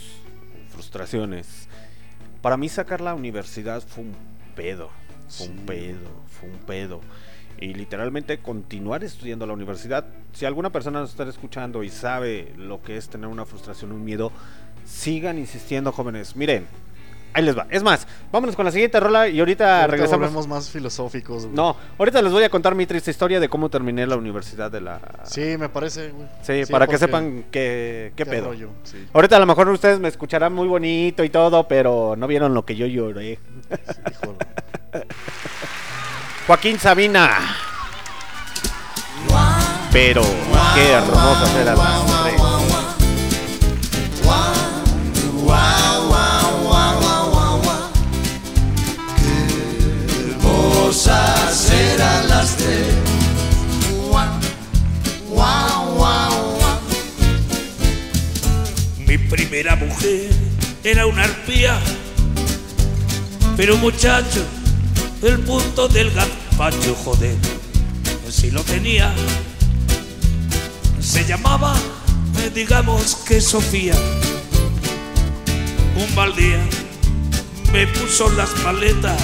frustraciones, 0.69 1.67
para 2.41 2.57
mí 2.57 2.69
sacar 2.69 3.01
la 3.01 3.13
universidad 3.15 3.81
fue 3.81 4.03
un 4.03 4.15
pedo. 4.55 4.89
Fue 5.29 5.47
un 5.47 5.57
Sí. 5.57 5.63
pedo, 5.65 6.09
fue 6.27 6.49
un 6.49 6.57
pedo. 6.59 7.01
Y 7.59 7.73
literalmente 7.73 8.37
continuar 8.39 9.03
estudiando 9.03 9.45
la 9.47 9.53
universidad. 9.53 10.05
Si 10.33 10.45
alguna 10.45 10.69
persona 10.69 10.99
nos 11.01 11.09
está 11.11 11.23
escuchando 11.27 11.83
y 11.83 11.89
sabe 11.89 12.53
lo 12.57 12.81
que 12.81 12.97
es 12.97 13.09
tener 13.09 13.27
una 13.27 13.45
frustración, 13.45 13.91
un 13.91 14.03
miedo, 14.05 14.31
sigan 14.85 15.37
insistiendo, 15.39 15.91
jóvenes. 15.91 16.35
Miren, 16.35 16.67
ahí 17.33 17.43
les 17.43 17.57
va. 17.57 17.67
Es 17.69 17.83
más, 17.83 18.07
vámonos 18.31 18.55
con 18.55 18.65
la 18.65 18.71
siguiente 18.71 18.99
rola 18.99 19.27
y 19.27 19.39
ahorita, 19.39 19.81
Ahorita 19.81 19.87
regresamos. 19.87 20.19
volvemos 20.27 20.47
más 20.47 20.69
filosóficos, 20.69 21.43
güey. 21.45 21.55
No, 21.55 21.75
ahorita 21.97 22.21
les 22.21 22.31
voy 22.31 22.43
a 22.43 22.49
contar 22.49 22.75
mi 22.75 22.85
triste 22.85 23.11
historia 23.11 23.39
de 23.39 23.49
cómo 23.49 23.69
terminé 23.69 24.05
la 24.07 24.15
universidad 24.15 24.71
de 24.71 24.81
la. 24.81 24.99
Sí, 25.23 25.55
me 25.57 25.69
parece, 25.69 26.09
güey. 26.09 26.27
Sí, 26.41 26.71
para 26.71 26.87
que 26.87 26.97
sepan 26.97 27.45
qué, 27.51 28.11
qué 28.15 28.25
pedo. 28.25 28.47
rollo, 28.47 28.69
sí. 28.83 29.05
Ahorita 29.13 29.37
a 29.37 29.39
lo 29.39 29.45
mejor 29.45 29.67
ustedes 29.69 29.99
me 29.99 30.07
escucharán 30.07 30.53
muy 30.53 30.67
bonito 30.67 31.23
y 31.23 31.29
todo, 31.29 31.67
pero 31.67 32.15
no 32.17 32.27
vieron 32.27 32.53
lo 32.53 32.65
que 32.65 32.75
yo 32.75 32.85
lloré. 32.87 33.39
Híjole. 34.11 34.37
Joaquín 36.47 36.79
Sabina. 36.79 37.29
Pero 39.91 40.21
qué 40.75 40.91
hermosas 40.91 41.55
eran 41.55 41.77
las 41.77 42.23
tres. 42.23 42.41
Mi 59.07 59.17
primera 59.17 59.75
mujer 59.75 60.29
era 60.83 61.07
una 61.07 61.23
arpía, 61.23 61.79
pero 63.55 63.75
muchacho, 63.77 64.45
el 65.23 65.39
punto 65.39 65.87
del 65.87 66.11
gazpacho, 66.11 66.93
joder, 67.03 67.35
si 68.29 68.51
lo 68.51 68.61
tenía. 68.61 69.11
Se 70.99 71.25
llamaba, 71.25 71.75
eh, 72.43 72.51
digamos 72.53 73.15
que 73.27 73.41
Sofía. 73.41 73.95
Un 75.95 76.13
mal 76.13 76.35
día 76.35 76.59
me 77.73 77.87
puso 77.87 78.29
las 78.33 78.55
maletas 78.63 79.19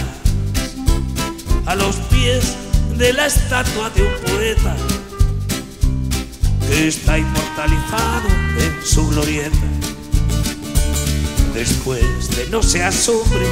a 1.67 1.75
los 1.75 1.95
pies 2.09 2.62
de 2.97 3.13
la 3.13 3.25
estatua 3.25 3.89
de 3.89 4.03
un 4.03 4.13
poeta 4.21 4.75
que 6.67 6.87
está 6.87 7.17
inmortalizado 7.17 8.27
en 8.59 8.85
su 8.85 9.07
glorieta. 9.09 9.57
Después 11.53 12.29
de 12.35 12.47
no 12.49 12.61
se 12.63 12.83
asombre, 12.83 13.45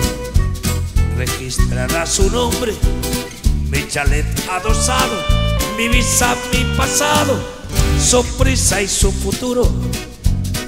registrará 1.18 2.06
su 2.06 2.30
nombre, 2.30 2.74
mi 3.70 3.88
chalet 3.88 4.26
adosado, 4.50 5.18
mi 5.78 5.88
visa, 5.88 6.36
mi 6.52 6.64
pasado, 6.76 7.40
sorpresa 8.00 8.82
y 8.82 8.88
su 8.88 9.12
futuro, 9.12 9.70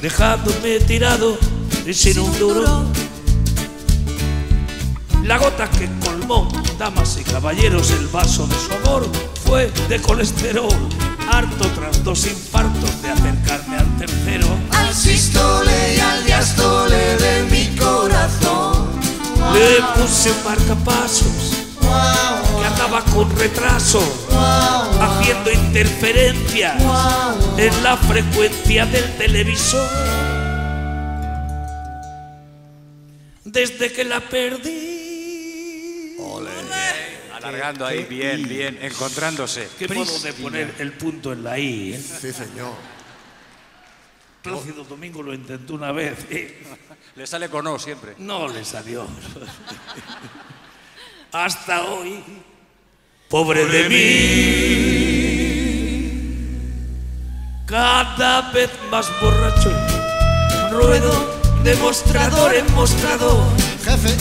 dejándome 0.02 0.80
tirado 0.80 1.38
y 1.86 1.94
sin 1.94 2.20
un 2.20 2.40
duro. 2.40 2.86
La 5.24 5.38
gota 5.38 5.70
que 5.70 5.90
colmó, 6.04 6.50
damas 6.78 7.18
y 7.18 7.24
caballeros, 7.24 7.92
el 7.92 8.08
vaso 8.08 8.46
de 8.46 8.56
su 8.56 8.74
amor 8.74 9.10
fue 9.46 9.72
de 9.88 10.02
colesterol, 10.02 10.68
harto 11.32 11.66
tras 11.70 12.04
dos 12.04 12.28
infartos 12.28 13.02
de 13.02 13.10
acercarme 13.10 13.78
al 13.78 13.98
tercero. 13.98 14.48
Al 14.72 14.94
sístole 14.94 15.96
y 15.96 16.00
al 16.02 16.26
diastole 16.26 17.16
de 17.16 17.44
mi 17.44 17.74
corazón. 17.78 18.90
Le 19.54 19.82
puse 19.96 20.30
un 20.30 20.44
marcapasos 20.44 21.66
que 21.80 22.66
andaba 22.66 23.02
con 23.06 23.34
retraso, 23.38 24.02
haciendo 25.00 25.52
interferencias 25.54 26.84
en 27.58 27.84
la 27.84 27.96
frecuencia 27.96 28.86
del 28.86 29.16
televisor. 29.16 29.90
Desde 33.46 33.94
que 33.94 34.04
la 34.04 34.20
perdí. 34.20 34.93
Alargando 37.44 37.86
ahí, 37.86 38.04
bien, 38.04 38.48
bien, 38.48 38.80
encontrándose. 38.82 39.68
¿Qué 39.78 39.88
modo 39.88 40.20
de 40.20 40.34
poner 40.34 40.74
el 40.80 40.94
punto 40.94 41.34
en 41.34 41.44
la 41.44 41.60
I? 41.60 41.94
eh? 41.94 42.02
Sí, 42.22 42.32
señor. 42.32 42.74
Plácido 44.42 44.84
Domingo 44.84 45.22
lo 45.24 45.34
intentó 45.34 45.74
una 45.76 45.92
vez 45.92 46.18
y 46.32 46.48
Le 47.20 47.28
sale 47.28 47.50
con 47.50 47.66
O 47.68 47.78
siempre. 47.80 48.14
no 48.18 48.48
le 48.48 48.64
salió. 48.66 49.06
Hasta 51.32 51.84
hoy, 51.86 52.22
pobre 53.30 53.66
de 53.66 53.90
mí, 53.90 54.04
cada 57.66 58.52
vez 58.52 58.70
más 58.92 59.10
borracho, 59.22 59.72
ruedo 60.72 61.42
de 61.64 61.76
mostrador 61.78 62.54
en 62.54 62.72
mostrador. 62.74 63.42
Jefe, 63.84 64.16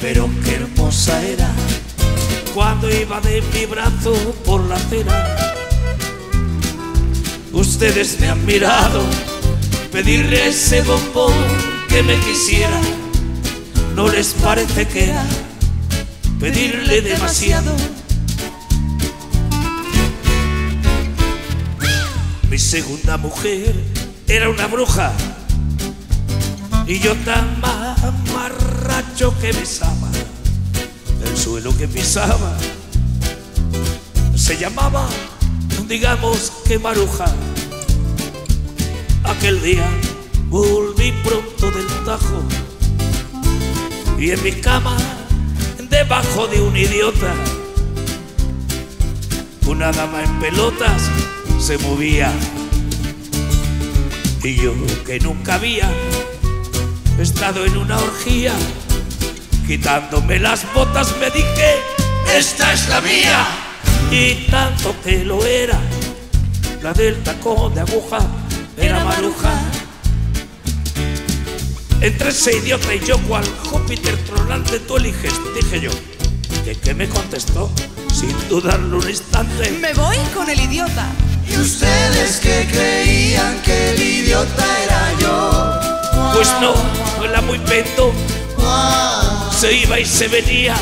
Pero 0.00 0.30
qué 0.44 0.54
hermosa 0.54 1.20
era 1.22 1.50
cuando 2.54 2.88
iba 2.88 3.20
de 3.20 3.42
mi 3.52 3.66
brazo 3.66 4.12
por 4.44 4.62
la 4.68 4.76
acera. 4.76 5.36
Ustedes 7.52 8.20
me 8.20 8.28
han 8.28 8.44
mirado 8.46 9.02
pedirle 9.90 10.48
ese 10.48 10.82
bombón 10.82 11.34
que 11.88 12.04
me 12.04 12.16
quisiera. 12.20 12.80
¿No 13.96 14.08
les 14.08 14.32
parece 14.34 14.86
que 14.86 15.10
era 15.10 15.24
pedirle 16.38 17.00
demasiado? 17.00 17.74
Mi 22.48 22.58
segunda 22.58 23.16
mujer 23.16 23.74
era 24.28 24.48
una 24.48 24.68
bruja 24.68 25.12
y 26.92 26.98
yo 26.98 27.14
tan 27.24 27.58
mamarracho 27.62 29.34
que 29.40 29.50
besaba 29.50 30.10
el 31.24 31.36
suelo 31.38 31.74
que 31.78 31.88
pisaba. 31.88 32.54
Se 34.36 34.58
llamaba, 34.58 35.08
digamos 35.88 36.52
que 36.66 36.78
Maruja. 36.78 37.32
Aquel 39.24 39.62
día 39.62 39.88
volví 40.50 41.12
pronto 41.24 41.70
del 41.70 41.86
tajo 42.04 42.42
y 44.18 44.32
en 44.32 44.42
mi 44.42 44.52
cama, 44.52 44.98
debajo 45.88 46.46
de 46.46 46.60
un 46.60 46.76
idiota, 46.76 47.34
una 49.66 49.92
dama 49.92 50.22
en 50.22 50.40
pelotas 50.40 51.02
se 51.58 51.78
movía. 51.78 52.30
Y 54.44 54.56
yo 54.56 54.74
que 55.06 55.20
nunca 55.20 55.54
había 55.54 55.90
estado 57.18 57.64
en 57.64 57.76
una 57.76 57.98
orgía, 57.98 58.52
quitándome 59.66 60.38
las 60.38 60.72
botas 60.74 61.14
me 61.18 61.30
dije, 61.30 61.76
esta 62.36 62.72
es 62.72 62.88
la 62.88 63.00
mía. 63.00 63.46
Y 64.10 64.46
tanto 64.50 64.94
que 65.02 65.24
lo 65.24 65.44
era, 65.44 65.78
la 66.82 66.92
del 66.92 67.22
tacón 67.22 67.74
de 67.74 67.80
aguja 67.80 68.18
era 68.76 69.04
maruja. 69.04 69.52
Entre 72.00 72.30
ese 72.30 72.56
idiota 72.56 72.94
y 72.94 73.00
yo, 73.00 73.16
cual 73.28 73.44
Júpiter 73.64 74.16
tronante, 74.24 74.80
tú 74.80 74.96
eliges, 74.96 75.34
dije 75.54 75.80
yo. 75.80 75.90
¿De 76.64 76.74
qué 76.76 76.94
me 76.94 77.08
contestó? 77.08 77.70
Sin 78.12 78.36
dudarlo 78.48 78.98
un 78.98 79.08
instante. 79.08 79.70
Me 79.80 79.92
voy 79.94 80.16
con 80.34 80.48
el 80.50 80.60
idiota. 80.60 81.06
Y 81.48 81.56
ustedes 81.58 82.36
que 82.38 82.68
creían 82.70 83.60
que 83.62 83.94
el 83.94 84.02
idiota 84.02 84.64
era 84.84 85.18
yo. 85.20 86.32
Pues 86.34 86.48
no, 86.60 86.74
era 87.24 87.40
muy 87.40 87.58
peto. 87.58 88.12
Se 89.50 89.72
iba 89.72 89.98
y 89.98 90.04
se 90.04 90.28
venía, 90.28 90.74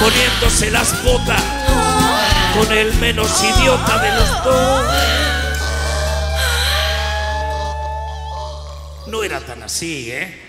poniéndose 0.00 0.70
las 0.70 1.02
botas 1.04 1.42
con 2.56 2.72
el 2.72 2.94
menos 2.94 3.30
idiota 3.42 3.98
de 3.98 4.10
los 4.14 4.44
dos. 4.44 4.86
No 9.08 9.22
era 9.22 9.40
tan 9.40 9.62
así, 9.62 10.10
¿eh? 10.10 10.42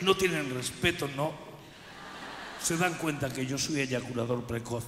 No 0.00 0.16
tienen 0.16 0.54
respeto, 0.54 1.08
¿no? 1.16 1.32
Se 2.62 2.76
dan 2.76 2.94
cuenta 2.94 3.30
que 3.30 3.46
yo 3.46 3.58
soy 3.58 3.80
eyaculador 3.80 4.44
precoz. 4.44 4.84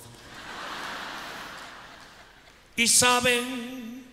Y 2.77 2.89
saben 2.89 4.05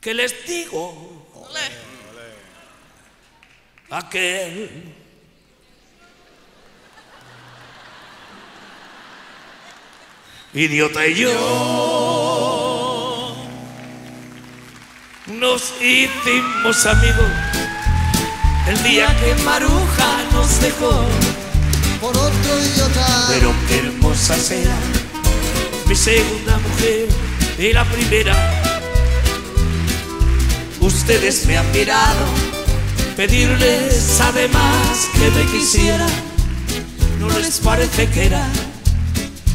que 0.00 0.14
les 0.14 0.46
digo 0.46 1.13
aquel 3.90 4.94
idiota 10.52 11.06
y 11.06 11.14
yo 11.14 11.30
nos 15.26 15.74
hicimos 15.80 16.86
amigos 16.86 17.30
el 18.66 18.82
día 18.82 19.14
que 19.20 19.34
Maruja 19.42 20.24
nos 20.32 20.60
dejó. 20.60 21.04
Por 22.00 22.16
otro 22.16 22.60
idiota. 22.60 23.26
Pero 23.28 23.54
qué 23.68 23.78
hermosa 23.78 24.36
será 24.36 24.76
mi 25.86 25.94
segunda 25.94 26.58
mujer 26.58 27.08
y 27.58 27.72
la 27.72 27.84
primera. 27.84 28.63
Ustedes 30.84 31.46
me 31.46 31.56
han 31.56 31.72
mirado 31.72 32.26
pedirles 33.16 34.20
además 34.20 35.08
que 35.14 35.30
me 35.30 35.50
quisiera. 35.50 36.06
¿No 37.18 37.26
les 37.38 37.58
parece 37.58 38.06
que 38.08 38.26
era 38.26 38.46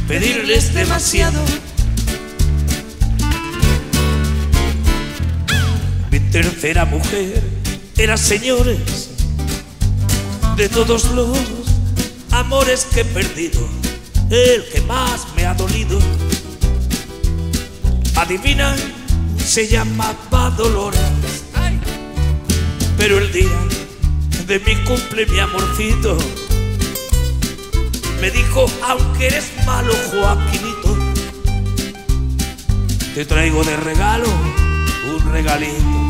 pedirles 0.07 0.73
demasiado? 0.73 1.39
Mi 6.10 6.19
tercera 6.19 6.85
mujer 6.85 7.43
era 7.95 8.18
señores 8.18 9.11
de 10.57 10.68
todos 10.68 11.11
los 11.11 11.38
amores 12.31 12.88
que 12.91 13.01
he 13.01 13.06
perdido, 13.06 13.69
el 14.31 14.68
que 14.73 14.81
más 14.81 15.27
me 15.35 15.45
ha 15.45 15.53
dolido. 15.53 15.99
Adivinan, 18.15 18.76
se 19.49 19.67
llamaba 19.67 20.51
Dolores. 20.51 21.01
Pero 22.99 23.17
el 23.17 23.31
día 23.31 23.59
de 24.45 24.59
mi 24.59 24.76
cumple, 24.84 25.26
mi 25.26 25.39
amorcito, 25.39 26.19
me 28.21 28.30
dijo, 28.30 28.67
aunque 28.84 29.26
eres 29.26 29.45
malo, 29.65 29.91
Joaquinito, 30.11 30.95
te 33.15 33.26
traigo 33.26 33.63
de 33.63 33.76
regalo 33.77 34.27
un 35.15 35.31
regalito. 35.31 36.07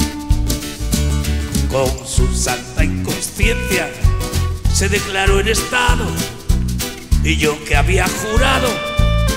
Con 1.72 2.06
su 2.06 2.28
santa 2.36 2.84
inconsciencia 2.84 3.90
se 4.74 4.90
declaró 4.90 5.40
en 5.40 5.48
estado 5.48 6.06
y 7.24 7.38
yo 7.38 7.58
que 7.64 7.78
había 7.78 8.06
jurado 8.06 8.68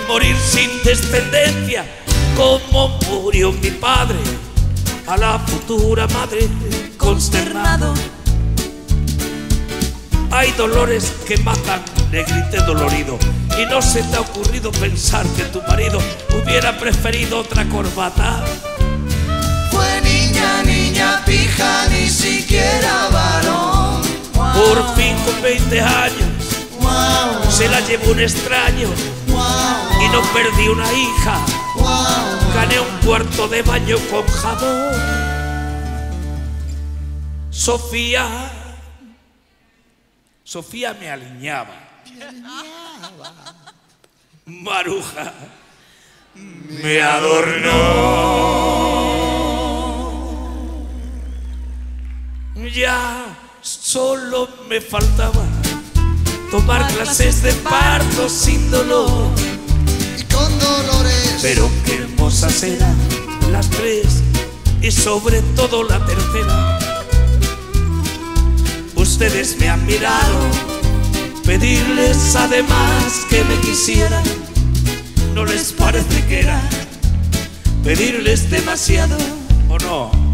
morir 0.08 0.34
sin 0.36 0.70
descendencia, 0.82 2.01
como 2.42 2.88
murió 3.08 3.52
mi 3.52 3.70
padre, 3.70 4.18
a 5.06 5.16
la 5.16 5.38
futura 5.38 6.08
madre 6.08 6.48
consternado. 6.98 7.94
Hay 10.32 10.50
dolores 10.52 11.12
que 11.28 11.36
matan, 11.38 11.80
le 12.10 12.24
grité 12.24 12.56
dolorido. 12.66 13.16
Y 13.56 13.66
no 13.66 13.80
se 13.80 14.02
te 14.02 14.16
ha 14.16 14.20
ocurrido 14.20 14.72
pensar 14.72 15.24
que 15.36 15.44
tu 15.44 15.62
marido 15.62 16.00
hubiera 16.34 16.76
preferido 16.78 17.38
otra 17.38 17.64
corbata. 17.68 18.42
Fue 19.70 20.00
niña, 20.00 20.64
niña 20.64 21.22
pija, 21.24 21.86
ni 21.90 22.08
siquiera 22.10 23.08
varón. 23.08 24.02
Por 24.32 24.96
fin 24.96 25.14
con 25.24 25.42
20 25.42 25.80
años 25.80 26.28
se 27.50 27.68
la 27.68 27.80
llevó 27.80 28.12
un 28.12 28.20
extraño 28.20 28.88
y 30.00 30.08
no 30.08 30.22
perdí 30.32 30.68
una 30.68 30.92
hija. 30.92 31.44
Gané 32.54 32.80
un 32.80 32.98
cuarto 33.04 33.48
de 33.48 33.62
baño 33.62 33.96
con 34.10 34.26
jabón. 34.26 35.22
Sofía, 37.50 38.50
Sofía 40.44 40.94
me 40.94 41.10
aliñaba. 41.10 41.74
Maruja 44.46 45.32
me 46.34 47.00
adornó. 47.00 47.72
Ya 52.74 53.26
solo 53.60 54.48
me 54.68 54.80
faltaba 54.80 55.61
tomar 56.52 56.86
clases 56.88 57.42
de 57.42 57.50
parto 57.54 58.28
sin 58.28 58.70
dolor. 58.70 59.30
Y 60.18 60.22
con 60.24 60.58
dolores. 60.58 61.38
Pero 61.40 61.68
qué 61.86 61.94
hermosas 61.94 62.62
eran 62.62 62.94
las 63.50 63.70
tres 63.70 64.22
y 64.82 64.90
sobre 64.90 65.40
todo 65.56 65.82
la 65.82 66.04
tercera. 66.04 66.78
Ustedes 68.94 69.56
me 69.58 69.70
han 69.70 69.84
mirado, 69.86 70.40
pedirles 71.46 72.36
además 72.36 73.22
que 73.30 73.42
me 73.44 73.58
quisieran. 73.60 74.22
¿No 75.34 75.46
les 75.46 75.72
parece 75.72 76.26
que 76.26 76.40
era 76.40 76.60
pedirles 77.82 78.50
demasiado 78.50 79.16
o 79.70 79.78
no? 79.78 80.31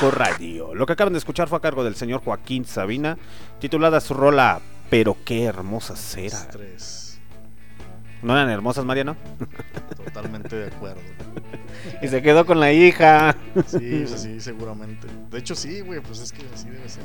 Radio. 0.00 0.74
Lo 0.74 0.86
que 0.86 0.92
acaban 0.92 1.12
de 1.12 1.18
escuchar 1.18 1.48
fue 1.48 1.58
a 1.58 1.60
cargo 1.60 1.82
del 1.82 1.96
señor 1.96 2.22
Joaquín 2.22 2.64
Sabina, 2.64 3.18
titulada 3.58 4.00
su 4.00 4.14
rola 4.14 4.60
Pero 4.88 5.16
qué 5.24 5.44
hermosas 5.44 6.16
eran. 6.16 6.48
Tres. 6.50 7.18
¿No 8.22 8.32
eran 8.32 8.48
hermosas, 8.48 8.84
Mariano? 8.84 9.16
Totalmente 10.04 10.56
de 10.56 10.66
acuerdo. 10.68 11.00
Y 12.02 12.08
se 12.08 12.22
quedó 12.22 12.44
con 12.44 12.58
la 12.58 12.72
hija. 12.72 13.36
Sí, 13.66 14.06
sí, 14.06 14.18
sí, 14.18 14.40
seguramente. 14.40 15.06
De 15.30 15.38
hecho, 15.38 15.54
sí, 15.54 15.80
güey, 15.80 16.00
pues 16.00 16.20
es 16.20 16.32
que 16.32 16.42
así 16.52 16.68
debe 16.68 16.88
ser. 16.88 17.04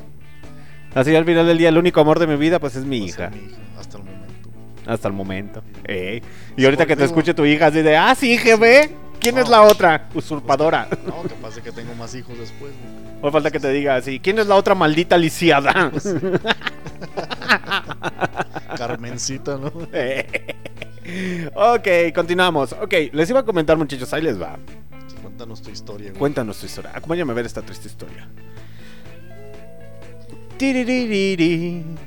Así 0.96 1.16
al 1.16 1.26
final 1.26 1.46
del 1.46 1.58
día, 1.58 1.70
el 1.70 1.78
único 1.78 2.02
amor 2.02 2.20
de 2.20 2.28
mi 2.28 2.36
vida, 2.36 2.60
pues 2.60 2.76
es 2.76 2.86
mi 2.86 3.10
ser 3.10 3.30
hija. 3.30 3.30
mi 3.30 3.52
hija, 3.52 3.62
hasta 3.80 3.98
el 3.98 4.04
momento. 4.04 4.50
Hasta 4.86 5.08
el 5.08 5.14
momento. 5.14 5.64
Ey. 5.84 6.22
Y 6.58 6.66
ahorita 6.66 6.86
que 6.86 6.96
te 6.96 7.04
escuche 7.04 7.34
tu 7.34 7.46
hija 7.46 7.68
así 7.68 7.82
de, 7.82 7.96
ah, 7.98 8.16
sí, 8.16 8.38
GB. 8.38 8.90
¿Quién 9.24 9.38
es 9.38 9.48
la 9.48 9.62
otra? 9.62 10.10
Usurpadora. 10.14 10.90
No, 11.06 11.24
capaz 11.24 11.56
de 11.56 11.62
que 11.62 11.72
tengo 11.72 11.96
más 11.96 12.14
hijos 12.14 12.38
después, 12.38 12.74
güey. 12.74 12.94
O 13.22 13.32
falta 13.32 13.50
que 13.50 13.60
te 13.60 13.72
diga 13.72 13.96
así, 13.96 14.20
¿quién 14.20 14.38
es 14.38 14.48
la 14.48 14.56
otra 14.56 14.76
maldita 14.76 15.18
lisiada? 15.18 15.72
Carmencita, 18.78 19.58
¿no? 19.58 19.68
ok, 21.56 21.88
continuamos. 22.14 22.74
Ok, 22.74 22.94
les 23.14 23.30
iba 23.30 23.40
a 23.40 23.44
comentar, 23.44 23.78
muchachos, 23.78 24.14
ahí 24.14 24.24
les 24.24 24.42
va. 24.42 24.58
Cuéntanos 25.22 25.62
tu 25.62 25.70
historia, 25.70 26.10
güey. 26.10 26.20
Cuéntanos 26.20 26.60
tu 26.60 26.66
historia. 26.66 26.92
Acompáñame 26.94 27.32
a 27.32 27.36
ver 27.36 27.46
esta 27.46 27.62
triste 27.62 27.88
historia. 27.88 28.28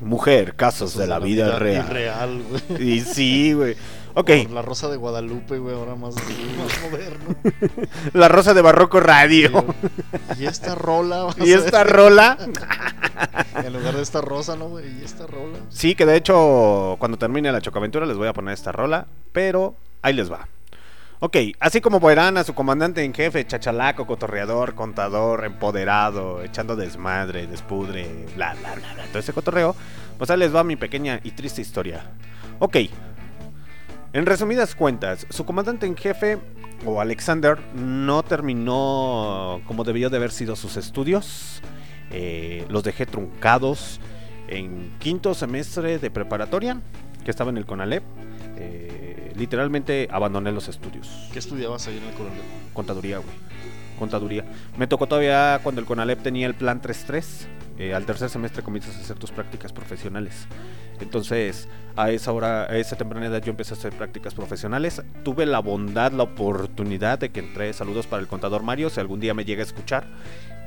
Mujer, 0.01 0.55
casos, 0.55 0.97
de, 0.97 1.07
la, 1.07 1.19
vida, 1.19 1.59
real. 1.59 1.85
Irreal, 1.85 2.41
güey. 2.69 2.91
Y 2.91 3.01
sí, 3.01 3.53
güey. 3.53 3.75
Ok, 4.19 4.31
Por 4.45 4.51
la 4.51 4.63
Rosa 4.63 4.89
de 4.89 4.97
Guadalupe, 4.97 5.59
güey, 5.59 5.75
ahora 5.75 5.93
más, 5.93 6.15
más 6.15 6.81
moderno. 6.81 7.35
la 8.13 8.27
rosa 8.27 8.55
de 8.55 8.63
Barroco 8.63 8.99
Radio. 8.99 9.63
Y 10.39 10.47
esta 10.47 10.73
rola. 10.73 11.27
y 11.37 11.51
esta 11.51 11.83
rola. 11.83 12.35
En 13.63 13.73
lugar 13.73 13.95
de 13.95 14.01
esta 14.01 14.21
rosa, 14.21 14.55
¿no, 14.55 14.69
güey? 14.69 14.85
Y 15.01 15.03
esta 15.03 15.27
rola. 15.27 15.57
Sí, 15.69 15.93
que 15.93 16.05
de 16.05 16.15
hecho, 16.15 16.95
cuando 16.99 17.17
termine 17.17 17.51
la 17.51 17.61
chocaventura 17.61 18.05
les 18.05 18.17
voy 18.17 18.27
a 18.27 18.33
poner 18.33 18.53
esta 18.55 18.71
rola, 18.71 19.05
pero 19.33 19.75
ahí 20.01 20.13
les 20.13 20.31
va. 20.31 20.47
Ok, 21.19 21.37
así 21.59 21.81
como 21.81 21.99
verán 21.99 22.37
a 22.37 22.43
su 22.43 22.55
comandante 22.55 23.03
en 23.03 23.13
jefe, 23.13 23.45
chachalaco, 23.45 24.05
cotorreador, 24.07 24.73
contador, 24.73 25.45
empoderado, 25.45 26.43
echando 26.43 26.75
desmadre, 26.75 27.47
despudre, 27.47 28.25
bla, 28.35 28.55
bla, 28.55 28.75
bla, 28.75 28.93
bla, 28.93 29.03
todo 29.05 29.19
ese 29.19 29.33
cotorreo, 29.33 29.75
pues 30.19 30.29
ahí 30.29 30.37
les 30.37 30.55
va 30.55 30.63
mi 30.63 30.75
pequeña 30.75 31.19
y 31.23 31.31
triste 31.31 31.61
historia. 31.61 32.03
Ok, 32.59 32.77
en 34.13 34.25
resumidas 34.25 34.75
cuentas, 34.75 35.27
su 35.29 35.45
comandante 35.45 35.85
en 35.85 35.95
jefe, 35.95 36.39
o 36.85 37.01
Alexander, 37.01 37.57
no 37.73 38.23
terminó 38.23 39.61
como 39.65 39.83
debió 39.83 40.09
de 40.09 40.17
haber 40.17 40.31
sido 40.31 40.55
sus 40.55 40.77
estudios. 40.77 41.61
Eh, 42.11 42.65
los 42.69 42.83
dejé 42.83 43.05
truncados 43.05 43.99
en 44.47 44.91
quinto 44.99 45.33
semestre 45.33 45.99
de 45.99 46.09
preparatoria, 46.09 46.79
que 47.23 47.31
estaba 47.31 47.49
en 47.49 47.57
el 47.57 47.65
CONALEP. 47.65 48.03
Eh, 48.57 49.33
literalmente 49.35 50.07
abandoné 50.11 50.51
los 50.51 50.67
estudios. 50.67 51.29
¿Qué 51.33 51.39
estudiabas 51.39 51.87
ahí 51.87 51.97
en 51.97 52.03
el 52.03 52.13
coronel? 52.13 52.41
Contaduría, 52.73 53.17
güey. 53.17 53.35
Contaduría. 53.99 54.45
Me 54.77 54.87
tocó 54.87 55.07
todavía 55.07 55.59
cuando 55.63 55.81
el 55.81 55.87
CONALEP 55.87 56.21
tenía 56.21 56.47
el 56.47 56.53
plan 56.53 56.81
3-3. 56.81 57.47
Eh, 57.77 57.93
al 57.93 58.05
tercer 58.05 58.29
semestre 58.29 58.63
comienzas 58.63 58.95
a 58.95 58.99
hacer 58.99 59.17
tus 59.17 59.31
prácticas 59.31 59.71
profesionales. 59.73 60.47
Entonces, 60.99 61.67
a 61.95 62.09
esa 62.09 62.31
hora, 62.31 62.63
a 62.63 62.75
esa 62.77 62.95
temprana 62.95 63.27
edad 63.27 63.41
yo 63.43 63.51
empecé 63.51 63.73
a 63.73 63.77
hacer 63.77 63.93
prácticas 63.93 64.33
profesionales. 64.33 65.01
Tuve 65.23 65.45
la 65.45 65.59
bondad, 65.59 66.11
la 66.11 66.23
oportunidad 66.23 67.19
de 67.19 67.29
que 67.29 67.39
entré, 67.39 67.71
saludos 67.73 68.07
para 68.07 68.21
el 68.21 68.27
contador 68.27 68.63
Mario, 68.63 68.89
si 68.89 68.99
algún 68.99 69.19
día 69.19 69.33
me 69.35 69.45
llega 69.45 69.61
a 69.61 69.65
escuchar, 69.65 70.05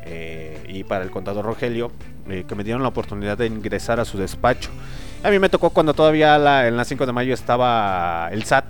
eh, 0.04 0.62
y 0.68 0.84
para 0.84 1.04
el 1.04 1.10
contador 1.10 1.44
Rogelio, 1.44 1.90
eh, 2.28 2.44
que 2.46 2.54
me 2.54 2.62
dieron 2.64 2.82
la 2.82 2.88
oportunidad 2.88 3.36
de 3.36 3.46
ingresar 3.46 3.98
a 4.00 4.04
su 4.04 4.16
despacho. 4.18 4.70
A 5.22 5.30
mí 5.30 5.38
me 5.38 5.48
tocó 5.48 5.70
cuando 5.70 5.94
todavía 5.94 6.38
la- 6.38 6.68
en 6.68 6.76
las 6.76 6.86
5 6.88 7.06
de 7.06 7.12
mayo 7.12 7.34
estaba 7.34 8.28
el 8.32 8.44
SAT. 8.44 8.64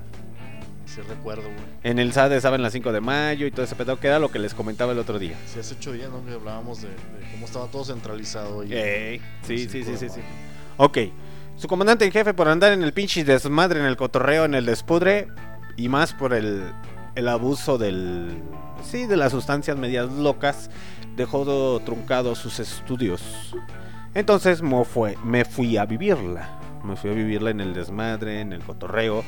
Sí 0.95 1.01
recuerdo, 1.03 1.45
güey. 1.45 1.57
En 1.85 1.99
el 1.99 2.13
SAT 2.13 2.33
estaba 2.33 2.57
en 2.57 2.63
las 2.63 2.73
5 2.73 2.91
de 2.93 3.01
mayo 3.01 3.47
y 3.47 3.51
todo 3.51 3.65
ese 3.65 3.77
pedo, 3.77 4.01
que 4.01 4.09
era 4.09 4.19
lo 4.19 4.31
que 4.31 4.39
les 4.41 4.55
comentaba 4.55 4.93
el 4.93 4.99
otro 4.99 5.19
día. 5.19 5.37
Sí, 5.47 5.61
hace 5.61 5.75
ocho 5.75 5.93
días, 5.93 6.11
¿no? 6.11 6.25
Que 6.27 6.33
hablábamos 6.35 6.83
de, 6.83 6.89
de 6.89 7.31
cómo 7.33 7.47
estaba 7.47 7.67
todo 7.69 7.85
centralizado. 7.85 8.65
Y, 8.65 8.73
Ey, 8.73 9.21
sí, 9.43 9.69
sí, 9.69 9.85
sí, 9.85 9.97
sí, 9.97 10.09
sí. 10.09 10.21
Ok. 10.79 10.99
Su 11.57 11.69
comandante 11.69 12.05
en 12.07 12.11
jefe 12.11 12.35
por 12.35 12.49
andar 12.49 12.73
en 12.73 12.83
el 12.83 12.93
pinche 12.93 13.23
desmadre, 13.23 13.79
en 13.81 13.87
el 13.87 13.97
cotorreo, 13.97 14.47
en 14.47 14.55
el 14.55 14.67
despudre 14.67 15.29
y 15.77 15.89
más 15.89 16.13
por 16.15 16.33
el, 16.35 16.65
el 17.15 17.29
abuso 17.29 17.77
del... 17.79 18.43
Sí, 18.83 19.07
de 19.07 19.17
las 19.17 19.31
sustancias 19.33 19.77
medias 19.77 20.11
locas, 20.11 20.71
dejó 21.17 21.45
do- 21.45 21.79
truncados 21.81 22.39
sus 22.39 22.59
estudios. 22.61 23.55
Entonces 24.15 24.63
mo 24.63 24.85
fue, 24.85 25.17
me 25.23 25.45
fui 25.45 25.77
a 25.77 25.85
vivirla. 25.85 26.49
Me 26.83 26.97
fui 26.97 27.11
a 27.11 27.13
vivirla 27.13 27.51
en 27.51 27.61
el 27.61 27.75
desmadre, 27.75 28.41
en 28.41 28.53
el 28.55 28.61
cotorreo. 28.65 29.23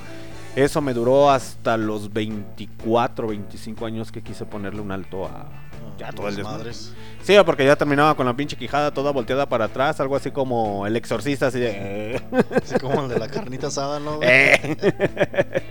Eso 0.54 0.82
me 0.82 0.92
duró 0.92 1.30
hasta 1.30 1.78
los 1.78 2.12
24, 2.12 3.28
25 3.28 3.86
años 3.86 4.12
que 4.12 4.22
quise 4.22 4.44
ponerle 4.44 4.82
un 4.82 4.92
alto 4.92 5.24
a... 5.24 5.48
Ya 5.98 6.10
todo 6.10 6.28
el 6.28 6.36
desmadre. 6.36 6.72
Sí, 6.72 7.34
porque 7.44 7.64
ya 7.64 7.76
terminaba 7.76 8.14
con 8.14 8.26
la 8.26 8.34
pinche 8.34 8.56
quijada 8.56 8.92
toda 8.92 9.12
volteada 9.12 9.48
para 9.48 9.66
atrás, 9.66 10.00
algo 10.00 10.16
así 10.16 10.30
como 10.30 10.86
el 10.86 10.96
exorcista, 10.96 11.46
así 11.46 11.58
de... 11.58 12.20
Así 12.62 12.78
como 12.78 13.02
el 13.02 13.08
de 13.08 13.18
la 13.18 13.28
carnita 13.28 13.68
asada, 13.68 13.98
¿no? 14.00 14.18
Eh. 14.22 15.62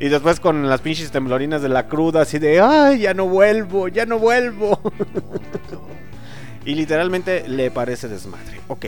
y 0.00 0.08
después 0.08 0.40
con 0.40 0.68
las 0.68 0.80
pinches 0.80 1.10
temblorinas 1.10 1.62
de 1.62 1.68
la 1.68 1.86
cruda, 1.86 2.22
así 2.22 2.38
de, 2.38 2.60
ay, 2.60 3.00
ya 3.00 3.14
no 3.14 3.26
vuelvo, 3.26 3.88
ya 3.88 4.06
no 4.06 4.18
vuelvo. 4.18 4.80
y 6.64 6.74
literalmente 6.74 7.48
le 7.48 7.70
parece 7.70 8.08
desmadre. 8.08 8.60
Ok. 8.68 8.86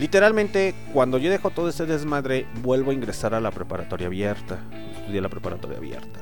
Literalmente, 0.00 0.74
cuando 0.94 1.18
yo 1.18 1.30
dejo 1.30 1.50
todo 1.50 1.68
ese 1.68 1.84
desmadre, 1.84 2.46
vuelvo 2.62 2.90
a 2.90 2.94
ingresar 2.94 3.34
a 3.34 3.40
la 3.40 3.50
preparatoria 3.50 4.06
abierta. 4.06 4.58
Estudié 4.98 5.20
la 5.20 5.28
preparatoria 5.28 5.76
abierta. 5.76 6.20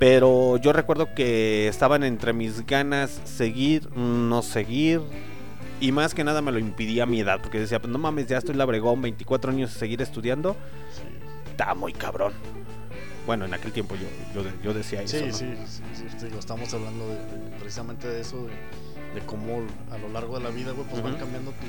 Pero 0.00 0.56
yo 0.56 0.72
recuerdo 0.72 1.14
que 1.14 1.68
estaban 1.68 2.02
entre 2.02 2.32
mis 2.32 2.66
ganas 2.66 3.20
seguir, 3.24 3.94
no 3.96 4.42
seguir. 4.42 5.02
Y 5.80 5.92
más 5.92 6.14
que 6.14 6.24
nada 6.24 6.42
me 6.42 6.50
lo 6.50 6.58
impidía 6.58 7.06
mi 7.06 7.20
edad. 7.20 7.38
Porque 7.40 7.60
decía, 7.60 7.78
pues 7.80 7.92
no 7.92 7.98
mames, 7.98 8.26
ya 8.26 8.38
estoy 8.38 8.56
labregón, 8.56 9.00
24 9.02 9.52
años, 9.52 9.70
seguir 9.70 10.02
estudiando. 10.02 10.56
Está 11.48 11.76
muy 11.76 11.92
cabrón. 11.92 12.32
Bueno, 13.24 13.44
en 13.44 13.54
aquel 13.54 13.70
tiempo 13.70 13.94
yo, 13.94 14.42
yo, 14.42 14.50
yo 14.64 14.74
decía 14.74 15.00
eso. 15.02 15.16
Sí, 15.16 15.26
¿no? 15.26 15.32
sí, 15.32 15.46
sí, 15.94 16.04
sí, 16.18 16.24
digo, 16.26 16.40
estamos 16.40 16.74
hablando 16.74 17.06
de, 17.06 17.14
de- 17.14 17.56
precisamente 17.60 18.08
de 18.08 18.20
eso, 18.20 18.46
de, 18.46 19.20
de 19.20 19.24
cómo 19.26 19.62
a 19.92 19.98
lo 19.98 20.08
largo 20.08 20.38
de 20.38 20.44
la 20.44 20.50
vida, 20.50 20.72
güey, 20.72 20.88
pues 20.88 21.00
van 21.02 21.14
cambiando 21.16 21.52
tus, 21.52 21.68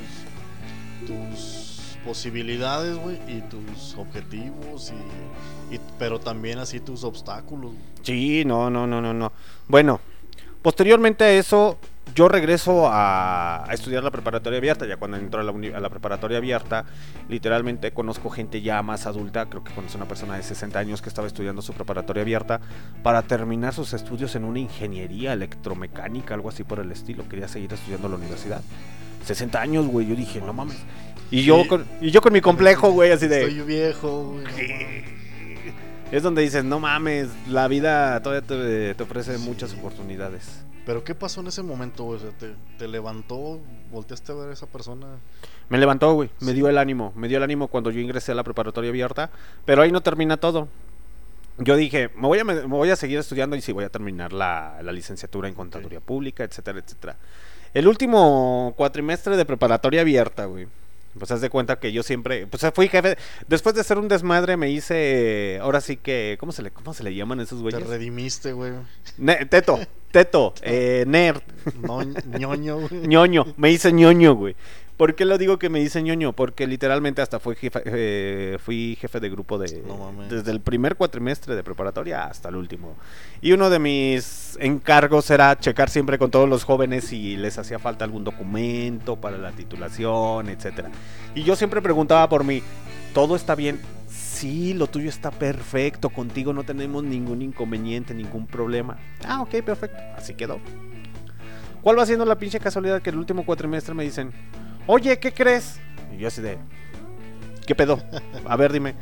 tus 1.05 1.97
posibilidades, 2.05 2.97
güey, 2.97 3.19
y 3.27 3.41
tus 3.41 3.95
objetivos, 3.95 4.91
y, 5.71 5.79
pero 5.99 6.19
también 6.19 6.59
así 6.59 6.79
tus 6.79 7.03
obstáculos. 7.03 7.73
Sí, 8.01 8.43
no, 8.45 8.69
no, 8.69 8.87
no, 8.87 9.01
no, 9.01 9.13
no. 9.13 9.31
Bueno, 9.67 9.99
posteriormente 10.61 11.23
a 11.23 11.31
eso, 11.31 11.77
yo 12.15 12.27
regreso 12.27 12.87
a, 12.87 13.69
a 13.69 13.73
estudiar 13.73 14.03
la 14.03 14.11
preparatoria 14.11 14.57
abierta. 14.57 14.85
Ya 14.85 14.97
cuando 14.97 15.17
entro 15.17 15.39
a 15.39 15.79
la, 15.79 15.89
preparatoria 15.89 16.37
abierta, 16.37 16.85
literalmente 17.29 17.91
conozco 17.91 18.29
gente 18.29 18.61
ya 18.61 18.81
más 18.81 19.05
adulta. 19.05 19.45
Creo 19.47 19.63
que 19.63 19.73
conocí 19.73 19.95
una 19.95 20.07
persona 20.07 20.35
de 20.35 20.43
60 20.43 20.77
años 20.77 21.01
que 21.01 21.09
estaba 21.09 21.27
estudiando 21.27 21.61
su 21.61 21.73
preparatoria 21.73 22.23
abierta 22.23 22.59
para 23.03 23.21
terminar 23.21 23.73
sus 23.73 23.93
estudios 23.93 24.35
en 24.35 24.43
una 24.43 24.59
ingeniería 24.59 25.33
electromecánica, 25.33 26.33
algo 26.33 26.49
así 26.49 26.63
por 26.63 26.79
el 26.79 26.91
estilo. 26.91 27.27
Quería 27.29 27.47
seguir 27.47 27.71
estudiando 27.73 28.09
la 28.09 28.15
universidad. 28.15 28.61
60 29.25 29.61
años, 29.61 29.87
güey. 29.87 30.07
Yo 30.07 30.15
dije, 30.15 30.41
no 30.41 30.53
mames. 30.53 30.77
Y 31.29 31.43
yo, 31.43 31.61
Sí. 31.63 31.67
con, 31.69 31.85
y 32.01 32.11
yo 32.11 32.21
con 32.21 32.33
mi 32.33 32.41
complejo, 32.41 32.91
güey, 32.91 33.11
así 33.11 33.27
de... 33.27 33.43
Estoy 33.43 33.61
viejo, 33.61 34.33
güey. 34.33 34.45
Es 36.11 36.23
donde 36.23 36.41
dices, 36.41 36.65
no 36.65 36.79
mames, 36.79 37.29
la 37.47 37.67
vida 37.69 38.21
todavía 38.21 38.45
te, 38.45 38.93
te 38.95 39.03
ofrece 39.03 39.37
muchas 39.37 39.73
oportunidades. 39.73 40.63
Pero 40.85 41.03
¿qué 41.05 41.15
pasó 41.15 41.39
en 41.39 41.47
ese 41.47 41.63
momento, 41.63 42.03
güey? 42.03 42.17
O 42.17 42.21
sea, 42.21 42.31
te, 42.31 42.53
te 42.77 42.87
levantó, 42.89 43.61
volteaste 43.91 44.31
a 44.33 44.35
ver 44.35 44.49
a 44.49 44.53
esa 44.53 44.65
persona. 44.65 45.07
Me 45.69 45.77
levantó, 45.77 46.11
güey, 46.13 46.29
me 46.41 46.51
dio 46.53 46.67
el 46.67 46.77
ánimo, 46.77 47.13
me 47.15 47.29
dio 47.29 47.37
el 47.37 47.43
ánimo 47.43 47.69
cuando 47.69 47.91
yo 47.91 48.01
ingresé 48.01 48.33
a 48.33 48.35
la 48.35 48.43
preparatoria 48.43 48.89
abierta, 48.89 49.29
pero 49.63 49.83
ahí 49.83 49.91
no 49.91 50.01
termina 50.01 50.35
todo. 50.35 50.67
Yo 51.59 51.77
dije, 51.77 52.09
me 52.15 52.27
voy 52.27 52.39
a, 52.39 52.43
me 52.43 52.55
voy 52.65 52.89
a 52.89 52.95
seguir 52.97 53.19
estudiando 53.19 53.55
y 53.55 53.61
sí 53.61 53.71
voy 53.71 53.85
a 53.85 53.89
terminar 53.89 54.33
la, 54.33 54.79
la 54.83 54.91
licenciatura 54.91 55.47
en 55.47 55.53
contaduría 55.53 55.99
pública, 56.01 56.43
etcétera, 56.43 56.79
etcétera. 56.79 57.15
El 57.73 57.87
último 57.87 58.73
cuatrimestre 58.77 59.37
de 59.37 59.45
preparatoria 59.45 60.01
abierta, 60.01 60.45
güey. 60.45 60.67
Pues 61.17 61.29
haz 61.31 61.41
de 61.41 61.49
cuenta 61.49 61.77
que 61.77 61.91
yo 61.91 62.03
siempre, 62.03 62.47
pues 62.47 62.63
fui 62.73 62.87
jefe, 62.87 63.17
después 63.49 63.75
de 63.75 63.83
ser 63.83 63.97
un 63.97 64.07
desmadre 64.07 64.55
me 64.55 64.69
hice, 64.69 65.59
ahora 65.61 65.81
sí 65.81 65.97
que, 65.97 66.37
¿cómo 66.39 66.53
se 66.53 66.61
le, 66.61 66.71
cómo 66.71 66.93
se 66.93 67.03
le 67.03 67.13
llaman 67.13 67.41
esos 67.41 67.57
Te 67.59 67.63
güeyes? 67.63 67.85
redimiste, 67.85 68.53
güey. 68.53 68.71
Ne- 69.17 69.45
teto, 69.45 69.77
teto, 70.11 70.53
eh, 70.61 71.03
nerd. 71.07 71.41
No, 71.81 72.01
ñoño, 72.03 72.87
güey. 72.87 73.07
ñoño, 73.07 73.45
me 73.57 73.71
hice 73.71 73.91
ñoño, 73.91 74.35
güey. 74.35 74.55
¿Por 75.01 75.15
qué 75.15 75.25
lo 75.25 75.39
digo 75.39 75.57
que 75.57 75.67
me 75.69 75.79
hice 75.79 76.03
ñoño? 76.03 76.33
Porque 76.33 76.67
literalmente 76.67 77.23
hasta 77.23 77.39
fui 77.39 77.55
jefe, 77.55 77.81
eh, 77.85 78.59
fui 78.63 78.95
jefe 79.01 79.19
de 79.19 79.31
grupo 79.31 79.57
de 79.57 79.81
No 79.81 80.13
desde 80.29 80.51
el 80.51 80.61
primer 80.61 80.95
cuatrimestre 80.95 81.55
de 81.55 81.63
preparatoria 81.63 82.25
hasta 82.25 82.49
el 82.49 82.55
último. 82.55 82.95
Y 83.41 83.51
uno 83.53 83.71
de 83.71 83.79
mis 83.79 84.59
encargos 84.61 85.31
era 85.31 85.57
checar 85.57 85.89
siempre 85.89 86.19
con 86.19 86.29
todos 86.29 86.47
los 86.47 86.65
jóvenes 86.65 87.05
si 87.05 87.35
les 87.35 87.57
hacía 87.57 87.79
falta 87.79 88.05
algún 88.05 88.23
documento 88.23 89.15
para 89.15 89.39
la 89.39 89.51
titulación, 89.53 90.49
etcétera. 90.49 90.91
Y 91.33 91.41
yo 91.41 91.55
siempre 91.55 91.81
preguntaba 91.81 92.29
por 92.29 92.43
mí, 92.43 92.61
¿todo 93.15 93.35
está 93.35 93.55
bien? 93.55 93.81
Sí, 94.07 94.75
lo 94.75 94.85
tuyo 94.85 95.09
está 95.09 95.31
perfecto, 95.31 96.09
contigo 96.09 96.53
no 96.53 96.63
tenemos 96.63 97.03
ningún 97.03 97.41
inconveniente, 97.41 98.13
ningún 98.13 98.45
problema. 98.45 98.99
Ah, 99.25 99.41
ok, 99.41 99.63
perfecto, 99.63 99.97
así 100.15 100.35
quedó. 100.35 100.59
¿Cuál 101.81 101.97
va 101.97 102.05
siendo 102.05 102.23
la 102.23 102.37
pinche 102.37 102.59
casualidad 102.59 103.01
que 103.01 103.09
el 103.09 103.17
último 103.17 103.43
cuatrimestre 103.43 103.95
me 103.95 104.03
dicen, 104.03 104.31
oye, 104.87 105.19
¿qué 105.19 105.33
crees? 105.33 105.79
Y 106.13 106.17
yo 106.17 106.27
así 106.27 106.41
de, 106.41 106.57
¿qué 107.65 107.75
pedo? 107.75 108.01
A 108.45 108.55
ver, 108.55 108.71
dime. 108.71 108.95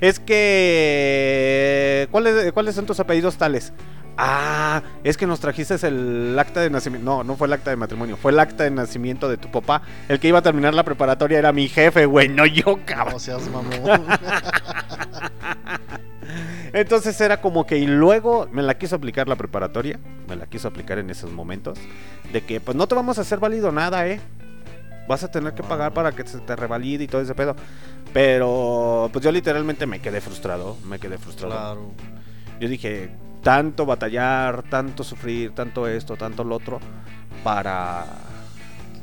Es 0.00 0.20
que, 0.20 2.06
¿cuáles, 2.10 2.52
¿cuáles 2.52 2.74
son 2.74 2.84
tus 2.84 3.00
apellidos 3.00 3.36
tales? 3.36 3.72
Ah, 4.18 4.82
es 5.04 5.16
que 5.16 5.26
nos 5.26 5.40
trajiste 5.40 5.74
el 5.86 6.36
acta 6.38 6.60
de 6.60 6.70
nacimiento. 6.70 7.04
No, 7.04 7.22
no 7.24 7.36
fue 7.36 7.46
el 7.46 7.52
acta 7.52 7.70
de 7.70 7.76
matrimonio, 7.76 8.16
fue 8.16 8.32
el 8.32 8.38
acta 8.38 8.64
de 8.64 8.70
nacimiento 8.70 9.28
de 9.28 9.36
tu 9.36 9.50
papá. 9.50 9.82
El 10.08 10.18
que 10.18 10.28
iba 10.28 10.38
a 10.38 10.42
terminar 10.42 10.74
la 10.74 10.84
preparatoria 10.84 11.38
era 11.38 11.52
mi 11.52 11.68
jefe, 11.68 12.06
güey, 12.06 12.28
no 12.28 12.46
yo, 12.46 12.78
cabrón. 12.84 13.14
No 13.14 13.18
seas 13.18 13.48
mamón. 13.50 13.70
Entonces 16.72 17.20
era 17.20 17.40
como 17.40 17.66
que 17.66 17.78
y 17.78 17.86
luego 17.86 18.48
me 18.52 18.62
la 18.62 18.76
quiso 18.76 18.96
aplicar 18.96 19.28
la 19.28 19.36
preparatoria, 19.36 19.98
me 20.28 20.36
la 20.36 20.46
quiso 20.46 20.68
aplicar 20.68 20.98
en 20.98 21.10
esos 21.10 21.30
momentos, 21.30 21.78
de 22.32 22.42
que 22.42 22.60
pues 22.60 22.76
no 22.76 22.86
te 22.86 22.94
vamos 22.94 23.18
a 23.18 23.22
hacer 23.22 23.38
válido 23.38 23.72
nada, 23.72 24.06
eh. 24.06 24.20
Vas 25.08 25.22
a 25.22 25.30
tener 25.30 25.54
que 25.54 25.62
pagar 25.62 25.92
para 25.92 26.12
que 26.12 26.26
se 26.26 26.38
te 26.38 26.56
revalide 26.56 27.04
y 27.04 27.06
todo 27.06 27.20
ese 27.20 27.34
pedo. 27.34 27.54
Pero 28.12 29.08
pues 29.12 29.24
yo 29.24 29.30
literalmente 29.30 29.86
me 29.86 30.00
quedé 30.00 30.20
frustrado, 30.20 30.76
me 30.84 30.98
quedé 30.98 31.18
frustrado. 31.18 31.54
claro. 31.54 31.90
Yo 32.60 32.68
dije, 32.68 33.10
tanto 33.42 33.86
batallar, 33.86 34.62
tanto 34.64 35.04
sufrir, 35.04 35.54
tanto 35.54 35.86
esto, 35.86 36.16
tanto 36.16 36.42
lo 36.42 36.56
otro, 36.56 36.80
para 37.44 38.06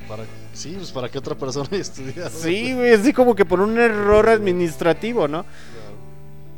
Para, 0.07 0.23
sí, 0.53 0.73
pues 0.75 0.91
para 0.91 1.07
que 1.07 1.17
otra 1.17 1.35
persona 1.35 1.67
haya 1.71 1.81
estudiado. 1.81 2.29
Sí, 2.29 2.73
güey, 2.73 2.93
así 2.93 3.13
como 3.13 3.35
que 3.35 3.45
por 3.45 3.61
un 3.61 3.77
error 3.77 4.27
administrativo, 4.27 5.27
¿no? 5.27 5.45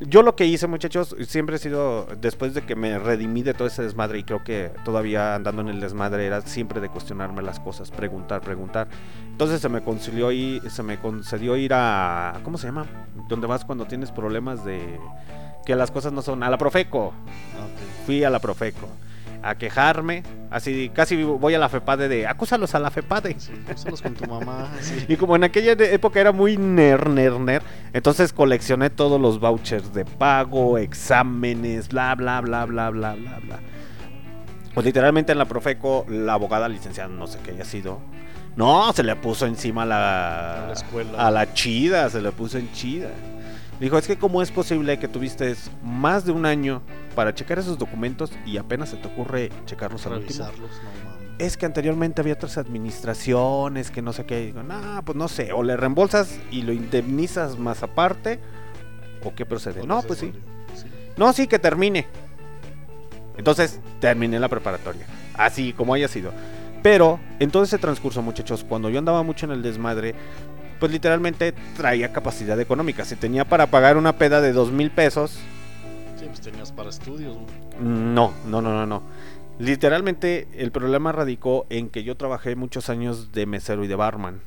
Yo 0.01 0.23
lo 0.23 0.35
que 0.35 0.45
hice, 0.45 0.67
muchachos, 0.67 1.15
siempre 1.25 1.55
he 1.55 1.59
sido, 1.59 2.05
después 2.19 2.53
de 2.53 2.63
que 2.63 2.75
me 2.75 2.99
redimí 2.99 3.43
de 3.43 3.53
todo 3.53 3.67
ese 3.67 3.81
desmadre, 3.81 4.19
y 4.19 4.23
creo 4.23 4.43
que 4.43 4.71
todavía 4.83 5.35
andando 5.35 5.61
en 5.61 5.69
el 5.69 5.79
desmadre, 5.79 6.25
era 6.25 6.41
siempre 6.41 6.81
de 6.81 6.89
cuestionarme 6.89 7.41
las 7.41 7.61
cosas, 7.61 7.91
preguntar, 7.91 8.41
preguntar. 8.41 8.89
Entonces 9.31 9.61
se 9.61 9.69
me 9.69 9.81
concilió 9.81 10.33
y 10.33 10.61
se 10.69 10.83
me 10.83 10.99
concedió 10.99 11.55
ir 11.55 11.73
a. 11.73 12.39
¿Cómo 12.43 12.57
se 12.57 12.67
llama? 12.67 12.85
Donde 13.29 13.47
vas 13.47 13.63
cuando 13.63 13.85
tienes 13.85 14.11
problemas 14.11 14.65
de 14.65 14.99
que 15.65 15.75
las 15.77 15.91
cosas 15.91 16.11
no 16.11 16.21
son. 16.21 16.43
A 16.43 16.49
la 16.49 16.57
Profeco. 16.57 17.13
Fui 18.05 18.23
a 18.25 18.29
la 18.29 18.39
Profeco. 18.39 18.89
A 19.45 19.55
quejarme. 19.55 20.23
Así 20.49 20.89
casi 20.93 21.21
voy 21.23 21.53
a 21.53 21.59
la 21.59 21.69
FEPADE 21.69 22.07
de. 22.07 22.27
Acúsalos 22.27 22.73
a 22.73 22.79
la 22.79 22.89
FEPADE. 22.89 23.35
Sí, 23.37 23.51
úsalos 23.73 24.01
con 24.01 24.13
tu 24.15 24.25
mamá. 24.25 24.71
sí. 24.81 25.05
Y 25.07 25.17
como 25.17 25.35
en 25.35 25.43
aquella 25.43 25.73
época 25.73 26.19
era 26.19 26.31
muy 26.31 26.57
ner, 26.57 27.09
ner, 27.09 27.33
ner, 27.33 27.61
entonces 27.93 28.33
coleccioné 28.33 28.89
todos 28.89 29.21
los 29.21 29.39
vouchers 29.39 29.93
de 29.93 30.03
pago, 30.05 30.77
exámenes, 30.77 31.89
bla, 31.89 32.15
bla, 32.15 32.41
bla, 32.41 32.65
bla, 32.65 32.89
bla, 32.89 33.13
bla, 33.15 33.39
bla. 33.39 33.59
Pues 34.73 34.85
literalmente 34.85 35.31
en 35.31 35.37
la 35.37 35.45
Profeco, 35.45 36.05
la 36.09 36.33
abogada 36.33 36.67
licenciada, 36.67 37.09
no 37.09 37.27
sé 37.27 37.39
qué 37.43 37.51
haya 37.51 37.63
sido, 37.65 37.99
no, 38.55 38.91
se 38.93 39.03
le 39.03 39.15
puso 39.15 39.45
encima 39.45 39.85
la, 39.85 40.63
A 40.63 40.67
la 40.67 40.73
escuela. 40.73 41.27
a 41.27 41.31
la 41.31 41.53
chida, 41.53 42.09
se 42.09 42.21
le 42.21 42.31
puso 42.31 42.57
en 42.57 42.71
chida. 42.71 43.09
Dijo, 43.79 43.97
es 43.97 44.07
que 44.07 44.17
cómo 44.17 44.41
es 44.41 44.51
posible 44.51 44.97
que 44.99 45.07
tuviste 45.07 45.53
más 45.83 46.25
de 46.25 46.31
un 46.31 46.45
año 46.45 46.81
para 47.13 47.33
checar 47.33 47.59
esos 47.59 47.77
documentos 47.77 48.31
y 48.45 48.57
apenas 48.57 48.89
se 48.89 48.97
te 48.97 49.07
ocurre 49.07 49.49
checarlos 49.65 50.05
al 50.05 50.13
último 50.13 50.45
no 50.45 50.51
es 51.37 51.57
que 51.57 51.65
anteriormente 51.65 52.21
había 52.21 52.33
otras 52.33 52.57
administraciones 52.57 53.91
que 53.91 54.01
no 54.01 54.13
sé 54.13 54.25
qué. 54.25 54.43
Y 54.43 54.45
digo, 54.47 54.63
no, 54.63 55.03
pues 55.03 55.17
no 55.17 55.27
sé, 55.27 55.51
o 55.51 55.63
le 55.63 55.75
reembolsas 55.77 56.39
y 56.51 56.61
lo 56.61 56.71
indemnizas 56.71 57.57
más 57.57 57.83
aparte, 57.83 58.39
o 59.23 59.33
qué 59.35 59.45
procede. 59.45 59.85
No, 59.85 60.01
pues 60.01 60.19
sí. 60.19 60.31
Sí. 60.75 60.87
No, 61.17 61.33
sí, 61.33 61.47
que 61.47 61.59
termine. 61.59 62.07
Entonces, 63.37 63.79
terminé 63.99 64.39
la 64.39 64.47
preparatoria. 64.47 65.05
Así 65.33 65.73
como 65.73 65.93
haya 65.93 66.07
sido. 66.07 66.31
Pero, 66.81 67.19
en 67.39 67.51
todo 67.51 67.63
ese 67.63 67.77
transcurso, 67.77 68.21
muchachos, 68.21 68.63
cuando 68.63 68.89
yo 68.89 68.99
andaba 68.99 69.23
mucho 69.23 69.45
en 69.45 69.51
el 69.51 69.61
desmadre, 69.61 70.15
pues 70.85 70.93
literalmente 70.93 71.51
traía 71.75 72.13
capacidad 72.13 72.59
económica. 72.59 73.05
Si 73.05 73.15
tenía 73.15 73.43
para 73.43 73.65
pagar 73.71 73.97
una 73.97 74.19
peda 74.19 74.39
de 74.39 74.53
dos 74.53 74.71
mil 74.71 74.91
pesos, 74.91 75.39
Sí, 76.15 76.25
pues 76.27 76.41
tenías 76.41 76.71
para 76.71 76.89
estudios, 76.89 77.33
güey. 77.33 77.47
no, 77.79 78.31
no, 78.45 78.61
no, 78.61 78.71
no, 78.71 78.85
no. 78.85 79.01
Literalmente 79.57 80.47
el 80.53 80.71
problema 80.71 81.11
radicó 81.11 81.65
en 81.71 81.89
que 81.89 82.03
yo 82.03 82.15
trabajé 82.17 82.55
muchos 82.55 82.91
años 82.91 83.31
de 83.31 83.47
mesero 83.47 83.83
y 83.83 83.87
de 83.87 83.95
barman 83.95 84.41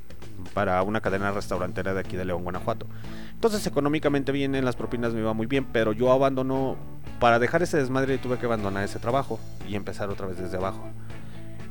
para 0.54 0.80
una 0.84 1.00
cadena 1.00 1.32
restaurantera 1.32 1.92
de 1.92 1.98
aquí 1.98 2.16
de 2.16 2.24
León, 2.24 2.44
Guanajuato. 2.44 2.86
Entonces 3.32 3.66
económicamente 3.66 4.30
bien, 4.30 4.54
en 4.54 4.64
las 4.64 4.76
propinas 4.76 5.14
me 5.14 5.18
iba 5.20 5.32
muy 5.32 5.46
bien, 5.46 5.64
pero 5.72 5.92
yo 5.92 6.12
abandono, 6.12 6.76
para 7.18 7.40
dejar 7.40 7.64
ese 7.64 7.78
desmadre 7.78 8.18
tuve 8.18 8.38
que 8.38 8.46
abandonar 8.46 8.84
ese 8.84 9.00
trabajo 9.00 9.40
y 9.68 9.74
empezar 9.74 10.08
otra 10.08 10.28
vez 10.28 10.38
desde 10.38 10.56
abajo. 10.56 10.86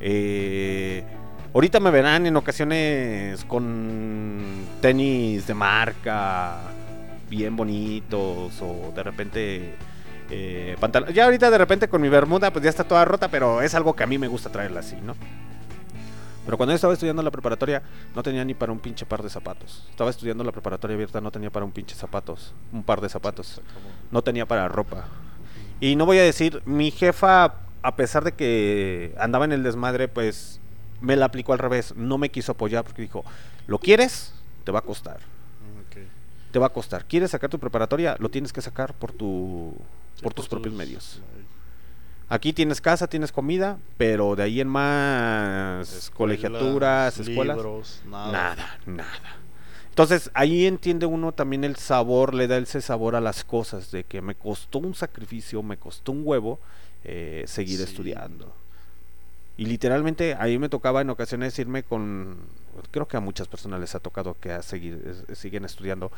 Eh, 0.00 1.04
ahorita 1.54 1.80
me 1.80 1.90
verán 1.90 2.26
en 2.26 2.36
ocasiones 2.36 3.44
con 3.44 4.66
tenis 4.80 5.46
de 5.46 5.54
marca, 5.54 6.58
bien 7.28 7.56
bonitos, 7.56 8.60
o 8.62 8.92
de 8.94 9.02
repente 9.02 9.74
eh, 10.30 10.76
pantalón. 10.80 11.12
Ya 11.12 11.24
ahorita 11.24 11.50
de 11.50 11.58
repente 11.58 11.88
con 11.88 12.00
mi 12.00 12.08
bermuda 12.08 12.52
pues 12.52 12.62
ya 12.62 12.70
está 12.70 12.84
toda 12.84 13.04
rota, 13.04 13.28
pero 13.28 13.62
es 13.62 13.74
algo 13.74 13.94
que 13.94 14.04
a 14.04 14.06
mí 14.06 14.18
me 14.18 14.28
gusta 14.28 14.50
traerla 14.50 14.80
así, 14.80 14.96
¿no? 15.02 15.14
Pero 16.44 16.56
cuando 16.56 16.72
yo 16.72 16.76
estaba 16.76 16.94
estudiando 16.94 17.22
la 17.22 17.30
preparatoria 17.30 17.82
no 18.14 18.22
tenía 18.22 18.42
ni 18.42 18.54
para 18.54 18.72
un 18.72 18.78
pinche 18.78 19.04
par 19.04 19.22
de 19.22 19.28
zapatos. 19.28 19.86
Estaba 19.90 20.08
estudiando 20.08 20.44
la 20.44 20.52
preparatoria 20.52 20.94
abierta, 20.94 21.20
no 21.20 21.30
tenía 21.30 21.50
para 21.50 21.66
un 21.66 21.72
pinche 21.72 21.94
zapatos, 21.94 22.54
un 22.72 22.82
par 22.82 23.02
de 23.02 23.10
zapatos. 23.10 23.60
No 24.10 24.22
tenía 24.22 24.46
para 24.46 24.66
ropa. 24.66 25.04
Y 25.78 25.94
no 25.94 26.06
voy 26.06 26.18
a 26.18 26.22
decir, 26.22 26.62
mi 26.64 26.90
jefa, 26.90 27.56
a 27.82 27.96
pesar 27.96 28.24
de 28.24 28.32
que 28.32 29.14
andaba 29.18 29.44
en 29.44 29.52
el 29.52 29.62
desmadre, 29.62 30.08
pues 30.08 30.58
me 31.00 31.16
la 31.16 31.26
aplicó 31.26 31.52
al 31.52 31.58
revés. 31.58 31.94
No 31.96 32.18
me 32.18 32.30
quiso 32.30 32.52
apoyar 32.52 32.84
porque 32.84 33.02
dijo, 33.02 33.24
¿lo 33.66 33.78
quieres? 33.78 34.32
Te 34.64 34.72
va 34.72 34.80
a 34.80 34.82
costar. 34.82 35.20
Te 36.50 36.58
va 36.58 36.66
a 36.68 36.70
costar. 36.70 37.04
¿Quieres 37.04 37.30
sacar 37.32 37.50
tu 37.50 37.58
preparatoria? 37.58 38.16
Lo 38.18 38.30
tienes 38.30 38.54
que 38.54 38.62
sacar 38.62 38.94
por 38.94 39.12
tu 39.12 39.74
Sí, 40.14 40.22
por 40.22 40.32
tus 40.32 40.48
propios 40.48 40.74
medios. 40.74 41.20
Aquí 42.30 42.54
tienes 42.54 42.80
casa, 42.80 43.06
tienes 43.06 43.32
comida, 43.32 43.78
pero 43.98 44.34
de 44.34 44.44
ahí 44.44 44.60
en 44.60 44.68
más 44.68 46.10
colegiaturas, 46.14 47.18
escuelas, 47.18 47.56
libros, 47.56 48.02
nada. 48.06 48.32
nada, 48.32 48.78
nada. 48.86 49.36
Entonces 49.90 50.30
ahí 50.34 50.66
entiende 50.66 51.06
uno 51.06 51.32
también 51.32 51.64
el 51.64 51.76
sabor, 51.76 52.32
le 52.34 52.46
da 52.46 52.56
ese 52.56 52.80
sabor 52.80 53.14
a 53.14 53.20
las 53.20 53.44
cosas, 53.44 53.90
de 53.90 54.04
que 54.04 54.22
me 54.22 54.34
costó 54.34 54.78
un 54.78 54.94
sacrificio, 54.94 55.62
me 55.62 55.76
costó 55.76 56.12
un 56.12 56.22
huevo 56.24 56.60
eh, 57.04 57.44
seguir 57.46 57.78
Sí. 57.78 57.84
estudiando. 57.84 58.54
Y 59.58 59.66
literalmente 59.66 60.34
ahí 60.38 60.58
me 60.58 60.68
tocaba 60.70 61.02
en 61.02 61.10
ocasiones 61.10 61.58
irme 61.58 61.82
con, 61.82 62.36
creo 62.92 63.06
que 63.08 63.16
a 63.16 63.20
muchas 63.20 63.48
personas 63.48 63.80
les 63.80 63.94
ha 63.94 64.00
tocado 64.00 64.36
que 64.40 64.52
a 64.52 64.62
seguir, 64.62 65.24
es- 65.28 65.38
siguen 65.38 65.64
estudiando. 65.66 66.10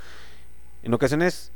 En 0.82 0.94
ocasiones 0.94 1.50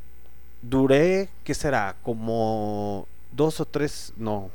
duré, 0.62 1.28
¿qué 1.44 1.55
será? 1.55 1.97
Como 2.02 3.06
dos 3.32 3.61
o 3.61 3.66
tres, 3.66 4.12
no, 4.16 4.51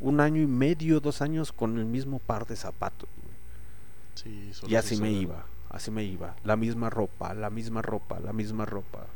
un 0.00 0.20
año 0.20 0.42
y 0.42 0.46
medio, 0.46 1.00
dos 1.00 1.22
años 1.22 1.52
con 1.52 1.78
el 1.78 1.84
mismo 1.86 2.18
par 2.18 2.46
de 2.46 2.56
zapatos. 2.56 3.08
Sí, 4.16 4.50
Y 4.66 4.74
así 4.74 4.96
me 4.96 5.10
iba, 5.22 5.46
así 5.70 5.90
me 5.92 6.02
iba. 6.02 6.34
La 6.44 6.56
misma 6.56 6.90
ropa, 6.90 7.34
la 7.34 7.50
misma 7.50 7.82
ropa, 7.82 8.18
la 8.18 8.32
misma 8.32 8.66
ropa. 8.66 9.06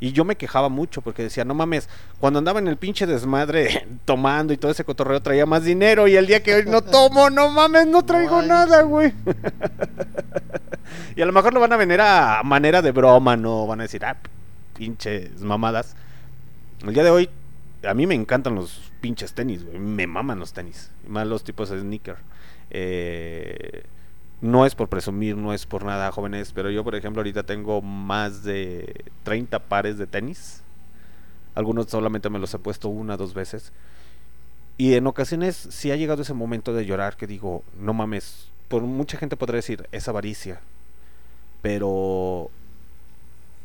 Y 0.00 0.12
yo 0.12 0.24
me 0.24 0.36
quejaba 0.36 0.68
mucho 0.68 1.02
porque 1.02 1.24
decía, 1.24 1.44
no 1.44 1.54
mames, 1.54 1.88
cuando 2.20 2.38
andaba 2.38 2.58
en 2.60 2.68
el 2.68 2.76
pinche 2.76 3.06
desmadre 3.06 3.86
tomando 4.04 4.52
y 4.52 4.56
todo 4.56 4.70
ese 4.70 4.84
cotorreo 4.84 5.20
traía 5.20 5.46
más 5.46 5.64
dinero 5.64 6.06
y 6.06 6.16
el 6.16 6.26
día 6.26 6.42
que 6.42 6.54
hoy 6.54 6.64
no 6.66 6.82
tomo, 6.82 7.30
no 7.30 7.50
mames, 7.50 7.86
no 7.86 8.04
traigo 8.04 8.42
nada, 8.42 8.82
güey. 8.82 9.12
y 11.16 11.22
a 11.22 11.26
lo 11.26 11.32
mejor 11.32 11.52
lo 11.52 11.60
van 11.60 11.72
a 11.72 11.76
venir 11.76 12.00
a 12.00 12.42
manera 12.44 12.82
de 12.82 12.92
broma, 12.92 13.36
no 13.36 13.66
van 13.66 13.80
a 13.80 13.84
decir, 13.84 14.04
ah, 14.04 14.16
pinches 14.76 15.40
mamadas. 15.40 15.96
El 16.86 16.94
día 16.94 17.02
de 17.02 17.10
hoy, 17.10 17.28
a 17.82 17.94
mí 17.94 18.06
me 18.06 18.14
encantan 18.14 18.54
los 18.54 18.92
pinches 19.00 19.32
tenis, 19.32 19.64
güey. 19.64 19.78
Me 19.78 20.06
maman 20.06 20.38
los 20.38 20.52
tenis. 20.52 20.90
Más 21.06 21.26
los 21.26 21.42
tipos 21.44 21.70
de 21.70 21.80
sneaker. 21.80 22.16
Eh, 22.70 23.84
no 24.40 24.66
es 24.66 24.74
por 24.74 24.88
presumir, 24.88 25.36
no 25.36 25.52
es 25.52 25.66
por 25.66 25.84
nada, 25.84 26.12
jóvenes, 26.12 26.52
pero 26.52 26.70
yo, 26.70 26.84
por 26.84 26.94
ejemplo, 26.94 27.20
ahorita 27.20 27.42
tengo 27.42 27.82
más 27.82 28.44
de 28.44 29.04
30 29.24 29.58
pares 29.60 29.98
de 29.98 30.06
tenis. 30.06 30.62
Algunos 31.54 31.86
solamente 31.86 32.30
me 32.30 32.38
los 32.38 32.54
he 32.54 32.58
puesto 32.58 32.88
una, 32.88 33.16
dos 33.16 33.34
veces. 33.34 33.72
Y 34.76 34.94
en 34.94 35.08
ocasiones 35.08 35.56
sí 35.56 35.90
ha 35.90 35.96
llegado 35.96 36.22
ese 36.22 36.34
momento 36.34 36.72
de 36.72 36.86
llorar 36.86 37.16
que 37.16 37.26
digo, 37.26 37.64
no 37.80 37.92
mames, 37.94 38.48
por 38.68 38.82
mucha 38.82 39.18
gente 39.18 39.36
podría 39.36 39.56
decir, 39.56 39.88
es 39.90 40.06
avaricia. 40.06 40.60
Pero 41.60 42.50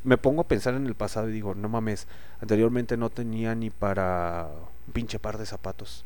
me 0.04 0.18
pongo 0.18 0.42
a 0.42 0.48
pensar 0.48 0.74
en 0.74 0.88
el 0.88 0.96
pasado 0.96 1.30
y 1.30 1.34
digo, 1.34 1.54
no 1.54 1.70
mames, 1.70 2.08
anteriormente 2.42 2.98
no 2.98 3.12
tenía 3.12 3.54
ni 3.54 3.70
para 3.70 4.50
un 4.88 4.94
pinche 4.94 5.20
par 5.20 5.38
de 5.38 5.46
zapatos 5.46 6.04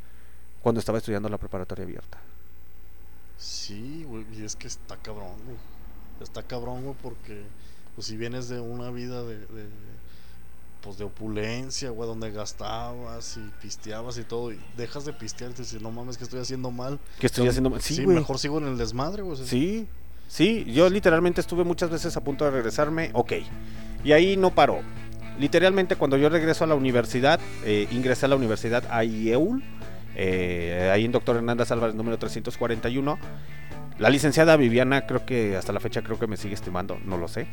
cuando 0.62 0.80
estaba 0.80 0.98
estudiando 0.98 1.30
la 1.30 1.38
preparatoria 1.38 1.86
abierta. 1.86 2.18
Sí, 3.38 4.04
güey, 4.08 4.26
y 4.38 4.44
es 4.44 4.56
que 4.56 4.68
está 4.68 4.98
cabrón, 4.98 5.36
güey. 5.46 5.58
Está 6.22 6.42
cabrón, 6.44 6.84
güey, 6.84 6.96
porque 7.02 7.44
pues 7.96 8.08
si 8.08 8.18
vienes 8.18 8.50
de 8.50 8.60
una 8.60 8.90
vida 8.92 9.24
de, 9.24 9.38
de 9.38 9.66
pues 10.82 10.98
de 10.98 11.04
opulencia, 11.06 11.90
güey, 11.90 12.08
donde 12.08 12.32
gastabas 12.32 13.38
y 13.38 13.52
pisteabas 13.62 14.18
y 14.18 14.24
todo, 14.24 14.52
y 14.54 14.60
dejas 14.78 15.06
de 15.06 15.14
pistear 15.14 15.52
y 15.52 15.54
te 15.56 15.62
dices, 15.64 15.82
no 15.82 15.92
mames, 15.92 16.18
que 16.18 16.24
estoy 16.24 16.40
haciendo 16.40 16.72
mal. 16.72 17.00
¿Qué 17.20 17.26
estoy 17.28 17.48
haciendo 17.48 17.70
mal? 17.72 17.82
Sí, 17.82 17.96
Sí, 17.96 18.04
güey. 18.06 18.16
mejor 18.18 18.40
sigo 18.40 18.58
en 18.60 18.68
el 18.68 18.78
desmadre, 18.78 19.22
güey. 19.24 19.38
Sí, 19.46 19.88
sí, 20.28 20.66
yo 20.72 20.90
literalmente 20.90 21.42
estuve 21.42 21.64
muchas 21.64 21.90
veces 21.90 22.16
a 22.18 22.22
punto 22.24 22.46
de 22.46 22.52
regresarme, 22.52 23.10
ok. 23.14 23.34
Y 24.04 24.12
ahí 24.14 24.38
no 24.38 24.52
paró. 24.54 24.80
Literalmente 25.40 25.96
cuando 25.96 26.18
yo 26.18 26.30
regreso 26.30 26.64
a 26.64 26.68
la 26.68 26.76
universidad, 26.76 27.40
eh, 27.64 27.88
ingresé 27.92 28.26
a 28.26 28.30
la 28.30 28.36
universidad 28.36 28.84
a 28.90 29.04
IEUL, 29.04 29.64
eh, 30.18 30.90
ahí 30.92 31.06
en 31.06 31.12
Doctor 31.12 31.38
Hernández 31.38 31.72
Álvarez 31.72 31.96
número 31.96 32.18
341. 32.18 33.18
La 34.00 34.10
licenciada 34.10 34.58
Viviana 34.58 35.06
creo 35.08 35.26
que 35.26 35.56
hasta 35.56 35.72
la 35.72 35.80
fecha 35.80 36.02
creo 36.02 36.20
que 36.20 36.28
me 36.28 36.38
sigue 36.38 36.56
estimando, 36.56 37.00
no 37.06 37.18
lo 37.18 37.28
sé. 37.28 37.48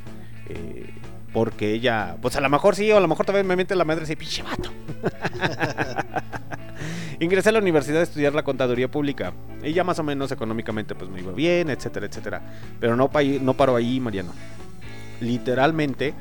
eh, 0.48 0.92
porque 1.34 1.72
ella, 1.72 2.16
pues 2.22 2.36
a 2.36 2.40
lo 2.40 2.48
mejor 2.48 2.76
sí, 2.76 2.90
o 2.92 2.96
a 2.96 3.00
lo 3.00 3.08
mejor 3.08 3.26
todavía 3.26 3.46
me 3.46 3.56
mete 3.56 3.74
la 3.74 3.84
madre 3.84 4.04
y 4.04 4.06
dice, 4.06 4.16
pinche 4.16 4.42
vato. 4.44 4.70
Ingresé 7.20 7.48
a 7.48 7.52
la 7.52 7.58
universidad 7.58 8.00
a 8.00 8.04
estudiar 8.04 8.34
la 8.34 8.44
contaduría 8.44 8.88
pública. 8.88 9.32
Y 9.62 9.72
ya 9.72 9.82
más 9.82 9.98
o 9.98 10.04
menos 10.04 10.30
económicamente 10.30 10.94
pues 10.94 11.10
me 11.10 11.20
iba 11.20 11.32
bien, 11.32 11.70
etcétera, 11.70 12.06
etcétera. 12.06 12.40
Pero 12.78 12.94
no, 12.94 13.10
no 13.40 13.54
paró 13.54 13.74
ahí, 13.74 13.98
Mariano. 13.98 14.32
Literalmente, 15.20 16.14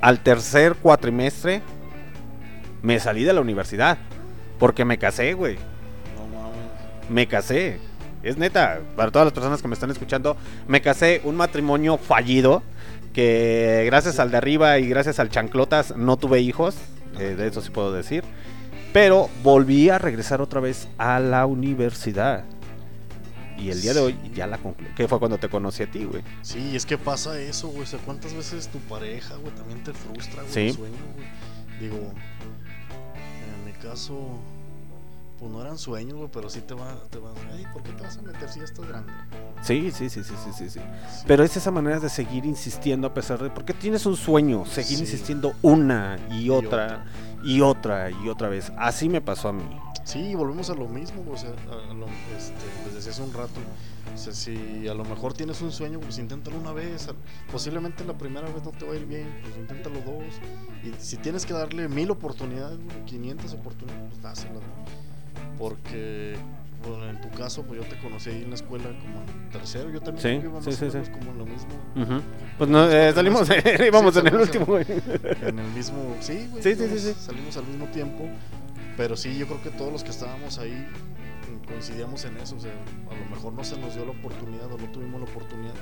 al 0.00 0.18
tercer 0.18 0.74
cuatrimestre, 0.74 1.62
me 2.82 2.98
salí 2.98 3.22
de 3.22 3.32
la 3.32 3.40
universidad. 3.40 3.96
Porque 4.62 4.84
me 4.84 4.96
casé, 4.96 5.32
güey. 5.34 5.56
No 6.14 6.24
mames. 6.28 7.10
Me 7.10 7.26
casé. 7.26 7.80
Es 8.22 8.36
neta, 8.36 8.78
para 8.94 9.10
todas 9.10 9.26
las 9.26 9.32
personas 9.32 9.60
que 9.60 9.66
me 9.66 9.74
están 9.74 9.90
escuchando, 9.90 10.36
me 10.68 10.80
casé 10.80 11.20
un 11.24 11.34
matrimonio 11.34 11.98
fallido 11.98 12.62
que 13.12 13.82
gracias 13.86 14.20
al 14.20 14.30
de 14.30 14.36
arriba 14.36 14.78
y 14.78 14.86
gracias 14.88 15.18
al 15.18 15.30
chanclotas 15.30 15.96
no 15.96 16.16
tuve 16.16 16.38
hijos, 16.42 16.76
eh, 17.18 17.34
de 17.36 17.48
eso 17.48 17.60
sí 17.60 17.70
puedo 17.70 17.92
decir. 17.92 18.22
Pero 18.92 19.28
volví 19.42 19.88
a 19.88 19.98
regresar 19.98 20.40
otra 20.40 20.60
vez 20.60 20.86
a 20.96 21.18
la 21.18 21.44
universidad. 21.46 22.44
Y 23.58 23.70
el 23.70 23.82
día 23.82 23.94
de 23.94 24.00
hoy 24.00 24.16
ya 24.32 24.46
la 24.46 24.58
concluí. 24.58 24.90
Que 24.94 25.08
fue 25.08 25.18
cuando 25.18 25.38
te 25.38 25.48
conocí 25.48 25.82
a 25.82 25.90
ti, 25.90 26.04
güey. 26.04 26.22
Sí, 26.42 26.76
es 26.76 26.86
que 26.86 26.98
pasa 26.98 27.36
eso, 27.40 27.66
güey. 27.66 27.82
O 27.82 27.86
sea, 27.86 27.98
¿cuántas 27.98 28.32
veces 28.32 28.68
tu 28.68 28.78
pareja, 28.78 29.34
güey, 29.38 29.52
también 29.56 29.82
te 29.82 29.92
frustra, 29.92 30.42
güey, 30.42 30.54
Sí. 30.54 30.68
el 30.68 30.74
sueño, 30.74 30.94
güey? 31.16 31.80
Digo, 31.80 32.12
en 33.56 33.64
mi 33.64 33.72
caso, 33.72 34.38
pues 35.42 35.50
no 35.52 35.60
eran 35.60 35.76
sueños, 35.76 36.14
güey, 36.16 36.28
pero 36.32 36.48
sí 36.48 36.60
te 36.60 36.72
va, 36.72 36.94
te 37.10 37.18
vas, 37.18 37.32
ay, 37.52 37.64
¿por 37.72 37.82
qué 37.82 37.90
te 37.90 38.02
vas 38.04 38.16
a 38.16 38.22
meter 38.22 38.48
si 38.48 38.60
ya 38.60 38.64
estás 38.64 38.86
grande? 38.86 39.12
Sí, 39.60 39.90
sí, 39.90 40.08
sí, 40.08 40.22
sí, 40.22 40.34
sí, 40.44 40.52
sí, 40.56 40.70
sí. 40.70 40.80
Pero 41.26 41.42
es 41.42 41.56
esa 41.56 41.72
manera 41.72 41.98
de 41.98 42.08
seguir 42.08 42.44
insistiendo 42.46 43.08
a 43.08 43.12
pesar 43.14 43.42
de... 43.42 43.50
Porque 43.50 43.74
tienes 43.74 44.06
un 44.06 44.14
sueño, 44.16 44.64
seguir 44.66 44.98
Sí. 44.98 45.02
insistiendo 45.02 45.52
una 45.62 46.16
y 46.30 46.48
otra 46.48 46.84
otra. 46.84 47.04
y 47.42 47.60
otra 47.60 48.10
y 48.12 48.28
otra 48.28 48.48
vez. 48.48 48.72
Así 48.78 49.08
me 49.08 49.20
pasó 49.20 49.48
a 49.48 49.52
mí. 49.52 49.64
Sí, 50.04 50.32
volvemos 50.36 50.70
a 50.70 50.74
lo 50.74 50.86
mismo, 50.86 51.24
o 51.28 51.36
sea, 51.36 51.50
a, 51.50 51.92
lo, 51.94 52.06
este, 52.36 52.54
les 52.86 52.94
decía 52.94 53.10
hace 53.12 53.22
un 53.22 53.32
rato, 53.32 53.60
o 54.12 54.18
sea, 54.18 54.32
si 54.32 54.86
a 54.88 54.94
lo 54.94 55.04
mejor 55.04 55.32
tienes 55.32 55.60
un 55.62 55.70
sueño, 55.70 56.00
pues 56.00 56.18
inténtalo 56.18 56.56
una 56.58 56.72
vez, 56.72 57.08
posiblemente 57.52 58.04
la 58.04 58.18
primera 58.18 58.48
vez 58.48 58.64
no 58.64 58.70
te 58.72 58.84
va 58.84 58.92
a 58.94 58.96
ir 58.96 59.06
bien, 59.06 59.28
pues 59.42 59.56
inténtalo 59.56 60.00
dos, 60.00 60.24
y 60.82 60.92
si 61.00 61.16
tienes 61.18 61.46
que 61.46 61.52
darle 61.52 61.88
mil 61.88 62.10
oportunidades, 62.10 62.78
güey, 62.82 63.04
500 63.06 63.52
oportunidades, 63.54 64.04
pues 64.10 64.22
dáselas, 64.22 64.54
¿no? 64.54 65.11
Porque 65.58 66.36
bueno, 66.86 67.08
en 67.10 67.20
tu 67.20 67.30
caso, 67.30 67.62
pues 67.62 67.80
yo 67.80 67.86
te 67.88 67.96
conocí 67.98 68.30
ahí 68.30 68.42
en 68.42 68.50
la 68.50 68.56
escuela 68.56 68.84
como 68.84 69.22
en 69.22 69.48
tercero, 69.50 69.88
yo 69.90 70.00
también 70.00 70.20
Sí, 70.22 70.40
creo 70.40 70.60
que 70.60 70.72
sí, 70.72 70.90
sí, 70.90 71.10
como 71.12 71.30
en 71.30 71.38
lo 71.38 71.46
mismo. 71.46 71.70
Ujú. 71.94 72.20
Pues 72.58 72.70
no, 72.70 72.90
eh, 72.90 73.12
salimos, 73.12 73.48
íbamos 73.86 74.14
Sí, 74.14 74.20
en 74.20 74.26
el 74.26 74.36
último, 74.36 74.66
güey. 74.66 74.84
En 75.42 75.58
el 75.58 75.68
mismo, 75.68 76.16
sí, 76.20 76.48
güey. 76.50 76.62
Sí, 76.62 76.74
sí, 76.74 76.98
sí. 76.98 77.14
Salimos 77.18 77.56
al 77.56 77.66
mismo 77.66 77.86
tiempo. 77.86 78.28
Pero 78.96 79.16
sí, 79.16 79.38
yo 79.38 79.46
creo 79.46 79.62
que 79.62 79.70
todos 79.70 79.92
los 79.92 80.02
que 80.04 80.10
estábamos 80.10 80.58
ahí 80.58 80.72
mm, 80.72 81.66
coincidíamos 81.66 82.24
en 82.24 82.36
eso. 82.38 82.56
O 82.56 82.60
sea, 82.60 82.72
a 82.72 83.14
lo 83.14 83.30
mejor 83.30 83.52
no 83.52 83.62
se 83.64 83.78
nos 83.78 83.94
dio 83.94 84.04
la 84.04 84.10
oportunidad 84.12 84.70
o 84.70 84.76
no 84.76 84.90
tuvimos 84.90 85.20
la 85.20 85.26
oportunidad 85.28 85.74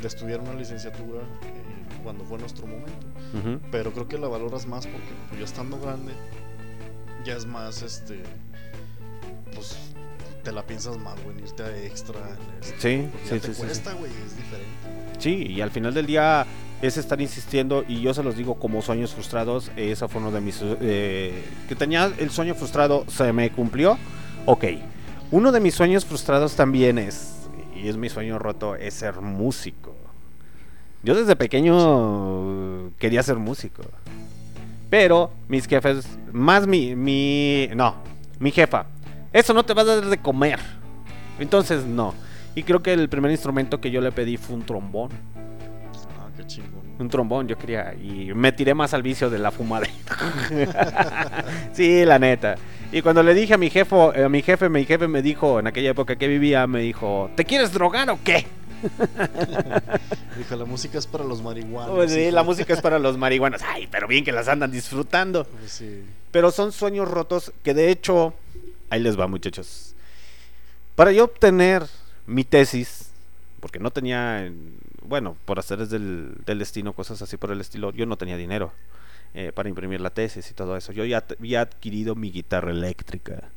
de 0.00 0.08
estudiar 0.08 0.40
una 0.40 0.54
licenciatura 0.54 1.20
eh, 1.20 2.00
cuando 2.02 2.24
fue 2.24 2.38
nuestro 2.38 2.66
momento. 2.66 3.06
Ujú. 3.38 3.60
Pero 3.70 3.92
creo 3.92 4.08
que 4.08 4.18
la 4.18 4.28
valoras 4.28 4.66
más 4.66 4.86
porque 4.86 5.06
pues, 5.28 5.38
ya 5.38 5.44
estando 5.44 5.78
grande, 5.78 6.12
ya 7.24 7.36
es 7.36 7.46
más, 7.46 7.82
este, 7.82 8.22
pues 9.54 9.76
te 10.42 10.52
la 10.52 10.62
piensas 10.62 10.96
más, 10.98 11.22
güey, 11.24 11.38
irte 11.38 11.62
a 11.62 11.76
extra. 11.84 12.20
Sí, 12.60 13.08
sí, 13.24 13.30
te 13.30 13.40
sí, 13.40 13.54
sí, 13.54 13.60
cuesta, 13.60 13.92
güey, 13.94 14.12
es 14.12 14.36
diferente. 14.36 15.18
Sí, 15.18 15.46
y 15.48 15.60
al 15.60 15.70
final 15.70 15.94
del 15.94 16.06
día 16.06 16.46
es 16.82 16.96
estar 16.96 17.20
insistiendo 17.20 17.84
y 17.88 18.00
yo 18.00 18.12
se 18.14 18.22
los 18.22 18.36
digo 18.36 18.56
como 18.56 18.82
sueños 18.82 19.12
frustrados, 19.14 19.70
esa 19.76 20.08
fue 20.08 20.20
uno 20.20 20.30
de 20.30 20.40
mis... 20.40 20.60
eh, 20.62 21.44
que 21.68 21.74
tenía 21.74 22.12
el 22.18 22.30
sueño 22.30 22.54
frustrado, 22.54 23.04
se 23.08 23.32
me 23.32 23.50
cumplió, 23.50 23.98
ok. 24.44 24.64
Uno 25.30 25.50
de 25.50 25.60
mis 25.60 25.74
sueños 25.74 26.04
frustrados 26.04 26.54
también 26.54 26.98
es, 26.98 27.48
y 27.74 27.88
es 27.88 27.96
mi 27.96 28.08
sueño 28.08 28.38
roto, 28.38 28.76
es 28.76 28.94
ser 28.94 29.20
músico. 29.20 29.94
Yo 31.02 31.14
desde 31.14 31.34
pequeño 31.36 32.92
quería 32.98 33.22
ser 33.22 33.36
músico. 33.36 33.82
Pero 34.90 35.32
mis 35.48 35.66
jefes, 35.66 36.06
más 36.32 36.66
mi, 36.66 36.94
mi, 36.94 37.68
no, 37.74 37.96
mi 38.38 38.52
jefa, 38.52 38.86
eso 39.38 39.52
no 39.52 39.64
te 39.64 39.74
va 39.74 39.82
a 39.82 39.84
dar 39.84 40.06
de 40.06 40.18
comer. 40.18 40.58
Entonces 41.38 41.84
no. 41.84 42.14
Y 42.54 42.62
creo 42.62 42.82
que 42.82 42.94
el 42.94 43.08
primer 43.10 43.30
instrumento 43.30 43.80
que 43.80 43.90
yo 43.90 44.00
le 44.00 44.10
pedí 44.10 44.38
fue 44.38 44.56
un 44.56 44.64
trombón. 44.64 45.10
Ah, 46.18 46.28
qué 46.34 46.46
chingón. 46.46 46.80
Un 46.98 47.10
trombón, 47.10 47.46
yo 47.46 47.58
quería. 47.58 47.92
Y 47.94 48.32
me 48.34 48.52
tiré 48.52 48.72
más 48.72 48.94
al 48.94 49.02
vicio 49.02 49.28
de 49.28 49.38
la 49.38 49.50
fumadera. 49.50 49.92
sí, 51.74 52.06
la 52.06 52.18
neta. 52.18 52.54
Y 52.90 53.02
cuando 53.02 53.22
le 53.22 53.34
dije 53.34 53.52
a 53.52 53.58
mi 53.58 53.68
jefe, 53.68 53.94
a 53.94 54.28
mi 54.30 54.40
jefe, 54.40 54.70
mi 54.70 54.86
jefe 54.86 55.06
me 55.06 55.20
dijo, 55.20 55.60
en 55.60 55.66
aquella 55.66 55.90
época 55.90 56.16
que 56.16 56.28
vivía, 56.28 56.66
me 56.66 56.80
dijo, 56.80 57.30
¿te 57.36 57.44
quieres 57.44 57.72
drogar 57.72 58.08
o 58.08 58.18
qué? 58.24 58.46
Dijo, 60.38 60.56
la 60.56 60.64
música 60.64 60.98
es 60.98 61.06
para 61.06 61.24
los 61.24 61.42
marihuanos. 61.42 61.94
Pues 61.94 62.12
sí, 62.12 62.20
hijo". 62.20 62.34
la 62.34 62.42
música 62.42 62.72
es 62.72 62.80
para 62.80 62.98
los 63.00 63.16
marihuanos. 63.18 63.62
Ay, 63.66 63.88
pero 63.90 64.06
bien 64.06 64.24
que 64.24 64.32
las 64.32 64.48
andan 64.48 64.70
disfrutando. 64.70 65.44
Pues 65.44 65.72
sí. 65.72 66.04
Pero 66.30 66.50
son 66.50 66.72
sueños 66.72 67.08
rotos 67.08 67.52
que 67.62 67.74
de 67.74 67.90
hecho, 67.90 68.34
ahí 68.90 69.00
les 69.00 69.18
va 69.18 69.26
muchachos. 69.26 69.94
Para 70.94 71.12
yo 71.12 71.24
obtener 71.24 71.86
mi 72.26 72.44
tesis, 72.44 73.10
porque 73.60 73.78
no 73.78 73.90
tenía, 73.90 74.50
bueno, 75.02 75.36
por 75.44 75.58
hacer 75.58 75.86
del, 75.86 76.34
del 76.44 76.58
destino, 76.58 76.92
cosas 76.92 77.20
así 77.22 77.36
por 77.36 77.50
el 77.50 77.60
estilo, 77.60 77.92
yo 77.92 78.06
no 78.06 78.16
tenía 78.16 78.36
dinero 78.36 78.72
eh, 79.34 79.52
para 79.54 79.68
imprimir 79.68 80.00
la 80.00 80.10
tesis 80.10 80.50
y 80.50 80.54
todo 80.54 80.76
eso. 80.76 80.92
Yo 80.92 81.04
ya 81.04 81.24
había 81.38 81.60
adquirido 81.60 82.14
mi 82.14 82.30
guitarra 82.30 82.70
eléctrica. 82.70 83.50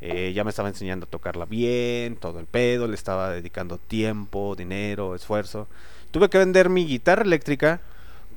Eh, 0.00 0.32
ya 0.34 0.44
me 0.44 0.50
estaba 0.50 0.68
enseñando 0.68 1.04
a 1.06 1.08
tocarla 1.08 1.46
bien, 1.46 2.16
todo 2.16 2.38
el 2.38 2.46
pedo, 2.46 2.88
le 2.88 2.94
estaba 2.94 3.30
dedicando 3.30 3.78
tiempo, 3.78 4.54
dinero, 4.56 5.14
esfuerzo. 5.14 5.68
Tuve 6.10 6.28
que 6.28 6.38
vender 6.38 6.68
mi 6.68 6.86
guitarra 6.86 7.22
eléctrica 7.22 7.80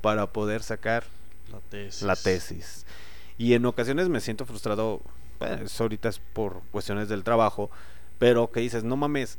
para 0.00 0.26
poder 0.32 0.62
sacar 0.62 1.04
La 1.52 1.60
tesis. 1.60 2.02
la 2.02 2.16
tesis. 2.16 2.86
Y 3.36 3.54
en 3.54 3.64
ocasiones 3.66 4.08
me 4.08 4.20
siento 4.20 4.46
frustrado, 4.46 5.00
pues 5.38 5.80
ahorita 5.80 6.08
es 6.08 6.18
por 6.18 6.62
cuestiones 6.70 7.08
del 7.08 7.24
trabajo, 7.24 7.70
pero 8.18 8.50
que 8.50 8.60
dices, 8.60 8.84
no 8.84 8.96
mames, 8.96 9.38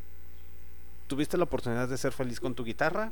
tuviste 1.08 1.38
la 1.38 1.44
oportunidad 1.44 1.88
de 1.88 1.98
ser 1.98 2.12
feliz 2.12 2.40
con 2.40 2.56
tu 2.56 2.64
guitarra 2.64 3.12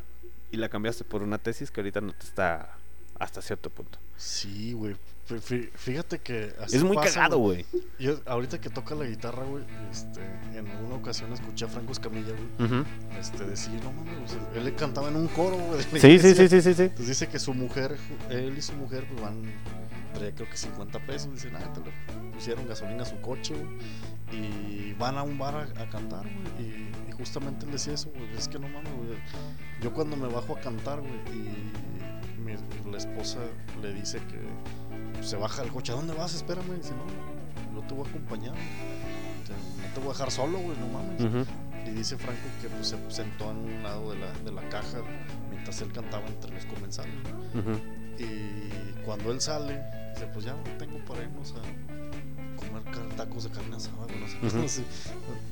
y 0.51 0.57
la 0.57 0.69
cambiaste 0.69 1.03
por 1.03 1.21
una 1.21 1.37
tesis 1.37 1.71
que 1.71 1.81
ahorita 1.81 2.01
no 2.01 2.13
te 2.13 2.25
está 2.25 2.77
hasta 3.19 3.41
cierto 3.41 3.69
punto. 3.69 3.99
Sí, 4.15 4.73
güey. 4.73 4.95
Fí- 5.27 5.41
fí- 5.41 5.69
Fíjate 5.75 6.19
que 6.19 6.53
así 6.61 6.77
es 6.77 6.83
muy 6.83 6.95
pasa, 6.95 7.13
cagado, 7.15 7.37
güey. 7.39 7.65
Yo, 7.99 8.19
ahorita 8.25 8.61
que 8.61 8.69
toca 8.69 8.95
la 8.95 9.05
guitarra, 9.05 9.43
güey, 9.43 9.63
este, 9.91 10.21
en 10.57 10.65
alguna 10.67 10.95
ocasión 10.95 11.33
escuché 11.33 11.65
a 11.65 11.67
Franco 11.67 11.91
Escamilla, 11.91 12.31
güey, 12.57 12.83
este, 13.19 13.45
decir, 13.45 13.73
no 13.83 13.91
mames, 13.91 14.13
o 14.23 14.27
sea, 14.33 14.39
él 14.55 14.63
le 14.63 14.73
cantaba 14.73 15.09
en 15.09 15.17
un 15.17 15.27
coro, 15.27 15.57
güey. 15.57 15.81
Sí, 15.83 16.17
sí, 16.19 16.33
sí, 16.33 16.47
sí, 16.47 16.61
sí, 16.61 16.73
sí. 16.73 16.81
Entonces 16.83 17.07
dice 17.07 17.27
que 17.27 17.39
su 17.39 17.53
mujer, 17.53 17.97
él 18.29 18.55
y 18.57 18.61
su 18.61 18.71
mujer, 18.73 19.05
pues 19.09 19.21
van, 19.21 19.41
traía 20.13 20.33
creo 20.33 20.49
que 20.49 20.55
50 20.55 21.05
pesos, 21.05 21.33
dicen, 21.33 21.55
ah, 21.57 21.73
te 21.73 21.81
le 21.81 22.31
pusieron 22.31 22.65
gasolina 22.65 23.03
a 23.03 23.05
su 23.05 23.19
coche, 23.19 23.53
güey, 23.53 23.77
y 24.31 24.93
van 24.93 25.17
a 25.17 25.23
un 25.23 25.37
bar 25.37 25.55
a, 25.55 25.81
a 25.81 25.89
cantar, 25.89 26.23
güey, 26.23 26.67
y, 26.69 26.89
y 27.09 27.11
justamente 27.11 27.65
él 27.65 27.73
decía 27.73 27.93
eso, 27.95 28.09
güey, 28.11 28.33
es 28.37 28.47
que 28.47 28.59
no 28.59 28.69
mames, 28.69 28.93
güey, 28.95 29.09
yo 29.81 29.93
cuando 29.93 30.15
me 30.15 30.27
bajo 30.27 30.55
a 30.55 30.61
cantar, 30.61 31.01
güey, 31.01 31.11
y 31.37 31.71
mi- 32.47 32.91
la 32.91 32.97
esposa 32.97 33.39
le 33.81 33.93
dice 33.93 34.19
que 34.19 35.23
se 35.23 35.35
baja 35.35 35.61
del 35.61 35.71
coche, 35.71 35.91
¿a 35.91 35.95
dónde 35.95 36.13
vas? 36.13 36.33
Espérame, 36.33 36.75
dice, 36.77 36.91
no, 36.93 37.79
yo 37.81 37.87
te 37.87 37.93
voy 37.93 38.05
a 38.05 38.09
acompañar, 38.09 38.51
güey. 38.53 39.43
O 39.43 39.45
sea, 39.47 39.55
no 39.55 39.93
te 39.93 39.99
voy 39.99 40.09
a 40.09 40.13
dejar 40.13 40.31
solo, 40.31 40.57
güey, 40.59 40.77
no 40.77 40.87
mames. 40.87 41.21
Ujú. 41.21 41.45
Y 41.85 41.89
dice 41.91 42.17
Franco 42.17 42.41
que 42.61 42.67
pues, 42.69 42.87
se 42.87 42.97
sentó 43.11 43.51
en 43.51 43.57
un 43.57 43.83
lado 43.83 44.11
de 44.11 44.19
la, 44.19 44.31
de 44.33 44.51
la 44.51 44.61
caja 44.69 44.97
mientras 45.49 45.81
él 45.81 45.91
cantaba 45.93 46.25
entre 46.27 46.51
los 46.53 46.65
comensales. 46.65 47.13
¿no? 47.53 47.59
Ujú. 47.59 47.79
Y 48.19 49.03
cuando 49.05 49.31
él 49.31 49.39
sale, 49.39 49.81
dice, 50.13 50.27
pues 50.33 50.45
ya 50.45 50.53
no 50.53 50.63
tengo 50.77 50.97
para 51.05 51.23
irnos 51.23 51.53
a 51.53 51.61
comer 52.57 53.15
tacos 53.15 53.43
de 53.45 53.49
carne 53.51 53.75
asada, 53.75 54.03
güey, 54.05 54.19
no 54.19 54.27
sé 54.49 54.57
no 54.57 54.67
sé. 54.67 54.83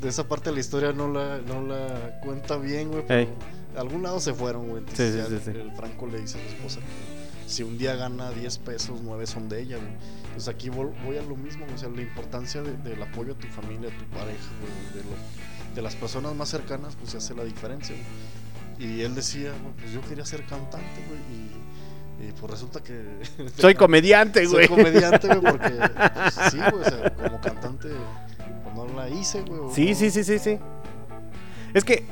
De 0.02 0.10
esa 0.10 0.28
parte 0.28 0.50
de 0.50 0.56
la 0.56 0.60
historia 0.60 0.92
no 0.92 1.08
la, 1.08 1.38
no 1.40 1.62
la 1.62 2.20
cuenta 2.22 2.58
bien, 2.58 2.90
güey, 2.90 3.06
pero 3.08 3.20
Ey. 3.22 3.30
A 3.76 3.82
algún 3.82 4.04
lado 4.04 4.20
se 4.20 4.34
fueron, 4.34 4.68
güey. 4.70 4.84
Sí, 4.94 5.12
sí, 5.12 5.20
sí, 5.30 5.40
sí. 5.44 5.50
el 5.52 5.72
Franco 5.74 6.08
le 6.08 6.20
dice 6.22 6.38
a 6.40 6.42
su 6.42 6.48
esposa 6.56 6.80
que 6.80 7.50
si 7.50 7.64
un 7.64 7.78
día 7.78 7.96
gana 7.96 8.32
10 8.32 8.58
pesos, 8.60 9.00
9 9.04 9.28
son 9.28 9.48
de 9.50 9.62
ella, 9.62 9.78
güey. 9.78 9.90
Entonces 10.26 10.48
aquí 10.50 10.70
voy 10.70 11.18
a 11.18 11.22
lo 11.22 11.36
mismo, 11.36 11.66
o 11.74 11.78
sea, 11.78 11.90
la 11.90 12.02
importancia 12.02 12.62
de- 12.62 12.76
del 12.78 13.02
apoyo 13.04 13.34
a 13.34 13.36
tu 13.38 13.48
familia, 13.48 13.90
a 13.90 13.98
tu 13.98 14.06
pareja, 14.06 14.50
güey, 14.60 15.04
de, 15.04 15.10
lo- 15.10 15.76
de 15.76 15.82
las 15.82 15.96
personas 15.96 16.34
más 16.36 16.50
cercanas, 16.50 16.96
pues 16.96 17.12
se 17.12 17.18
hace 17.18 17.34
la 17.36 17.44
diferencia, 17.44 17.96
güey. 17.96 18.90
Y 18.90 19.02
él 19.04 19.16
decía, 19.16 19.52
güey, 19.62 19.74
pues 19.80 19.92
yo 19.94 20.02
quería 20.02 20.26
ser 20.26 20.46
cantante, 20.46 21.02
güey, 21.08 21.20
y, 21.32 22.28
y 22.28 22.32
pues 22.34 22.52
resulta 22.52 22.82
que... 22.84 23.20
Soy 23.58 23.76
comediante, 23.76 24.46
güey. 24.48 24.68
Soy 24.68 24.76
comediante, 24.76 25.28
güey, 25.28 25.42
porque 25.42 25.70
pues, 26.14 26.34
sí, 26.52 26.58
güey, 26.58 26.82
o 26.82 26.84
sea, 26.84 27.14
como 27.16 27.40
cantante, 27.40 27.90
pues 28.64 28.76
no 28.76 28.88
la 28.96 29.08
hice, 29.10 29.42
güey. 29.44 29.62
Sí, 29.74 29.90
no- 29.92 29.96
sí, 29.96 30.10
sí, 30.12 30.24
sí, 30.24 30.40
sí. 30.40 30.58
Es 31.74 31.84
que 31.86 32.04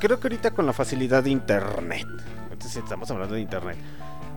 creo 0.00 0.18
que 0.20 0.26
ahorita 0.28 0.50
con 0.52 0.66
la 0.66 0.72
facilidad 0.72 1.22
de 1.24 1.30
internet, 1.30 2.06
entonces 2.50 2.76
estamos 2.82 3.10
hablando 3.10 3.34
de 3.34 3.40
internet, 3.40 3.76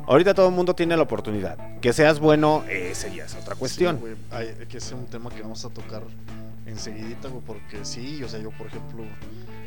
ahorita 0.08 0.34
todo 0.34 0.50
el 0.50 0.56
mundo 0.56 0.74
tiene 0.76 0.96
la 0.98 1.04
oportunidad. 1.04 1.80
Que 1.80 1.94
seas 1.94 2.20
bueno, 2.20 2.64
ese 2.70 3.14
ya 3.16 3.26
es 3.26 3.36
otra 3.36 3.56
cuestión. 3.56 4.00
Sí, 4.04 4.16
hay- 4.32 4.54
que 4.68 4.78
es 4.78 4.92
un 4.92 5.06
tema 5.06 5.30
que 5.30 5.42
vamos 5.42 5.64
a 5.66 5.70
tocar 5.70 6.04
enseguidita, 6.66 7.28
güey, 7.30 7.42
porque 7.46 7.84
sí, 7.86 8.24
o 8.24 8.30
sea, 8.30 8.40
yo 8.40 8.52
por 8.52 8.68
ejemplo, 8.68 9.04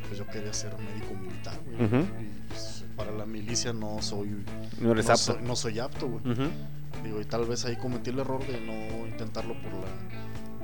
pues 0.09 0.19
yo 0.19 0.27
quería 0.27 0.53
ser 0.53 0.73
médico 0.79 1.15
militar, 1.15 1.55
güey, 1.65 1.85
Ujú. 1.87 1.97
y 2.21 2.49
pues, 2.49 2.85
para 2.97 3.11
la 3.13 3.25
milicia 3.27 3.73
no 3.73 4.01
soy, 4.03 4.45
no 4.81 4.93
eres 4.93 5.07
no 5.07 5.13
apto. 5.13 5.25
soy, 5.35 5.43
no 5.43 5.57
soy 5.57 5.79
apto, 5.81 6.07
güey. 6.09 6.33
Ujú. 6.33 6.49
Digo, 7.03 7.21
y 7.21 7.25
tal 7.25 7.47
vez 7.47 7.65
ahí 7.65 7.75
cometí 7.77 8.11
el 8.11 8.19
error 8.21 8.47
de 8.47 8.61
no 8.61 9.07
intentarlo 9.07 9.55
por 9.55 9.73
la, 9.73 9.89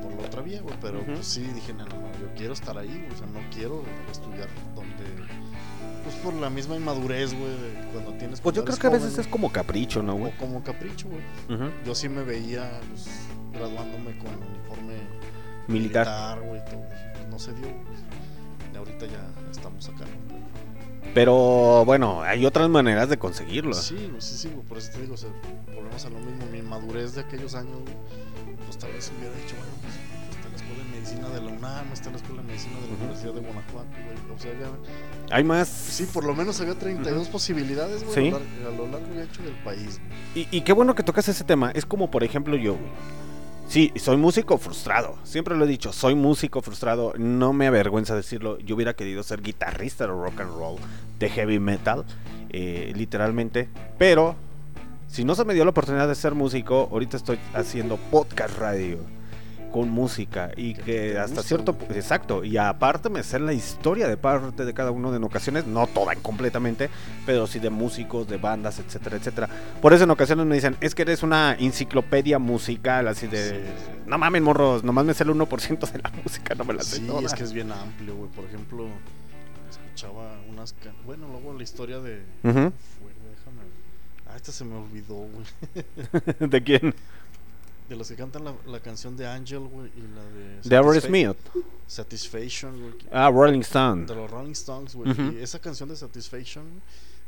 por 0.03 0.13
la 0.15 0.27
otra 0.27 0.43
vía, 0.43 0.61
güey, 0.61 0.75
pero 0.81 1.05
pues 1.05 1.27
sí, 1.27 1.43
dije, 1.43 1.73
no, 1.73 1.85
no, 1.85 2.13
yo 2.21 2.29
quiero 2.37 2.53
estar 2.53 2.77
ahí, 2.79 2.89
güey, 2.89 3.13
o 3.13 3.17
sea, 3.17 3.27
no 3.27 3.41
quiero 3.53 3.83
estudiar 4.11 4.49
donde, 4.75 5.05
pues 6.05 6.15
por 6.17 6.35
la 6.35 6.51
misma 6.51 6.77
inmadurez, 6.77 7.35
güey, 7.35 7.53
cuando 7.93 8.13
tienes... 8.15 8.41
Pues 8.41 8.57
yo 8.57 8.65
creo 8.65 8.77
que 8.77 8.87
a 8.87 8.91
veces 8.91 9.19
es 9.19 9.27
como 9.27 9.51
capricho, 9.53 10.03
¿no, 10.03 10.15
güey? 10.15 10.33
o 10.33 10.37
como 10.39 10.63
capricho, 10.63 11.09
güey. 11.09 11.71
Yo 11.85 11.95
sí 11.95 12.09
me 12.09 12.23
veía, 12.23 12.81
pues, 12.91 13.09
graduándome 13.53 14.17
con 14.19 14.33
uniforme 14.35 14.95
Militar. 15.69 16.41
güey, 16.41 16.65
todo. 16.65 16.83
Pues, 17.13 17.29
no 17.31 17.39
se 17.39 17.53
dio, 17.55 17.67
güey. 17.69 18.09
Y 18.73 18.77
ahorita 18.77 19.07
ya 19.07 19.29
estamos 19.51 19.89
acá, 19.89 20.05
¿no? 20.29 20.48
Pero 21.15 21.85
bueno, 21.85 22.23
hay 22.23 22.45
otras 22.47 22.69
maneras 22.69 23.09
de 23.09 23.19
conseguirlo. 23.19 23.75
Sí, 23.75 24.11
sí, 24.19 24.37
sí, 24.37 24.49
por 24.69 24.79
eso 24.79 24.91
te 24.93 25.01
digo, 25.03 25.15
o 25.15 25.17
sea, 25.17 25.31
volvemos 25.75 26.05
a 26.05 26.11
lo 26.11 26.19
mismo, 26.19 26.47
mi 26.53 26.59
inmadurez 26.59 27.15
de 27.15 27.23
aquellos 27.23 27.55
años, 27.55 27.79
pues 28.67 28.79
tal 28.79 28.93
vez 28.93 29.11
hubiera 29.19 29.35
dicho, 29.37 29.55
bueno, 29.57 29.73
pues 29.83 29.95
está 30.31 30.47
en 30.47 30.53
la 30.53 30.57
Escuela 30.59 30.85
de 30.85 30.91
Medicina 30.91 31.29
de 31.31 31.41
la 31.41 31.57
UNAM, 31.59 31.93
está 31.93 32.07
en 32.09 32.13
la 32.13 32.19
Escuela 32.21 32.43
de 32.43 32.49
Medicina 32.49 32.75
de 32.81 32.89
la. 32.89 32.95
Universidad 32.99 33.33
de 33.35 33.41
Guanajuato, 33.41 33.89
güey, 34.05 34.37
o 34.37 34.39
sea, 34.39 34.53
ya, 34.61 35.35
Hay 35.37 35.45
más. 35.45 35.69
sí, 35.69 36.05
por 36.13 36.25
lo 36.25 36.35
menos 36.35 36.61
había 36.61 36.75
32 36.79 37.23
Ujú. 37.23 37.33
posibilidades, 37.33 38.05
güey, 38.05 38.15
Sí. 38.15 38.29
a, 38.29 38.31
lo 38.33 38.39
lar- 38.39 38.67
a 38.75 38.77
lo 38.77 38.87
largo 38.89 39.15
y 39.17 39.21
ancho 39.21 39.43
del 39.43 39.55
país. 39.65 40.01
Y, 40.35 40.47
y 40.51 40.61
qué 40.61 40.73
bueno 40.73 40.95
que 40.95 41.03
tocas 41.03 41.29
ese 41.29 41.43
tema. 41.45 41.71
Es 41.75 41.87
como, 41.87 42.11
por 42.11 42.23
ejemplo, 42.23 42.55
yo, 42.57 42.75
güey. 42.75 42.91
Sí, 43.69 43.93
soy 43.97 44.17
músico 44.17 44.57
frustrado. 44.57 45.19
Siempre 45.25 45.55
lo 45.55 45.67
he 45.67 45.69
dicho, 45.69 45.93
soy 45.93 46.15
músico 46.15 46.63
frustrado. 46.63 47.13
No 47.19 47.53
me 47.53 47.67
avergüenza 47.67 48.17
decirlo. 48.17 48.59
Yo 48.61 48.75
hubiera 48.75 48.95
querido 48.95 49.23
ser 49.23 49.43
guitarrista 49.43 50.07
de 50.07 50.13
rock 50.13 50.41
and 50.41 50.57
roll, 50.57 50.77
de 51.19 51.29
heavy 51.29 51.59
metal, 51.59 52.07
eh, 52.49 52.95
literalmente. 52.97 53.69
Pero, 53.99 54.37
si 55.07 55.23
no 55.23 55.35
se 55.35 55.45
me 55.45 55.53
dio 55.53 55.67
la 55.67 55.71
oportunidad 55.73 56.09
de 56.09 56.15
ser 56.15 56.35
músico, 56.35 56.89
ahorita 56.91 57.19
estoy 57.19 57.39
haciendo 57.53 57.99
podcast 58.11 58.59
radio 58.59 59.18
con 59.73 59.89
música 59.91 60.51
y 60.57 60.75
Que 60.75 61.19
hasta 61.19 61.37
gusta, 61.37 61.43
cierto 61.49 61.73
güey. 61.75 61.99
exacto 61.99 62.45
y 62.45 62.57
aparte 62.57 63.09
me 63.11 63.23
sé 63.23 63.39
la 63.39 63.53
historia 63.53 64.09
de 64.09 64.17
parte 64.17 64.65
de 64.65 64.75
cada 64.75 64.91
uno 64.91 65.11
de 65.11 65.19
en 65.19 65.25
ocasiones 65.25 65.67
no 65.67 65.87
toda 65.87 66.15
completamente 66.17 66.91
pero 67.27 67.47
sí 67.47 67.59
de 67.59 67.71
músicos 67.71 68.27
de 68.29 68.37
bandas 68.39 68.79
etcétera 68.79 69.17
etcétera 69.17 69.49
por 69.83 69.93
eso 69.93 70.05
en 70.05 70.11
ocasiones 70.11 70.47
me 70.47 70.55
dicen 70.55 70.77
es 70.81 70.95
que 70.95 71.03
eres 71.03 71.23
una 71.23 71.55
enciclopedia 71.59 72.39
musical 72.39 73.09
así 73.09 73.27
de 73.27 73.39
Sí. 73.49 73.55
no 74.07 74.19
mames 74.19 74.43
morros 74.43 74.85
nomás 74.85 75.05
me 75.05 75.15
sé 75.15 75.25
el 75.25 75.31
1% 75.31 75.91
de 75.93 75.99
la 75.99 76.11
música 76.25 76.55
no 76.55 76.65
me 76.65 76.75
la 76.75 76.83
sé 76.83 76.97
Sí, 76.97 77.07
toda". 77.07 77.21
es 77.27 77.35
que 77.35 77.45
es 77.45 77.53
bien 77.53 77.71
amplio, 77.73 78.15
güey, 78.17 78.31
por 78.31 78.45
ejemplo, 78.45 78.87
escuchaba 79.71 80.39
unas, 80.51 80.73
ca- 80.73 80.93
bueno, 81.05 81.27
luego 81.29 81.53
la 81.57 81.63
historia 81.63 81.99
de... 82.01 82.23
Ujú. 82.43 82.53
fue, 82.53 82.63
güey, 83.03 83.15
déjame, 83.31 83.63
ah, 84.29 84.37
esta 84.37 84.53
se 84.53 84.65
me 84.65 84.77
olvidó, 84.77 85.15
güey. 85.17 85.45
de 86.51 86.63
quién 86.63 86.95
De 87.89 87.97
los 87.97 88.09
que 88.09 88.17
cantan 88.17 88.45
la, 88.45 88.55
la 88.67 88.81
canción 88.81 89.17
de 89.17 89.27
Angel, 89.27 89.61
güey, 89.61 89.91
y 89.97 90.01
la 90.15 90.23
de... 90.25 90.57
de 90.57 90.63
Satisfa- 90.63 90.77
Aerosmith 90.77 91.37
Satisfaction, 91.87 92.81
güey. 92.81 92.95
ah 93.13 93.31
Rolling 93.31 93.61
Stone 93.61 94.05
De 94.07 94.15
los 94.15 94.31
Rolling 94.31 94.53
Stones, 94.53 94.95
güey. 94.95 95.11
Ujú. 95.11 95.23
Y 95.39 95.43
esa 95.43 95.59
canción 95.59 95.89
de 95.89 95.97
Satisfaction 95.97 96.65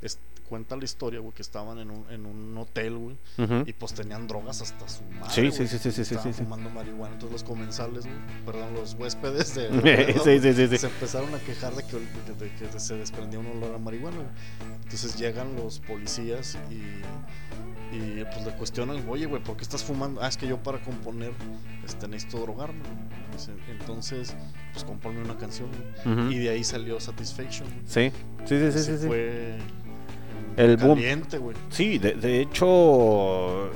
es- 0.02 0.18
cuenta 0.50 0.74
la 0.76 0.84
historia, 0.84 1.20
güey, 1.20 1.32
que 1.32 1.42
estaban 1.42 1.78
en 1.78 1.90
un, 1.92 2.04
en 2.10 2.26
un 2.26 2.58
hotel, 2.58 2.96
güey. 2.96 3.16
Ujú. 3.38 3.62
Y 3.68 3.72
pues 3.72 3.94
tenían 3.94 4.26
drogas 4.26 4.60
hasta 4.60 4.88
su 4.88 5.02
madre. 5.04 5.32
Sí, 5.32 5.40
güey, 5.42 5.52
sí, 5.52 5.68
sí, 5.68 5.78
sí, 5.78 5.92
sí, 5.92 6.02
estaban 6.02 6.24
sí, 6.24 6.32
sí. 6.38 6.42
fumando 6.42 6.68
marihuana. 6.70 7.14
Entonces 7.14 7.32
los 7.40 7.44
comensales, 7.44 8.04
güey, 8.04 8.16
perdón, 8.44 8.74
los 8.74 8.94
huéspedes 8.94 9.54
de. 9.54 9.70
Sí, 10.24 10.40
sí, 10.40 10.52
sí, 10.52 10.66
sí. 10.68 10.76
Se 10.78 10.86
empezaron 10.88 11.32
a 11.34 11.38
quejar 11.38 11.74
de 11.76 11.84
que, 11.84 11.96
de- 11.98 12.34
de 12.50 12.52
que 12.56 12.80
se 12.80 12.96
desprendía 12.96 13.38
un 13.38 13.46
olor 13.46 13.76
a 13.76 13.78
marihuana. 13.78 14.18
Entonces 14.82 15.16
llegan 15.16 15.54
los 15.54 15.78
policías 15.78 16.58
y, 16.68 16.82
y 17.92 18.24
pues 18.24 18.44
le 18.46 18.52
cuestionan, 18.52 19.02
oye, 19.08 19.26
güey, 19.26 19.42
¿por 19.42 19.56
qué 19.56 19.62
estás 19.62 19.82
fumando? 19.82 20.20
Ah, 20.22 20.28
es 20.28 20.36
que 20.36 20.46
yo 20.46 20.58
para 20.62 20.78
componer 20.80 21.32
este, 21.84 22.06
necesito 22.08 22.38
drogarme. 22.40 22.80
güey". 22.80 23.32
Dice, 23.36 23.52
Entonces, 23.70 24.34
pues 24.72 24.84
compone 24.84 25.20
una 25.20 25.36
canción. 25.36 25.68
Y 26.30 26.38
de 26.38 26.50
ahí 26.50 26.64
salió 26.64 27.00
Satisfaction. 27.00 27.68
sí 27.86 28.10
sí 28.44 28.58
sí 28.58 28.72
sí 28.72 28.78
sí, 28.84 28.98
sí. 28.98 29.06
Fue 29.06 29.58
El 30.56 30.76
boom. 30.76 30.94
caliente, 30.96 31.38
güey. 31.38 31.56
Sí, 31.70 31.98
de, 31.98 32.12
de 32.14 32.40
hecho, 32.42 33.70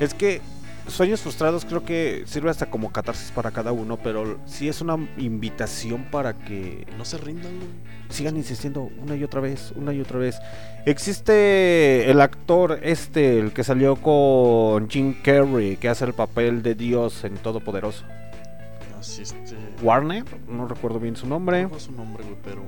es 0.00 0.14
que 0.14 0.40
Sueños 0.88 1.20
Frustrados 1.20 1.64
creo 1.64 1.84
que 1.84 2.24
sirve 2.26 2.50
hasta 2.50 2.66
como 2.66 2.90
catarsis 2.90 3.30
para 3.30 3.50
cada 3.52 3.72
uno, 3.72 3.98
pero 4.02 4.38
sí 4.46 4.68
es 4.68 4.80
una 4.80 4.96
invitación 5.16 6.04
para 6.10 6.34
que 6.34 6.86
No 6.98 7.04
se 7.04 7.18
rindan, 7.18 7.56
güey. 7.56 7.68
sigan 8.08 8.36
insistiendo 8.36 8.90
una 9.00 9.14
y 9.14 9.22
otra 9.22 9.40
vez, 9.40 9.72
una 9.76 9.92
y 9.92 10.00
otra 10.00 10.18
vez. 10.18 10.38
Existe 10.84 12.10
el 12.10 12.20
actor 12.20 12.80
este, 12.82 13.38
el 13.38 13.52
que 13.52 13.62
salió 13.62 13.96
con 13.96 14.90
Jim 14.90 15.14
Carrey, 15.22 15.76
que 15.76 15.88
hace 15.88 16.04
el 16.04 16.14
papel 16.14 16.62
de 16.62 16.74
Dios 16.74 17.24
en 17.24 17.36
Todopoderoso. 17.36 18.04
Así 18.98 19.22
este. 19.22 19.56
Warner, 19.82 20.24
no 20.48 20.66
recuerdo 20.66 20.98
bien 20.98 21.16
su 21.16 21.26
nombre. 21.26 21.62
No 21.64 21.78
su 21.78 21.92
nombre, 21.92 22.24
güey, 22.24 22.36
pero. 22.44 22.62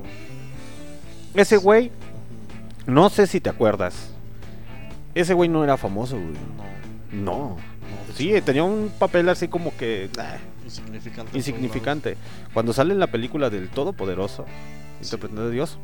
Ese 1.33 1.57
güey, 1.57 1.91
no 2.87 3.09
sé 3.09 3.27
si 3.27 3.41
te 3.41 3.49
acuerdas. 3.49 4.09
Ese 5.13 5.33
güey 5.33 5.49
no 5.49 5.63
era 5.63 5.75
famoso, 5.77 6.15
güey. 6.15 6.33
No, 7.11 7.55
No. 7.55 7.57
Sí, 8.13 8.33
tenía 8.41 8.63
un 8.63 8.91
papel 8.99 9.27
así 9.29 9.47
como 9.47 9.75
que 9.75 10.09
ah, 10.19 10.37
Insignificante. 10.63 11.37
insignificante. 11.37 12.17
Cuando 12.53 12.73
sale 12.73 12.93
en 12.93 12.99
la 12.99 13.07
película 13.07 13.49
del 13.49 13.69
Todopoderoso, 13.69 14.45
interpretando 15.01 15.43
a 15.43 15.49
Dios, 15.49 15.77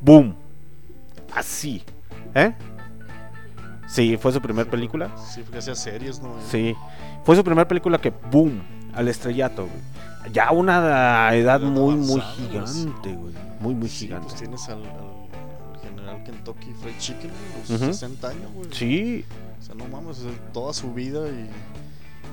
¡boom! 0.00 0.34
Así. 1.34 1.82
¿Eh? 2.34 2.52
Sí, 3.86 4.16
fue 4.18 4.32
su 4.32 4.40
primera 4.40 4.70
película. 4.70 5.10
Sí, 5.16 5.40
porque 5.42 5.58
hacía 5.58 5.74
series, 5.74 6.20
¿no? 6.20 6.34
Sí. 6.50 6.74
Fue 7.24 7.36
su 7.36 7.44
primera 7.44 7.66
película 7.66 7.98
que, 7.98 8.10
¡boom! 8.30 8.62
Al 8.94 9.08
estrellato, 9.08 9.66
güey. 9.66 10.32
Ya 10.32 10.50
una 10.50 11.34
edad 11.34 11.60
muy, 11.60 11.94
muy 11.94 12.20
sí. 12.20 12.26
gigante, 12.48 13.12
güey. 13.14 13.34
Muy, 13.60 13.74
muy 13.74 13.88
Sí, 13.88 14.06
gigante. 14.06 14.28
Pues 14.28 14.40
tienes 14.40 14.68
al 14.68 14.82
general 16.08 16.24
Kentucky 16.24 16.72
Fried 16.80 16.98
Chicken, 16.98 17.30
los 17.68 17.70
Ujú. 17.80 17.92
60 17.92 18.28
años, 18.28 18.52
güey. 18.54 18.68
Sí, 18.72 19.24
O 19.60 19.62
sea, 19.62 19.74
no 19.74 19.86
mames, 19.88 20.18
toda 20.52 20.72
su 20.72 20.92
vida 20.94 21.28
y. 21.28 21.48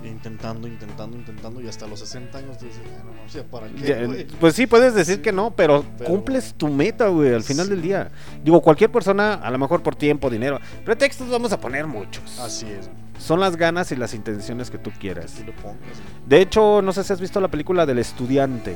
intentando, 0.07 0.67
intentando, 0.67 1.17
intentando, 1.17 1.61
y 1.61 1.67
hasta 1.67 1.87
los 1.87 1.99
60 1.99 2.37
años 2.37 2.57
te 2.59 2.65
dices, 2.67 2.81
"Ah, 2.99 3.03
no 3.05 3.13
mames, 3.13 3.33
¿ya 3.33 3.43
para 3.43 3.67
qué, 3.69 3.87
Ya, 3.87 4.05
güey?" 4.05 4.27
pues 4.39 4.53
sí, 4.53 4.67
puedes 4.67 4.93
decir 4.93 5.15
Sí, 5.15 5.21
que 5.21 5.31
no, 5.31 5.55
pero, 5.55 5.83
pero- 5.97 6.09
cumples 6.11 6.53
tu 6.53 6.67
meta, 6.67 7.07
güey, 7.07 7.33
al 7.33 7.41
final 7.43 7.65
Sí. 7.65 7.71
del 7.71 7.81
día. 7.81 8.11
Digo, 8.43 8.61
cualquier 8.61 8.91
persona, 8.91 9.33
a 9.35 9.49
lo 9.49 9.57
mejor 9.57 9.81
por 9.81 9.95
tiempo, 9.95 10.29
dinero, 10.29 10.59
pretextos 10.83 11.27
vamos 11.29 11.51
a 11.53 11.59
poner 11.59 11.87
muchos. 11.87 12.37
Así 12.39 12.67
es, 12.67 12.87
Son 13.17 13.39
las 13.39 13.55
ganas 13.55 13.91
y 13.93 13.95
las 13.95 14.13
intenciones 14.13 14.69
que 14.69 14.77
tú 14.77 14.91
que 14.91 14.99
quieras. 14.99 15.33
tú 15.43 15.51
pongas. 15.53 15.79
De 16.27 16.39
hecho, 16.41 16.81
no 16.83 16.91
sé 16.93 17.03
si 17.03 17.11
has 17.13 17.21
visto 17.21 17.39
la 17.39 17.47
película 17.47 17.85
del 17.87 17.97
estudiante. 17.97 18.75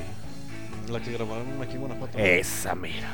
La 0.90 1.00
que 1.00 1.12
grabaron 1.12 1.62
aquí 1.62 1.74
en 1.74 1.82
Guanajuato. 1.82 2.18
Esa, 2.18 2.74
mira. 2.74 3.10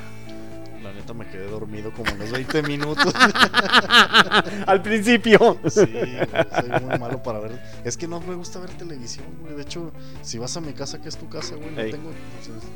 Neta 0.96 1.12
me 1.14 1.26
quedé 1.28 1.46
dormido 1.48 1.92
como 1.92 2.10
en 2.10 2.18
los 2.18 2.30
20 2.32 2.62
minutos. 2.62 3.12
al 4.66 4.82
principio. 4.82 5.58
Sí, 5.68 5.80
soy 5.84 6.70
muy 6.84 6.98
malo 6.98 7.22
para 7.22 7.38
ver. 7.40 7.60
Es 7.84 7.96
que 7.96 8.08
no 8.08 8.20
me 8.20 8.34
gusta 8.34 8.58
ver 8.60 8.70
televisión, 8.70 9.26
güey. 9.40 9.54
De 9.54 9.62
hecho, 9.62 9.92
si 10.22 10.38
vas 10.38 10.56
a 10.56 10.60
mi 10.60 10.72
casa, 10.72 11.00
que 11.00 11.08
es 11.08 11.16
tu 11.16 11.28
casa, 11.28 11.54
güey, 11.56 11.70
no 11.70 11.80
Ey. 11.80 11.90
tengo. 11.90 12.10
entonces, 12.40 12.68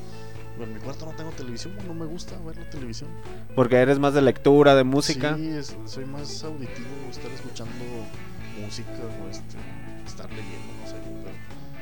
en 0.60 0.74
mi 0.74 0.80
cuarto 0.80 1.06
no 1.06 1.12
tengo 1.12 1.30
televisión, 1.30 1.72
no 1.86 1.94
me 1.94 2.04
gusta 2.04 2.36
ver 2.44 2.56
la 2.58 2.68
televisión. 2.68 3.08
Porque 3.54 3.76
eres 3.76 3.98
más 3.98 4.12
de 4.12 4.20
lectura, 4.22 4.74
de 4.74 4.84
música. 4.84 5.34
Sí, 5.36 5.48
es- 5.48 5.74
soy 5.86 6.04
más 6.04 6.44
auditivo, 6.44 6.88
estar 7.10 7.30
escuchando 7.32 7.72
música 8.60 8.90
o 9.24 9.28
este, 9.30 9.56
estar 10.06 10.28
leyendo, 10.28 10.72
no 10.82 10.86
sé. 10.86 10.96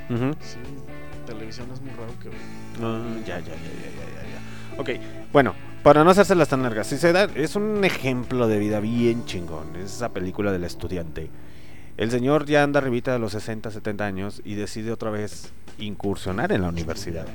Pero 0.09 0.27
Ujú. 0.31 0.37
sí, 0.41 0.59
televisión 1.27 1.67
es 1.75 1.81
muy 1.81 1.91
raro 1.91 2.13
que 2.23 2.29
vea. 2.29 2.39
Ya, 3.27 3.41
ya, 3.41 3.47
ya, 3.47 3.55
ya, 3.55 3.55
ya, 3.57 4.23
ya, 4.23 4.77
ya. 4.77 4.81
Ok, 4.81 4.91
bueno, 5.33 5.55
para 5.83 6.05
no 6.05 6.11
hacérselas 6.11 6.49
tan 6.49 6.63
largas, 6.63 6.87
si 6.87 6.97
se 6.99 7.13
da, 7.13 7.25
es 7.35 7.57
un 7.57 7.85
ejemplo 7.85 8.47
de 8.49 8.59
vida 8.59 8.81
bien 8.81 9.25
chingón. 9.25 9.77
Es 9.77 9.95
esa 9.97 10.11
película 10.11 10.53
del 10.53 10.65
estudiante. 10.65 11.31
El 11.97 12.11
señor 12.11 12.47
ya 12.47 12.63
anda 12.63 12.79
arribita 12.79 13.13
de 13.13 13.19
los 13.19 13.33
60, 13.33 13.71
70 13.71 14.05
años 14.05 14.41
y 14.45 14.55
decide 14.55 14.93
otra 14.93 15.11
vez 15.11 15.53
incursionar 15.79 16.53
en 16.53 16.63
la 16.63 16.69
universidad. 16.69 17.27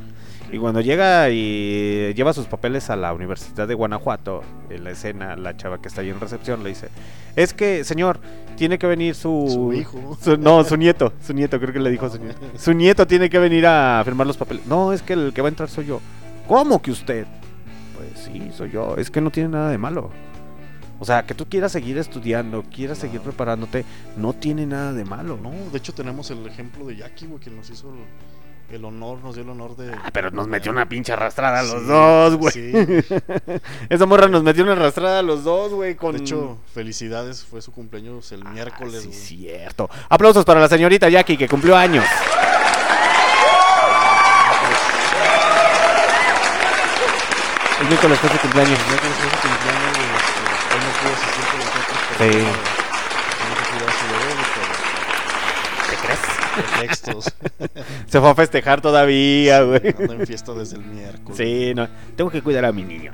Y 0.52 0.58
cuando 0.58 0.82
llega 0.82 1.30
y 1.32 2.14
lleva 2.14 2.32
sus 2.32 2.46
papeles 2.46 2.90
a 2.90 2.96
la 2.96 3.12
Universidad 3.14 3.68
de 3.68 3.74
Guanajuato, 3.74 4.42
en 4.70 4.84
la 4.84 4.92
escena, 4.92 5.36
la 5.36 5.58
chava 5.58 5.82
que 5.82 5.88
está 5.88 6.02
ahí 6.02 6.10
en 6.12 6.20
recepción 6.20 6.62
le 6.64 6.70
dice, 6.70 6.90
es 7.36 7.54
que, 7.54 7.84
señor, 7.84 8.20
tiene 8.56 8.78
que 8.78 8.86
venir 8.86 9.16
su... 9.16 9.48
Su 9.50 9.74
hijo. 9.74 10.18
su- 10.22 10.38
no, 10.38 10.64
su 10.64 10.78
nieto, 10.78 11.12
su 11.26 11.34
nieto, 11.34 11.60
creo 11.60 11.74
que 11.74 11.80
le 11.80 11.90
dijo 11.90 12.06
a 12.06 12.10
su 12.12 12.20
nieto. 12.20 12.40
Su 12.58 12.74
nieto 12.74 13.08
tiene 13.08 13.30
que 13.30 13.40
venir 13.40 13.66
a 13.66 14.02
firmar 14.06 14.28
los 14.28 14.38
papeles. 14.38 14.66
No, 14.68 14.94
es 14.94 15.02
que 15.02 15.14
el 15.14 15.34
que 15.34 15.42
va 15.42 15.48
a 15.48 15.50
entrar 15.50 15.70
soy 15.70 15.88
yo. 15.88 16.00
¿Cómo 16.48 16.82
que 16.82 16.92
usted? 16.92 17.26
Sí, 18.34 18.52
soy 18.56 18.72
yo. 18.72 18.96
Es 18.98 19.10
que 19.10 19.22
no 19.22 19.30
tiene 19.32 19.50
nada 19.50 19.70
de 19.70 19.78
malo. 19.78 20.10
O 21.00 21.06
sea, 21.06 21.24
que 21.26 21.34
tú 21.34 21.46
quieras 21.48 21.72
seguir 21.72 21.98
estudiando, 21.98 22.64
quieras 22.64 22.98
seguir 22.98 23.22
preparándote, 23.22 23.84
no 24.18 24.34
tiene 24.34 24.66
nada 24.66 24.94
de 24.94 25.06
malo. 25.06 25.38
No, 25.42 25.52
de 25.72 25.78
hecho 25.78 25.94
tenemos 25.94 26.30
el 26.32 26.46
ejemplo 26.48 26.86
de 26.86 26.96
Jackie, 26.98 27.26
güey, 27.28 27.40
que 27.42 27.50
nos 27.50 27.70
hizo 27.70 27.90
el, 28.70 28.76
el 28.76 28.86
honor, 28.86 29.20
nos 29.22 29.36
dio 29.36 29.44
el 29.44 29.50
honor 29.50 29.76
de... 29.76 29.92
Ah, 29.94 30.12
pero 30.14 30.32
nos 30.32 30.48
metió 30.48 30.72
una 30.72 30.88
pinche 30.88 31.12
arrastrada 31.12 31.60
a 31.60 31.64
los 31.64 31.82
Sí, 31.82 31.88
dos, 31.88 32.36
güey. 32.38 32.54
sí. 32.54 32.72
Esa 33.90 34.06
morra 34.06 34.28
nos 34.28 34.44
metió 34.44 34.64
una 34.64 34.74
arrastrada 34.74 35.20
a 35.20 35.24
los 35.24 35.44
dos, 35.44 35.74
güey. 35.74 35.96
Con... 35.96 36.14
De 36.16 36.20
hecho, 36.22 36.58
felicidades, 36.74 37.44
fue 37.44 37.62
su 37.62 37.72
cumpleaños 37.74 38.32
el 38.32 38.46
miércoles. 38.46 38.96
Ah, 39.00 39.02
sí, 39.02 39.08
güey. 39.08 39.20
cierto. 39.58 39.90
Aplausos 40.08 40.46
para 40.46 40.62
la 40.62 40.70
señorita 40.70 41.10
Jackie 41.10 41.36
que 41.38 41.50
cumplió 41.50 41.76
años. 41.76 42.06
Miércoles 47.94 48.20
fue 48.20 48.30
su 48.32 48.38
cumpleaños. 48.40 48.80
El 48.80 48.86
miércoles 48.88 49.16
fue 49.18 49.30
su 49.30 49.38
cumpleaños, 49.48 49.94
güey, 49.98 50.10
este, 50.18 50.42
él 50.74 50.82
no 50.84 50.90
pudo 50.98 51.14
asistir 51.14 51.46
con 51.50 51.58
nosotros 51.60 51.98
Sí. 52.18 52.30
tenía 52.32 53.56
que 53.56 53.66
cuidar 53.70 53.90
a 53.90 53.94
su 53.94 54.06
bebé, 54.14 54.34
pretextos. 56.56 57.24
Se 58.08 58.20
fue 58.20 58.30
a 58.30 58.36
festejar 58.36 58.82
todavía, 58.82 59.62
güey. 59.64 59.96
Anda 60.00 60.14
en 60.16 60.28
fiesta 60.28 60.54
desde 60.54 60.78
el 60.78 60.86
miércoles. 60.86 61.38
Sí, 61.38 61.74
no. 61.76 61.88
Tengo 62.16 62.30
que 62.32 62.42
cuidar 62.42 62.66
a 62.66 62.72
mi 62.72 62.84
niño. 62.84 63.12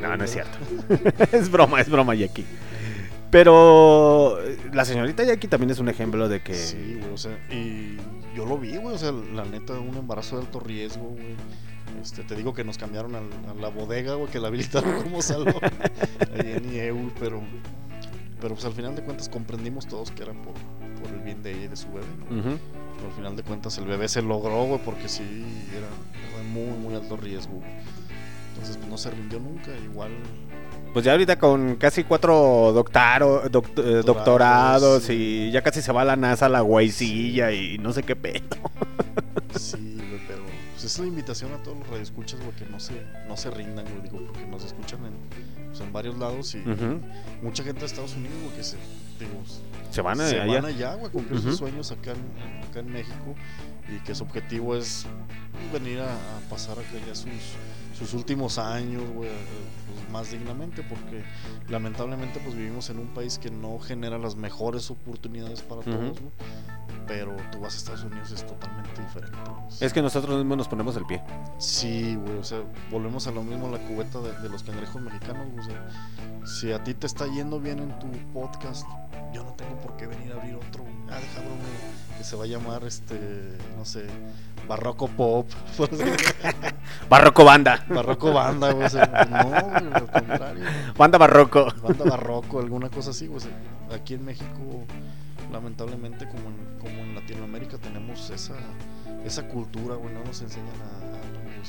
No, 0.00 0.16
no 0.16 0.24
es 0.24 0.32
cierto. 0.32 0.58
es 1.32 1.50
broma, 1.50 1.80
es 1.80 1.88
broma, 1.88 2.14
Jackie. 2.14 2.44
Pero 3.30 4.38
eh, 4.42 4.58
la 4.72 4.84
señorita 4.84 5.22
Jackie 5.24 5.48
también 5.48 5.70
es 5.70 5.78
un 5.78 5.88
ejemplo 5.88 6.28
de 6.28 6.40
que. 6.40 6.54
Sí, 6.54 6.98
güey, 7.00 7.12
o 7.12 7.18
sea, 7.18 7.38
y 7.50 7.96
yo 8.34 8.46
lo 8.46 8.58
vi, 8.58 8.76
güey, 8.76 8.94
o 8.94 8.98
sea, 8.98 9.12
la 9.12 9.44
neta, 9.44 9.74
un 9.74 9.96
embarazo 9.96 10.36
de 10.36 10.42
alto 10.42 10.60
riesgo, 10.60 11.02
güey. 11.08 11.34
Este, 12.02 12.22
te 12.22 12.34
digo 12.36 12.54
que 12.54 12.64
nos 12.64 12.78
cambiaron 12.78 13.14
al- 13.14 13.30
a, 13.50 13.54
la 13.60 13.68
bodega, 13.68 14.14
güey, 14.14 14.30
que 14.30 14.38
la 14.40 14.48
habilitaron 14.48 15.02
como 15.02 15.20
salón 15.22 15.54
ahí 16.34 16.52
en 16.52 16.72
IEU, 16.72 17.10
pero, 17.18 17.40
pero 18.40 18.54
pues 18.54 18.64
al 18.64 18.72
final 18.72 18.94
de 18.94 19.02
cuentas 19.02 19.28
comprendimos 19.28 19.86
todos 19.86 20.10
que 20.10 20.22
era 20.22 20.32
por, 20.32 20.54
por 21.02 21.12
el 21.12 21.20
bien 21.20 21.42
de 21.42 21.52
ella 21.52 21.64
y 21.64 21.68
de 21.68 21.76
su 21.76 21.88
bebé, 21.92 22.06
¿no? 22.30 22.38
Ujú. 22.38 22.58
Pero 22.96 23.08
al 23.10 23.14
final 23.14 23.36
de 23.36 23.42
cuentas 23.42 23.78
el 23.78 23.84
bebé 23.86 24.08
se 24.08 24.22
logró, 24.22 24.64
güey, 24.64 24.80
porque 24.84 25.08
sí, 25.08 25.44
era, 25.76 25.86
era 26.34 26.42
muy, 26.48 26.76
muy 26.78 26.94
alto 26.94 27.16
riesgo, 27.16 27.54
güey. 27.54 27.70
Entonces, 28.50 28.76
pues 28.76 28.88
no 28.88 28.98
se 28.98 29.10
rindió 29.10 29.38
nunca, 29.38 29.70
igual 29.84 30.10
Pues 30.92 31.04
ya 31.04 31.12
ahorita 31.12 31.38
con 31.38 31.76
casi 31.76 32.02
cuatro 32.02 32.72
doctaro- 32.74 33.44
doct- 33.48 33.78
eh, 33.78 34.02
doctorados 34.04 35.04
sí. 35.04 35.46
y 35.48 35.50
ya 35.52 35.62
casi 35.62 35.80
se 35.80 35.92
va 35.92 36.02
a 36.02 36.04
la 36.04 36.16
NASA 36.16 36.46
a 36.46 36.48
la 36.48 36.60
guaycilla 36.62 37.52
y 37.52 37.78
no 37.78 37.92
sé 37.92 38.02
qué 38.02 38.16
pedo. 38.16 38.42
Sí, 39.56 39.94
güey, 39.96 40.20
pero 40.26 40.37
pues 40.80 40.92
es 40.92 40.98
la 41.00 41.06
invitación 41.06 41.52
a 41.52 41.62
todos 41.62 41.76
los 41.78 41.88
radioescuchas, 41.88 42.38
güey, 42.40 42.52
que 42.52 42.64
no 42.66 42.78
se, 42.78 43.04
no 43.26 43.36
se 43.36 43.50
rindan, 43.50 43.84
güey, 43.86 44.00
digo, 44.02 44.24
porque 44.24 44.46
nos 44.46 44.64
escuchan 44.64 45.00
en, 45.06 45.12
pues, 45.68 45.80
en 45.80 45.92
varios 45.92 46.16
lados 46.18 46.54
y 46.54 46.58
mucha 47.42 47.64
gente 47.64 47.80
de 47.80 47.86
Estados 47.86 48.14
Unidos, 48.14 48.36
güey, 48.44 48.56
que 48.56 48.62
se, 48.62 48.76
digo, 49.18 49.42
Se 49.90 50.02
van 50.02 50.20
a 50.20 50.28
se 50.28 50.40
allá. 50.40 50.54
van 50.60 50.64
allá, 50.66 50.94
güey, 50.94 51.06
a 51.08 51.10
cumplir 51.10 51.40
sus 51.40 51.56
sueños 51.56 51.90
acá 51.90 52.12
en, 52.12 52.62
acá 52.68 52.78
en 52.80 52.92
México 52.92 53.34
y 53.88 53.98
que 54.04 54.14
su 54.14 54.22
objetivo 54.22 54.76
es 54.76 55.04
venir 55.72 55.98
a, 56.00 56.12
a 56.12 56.40
pasar 56.48 56.78
acá 56.78 56.92
ya 57.06 57.14
sus, 57.14 57.28
sus 57.98 58.14
últimos 58.14 58.58
años, 58.58 59.02
güey, 59.14 59.30
más 60.10 60.30
dignamente, 60.30 60.82
porque 60.82 61.24
lamentablemente 61.68 62.40
pues 62.40 62.54
vivimos 62.54 62.90
en 62.90 62.98
un 62.98 63.08
país 63.08 63.38
que 63.38 63.50
no 63.50 63.78
genera 63.78 64.18
las 64.18 64.36
mejores 64.36 64.90
oportunidades 64.90 65.62
para 65.62 65.82
todos, 65.82 66.18
pero 67.06 67.36
tú 67.50 67.60
vas 67.60 67.74
a 67.74 67.76
Estados 67.78 68.04
Unidos 68.04 68.30
es 68.30 68.46
totalmente 68.46 69.00
diferente. 69.00 69.38
Es 69.80 69.92
que 69.92 70.02
nosotros 70.02 70.36
mismos 70.36 70.58
nos 70.58 70.68
ponemos 70.68 70.96
el 70.96 71.06
pie. 71.06 71.22
Sí, 71.58 72.16
güey, 72.16 72.38
o 72.38 72.44
sea, 72.44 72.62
volvemos 72.90 73.26
a 73.26 73.30
lo 73.30 73.42
mismo, 73.42 73.70
la 73.70 73.78
cubeta 73.78 74.20
de, 74.20 74.32
de 74.40 74.48
los 74.48 74.62
cangrejos 74.62 75.00
mexicanos, 75.00 75.46
o 75.58 75.62
sea, 75.62 76.46
si 76.46 76.72
a 76.72 76.82
ti 76.82 76.94
te 76.94 77.06
está 77.06 77.26
yendo 77.26 77.60
bien 77.60 77.78
en 77.78 77.98
tu 77.98 78.08
podcast, 78.32 78.86
yo 79.32 79.44
no 79.44 79.52
tengo 79.52 79.76
por 79.80 79.96
qué 79.96 80.06
venir 80.06 80.32
a 80.32 80.36
abrir 80.36 80.54
otro, 80.54 80.84
ah, 81.10 81.18
deja 81.20 81.40
broma, 81.40 81.62
que 82.16 82.24
se 82.24 82.36
va 82.36 82.44
a 82.44 82.46
llamar, 82.46 82.84
este, 82.84 83.18
no 83.76 83.84
sé, 83.84 84.06
Barroco 84.66 85.08
Pop, 85.08 85.48
Barroco 87.08 87.44
banda. 87.44 87.84
Barroco 87.88 88.32
Banda, 88.32 88.72
güey, 88.72 88.86
o 88.86 88.90
sea, 88.90 89.26
no, 89.30 89.97
al 89.98 90.10
contrario, 90.10 90.64
Banda 90.96 91.18
barroco. 91.18 91.66
banda 91.82 92.04
barroco, 92.04 92.60
alguna 92.60 92.88
cosa 92.88 93.10
así, 93.10 93.28
sea, 93.40 93.50
aquí 93.92 94.14
en 94.14 94.24
México, 94.24 94.84
lamentablemente, 95.52 96.26
como 96.28 96.48
en, 96.48 96.78
como 96.78 97.02
en 97.02 97.14
Latinoamérica, 97.14 97.78
tenemos 97.78 98.30
esa, 98.30 98.54
esa 99.24 99.46
cultura, 99.48 99.94
güey, 99.96 100.12
no 100.14 100.24
nos 100.24 100.40
enseñan 100.42 100.68
a, 100.82 101.16
a 101.16 101.42
güey, 101.42 101.64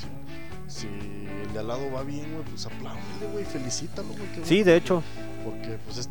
si, 0.66 0.86
si 0.86 0.86
el 0.86 1.52
de 1.52 1.58
al 1.60 1.68
lado 1.68 1.90
va 1.92 2.02
bien, 2.02 2.30
güey, 2.32 2.44
pues 2.44 2.66
apláudele, 2.66 3.32
güey, 3.32 3.44
felicítalo, 3.44 4.08
güey. 4.08 4.32
qué 4.34 4.44
Sí, 4.44 4.62
de 4.62 4.76
hecho. 4.76 5.02
Porque, 5.44 5.78
pues, 5.86 5.98
es, 5.98 6.08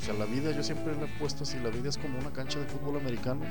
o 0.00 0.04
sea, 0.04 0.14
la 0.14 0.24
vida, 0.24 0.50
yo 0.50 0.64
siempre 0.64 0.94
le 0.96 1.04
he 1.04 1.18
puesto 1.20 1.44
así, 1.44 1.56
la 1.62 1.70
vida 1.70 1.88
es 1.88 1.96
como 1.96 2.18
una 2.18 2.30
cancha 2.32 2.58
de 2.58 2.64
fútbol 2.66 2.96
americano. 3.00 3.42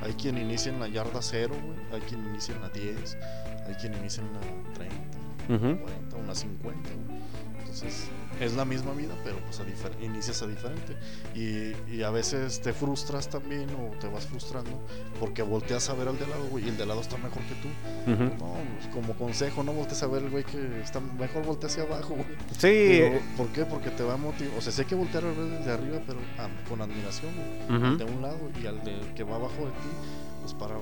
Hay 0.00 0.12
quien 0.12 0.38
inicia 0.38 0.72
en 0.72 0.78
la 0.78 0.86
yarda 0.86 1.20
cero, 1.20 1.56
güey, 1.64 1.76
hay 1.92 2.00
quien 2.08 2.24
inicia 2.28 2.54
en 2.54 2.62
la 2.62 2.68
10, 2.68 3.18
hay 3.66 3.74
quien 3.74 3.94
inicia 3.94 4.22
en 4.22 4.32
la 4.32 4.40
30, 4.74 4.94
Ujú. 5.48 5.82
40, 5.82 6.16
una 6.18 6.34
50, 6.36 6.90
güey. 6.90 7.18
Entonces, 7.68 8.08
es 8.40 8.54
la 8.54 8.64
misma 8.64 8.92
vida, 8.92 9.14
pero 9.24 9.36
pues 9.40 9.60
a 9.60 10.02
inicias 10.02 10.40
a 10.42 10.46
diferente. 10.46 10.96
Y, 11.34 11.74
y 11.92 12.02
a 12.02 12.10
veces 12.10 12.60
te 12.62 12.72
frustras 12.72 13.28
también 13.28 13.68
o 13.70 13.94
te 13.98 14.08
vas 14.08 14.26
frustrando 14.26 14.70
porque 15.20 15.42
volteas 15.42 15.90
a 15.90 15.94
ver 15.94 16.08
al 16.08 16.18
de 16.18 16.26
lado, 16.26 16.44
güey, 16.50 16.64
y 16.64 16.68
el 16.68 16.78
de 16.78 16.86
lado 16.86 17.00
está 17.02 17.18
mejor 17.18 17.42
que 17.42 17.54
tú. 17.56 17.68
No, 18.10 18.54
pues, 18.78 18.94
como 18.94 19.12
consejo, 19.14 19.62
no 19.62 19.72
voltees 19.72 20.02
a 20.02 20.06
ver 20.06 20.22
el 20.22 20.30
güey 20.30 20.44
que 20.44 20.80
está 20.80 21.00
mejor, 21.00 21.44
voltea 21.44 21.68
hacia 21.68 21.82
abajo, 21.82 22.14
güey. 22.14 22.26
Sí. 22.52 22.58
Pero, 22.60 23.20
¿Por 23.36 23.48
qué? 23.48 23.64
Porque 23.66 23.90
te 23.90 24.02
va 24.02 24.14
a 24.14 24.16
motivar. 24.16 24.56
O 24.56 24.60
sea, 24.62 24.72
sé 24.72 24.86
que 24.86 24.94
voltear 24.94 25.24
a 25.24 25.28
ver 25.28 25.58
desde 25.58 25.72
arriba, 25.72 26.00
pero 26.06 26.18
ah, 26.38 26.48
con 26.68 26.80
admiración, 26.80 27.32
güey. 27.68 27.84
Al 27.84 27.98
de 27.98 28.04
un 28.04 28.22
lado 28.22 28.38
y 28.62 28.66
al 28.66 28.82
de 28.82 28.98
que 29.14 29.24
va 29.24 29.36
abajo 29.36 29.66
de 29.66 29.70
ti, 29.72 29.90
pues 30.40 30.54
para 30.54 30.74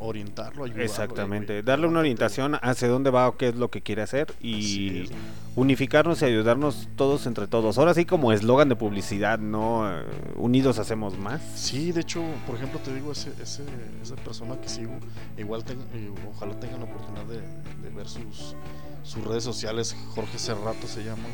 orientarlo, 0.00 0.64
ayudarlo. 0.64 0.84
Exactamente, 0.84 1.62
darle 1.62 1.86
una 1.86 2.00
orientación 2.00 2.56
hacia 2.62 2.88
dónde 2.88 3.10
va 3.10 3.28
o 3.28 3.36
qué 3.36 3.48
es 3.48 3.54
lo 3.56 3.70
que 3.70 3.82
quiere 3.82 4.02
hacer 4.02 4.32
y 4.40 5.08
unificarnos 5.56 6.20
y 6.22 6.24
ayudarnos 6.24 6.88
todos 6.96 7.26
entre 7.26 7.46
todos. 7.46 7.78
Ahora 7.78 7.94
sí 7.94 8.04
como 8.04 8.32
eslogan 8.32 8.68
de 8.68 8.76
publicidad, 8.76 9.38
¿no? 9.38 9.88
Unidos 10.36 10.78
hacemos 10.78 11.16
más. 11.18 11.40
Sí, 11.54 11.92
de 11.92 12.00
hecho, 12.00 12.22
por 12.46 12.56
ejemplo, 12.56 12.80
te 12.80 12.92
digo, 12.94 13.12
ese, 13.12 13.32
ese, 13.42 13.62
esa 14.02 14.16
persona 14.16 14.60
que 14.60 14.68
sigo, 14.68 14.92
igual 15.38 15.64
ten- 15.64 15.80
eh, 15.94 16.10
ojalá 16.34 16.58
tengan 16.58 16.80
la 16.80 16.86
oportunidad 16.86 17.24
de, 17.26 17.40
de 17.88 17.94
ver 17.94 18.08
sus, 18.08 18.56
sus 19.02 19.24
redes 19.24 19.44
sociales, 19.44 19.96
Jorge 20.14 20.38
Cerrato 20.38 20.86
se 20.88 21.04
llama. 21.04 21.24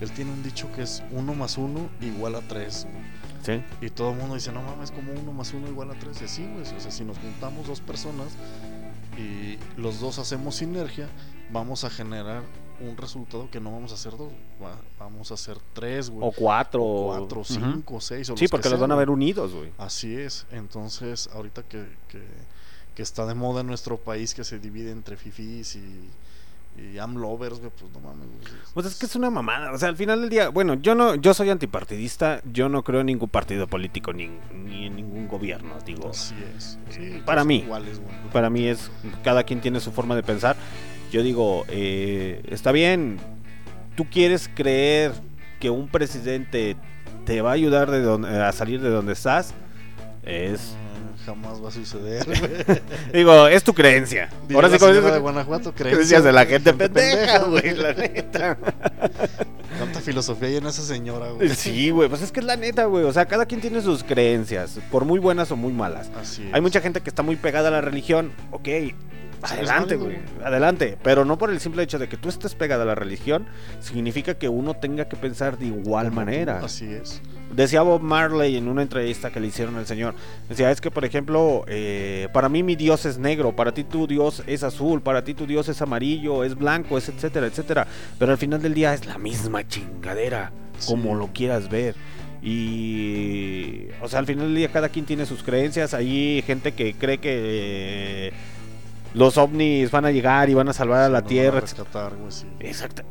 Él 0.00 0.10
tiene 0.12 0.32
un 0.32 0.42
dicho 0.42 0.68
que 0.74 0.82
es 0.82 1.02
uno 1.10 1.34
más 1.34 1.58
uno 1.58 1.88
igual 2.00 2.34
a 2.36 2.40
tres. 2.40 2.86
Sí. 3.42 3.62
Y 3.80 3.90
todo 3.90 4.10
el 4.12 4.16
mundo 4.18 4.34
dice, 4.34 4.52
no 4.52 4.62
mames, 4.62 4.90
como 4.90 5.12
uno 5.12 5.32
más 5.32 5.52
uno 5.54 5.68
igual 5.68 5.90
a 5.90 5.94
tres. 5.98 6.20
Y 6.22 6.24
así, 6.24 6.44
güey. 6.46 6.62
O 6.62 6.80
sea, 6.80 6.90
si 6.90 7.04
nos 7.04 7.18
juntamos 7.18 7.66
dos 7.66 7.80
personas 7.80 8.28
y 9.16 9.58
los 9.80 10.00
dos 10.00 10.18
hacemos 10.18 10.56
sinergia, 10.56 11.08
vamos 11.50 11.84
a 11.84 11.90
generar 11.90 12.42
un 12.80 12.96
resultado 12.96 13.50
que 13.50 13.58
no 13.58 13.72
vamos 13.72 13.90
a 13.90 13.94
hacer 13.94 14.16
dos, 14.16 14.30
va- 14.62 14.80
vamos 15.00 15.30
a 15.32 15.34
hacer 15.34 15.56
tres, 15.72 16.10
güey. 16.10 16.28
O 16.28 16.30
cuatro. 16.32 16.82
O 16.84 17.06
cuatro, 17.18 17.42
cinco, 17.44 18.00
seis. 18.00 18.30
O 18.30 18.36
Sí, 18.36 18.44
los 18.44 18.50
que 18.50 18.56
porque 18.56 18.68
los 18.70 18.78
van 18.78 18.92
a 18.92 18.96
ver 18.96 19.10
unidos, 19.10 19.52
güey. 19.52 19.72
Así 19.78 20.14
es. 20.14 20.46
Entonces, 20.52 21.28
ahorita 21.32 21.64
que, 21.64 21.86
que, 22.08 22.22
que 22.94 23.02
está 23.02 23.26
de 23.26 23.34
moda 23.34 23.62
en 23.62 23.66
nuestro 23.66 23.96
país, 23.96 24.32
que 24.34 24.44
se 24.44 24.58
divide 24.60 24.92
entre 24.92 25.16
fifís 25.16 25.74
y, 25.74 26.08
y 26.78 26.98
amlovers, 26.98 27.58
güey, 27.58 27.70
pues 27.78 27.92
no 27.92 28.00
mames. 28.00 28.26
güey. 28.26 28.52
Pues 28.74 28.86
es 28.86 28.96
que 28.96 29.06
es 29.06 29.16
una 29.16 29.30
mamada. 29.30 29.72
O 29.72 29.78
sea, 29.78 29.88
al 29.88 29.96
final 29.96 30.20
del 30.20 30.30
día, 30.30 30.48
bueno, 30.48 30.74
yo 30.74 30.94
no, 30.94 31.14
yo 31.14 31.34
soy 31.34 31.50
antipartidista, 31.50 32.40
yo 32.52 32.68
no 32.68 32.82
creo 32.84 33.00
en 33.00 33.06
ningún 33.06 33.28
partido 33.28 33.66
político 33.66 34.12
ni, 34.12 34.30
ni 34.52 34.86
en 34.86 34.96
ningún 34.96 35.28
gobierno, 35.28 35.74
digo. 35.84 36.10
Así 36.10 36.34
es. 36.56 36.78
Sí, 36.90 37.22
para 37.24 37.44
mí. 37.44 37.56
Iguales, 37.56 38.00
güey. 38.00 38.14
Para 38.32 38.50
mí 38.50 38.66
es, 38.66 38.90
cada 39.22 39.44
quien 39.44 39.60
tiene 39.60 39.80
su 39.80 39.92
forma 39.92 40.14
de 40.16 40.22
pensar. 40.22 40.56
Yo 41.10 41.22
digo, 41.22 41.64
eh, 41.68 42.42
está 42.48 42.72
bien, 42.72 43.18
tú 43.96 44.06
quieres 44.10 44.50
creer 44.54 45.12
que 45.58 45.70
un 45.70 45.88
presidente 45.88 46.76
te 47.24 47.40
va 47.42 47.50
a 47.50 47.54
ayudar 47.54 47.90
de 47.90 48.02
donde, 48.02 48.28
a 48.28 48.52
salir 48.52 48.80
de 48.80 48.90
donde 48.90 49.12
estás, 49.14 49.54
es, 50.22 50.76
jamás 51.28 51.62
va 51.62 51.68
a 51.68 51.70
suceder, 51.70 52.24
güey. 52.24 52.80
digo, 53.12 53.48
es 53.48 53.62
tu 53.62 53.74
creencia. 53.74 54.30
Ahora 54.54 54.70
sí, 54.70 54.78
como 54.78 54.92
de 54.92 55.18
Guanajuato, 55.18 55.74
creencias 55.74 56.24
de 56.24 56.32
la 56.32 56.46
gente 56.46 56.58
gente 56.70 56.88
pendeja, 56.88 57.38
güey, 57.44 57.74
la 57.74 57.92
neta. 57.92 58.58
Tanta 59.78 60.00
filosofía 60.00 60.48
hay 60.48 60.56
en 60.56 60.66
esa 60.66 60.82
señora, 60.82 61.28
güey. 61.30 61.50
Sí, 61.50 61.90
güey, 61.90 62.08
pues 62.08 62.22
es 62.22 62.32
que 62.32 62.40
es 62.40 62.46
la 62.46 62.56
neta, 62.56 62.86
güey. 62.86 63.04
O 63.04 63.12
sea, 63.12 63.26
cada 63.26 63.44
quien 63.44 63.60
tiene 63.60 63.82
sus 63.82 64.02
creencias, 64.02 64.80
por 64.90 65.04
muy 65.04 65.18
buenas 65.18 65.50
o 65.50 65.56
muy 65.56 65.72
malas. 65.72 66.10
Así 66.18 66.46
es. 66.46 66.54
Hay 66.54 66.60
mucha 66.60 66.80
gente 66.80 67.02
que 67.02 67.10
está 67.10 67.22
muy 67.22 67.36
pegada 67.36 67.68
a 67.68 67.72
la 67.72 67.80
religión, 67.82 68.32
ok. 68.50 68.68
Adelante, 69.42 69.96
güey. 69.96 70.18
Adelante. 70.42 70.98
Pero 71.02 71.24
no 71.24 71.36
por 71.38 71.50
el 71.50 71.60
simple 71.60 71.82
hecho 71.82 71.98
de 71.98 72.08
que 72.08 72.16
tú 72.16 72.28
estés 72.28 72.54
pegada 72.54 72.82
a 72.84 72.86
la 72.86 72.94
religión, 72.94 73.46
significa 73.80 74.34
que 74.34 74.48
uno 74.48 74.74
tenga 74.74 75.08
que 75.08 75.16
pensar 75.16 75.58
de 75.58 75.66
igual 75.66 76.10
manera. 76.10 76.60
Así 76.64 76.86
es. 76.86 77.20
Decía 77.54 77.82
Bob 77.82 78.02
Marley 78.02 78.56
en 78.56 78.68
una 78.68 78.82
entrevista 78.82 79.30
que 79.30 79.40
le 79.40 79.46
hicieron 79.48 79.76
al 79.76 79.86
señor. 79.86 80.14
Decía, 80.48 80.70
es 80.70 80.80
que 80.80 80.90
por 80.90 81.04
ejemplo, 81.04 81.64
eh, 81.66 82.28
para 82.32 82.48
mí 82.48 82.62
mi 82.62 82.76
Dios 82.76 83.06
es 83.06 83.18
negro, 83.18 83.56
para 83.56 83.72
ti 83.72 83.84
tu 83.84 84.06
Dios 84.06 84.42
es 84.46 84.62
azul, 84.62 85.00
para 85.00 85.24
ti 85.24 85.34
tu 85.34 85.46
Dios 85.46 85.68
es 85.68 85.80
amarillo, 85.82 86.44
es 86.44 86.54
blanco, 86.54 86.98
es 86.98 87.08
etcétera, 87.08 87.46
etcétera. 87.46 87.86
Pero 88.18 88.32
al 88.32 88.38
final 88.38 88.60
del 88.62 88.74
día 88.74 88.94
es 88.94 89.06
la 89.06 89.18
misma 89.18 89.66
chingadera, 89.66 90.52
como 90.86 91.14
lo 91.14 91.28
quieras 91.28 91.68
ver. 91.68 91.94
Y, 92.42 93.88
o 94.00 94.08
sea, 94.08 94.20
al 94.20 94.26
final 94.26 94.46
del 94.46 94.54
día 94.54 94.68
cada 94.70 94.88
quien 94.88 95.04
tiene 95.04 95.26
sus 95.26 95.42
creencias. 95.42 95.94
Hay 95.94 96.42
gente 96.46 96.72
que 96.72 96.94
cree 96.94 97.18
que 97.18 98.28
eh, 98.28 98.32
los 99.14 99.38
ovnis 99.38 99.90
van 99.90 100.04
a 100.04 100.10
llegar 100.12 100.48
y 100.48 100.54
van 100.54 100.68
a 100.68 100.72
salvar 100.72 101.00
a 101.00 101.08
la 101.08 101.20
nos 101.22 101.22
van 101.22 101.24
a 101.24 101.26
Tierra. 101.26 101.60
rescatar, 101.60 102.14
güey, 102.14 102.30
sí. 102.30 102.46
Exacto. 102.60 103.02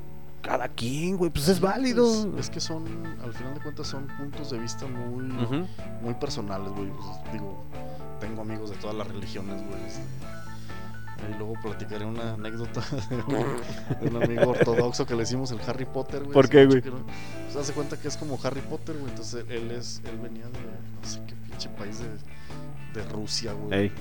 Cada 0.48 0.68
quien, 0.70 1.18
güey, 1.18 1.30
pues 1.30 1.48
es 1.50 1.60
válido. 1.60 2.06
Pues, 2.32 2.46
es 2.46 2.50
que 2.50 2.60
son, 2.62 2.86
al 3.22 3.34
final 3.34 3.54
de 3.56 3.60
cuentas, 3.62 3.86
son 3.88 4.08
puntos 4.18 4.50
de 4.52 4.58
vista 4.60 4.88
muy, 4.88 5.26
muy 6.02 6.14
personales, 6.14 6.70
güey. 6.72 6.90
Pues, 6.90 7.34
digo, 7.34 7.64
tengo 8.22 8.42
amigos 8.44 8.70
de 8.70 8.78
todas 8.78 8.96
las 8.96 9.08
religiones, 9.08 9.62
güey. 9.68 9.84
este, 9.86 10.02
Ahí 11.26 11.34
luego 11.38 11.56
platicaré 11.64 12.06
una 12.06 12.34
anécdota 12.36 12.82
de 13.10 13.16
un, 13.16 14.00
de 14.02 14.08
un 14.18 14.24
amigo 14.24 14.52
ortodoxo 14.52 15.06
que 15.06 15.16
le 15.16 15.24
hicimos 15.24 15.52
el 15.52 15.60
Harry 15.68 15.86
Potter, 15.86 16.22
güey. 16.22 16.32
¿Por 16.34 16.48
qué, 16.48 16.66
güey? 16.66 16.82
no- 16.82 17.00
Pues 17.46 17.56
hace 17.58 17.74
cuenta 17.74 17.98
que 17.98 18.08
es 18.08 18.16
como 18.16 18.40
Harry 18.44 18.62
Potter, 18.62 18.96
güey. 18.98 19.10
Entonces 19.10 19.44
él 19.50 19.72
es, 19.72 20.02
él 20.06 20.18
venía 20.20 20.46
de 20.46 20.52
no 20.52 21.08
sé 21.10 21.20
qué 21.28 21.34
pinche 21.50 21.70
país 21.70 22.00
de, 22.00 23.02
de 23.02 23.08
Rusia, 23.10 23.52
güey. 23.54 23.80
Ey. 23.80 23.92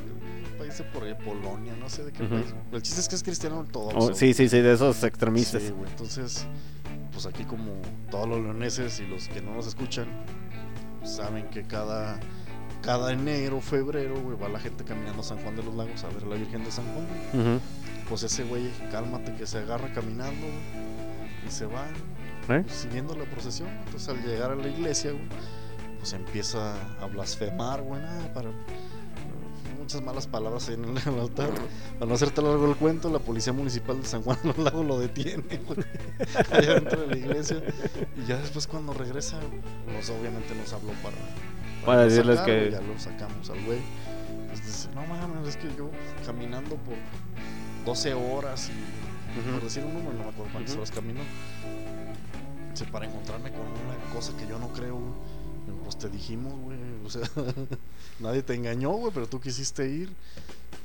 País 0.59 0.79
de 0.79 0.85
por 0.85 1.05
ahí, 1.05 1.15
Polonia, 1.15 1.75
no 1.79 1.89
sé 1.89 2.05
de 2.05 2.13
qué 2.13 2.23
Ujú. 2.25 2.35
país. 2.35 2.55
El 2.73 2.83
chiste 2.83 3.01
es 3.01 3.09
que 3.09 3.15
es 3.17 3.23
cristiano 3.23 3.59
ortodoxo. 3.61 3.99
Oh, 3.99 4.15
sí, 4.15 4.33
sí, 4.35 4.49
sí, 4.49 4.61
de 4.61 4.73
esos 4.73 5.03
extremistas. 5.05 5.63
Sí, 5.63 5.71
güey. 5.71 5.91
Entonces, 5.91 6.47
pues 7.13 7.27
aquí 7.27 7.45
como 7.45 7.73
todos 8.11 8.29
los 8.29 8.41
leoneses 8.41 9.01
y 9.01 9.07
los 9.07 9.29
que 9.29 9.41
no 9.41 9.55
nos 9.55 9.67
escuchan, 9.67 10.07
saben 11.05 11.49
que 11.51 11.63
cada, 11.65 12.19
cada 12.83 13.13
enero, 13.13 13.61
febrero, 13.61 14.21
güey, 14.21 14.37
va 14.39 14.49
la 14.49 14.59
gente 14.59 14.85
caminando 14.85 15.21
a 15.21 15.25
San 15.25 15.39
Juan 15.39 15.57
de 15.57 15.63
los 15.63 15.75
Lagos 15.75 16.03
a 16.05 16.09
ver 16.09 16.25
a 16.25 16.27
la 16.27 16.37
Virgen 16.37 16.65
de 16.65 16.71
San 16.71 16.85
Juan. 16.93 17.07
güey. 17.33 17.47
Ujú. 17.57 17.61
Pues 18.09 18.23
ese 18.23 18.45
güey, 18.45 18.71
cálmate, 18.91 19.35
que 19.35 19.47
se 19.47 19.59
agarra 19.59 19.93
caminando 19.93 20.47
y 21.47 21.51
se 21.51 21.67
va 21.67 21.87
¿Eh? 22.49 22.63
pues, 22.65 22.73
siguiendo 22.73 23.15
la 23.17 23.25
procesión. 23.25 23.69
Entonces 23.85 24.09
al 24.09 24.23
llegar 24.25 24.51
a 24.53 24.55
la 24.55 24.69
iglesia, 24.69 25.11
güey, 25.13 25.25
pues 25.99 26.13
empieza 26.13 26.75
a 27.01 27.07
blasfemar, 27.07 27.83
güey, 27.83 28.01
nada, 28.01 28.33
para 28.33 28.51
muchas 29.87 30.03
malas 30.03 30.27
palabras 30.27 30.69
ahí 30.69 30.75
en 30.75 30.85
el, 30.85 30.99
en 30.99 31.15
el 31.15 31.21
altar. 31.21 31.51
Para 32.01 32.07
no 32.09 32.15
hacerte 32.17 32.43
largo 32.43 32.67
el 32.69 32.75
cuento, 32.77 33.09
la 33.09 33.21
policía 33.21 33.53
municipal 33.53 34.03
de 34.03 34.09
San 34.09 34.21
Juan 34.23 34.37
de 34.43 34.49
los 34.49 34.59
Lagos 34.59 34.85
lo 34.85 34.99
detiene, 34.99 35.45
güey, 35.65 35.79
allá 36.51 36.75
dentro 36.75 37.03
de 37.03 37.07
la 37.07 37.17
iglesia. 37.17 37.63
Y 38.21 38.27
ya 38.27 38.37
después 38.39 38.67
cuando 38.67 38.93
regresa, 38.93 39.39
pues 39.93 40.11
obviamente 40.11 40.57
nos 40.57 40.73
habló 40.73 40.91
para, 41.05 41.15
Para 41.87 41.99
no 42.03 42.09
decirles 42.09 42.39
sacarlo, 42.41 42.65
que- 42.65 42.71
Ya 42.73 42.81
lo 42.81 42.99
sacamos 42.99 43.49
al 43.51 43.65
güey. 43.65 43.79
Pues 44.49 44.67
dice, 44.67 44.89
no 44.93 45.07
mames, 45.07 45.49
es 45.51 45.57
que 45.57 45.69
yo 45.79 45.89
caminando 46.27 46.75
por 46.75 46.97
12 47.85 48.13
horas 48.15 48.69
y 48.71 49.53
por 49.53 49.63
decir 49.63 49.85
un 49.85 49.95
número, 49.95 50.15
no 50.15 50.25
me 50.25 50.31
acuerdo 50.31 50.51
cuántas 50.51 50.73
Ujú. 50.73 50.81
horas 50.81 50.91
caminó. 50.91 51.21
Dice, 52.73 52.87
para 52.87 53.07
encontrarme 53.07 53.51
con 53.53 53.61
una 53.61 54.13
cosa 54.13 54.37
que 54.37 54.49
yo 54.49 54.59
no 54.59 54.69
creo, 54.73 54.97
güey. 54.97 55.13
Pues 55.85 55.99
te 55.99 56.09
dijimos, 56.09 56.53
güey. 56.61 56.79
O 57.05 57.11
sea, 57.11 57.23
nadie 58.21 58.43
te 58.43 58.55
engañó, 58.55 58.91
güey, 58.93 59.13
pero 59.15 59.27
tú 59.29 59.41
quisiste 59.41 59.89
ir. 59.89 60.11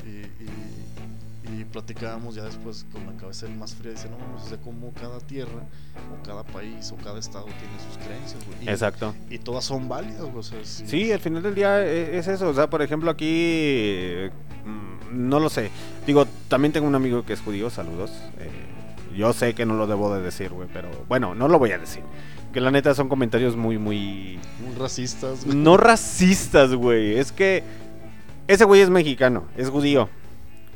Y, 0.06 0.10
y, 0.44 1.62
y 1.62 1.66
platicábamos 1.66 2.36
ya 2.36 2.44
después 2.44 2.86
con 2.92 3.06
la 3.06 3.14
cabeza 3.20 3.48
más 3.50 3.76
fría. 3.76 3.92
Dice, 3.92 4.10
no, 4.10 4.18
no 4.18 4.44
sé 4.44 4.58
cómo 4.64 4.92
cada 5.00 5.20
tierra, 5.20 5.64
o 6.20 6.24
cada 6.26 6.44
país, 6.44 6.92
o 6.92 6.96
cada 7.04 7.20
estado 7.20 7.46
tiene 7.46 7.80
sus 7.88 7.98
creencias, 8.06 8.46
güey. 8.46 8.70
Exacto. 8.70 9.14
Y 9.30 9.38
todas 9.40 9.66
son 9.66 9.88
válidas, 9.90 10.22
güey. 10.22 10.38
O 10.38 10.44
sea, 10.44 10.60
sí, 10.64 10.86
Sí, 10.88 11.12
al 11.12 11.20
final 11.20 11.44
del 11.44 11.56
día 11.56 11.84
e- 11.86 12.18
es 12.18 12.28
eso. 12.28 12.50
O 12.50 12.54
sea, 12.54 12.70
por 12.70 12.82
ejemplo, 12.82 13.10
aquí. 13.12 14.30
mm, 14.66 15.28
No 15.30 15.40
lo 15.40 15.50
sé. 15.50 15.70
Digo, 16.06 16.26
también 16.48 16.72
tengo 16.74 16.88
un 16.88 16.96
amigo 16.96 17.26
que 17.26 17.34
es 17.34 17.42
judío, 17.42 17.70
saludos. 17.70 18.12
Eh, 18.40 18.50
yo 19.18 19.34
sé 19.34 19.54
que 19.54 19.66
no 19.66 19.76
lo 19.76 19.88
debo 19.88 20.14
de 20.16 20.22
decir, 20.22 20.52
güey, 20.52 20.70
pero 20.72 20.90
bueno, 21.10 21.36
no 21.36 21.48
lo 21.50 21.60
voy 21.60 21.72
a 21.72 21.78
decir. 21.78 22.02
Que 22.54 22.60
la 22.60 22.72
neta 22.72 22.94
son 22.94 23.08
comentarios 23.10 23.56
muy, 23.56 23.78
muy. 23.78 24.40
Muy 24.66 24.76
racistas, 24.78 25.46
güey. 25.46 25.58
No 25.58 25.78
racistas, 25.78 26.74
güey. 26.74 27.18
Es 27.18 27.32
que. 27.32 27.64
Ese 28.48 28.66
güey 28.66 28.82
es 28.82 28.90
mexicano, 28.90 29.46
es 29.56 29.70
judío. 29.70 30.10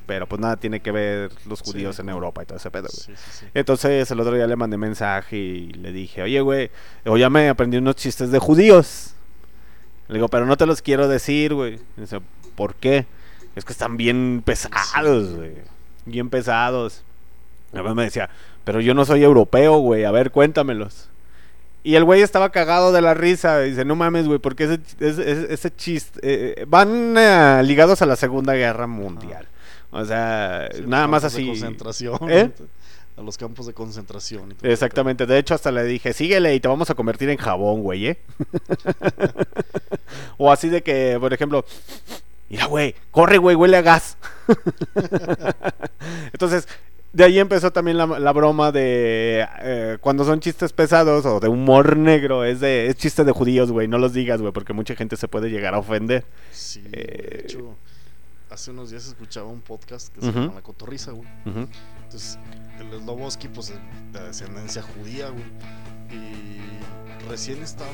Pero 0.05 0.27
pues 0.27 0.39
nada 0.39 0.55
tiene 0.55 0.81
que 0.81 0.91
ver 0.91 1.31
los 1.47 1.59
Sí. 1.59 1.71
judíos 1.71 1.99
en 1.99 2.09
Europa 2.09 2.43
y 2.43 2.45
todo 2.45 2.57
ese 2.57 2.69
pedo, 2.69 2.87
güey. 2.93 3.17
Sí, 3.17 3.23
sí, 3.31 3.31
sí. 3.39 3.45
Entonces 3.55 4.09
el 4.11 4.19
otro 4.19 4.35
día 4.35 4.45
le 4.47 4.55
mandé 4.55 4.77
mensaje 4.77 5.35
y 5.35 5.67
le 5.73 5.91
dije, 5.91 6.21
oye, 6.21 6.39
güey, 6.41 6.69
o 7.05 7.17
ya 7.17 7.29
me 7.29 7.49
aprendí 7.49 7.77
unos 7.77 7.95
chistes 7.95 8.29
de 8.31 8.37
judíos. 8.39 9.15
Le 10.07 10.15
digo, 10.15 10.27
pero 10.29 10.45
no 10.45 10.55
te 10.57 10.67
los 10.67 10.81
quiero 10.83 11.07
decir, 11.07 11.55
güey. 11.55 11.79
Dice, 11.97 12.19
¿por 12.55 12.75
qué? 12.75 13.07
Es 13.55 13.65
que 13.65 13.73
están 13.73 13.97
bien 13.97 14.43
pesados, 14.45 15.35
güey. 15.35 15.53
Bien 16.05 16.29
pesados. 16.29 17.03
Y 17.73 17.81
me 17.95 18.03
decía, 18.03 18.29
pero 18.63 18.79
yo 18.79 18.93
no 18.93 19.03
soy 19.05 19.23
europeo, 19.23 19.79
güey. 19.79 20.05
A 20.05 20.11
ver, 20.11 20.29
cuéntamelos. 20.31 21.09
Y 21.85 21.93
el 21.95 22.03
güey 22.03 22.23
estaba 22.23 22.51
cagado 22.51 22.91
de 22.91 22.99
la 22.99 23.13
risa. 23.13 23.59
Dice, 23.59 23.85
no 23.85 23.95
mames, 23.95 24.25
güey, 24.25 24.39
porque 24.39 24.63
ese, 24.63 25.53
ese, 25.53 25.75
chiste... 25.75 26.19
eh, 26.23 26.65
van 26.67 27.15
eh, 27.15 27.61
ligados 27.63 28.01
a 28.01 28.07
la 28.07 28.15
Segunda 28.15 28.53
Guerra 28.53 28.87
Mundial. 28.87 29.47
O 29.91 30.03
sea, 30.03 30.67
Sí, 30.73 30.81
nada 30.87 31.07
más 31.07 31.21
de 31.21 31.27
así... 31.27 31.45
concentración. 31.45 32.17
¿Eh? 32.27 32.51
A 33.15 33.21
los 33.21 33.37
campos 33.37 33.67
de 33.67 33.73
concentración. 33.73 34.51
y 34.51 34.55
todo 34.55 34.71
Exactamente, 34.71 35.27
de 35.27 35.37
hecho 35.37 35.53
hasta 35.53 35.71
le 35.71 35.83
dije, 35.83 36.11
síguele 36.13 36.55
y 36.55 36.59
te 36.59 36.67
vamos 36.67 36.89
a 36.89 36.95
convertir 36.95 37.29
en 37.29 37.37
jabón, 37.37 37.83
güey, 37.83 38.07
¿eh? 38.07 38.19
o 40.39 40.51
así 40.51 40.69
de 40.69 40.81
que, 40.81 41.17
por 41.19 41.33
ejemplo, 41.33 41.65
mira, 42.49 42.65
güey, 42.65 42.95
corre, 43.11 43.37
güey, 43.37 43.55
huele 43.55 43.77
a 43.77 43.83
gas. 43.83 44.17
Entonces, 46.33 46.67
de 47.15 47.23
ahí 47.23 47.39
empezó 47.39 47.71
también 47.71 47.97
la, 47.97 48.05
la 48.05 48.31
broma 48.33 48.71
de 48.71 49.47
eh, 49.61 49.97
cuando 50.01 50.25
son 50.25 50.39
chistes 50.41 50.73
pesados 50.73 51.25
o 51.25 51.39
de 51.39 51.47
humor 51.47 51.95
negro, 51.97 52.43
es 52.43 52.59
de 52.59 52.87
es 52.87 52.95
chiste 52.97 53.23
de 53.23 53.31
judíos, 53.31 53.71
güey, 53.71 53.87
no 53.87 53.97
los 53.97 54.13
digas, 54.13 54.41
güey, 54.41 54.51
porque 54.53 54.73
mucha 54.73 54.95
gente 54.95 55.15
se 55.15 55.27
puede 55.27 55.49
llegar 55.49 55.73
a 55.73 55.79
ofender. 55.79 56.25
Sí, 56.51 56.81
güey, 56.81 56.91
Eh, 56.93 57.29
de 57.31 57.39
hecho, 57.43 57.75
hace 58.49 58.71
unos 58.71 58.89
días 58.91 59.07
escuchaba 59.07 59.47
un 59.47 59.61
podcast 59.61 60.13
que 60.13 60.21
se 60.21 60.31
llama 60.31 60.53
La 60.55 60.61
Cotorriza, 60.61 61.11
güey. 61.11 61.27
Entonces, 62.03 62.37
el 62.79 62.99
Sloboski, 63.01 63.47
pues, 63.47 63.69
es 63.71 63.79
de 64.13 64.19
descendencia 64.27 64.81
judía, 64.81 65.29
güey. 65.29 65.43
Y 66.11 66.59
recién 67.29 67.63
estaba 67.63 67.89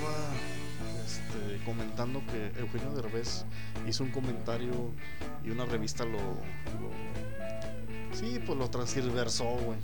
este, 1.06 1.64
comentando 1.66 2.22
que 2.26 2.60
Eugenio 2.60 2.92
Derbez 2.96 3.46
hizo 3.88 4.04
un 4.04 4.12
comentario 4.12 4.72
y 5.46 5.50
una 5.52 5.66
revista 5.66 6.04
lo. 6.06 6.18
lo- 6.18 7.12
sí, 8.14 8.40
pues 8.46 8.58
lo 8.58 8.70
transversó, 8.70 9.46
güey. 9.46 9.78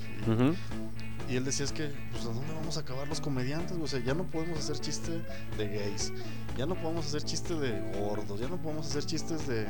Y- 1.29 1.35
él 1.35 1.43
decía 1.43 1.65
es 1.65 1.73
que, 1.73 1.91
pues, 2.11 2.23
¿a 2.23 2.27
dónde 2.29 2.53
vamos 2.53 2.77
a 2.77 2.79
acabar 2.79 3.05
los 3.07 3.19
comediantes? 3.19 3.71
güey? 3.73 3.83
O 3.83 3.87
sea, 3.87 3.99
ya 3.99 4.13
no 4.13 4.23
podemos 4.23 4.59
hacer 4.59 4.79
chiste 4.79 5.11
de 5.57 5.67
gays, 5.67 6.13
ya 6.57 6.65
no 6.65 6.75
podemos 6.75 7.05
hacer 7.05 7.21
chiste 7.23 7.53
de 7.55 7.99
gordos, 7.99 8.39
ya 8.39 8.47
no 8.47 8.55
podemos 8.57 8.87
hacer 8.87 9.03
chistes 9.05 9.45
de 9.45 9.65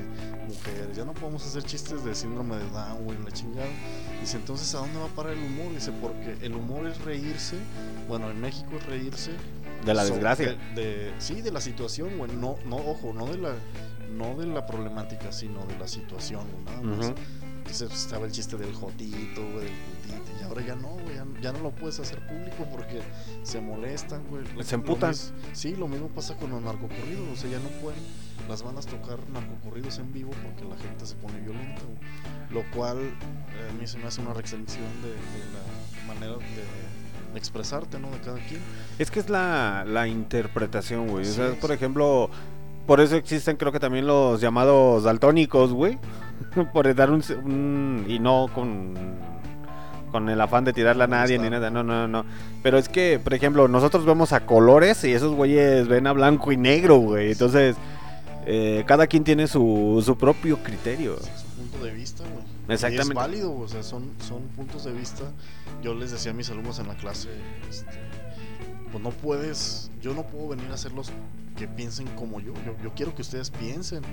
mujeres, 0.47 0.95
ya 0.95 1.03
no 1.03 1.13
podemos 1.13 1.43
hacer 1.45 1.63
chistes 1.63 2.05
de 2.05 2.13
síndrome 2.13 2.57
de 2.57 2.69
Down, 2.69 3.05
güey, 3.05 3.17
la 3.23 3.31
chingada. 3.31 3.67
Dice, 4.21 4.37
entonces, 4.37 4.73
¿a 4.75 4.79
dónde 4.79 4.99
va 4.99 5.05
a 5.05 5.09
parar 5.15 5.33
el 5.33 5.43
humor? 5.43 5.73
Dice, 5.73 5.91
porque 5.99 6.37
el 6.45 6.53
humor 6.53 6.85
es 6.85 7.01
reírse, 7.01 7.55
bueno, 8.07 8.29
en 8.29 8.39
México 8.39 8.69
es 8.77 8.85
reírse. 8.85 9.31
De 9.83 9.93
la 9.95 10.03
desgracia. 10.05 10.55
de- 10.75 10.81
de- 10.81 11.13
sí, 11.19 11.41
de 11.41 11.51
la 11.51 11.61
situación, 11.61 12.17
güey, 12.19 12.31
no, 12.35 12.55
no, 12.65 12.75
ojo, 12.77 13.13
no 13.13 13.25
de 13.25 13.37
la, 13.39 13.53
no 14.11 14.35
de 14.35 14.45
la 14.45 14.65
problemática, 14.67 15.31
sino 15.31 15.65
de 15.65 15.77
la 15.79 15.87
situación, 15.87 16.45
güey, 16.51 16.65
nada 16.65 16.81
más. 16.81 17.13
Pues, 17.67 17.81
estaba 17.81 18.25
el 18.25 18.31
chiste 18.31 18.57
del 18.57 18.73
jotito, 18.73 19.41
güey, 19.51 19.65
del 19.65 19.73
putito, 19.73 20.39
y 20.39 20.43
ahora 20.43 20.65
ya 20.65 20.75
no, 20.75 20.89
güey, 20.89 21.15
ya, 21.15 21.25
ya 21.41 21.51
no 21.51 21.59
lo 21.59 21.71
puedes 21.71 21.99
hacer 21.99 22.25
público 22.25 22.65
porque 22.71 23.01
se 23.43 23.61
molestan, 23.61 24.23
güey. 24.29 24.43
Se 24.63 24.75
emputan. 24.75 25.13
sí, 25.53 25.75
lo 25.75 25.87
mismo 25.87 26.07
pasa 26.07 26.35
con 26.37 26.51
los 26.51 26.61
narcocorridos, 26.61 27.27
o 27.31 27.35
sea, 27.35 27.49
ya 27.49 27.59
no 27.59 27.69
pueden 27.81 27.99
las 28.47 28.63
bandas 28.63 28.85
tocar 28.85 29.19
narcocorridos 29.33 29.99
en 29.99 30.13
vivo 30.13 30.31
porque 30.43 30.63
la 30.63 30.77
gente 30.77 31.05
se 31.05 31.15
pone 31.15 31.39
violenta, 31.41 31.81
güey. 31.83 31.97
Lo 32.51 32.71
cual 32.71 32.97
eh, 32.97 33.69
a 33.69 33.73
mí 33.73 33.85
se 33.85 33.97
me 33.97 34.05
hace 34.05 34.21
una 34.21 34.33
restricción 34.33 34.85
de, 35.01 35.09
de 35.09 35.17
la 35.53 36.13
manera 36.13 36.37
de 36.37 37.37
expresarte, 37.37 37.99
¿no? 37.99 38.09
De 38.11 38.19
cada 38.19 38.39
quien. 38.47 38.61
Es 38.99 39.11
que 39.11 39.19
es 39.19 39.29
la, 39.29 39.83
la 39.85 40.07
interpretación, 40.07 41.07
güey. 41.07 41.27
O 41.27 41.31
sea, 41.31 41.49
es. 41.49 41.55
por 41.55 41.71
ejemplo, 41.71 42.29
por 42.85 43.01
eso 43.01 43.17
existen 43.17 43.57
creo 43.57 43.71
que 43.71 43.79
también 43.79 44.07
los 44.07 44.39
llamados 44.39 45.03
daltónicos, 45.03 45.73
güey. 45.73 45.99
por 46.73 46.93
dar 46.95 47.11
un, 47.11 47.23
un- 47.43 48.05
Y 48.07 48.19
no 48.19 48.47
con... 48.53 48.93
Con 50.11 50.29
el 50.29 50.39
afán 50.39 50.63
de 50.63 50.71
tirarle 50.71 51.03
a 51.03 51.07
nadie 51.07 51.37
ni 51.37 51.49
nada, 51.49 51.69
no, 51.69 51.83
no, 51.83 52.07
no. 52.07 52.23
Pero 52.63 52.77
es 52.77 52.87
que, 52.87 53.19
por 53.21 53.33
ejemplo, 53.33 53.67
nosotros 53.67 54.05
vemos 54.05 54.31
a 54.31 54.45
colores 54.45 55.03
y 55.03 55.11
esos 55.11 55.35
güeyes 55.35 55.87
ven 55.89 56.07
a 56.07 56.13
blanco 56.13 56.53
y 56.53 56.57
negro, 56.57 56.95
güey. 56.97 57.33
Entonces, 57.33 57.75
eh, 58.45 58.85
cada 58.87 59.07
quien 59.07 59.25
tiene 59.25 59.47
su, 59.47 60.01
su 60.05 60.17
propio 60.17 60.63
criterio. 60.63 61.17
Es 61.17 61.43
un 61.59 61.67
punto 61.67 61.85
de 61.85 61.91
vista, 61.91 62.23
güey. 62.23 62.45
Exactamente. 62.69 63.07
Y 63.07 63.09
es 63.09 63.15
válido, 63.15 63.53
o 63.59 63.67
sea, 63.67 63.83
son, 63.83 64.11
son 64.25 64.43
puntos 64.55 64.85
de 64.85 64.93
vista. 64.93 65.23
Yo 65.83 65.93
les 65.93 66.11
decía 66.11 66.31
a 66.31 66.33
mis 66.35 66.49
alumnos 66.49 66.79
en 66.79 66.87
la 66.87 66.95
clase, 66.95 67.27
este, 67.69 67.91
pues 68.91 69.03
no 69.03 69.11
puedes, 69.11 69.91
yo 70.01 70.13
no 70.13 70.23
puedo 70.23 70.49
venir 70.49 70.69
a 70.71 70.73
hacerlos 70.75 71.11
que 71.57 71.67
piensen 71.67 72.07
como 72.09 72.39
yo. 72.39 72.53
yo. 72.65 72.75
yo 72.83 72.93
quiero 72.93 73.15
que 73.15 73.21
ustedes 73.21 73.49
piensen. 73.49 74.03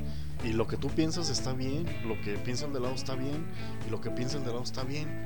Y 0.45 0.53
lo 0.53 0.67
que 0.67 0.77
tú 0.77 0.89
piensas 0.89 1.29
está 1.31 1.53
bien, 1.53 1.87
lo 2.07 2.21
que 2.23 2.35
piensan 2.39 2.73
de 2.73 2.81
lado 2.81 2.95
está 2.95 3.15
bien, 3.15 3.47
y 3.87 3.91
lo 3.91 4.01
que 4.01 4.11
piensan 4.11 4.43
de 4.45 4.49
lado 4.51 4.63
está 4.63 4.83
bien. 4.83 5.25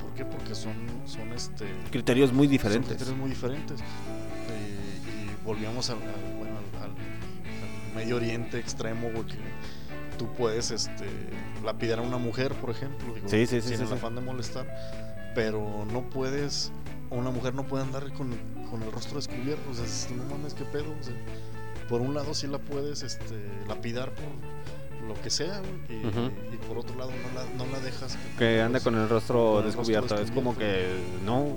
¿Por 0.00 0.12
qué? 0.14 0.24
Porque 0.24 0.54
son, 0.54 0.74
son 1.06 1.32
este, 1.32 1.66
Criterios 1.90 2.32
muy 2.32 2.46
son 2.46 2.52
diferentes. 2.52 2.88
criterios 2.88 3.16
muy 3.16 3.30
diferentes. 3.30 3.80
Eh, 3.80 5.00
y 5.40 5.44
volvíamos 5.44 5.88
al, 5.90 5.96
al- 5.98 6.36
bueno, 6.38 6.56
al, 6.82 7.94
Medio 7.94 8.16
Oriente 8.16 8.58
extremo, 8.58 9.10
güey, 9.12 9.26
que 9.26 9.36
tú 10.16 10.32
puedes 10.34 10.70
este, 10.70 11.06
lapidar 11.64 11.98
a 11.98 12.02
una 12.02 12.18
mujer, 12.18 12.54
por 12.54 12.70
ejemplo, 12.70 13.12
digo, 13.14 13.28
Sí, 13.28 13.46
sí, 13.46 13.60
sí, 13.60 13.76
sin 13.76 13.86
el 13.86 13.92
afán 13.92 14.14
de 14.14 14.20
molestar, 14.20 14.66
pero 15.34 15.84
no 15.92 16.02
puedes, 16.08 16.70
una 17.10 17.30
mujer 17.30 17.54
no 17.54 17.66
puede 17.66 17.84
andar 17.84 18.12
con, 18.12 18.30
con 18.70 18.82
el 18.82 18.92
rostro 18.92 19.16
descubierto, 19.16 19.70
o 19.70 19.74
sea, 19.74 20.16
no 20.16 20.24
mames, 20.24 20.54
qué 20.54 20.64
pedo, 20.64 20.94
o 20.98 21.02
sea, 21.02 21.14
por 21.88 22.00
un 22.00 22.14
lado 22.14 22.34
sí 22.34 22.46
la 22.46 22.58
puedes 22.58 23.02
este, 23.02 23.50
lapidar 23.66 24.12
por, 24.14 24.24
lo 25.08 25.20
que 25.22 25.30
sea, 25.30 25.60
y, 25.88 26.56
por 26.68 26.78
otro 26.78 26.96
lado 26.96 27.10
no 27.10 27.34
la, 27.34 27.64
no 27.64 27.72
la 27.72 27.80
dejas 27.80 28.16
Que 28.38 28.60
anda 28.60 28.78
con 28.80 28.94
el 28.94 29.08
rostro 29.08 29.54
con 29.54 29.58
el 29.58 29.72
rostro 29.72 29.82
descubierto. 29.82 30.22
Es 30.22 30.30
como 30.30 30.56
que 30.56 30.86
no. 31.24 31.56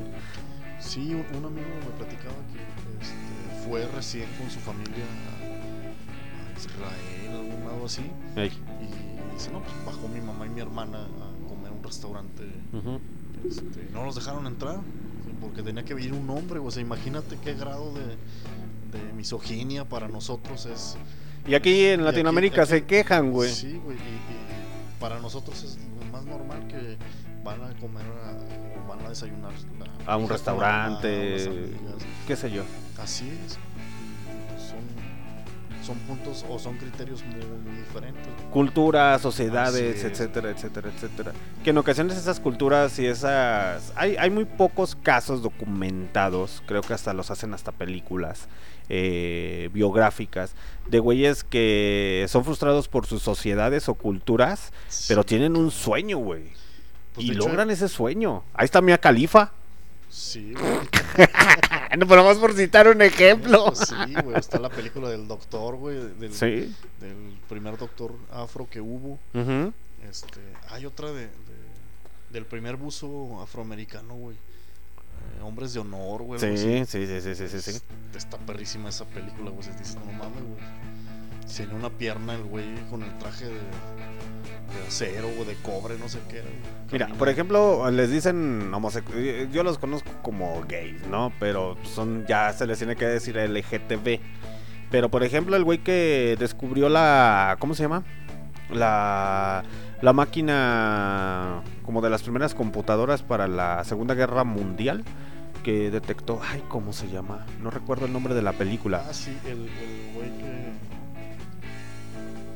Sí, 0.79 1.13
un, 1.13 1.37
un 1.37 1.45
amigo 1.45 1.67
me 1.85 1.91
platicaba 1.97 2.35
que 2.51 2.59
este, 3.03 3.69
fue 3.69 3.85
recién 3.95 4.27
con 4.39 4.49
su 4.49 4.59
familia 4.59 5.05
a, 5.05 6.49
a 6.49 6.57
Israel, 6.57 7.45
algún 7.45 7.65
lado 7.65 7.85
así. 7.85 8.09
Y 8.35 9.33
dice, 9.33 9.51
no, 9.51 9.61
pues 9.61 9.85
bajó 9.85 10.07
mi 10.07 10.19
mamá 10.19 10.47
y 10.47 10.49
mi 10.49 10.61
hermana 10.61 11.05
a 11.05 11.47
comer 11.47 11.71
a 11.71 11.75
un 11.75 11.83
restaurante. 11.83 12.43
Este, 13.45 13.89
no 13.93 14.03
los 14.05 14.15
dejaron 14.15 14.47
entrar 14.47 14.79
porque 15.43 15.61
tenía 15.61 15.83
que 15.83 15.93
venir 15.93 16.13
un 16.13 16.29
hombre. 16.29 16.59
O 16.59 16.71
sea, 16.71 16.81
imagínate 16.81 17.37
qué 17.43 17.53
grado 17.53 17.93
de, 17.93 18.97
de 18.97 19.13
misoginia 19.13 19.85
para 19.85 20.07
nosotros 20.07 20.65
es. 20.65 20.97
Y 21.45 21.55
aquí 21.55 21.85
en 21.87 22.01
Y 22.01 22.03
Latinoamérica 22.03 22.61
aquí- 22.63 22.71
se 22.71 22.85
quejan, 22.85 23.31
güey. 23.31 23.51
Sí, 23.51 23.79
güey. 23.83 23.97
Y, 23.97 23.99
y 23.99 24.99
para 24.99 25.19
nosotros 25.19 25.61
es 25.63 25.77
más 26.11 26.23
normal 26.25 26.65
que 26.67 26.97
van 27.43 27.61
a 27.63 27.73
comer 27.79 28.05
a- 28.05 28.79
o 28.83 28.87
van 28.87 29.05
a 29.05 29.09
desayunar 29.09 29.51
la 29.79 30.13
A 30.13 30.17
un 30.17 30.29
restaurante, 30.29 31.71
qué 32.27 32.35
sé 32.35 32.49
yo. 32.51 32.63
Así 32.97 33.29
es. 33.45 33.57
Son, 35.83 35.97
puntos 35.99 36.45
o 36.49 36.57
son 36.59 36.77
criterios 36.77 37.23
muy, 37.25 37.35
muy 37.45 37.79
diferentes. 37.81 38.23
Culturas, 38.51 39.21
sociedades, 39.21 39.97
es. 39.97 40.03
etcétera, 40.05 40.49
etcétera, 40.51 40.89
etcétera. 40.95 41.31
Que 41.63 41.71
en 41.71 41.77
ocasiones 41.77 42.17
esas 42.17 42.39
culturas 42.39 42.97
y 42.99 43.05
esas... 43.05 43.91
Hay, 43.95 44.15
hay 44.17 44.29
muy 44.29 44.45
pocos 44.45 44.95
casos 44.95 45.41
documentados, 45.41 46.63
creo 46.65 46.81
que 46.81 46.93
hasta 46.93 47.13
los 47.13 47.31
hacen 47.31 47.53
hasta 47.53 47.71
películas 47.71 48.47
eh, 48.89 49.69
biográficas, 49.73 50.55
de 50.87 50.99
güeyes 50.99 51.43
que 51.43 52.25
son 52.29 52.45
frustrados 52.45 52.87
por 52.87 53.05
sus 53.05 53.21
sociedades 53.21 53.89
o 53.89 53.95
culturas, 53.95 54.71
pero 55.07 55.23
tienen 55.23 55.55
un 55.57 55.71
sueño, 55.71 56.17
güey. 56.17 56.43
Pues, 57.13 57.27
y 57.27 57.31
hecho- 57.31 57.39
logran 57.47 57.69
ese 57.69 57.87
sueño. 57.89 58.43
Ahí 58.53 58.65
está 58.65 58.81
Mia 58.81 58.97
Califa. 58.97 59.51
Sí, 60.15 60.53
güey. 60.59 60.79
no, 61.97 62.07
pero 62.07 62.23
vamos 62.23 62.37
por 62.37 62.53
citar 62.53 62.87
un 62.87 63.01
ejemplo. 63.01 63.65
Pues 63.65 63.79
sí, 63.79 64.13
güey. 64.23 64.37
Está 64.37 64.59
la 64.59 64.69
película 64.69 65.09
del 65.09 65.27
doctor, 65.27 65.75
güey. 65.75 65.97
Del, 66.19 66.31
Sí. 66.33 66.73
del 66.99 67.39
primer 67.49 67.77
doctor 67.77 68.13
afro 68.31 68.69
que 68.69 68.79
hubo. 68.79 69.17
Ujú. 69.33 69.73
Este, 70.07 70.39
hay 70.69 70.85
otra 70.85 71.11
de, 71.11 71.21
de- 71.27 71.31
del 72.29 72.45
primer 72.45 72.75
buzo 72.75 73.41
afroamericano, 73.41 74.13
güey. 74.15 74.35
Eh, 74.35 75.41
Hombres 75.41 75.73
de 75.73 75.79
honor, 75.79 76.21
güey. 76.21 76.39
Sí, 76.39 76.57
sí, 76.57 76.85
sí, 76.85 77.07
sí, 77.21 77.35
sí, 77.35 77.47
sí, 77.49 77.71
sí. 77.71 77.79
Está 78.15 78.37
perrísima 78.37 78.89
esa 78.89 79.05
película, 79.05 79.49
güey. 79.49 79.63
Se 79.63 79.73
dice, 79.73 79.95
no 79.99 80.11
mames, 80.11 80.43
güey. 80.43 80.59
Tiene 81.45 81.73
una 81.75 81.89
pierna 81.89 82.33
el 82.33 82.43
güey 82.43 82.65
con 82.89 83.03
el 83.03 83.17
traje 83.19 83.45
de, 83.45 83.51
de 83.53 84.87
acero 84.87 85.27
o 85.39 85.45
de 85.45 85.55
cobre, 85.61 85.97
no 85.99 86.09
sé 86.09 86.19
qué. 86.29 86.41
güey. 86.41 86.53
Mira, 86.91 87.05
Camina. 87.05 87.19
por 87.19 87.29
ejemplo, 87.29 87.91
les 87.91 88.09
dicen 88.11 88.73
homosexuales, 88.73 89.51
yo 89.51 89.63
los 89.63 89.77
conozco 89.77 90.09
como 90.21 90.61
gays, 90.67 91.05
¿no? 91.07 91.31
Pero 91.39 91.77
son, 91.83 92.25
ya 92.27 92.51
se 92.53 92.65
les 92.65 92.77
tiene 92.79 92.95
que 92.95 93.05
decir 93.05 93.35
LGTB. 93.37 94.19
Pero 94.89 95.09
por 95.09 95.23
ejemplo, 95.23 95.55
el 95.55 95.63
güey 95.63 95.79
que 95.79 96.35
descubrió 96.39 96.89
la, 96.89 97.57
¿cómo 97.59 97.73
se 97.75 97.83
llama? 97.83 98.03
La, 98.71 99.63
la 100.01 100.13
máquina 100.13 101.61
como 101.83 102.01
de 102.01 102.09
las 102.09 102.23
primeras 102.23 102.55
computadoras 102.55 103.21
para 103.23 103.47
la 103.47 103.83
Segunda 103.83 104.13
Guerra 104.15 104.43
Mundial, 104.43 105.03
que 105.63 105.89
detectó, 105.91 106.41
ay, 106.43 106.61
¿cómo 106.67 106.93
se 106.93 107.07
llama? 107.09 107.45
No 107.61 107.69
recuerdo 107.71 108.05
el 108.05 108.13
nombre 108.13 108.33
de 108.33 108.41
la 108.41 108.53
película. 108.53 109.03
Ah, 109.09 109.13
sí, 109.13 109.35
el, 109.45 109.51
el 109.51 110.13
güey 110.15 110.29
que. 110.37 110.52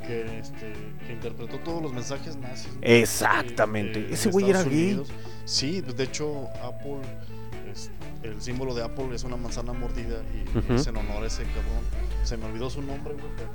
Que, 0.08 0.40
este, 0.40 0.74
que 1.06 1.14
interpretó 1.14 1.60
todos 1.60 1.82
los 1.84 1.92
mensajes 1.94 2.38
nazis. 2.38 2.70
Exactamente. 2.82 4.00
De- 4.02 4.08
de 4.08 4.14
Ese 4.14 4.30
güey 4.32 4.50
era 4.50 4.60
Estados 4.60 4.74
gay. 4.74 4.86
Unidos. 4.94 5.10
Sí, 5.46 5.82
de 5.82 6.04
hecho, 6.04 6.48
Apple. 6.64 7.02
es- 7.72 7.92
el 8.24 8.42
símbolo 8.42 8.74
de 8.74 8.84
Apple 8.84 9.10
es 9.14 9.24
una 9.26 9.36
manzana 9.36 9.74
mordida 9.74 10.22
y 10.34 10.58
Ujú. 10.58 10.74
es 10.76 10.88
en 10.88 10.96
honor 10.98 11.24
a 11.24 11.28
ese 11.28 11.44
cabrón. 11.44 11.84
Se 12.24 12.38
me 12.38 12.46
olvidó 12.46 12.70
su 12.70 12.82
nombre, 12.82 13.14
güey, 13.14 13.26
pero 13.36 13.50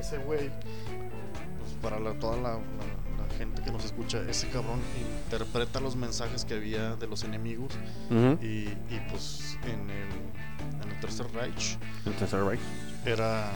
ese 0.00 0.18
güey, 0.18 0.48
pues 0.48 1.72
para 1.80 1.98
la- 2.00 2.14
toda 2.14 2.36
la, 2.36 2.50
la- 2.54 2.58
la 2.58 3.34
gente 3.38 3.62
que 3.62 3.70
nos 3.70 3.84
escucha, 3.84 4.20
ese 4.28 4.48
cabrón 4.48 4.80
interpreta 5.24 5.78
los 5.80 5.94
mensajes 5.96 6.44
que 6.44 6.54
había 6.54 6.96
de 6.96 7.06
los 7.06 7.22
enemigos 7.24 7.72
Ujú. 8.10 8.38
y, 8.44 8.64
y, 8.90 9.00
pues 9.10 9.56
en 9.64 9.88
el, 9.88 10.82
en 10.84 10.90
el 10.92 11.00
Tercer 11.00 11.26
Reich 11.32 11.78
El 12.04 12.12
Tercer 12.14 12.42
Reich. 12.44 12.60
era 13.06 13.50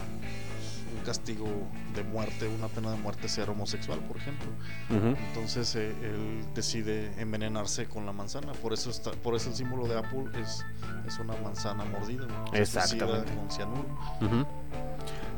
castigo 1.06 1.46
de 1.94 2.02
muerte, 2.02 2.48
una 2.48 2.66
pena 2.66 2.90
de 2.90 2.96
muerte 2.98 3.28
ser 3.28 3.48
homosexual, 3.48 4.00
por 4.00 4.16
ejemplo. 4.16 4.48
Entonces 4.90 5.76
eh, 5.76 5.94
él 6.02 6.44
decide 6.52 7.12
envenenarse 7.18 7.86
con 7.86 8.04
la 8.04 8.12
manzana. 8.12 8.52
Por 8.54 8.72
eso 8.72 8.90
está, 8.90 9.12
por 9.12 9.36
eso 9.36 9.50
el 9.50 9.54
símbolo 9.54 9.86
de 9.86 9.98
Apple 9.98 10.24
es, 10.42 10.64
es 11.06 11.18
una 11.20 11.34
manzana 11.36 11.84
mordida. 11.84 12.26
¿no? 12.26 12.52
Exactamente. 12.52 13.32
Con 13.32 13.50
cianuro. 13.50 13.86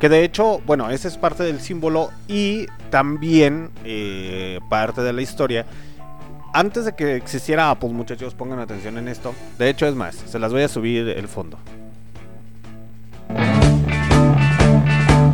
Que 0.00 0.08
de 0.08 0.24
hecho, 0.24 0.62
bueno, 0.64 0.90
ese 0.90 1.08
es 1.08 1.18
parte 1.18 1.42
del 1.42 1.60
símbolo 1.60 2.10
y 2.28 2.66
también 2.90 3.70
eh, 3.84 4.60
parte 4.70 5.02
de 5.02 5.12
la 5.12 5.20
historia. 5.20 5.66
Antes 6.54 6.86
de 6.86 6.94
que 6.94 7.16
existiera 7.16 7.70
Apple, 7.70 7.90
muchachos, 7.90 8.34
pongan 8.34 8.58
atención 8.58 8.96
en 8.96 9.08
esto. 9.08 9.34
De 9.58 9.68
hecho, 9.68 9.86
es 9.86 9.94
más, 9.94 10.14
se 10.14 10.38
las 10.38 10.50
voy 10.50 10.62
a 10.62 10.68
subir 10.68 11.08
el 11.10 11.28
fondo. 11.28 11.58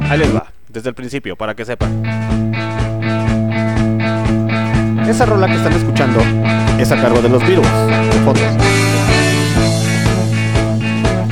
Ahí 0.09 0.19
les 0.19 0.35
va, 0.35 0.47
desde 0.69 0.91
el 0.91 0.95
principio, 0.95 1.37
para 1.37 1.55
que 1.55 1.65
sepan. 1.65 2.03
Esa 5.09 5.27
rola 5.27 5.47
que 5.47 5.55
están 5.55 5.73
escuchando 5.73 6.21
es 6.79 6.91
a 6.93 6.97
cargo 7.01 7.21
de 7.23 7.29
los 7.29 7.43
fondo. 7.43 8.43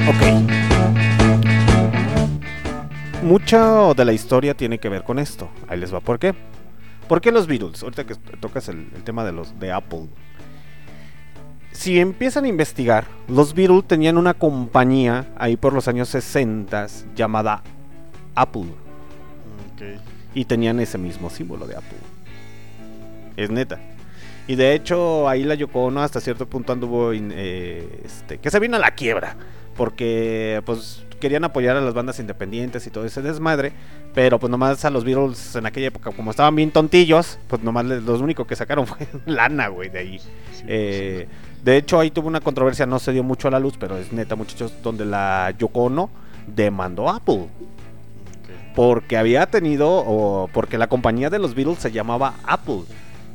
Ok. 0.09 0.23
Mucha 3.23 3.94
de 3.94 4.05
la 4.05 4.12
historia 4.12 4.55
tiene 4.55 4.78
que 4.78 4.89
ver 4.89 5.05
con 5.05 5.19
esto. 5.19 5.49
Ahí 5.69 5.78
les 5.78 5.93
va. 5.93 6.01
¿Por 6.01 6.19
qué? 6.19 6.35
¿Por 7.09 7.20
qué 7.20 7.31
los 7.31 7.47
Beatles? 7.47 7.82
Ahorita 7.82 8.05
que 8.05 8.15
tocas 8.40 8.69
el, 8.69 8.89
el 8.94 9.03
tema 9.05 9.24
de 9.24 9.32
los 9.32 9.59
de 9.61 9.73
Apple. 9.73 10.09
Si 11.73 11.99
empiezan 11.99 12.44
a 12.44 12.49
investigar, 12.49 13.07
los 13.28 13.55
Beatles 13.55 13.86
tenían 13.86 14.19
una 14.19 14.35
compañía 14.35 15.27
ahí 15.36 15.57
por 15.57 15.73
los 15.73 15.89
años 15.89 16.09
60 16.11 16.86
llamada 17.15 17.62
Apple. 18.34 18.64
Y 20.34 20.44
tenían 20.44 20.80
ese 20.80 20.98
mismo 20.98 21.28
símbolo 21.30 21.66
de 21.66 21.76
Apple. 21.76 21.98
Es 23.36 23.50
neta. 23.50 23.80
Y 24.46 24.54
de 24.56 24.74
hecho, 24.74 25.28
ahí 25.28 25.44
la 25.44 25.54
Yoko 25.54 25.84
Ono 25.84 26.02
hasta 26.02 26.20
cierto 26.20 26.46
punto 26.46 26.72
anduvo. 26.72 27.12
in- 27.12 27.32
eh, 27.34 28.00
este, 28.04 28.38
que 28.38 28.50
se 28.50 28.59
vino 28.60 28.76
a 28.76 28.80
la 28.80 28.92
quiebra. 28.92 29.36
Porque, 29.76 30.62
pues, 30.66 31.04
querían 31.20 31.44
apoyar 31.44 31.76
a 31.76 31.80
las 31.80 31.94
bandas 31.94 32.18
independientes 32.18 32.86
y 32.86 32.90
todo 32.90 33.04
ese 33.06 33.22
desmadre. 33.22 33.72
Pero, 34.14 34.38
pues, 34.38 34.50
nomás 34.50 34.84
a 34.84 34.90
los 34.90 35.04
Beatles 35.04 35.56
en 35.56 35.64
aquella 35.64 35.86
época, 35.88 36.10
como 36.12 36.30
estaban 36.30 36.54
bien 36.54 36.70
tontillos, 36.70 37.38
pues, 37.48 37.62
nomás 37.62 37.84
les- 37.86 38.02
lo 38.02 38.18
único 38.18 38.46
que 38.46 38.54
sacaron 38.56 38.86
fue 38.88 39.06
lana, 39.26 39.68
güey, 39.68 39.88
de 39.88 39.98
ahí. 39.98 40.20
Eh, 40.66 41.26
de 41.64 41.76
hecho, 41.76 41.98
ahí 42.00 42.10
tuvo 42.10 42.28
una 42.28 42.40
controversia, 42.40 42.84
no 42.86 42.98
se 42.98 43.12
dio 43.12 43.22
mucho 43.22 43.48
a 43.48 43.50
la 43.50 43.59
luz, 43.60 43.74
pero 43.78 43.96
es 43.96 44.12
neta, 44.12 44.34
muchachos, 44.36 44.74
donde 44.82 45.04
la 45.06 45.54
Yoko 45.59 45.84
Ono 45.84 46.10
demandó 46.46 47.09
a 47.09 47.16
Apple. 47.16 47.46
Porque 48.74 49.16
había 49.19 49.47
tenido, 49.47 49.89
o 49.90 50.49
porque 50.53 50.78
la 50.78 50.86
compañía 50.89 51.28
de 51.31 51.39
los 51.39 51.55
Beatles 51.55 51.78
se 51.78 51.93
llamaba 51.93 52.35
Apple. 52.44 52.82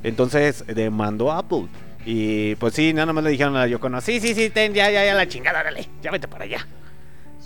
Entonces 0.03 0.63
demandó 0.67 1.31
a 1.31 1.39
Apple. 1.39 1.67
Y 2.05 2.55
pues 2.55 2.73
sí, 2.73 2.93
nada 2.93 3.11
más 3.13 3.23
le 3.23 3.29
dijeron 3.31 3.55
a 3.55 3.59
la 3.59 3.67
Yoko 3.67 3.87
Ono, 3.87 3.99
sí, 4.01 4.19
sí, 4.19 4.33
sí, 4.33 4.49
ten, 4.49 4.73
ya, 4.73 4.89
ya, 4.89 5.03
ya, 5.05 5.13
la 5.13 5.27
chingada, 5.27 5.61
dale, 5.63 5.87
ya 6.01 6.09
vete 6.11 6.27
para 6.27 6.45
allá. 6.45 6.65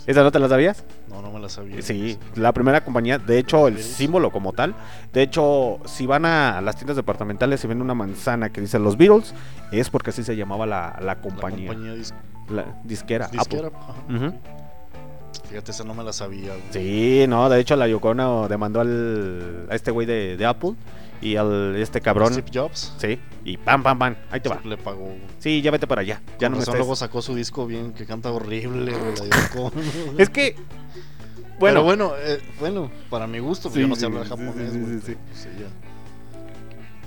¿Esa 0.06 0.22
no 0.22 0.32
te 0.32 0.38
la 0.40 0.48
sabías? 0.48 0.84
No, 1.08 1.22
no 1.22 1.30
me 1.30 1.38
la 1.40 1.48
sabía. 1.48 1.80
Sí, 1.82 2.18
la 2.34 2.52
primera 2.52 2.82
compañía, 2.84 3.18
de 3.18 3.38
hecho, 3.38 3.68
el 3.68 3.80
símbolo 3.82 4.30
como 4.32 4.52
tal. 4.52 4.74
De 5.12 5.22
hecho, 5.22 5.78
si 5.84 6.06
van 6.06 6.24
a 6.26 6.60
las 6.60 6.74
tiendas 6.76 6.96
departamentales 6.96 7.62
y 7.62 7.66
ven 7.68 7.80
una 7.80 7.94
manzana 7.94 8.50
que 8.50 8.60
dice 8.60 8.78
los 8.80 8.96
Beatles, 8.96 9.32
es 9.70 9.90
porque 9.90 10.10
así 10.10 10.22
se 10.24 10.34
llamaba 10.36 10.66
la, 10.66 10.98
la 11.00 11.16
compañía. 11.20 11.68
compañía 11.68 11.94
dis- 11.94 12.14
La 12.48 12.64
disquera, 12.84 13.28
disquera. 13.28 13.68
Apple. 13.68 14.32
Fíjate, 15.48 15.70
esa 15.70 15.84
no 15.84 15.94
me 15.94 16.02
la 16.04 16.12
sabía. 16.12 16.48
güey. 16.50 16.62
Sí, 16.70 17.24
no, 17.28 17.48
de 17.48 17.60
hecho 17.60 17.76
la 17.76 17.86
Yoko 17.88 18.10
Ono 18.10 18.48
demandó 18.48 18.80
al, 18.80 19.66
a 19.70 19.74
este 19.74 19.90
güey 19.90 20.06
de, 20.06 20.36
de 20.36 20.46
Apple 20.46 20.74
y 21.20 21.36
al 21.36 21.76
este 21.76 22.00
cabrón. 22.00 22.32
Steve 22.32 22.48
Jobs. 22.52 22.92
Sí, 22.98 23.18
y 23.44 23.56
pam, 23.56 23.82
pam, 23.82 23.98
pam, 23.98 24.16
ahí 24.30 24.40
te 24.40 24.48
va. 24.48 24.60
Le 24.64 24.76
pagó. 24.76 25.04
güey. 25.04 25.20
Sí, 25.38 25.62
ya 25.62 25.70
vete 25.70 25.86
para 25.86 26.00
allá. 26.00 26.20
Ya 26.38 26.48
Con 26.48 26.52
no 26.52 26.56
me 26.56 26.60
razón 26.60 26.74
estés- 26.74 26.78
luego 26.78 26.96
sacó 26.96 27.22
su 27.22 27.34
disco 27.34 27.66
bien, 27.66 27.92
que 27.92 28.06
canta 28.06 28.30
horrible, 28.32 28.92
güey, 28.92 29.28
la 29.28 29.36
Yoko. 29.54 29.72
Es 30.18 30.30
que, 30.30 30.56
bueno, 31.58 31.82
bueno. 31.84 32.08
bueno, 32.08 32.12
eh, 32.24 32.40
bueno, 32.58 32.90
para 33.08 33.26
mi 33.26 33.38
gusto, 33.38 33.70
Sí, 33.70 33.80
yo 33.80 33.88
no 33.88 33.94
sé 33.96 34.06
hablar 34.06 34.26
japonés, 34.26 34.72
sí, 34.72 34.78
güey. 34.80 34.94
sí, 34.94 35.00
sí. 35.06 35.16
pues, 35.28 35.38
sí, 35.40 35.48
ya. 35.60 35.66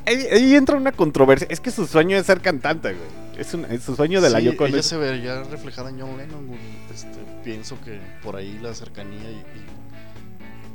Ahí, 0.05 0.27
ahí 0.31 0.55
entra 0.55 0.77
una 0.77 0.91
controversia. 0.91 1.47
Es 1.49 1.59
que 1.59 1.71
su 1.71 1.87
sueño 1.87 2.17
es 2.17 2.25
ser 2.25 2.41
cantante, 2.41 2.93
güey. 2.93 3.39
Es, 3.39 3.53
un- 3.53 3.65
es 3.65 3.83
su 3.83 3.95
sueño 3.95 4.21
de 4.21 4.29
la 4.29 4.39
Sí, 4.39 4.45
Yoko 4.45 4.65
ella 4.67 4.81
se 4.83 4.97
vería 4.97 5.43
reflejada 5.43 5.89
en 5.89 5.99
John 5.99 6.17
Lennon, 6.17 6.47
güey. 6.47 6.59
Este, 6.93 7.09
pienso 7.43 7.77
que 7.83 7.99
por 8.23 8.35
ahí 8.35 8.57
la 8.61 8.73
cercanía 8.73 9.29
y, 9.29 9.35
y, 9.35 9.65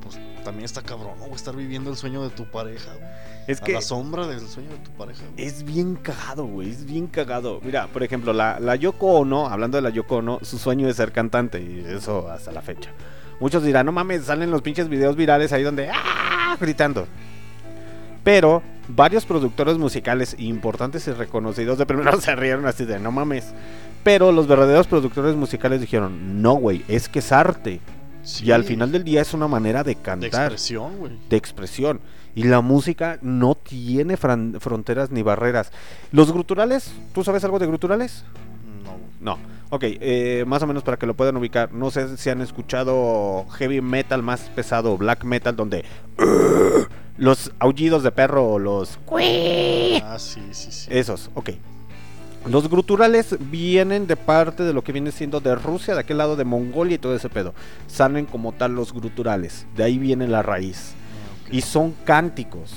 pues 0.02 0.18
también 0.44 0.64
está 0.64 0.82
cabrón, 0.82 1.14
güey? 1.20 1.32
Estar 1.34 1.54
viviendo 1.56 1.90
el 1.90 1.96
sueño 1.96 2.22
de 2.22 2.30
tu 2.30 2.50
pareja, 2.50 2.92
güey. 2.94 3.10
Es 3.46 3.62
A 3.62 3.64
que 3.64 3.72
la 3.72 3.80
sombra 3.80 4.26
del 4.26 4.46
sueño 4.46 4.70
de 4.70 4.76
tu 4.78 4.90
pareja, 4.92 5.22
güey. 5.34 5.46
es 5.46 5.62
bien 5.64 5.94
cagado, 5.96 6.44
güey. 6.46 6.68
Es 6.70 6.84
bien 6.84 7.06
cagado. 7.06 7.60
Mira, 7.64 7.86
por 7.86 8.02
ejemplo, 8.02 8.32
la, 8.32 8.60
la 8.60 8.76
Yoko 8.76 9.06
Ono, 9.20 9.48
hablando 9.48 9.76
de 9.78 9.82
la 9.82 9.90
Yoko 9.90 10.16
Ono, 10.16 10.38
su 10.42 10.58
sueño 10.58 10.88
es 10.88 10.96
ser 10.96 11.12
cantante. 11.12 11.60
Y 11.62 11.84
eso 11.88 12.28
hasta 12.30 12.52
la 12.52 12.60
fecha. 12.62 12.90
Muchos 13.40 13.62
dirán, 13.64 13.86
no 13.86 13.92
mames, 13.92 14.24
salen 14.26 14.50
los 14.50 14.60
pinches 14.60 14.88
videos 14.90 15.16
virales 15.16 15.52
ahí 15.54 15.62
donde 15.62 15.88
¡ah! 15.90 16.56
gritando. 16.60 17.06
Pero 18.24 18.62
varios 18.88 19.24
productores 19.24 19.78
musicales 19.78 20.34
importantes 20.38 21.06
y 21.08 21.12
reconocidos 21.12 21.78
de 21.78 21.86
primero 21.86 22.20
se 22.20 22.34
rieron 22.36 22.66
así 22.66 22.84
de 22.84 22.98
no 22.98 23.12
mames. 23.12 23.52
Pero 24.02 24.32
los 24.32 24.46
verdaderos 24.46 24.86
productores 24.86 25.36
musicales 25.36 25.80
dijeron, 25.80 26.40
no, 26.42 26.54
güey, 26.54 26.84
es 26.88 27.08
que 27.08 27.18
es 27.18 27.32
arte. 27.32 27.80
Sí, 28.22 28.46
Y 28.46 28.52
al 28.52 28.64
final 28.64 28.92
del 28.92 29.04
día 29.04 29.22
es 29.22 29.32
una 29.32 29.48
manera 29.48 29.82
de 29.82 29.94
De 29.94 30.00
cantar, 30.00 30.26
expresión, 30.52 30.98
güey. 30.98 31.12
de 31.28 31.36
expresión. 31.36 32.00
Y 32.34 32.44
la 32.44 32.60
música 32.60 33.18
no 33.22 33.54
tiene 33.56 34.16
fronteras 34.16 35.10
ni 35.10 35.22
barreras. 35.22 35.72
Los 36.12 36.32
gruturales, 36.32 36.92
¿tú 37.12 37.24
sabes 37.24 37.44
algo 37.44 37.58
de 37.58 37.66
gruturales? 37.66 38.24
No. 38.84 39.36
No. 39.36 39.38
Ok, 39.70 39.84
eh, 39.84 40.44
más 40.46 40.62
o 40.62 40.66
menos 40.66 40.82
para 40.82 40.96
que 40.96 41.06
lo 41.06 41.14
puedan 41.14 41.36
ubicar. 41.36 41.72
No 41.72 41.90
sé 41.90 42.16
si 42.16 42.30
han 42.30 42.40
escuchado 42.40 43.46
heavy 43.52 43.80
metal 43.80 44.22
más 44.22 44.42
pesado, 44.54 44.96
black 44.96 45.24
metal, 45.24 45.56
donde 45.56 45.84
los 47.20 47.52
aullidos 47.60 48.02
de 48.02 48.10
perro 48.10 48.44
o 48.48 48.58
los 48.58 48.98
Ah, 50.02 50.18
sí, 50.18 50.40
sí, 50.52 50.72
sí. 50.72 50.88
esos, 50.90 51.30
ok. 51.34 51.50
Los 52.46 52.68
gruturales 52.70 53.36
vienen 53.38 54.06
de 54.06 54.16
parte 54.16 54.62
de 54.62 54.72
lo 54.72 54.82
que 54.82 54.92
viene 54.92 55.12
siendo 55.12 55.40
de 55.40 55.54
Rusia, 55.54 55.92
de 55.94 56.00
aquel 56.00 56.16
lado 56.18 56.36
de 56.36 56.44
Mongolia 56.44 56.94
y 56.94 56.98
todo 56.98 57.14
ese 57.14 57.28
pedo. 57.28 57.54
Salen 57.86 58.24
como 58.24 58.52
tal 58.52 58.74
los 58.74 58.94
gruturales. 58.94 59.66
De 59.76 59.84
ahí 59.84 59.98
viene 59.98 60.26
la 60.26 60.42
raíz. 60.42 60.94
Ah. 61.44 61.48
Y 61.52 61.60
son 61.60 61.94
cánticos. 62.04 62.72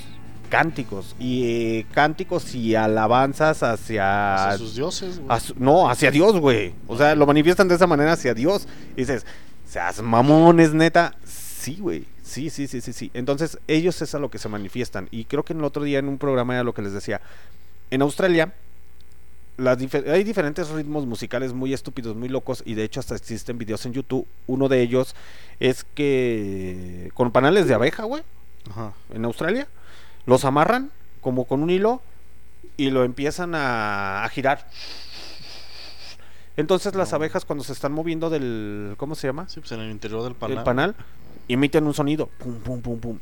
Cánticos. 0.49 1.15
Y 1.17 1.45
eh, 1.45 1.85
cánticos 1.93 2.53
y 2.53 2.75
alabanzas 2.75 3.63
hacia. 3.63 4.35
Hacia 4.49 4.57
sus 4.57 4.75
dioses, 4.75 5.19
güey. 5.19 5.39
su- 5.39 5.55
no, 5.57 5.89
hacia 5.89 6.11
Dios, 6.11 6.37
güey. 6.39 6.73
O 6.87 6.97
sea, 6.97 7.15
lo 7.15 7.25
manifiestan 7.25 7.69
de 7.69 7.75
esa 7.75 7.87
manera 7.87 8.11
hacia 8.11 8.33
Dios. 8.33 8.67
Y 8.97 9.01
dices, 9.01 9.25
seas 9.65 10.01
mamones, 10.01 10.73
neta. 10.73 11.15
Sí, 11.25 11.77
güey. 11.79 12.05
Sí, 12.23 12.49
sí, 12.49 12.67
sí, 12.67 12.81
sí, 12.81 12.93
sí. 12.93 13.11
Entonces, 13.13 13.59
ellos 13.67 14.01
es 14.01 14.15
a 14.15 14.19
lo 14.19 14.31
que 14.31 14.39
se 14.39 14.49
manifiestan. 14.49 15.07
Y 15.11 15.25
creo 15.25 15.43
que 15.43 15.53
en 15.53 15.59
el 15.59 15.65
otro 15.65 15.83
día 15.83 15.99
en 15.99 16.07
un 16.07 16.17
programa 16.17 16.53
era 16.53 16.63
lo 16.63 16.73
que 16.73 16.81
les 16.81 16.93
decía. 16.93 17.21
En 17.91 18.01
Australia, 18.01 18.53
las 19.57 19.77
hay 20.07 20.23
diferentes 20.23 20.69
ritmos 20.69 21.05
musicales 21.05 21.53
muy 21.53 21.73
estúpidos, 21.73 22.15
muy 22.15 22.29
locos. 22.29 22.63
Y 22.65 22.73
de 22.75 22.83
hecho, 22.85 22.99
hasta 23.01 23.15
existen 23.15 23.57
videos 23.57 23.85
en 23.85 23.93
YouTube. 23.93 24.25
Uno 24.47 24.69
de 24.69 24.81
ellos 24.81 25.15
es 25.59 25.83
que 25.83 27.11
con 27.13 27.31
panales 27.31 27.67
de 27.67 27.73
abeja, 27.73 28.03
güey 28.03 28.23
Ajá. 28.71 28.93
en 29.13 29.25
Australia, 29.25 29.67
los 30.25 30.45
amarran 30.45 30.91
como 31.21 31.45
con 31.45 31.61
un 31.61 31.69
hilo 31.69 32.01
y 32.77 32.89
lo 32.89 33.03
empiezan 33.03 33.53
a, 33.53 34.23
a 34.23 34.29
girar. 34.29 34.67
Entonces 36.55 36.93
las 36.95 37.13
abejas 37.13 37.45
cuando 37.45 37.63
se 37.63 37.73
están 37.73 37.91
moviendo 37.93 38.29
del, 38.29 38.93
¿cómo 38.97 39.15
se 39.15 39.27
llama? 39.27 39.49
Sí, 39.49 39.59
pues 39.59 39.71
en 39.71 39.79
el 39.79 39.89
interior 39.91 40.21
del 40.23 40.33
Del 40.33 40.37
panal. 40.39 40.63
panal, 40.63 40.95
emiten 41.47 41.85
un 41.85 41.93
sonido, 41.93 42.27
pum, 42.37 42.55
pum, 42.55 42.81
pum, 42.81 42.99
pum. 42.99 43.19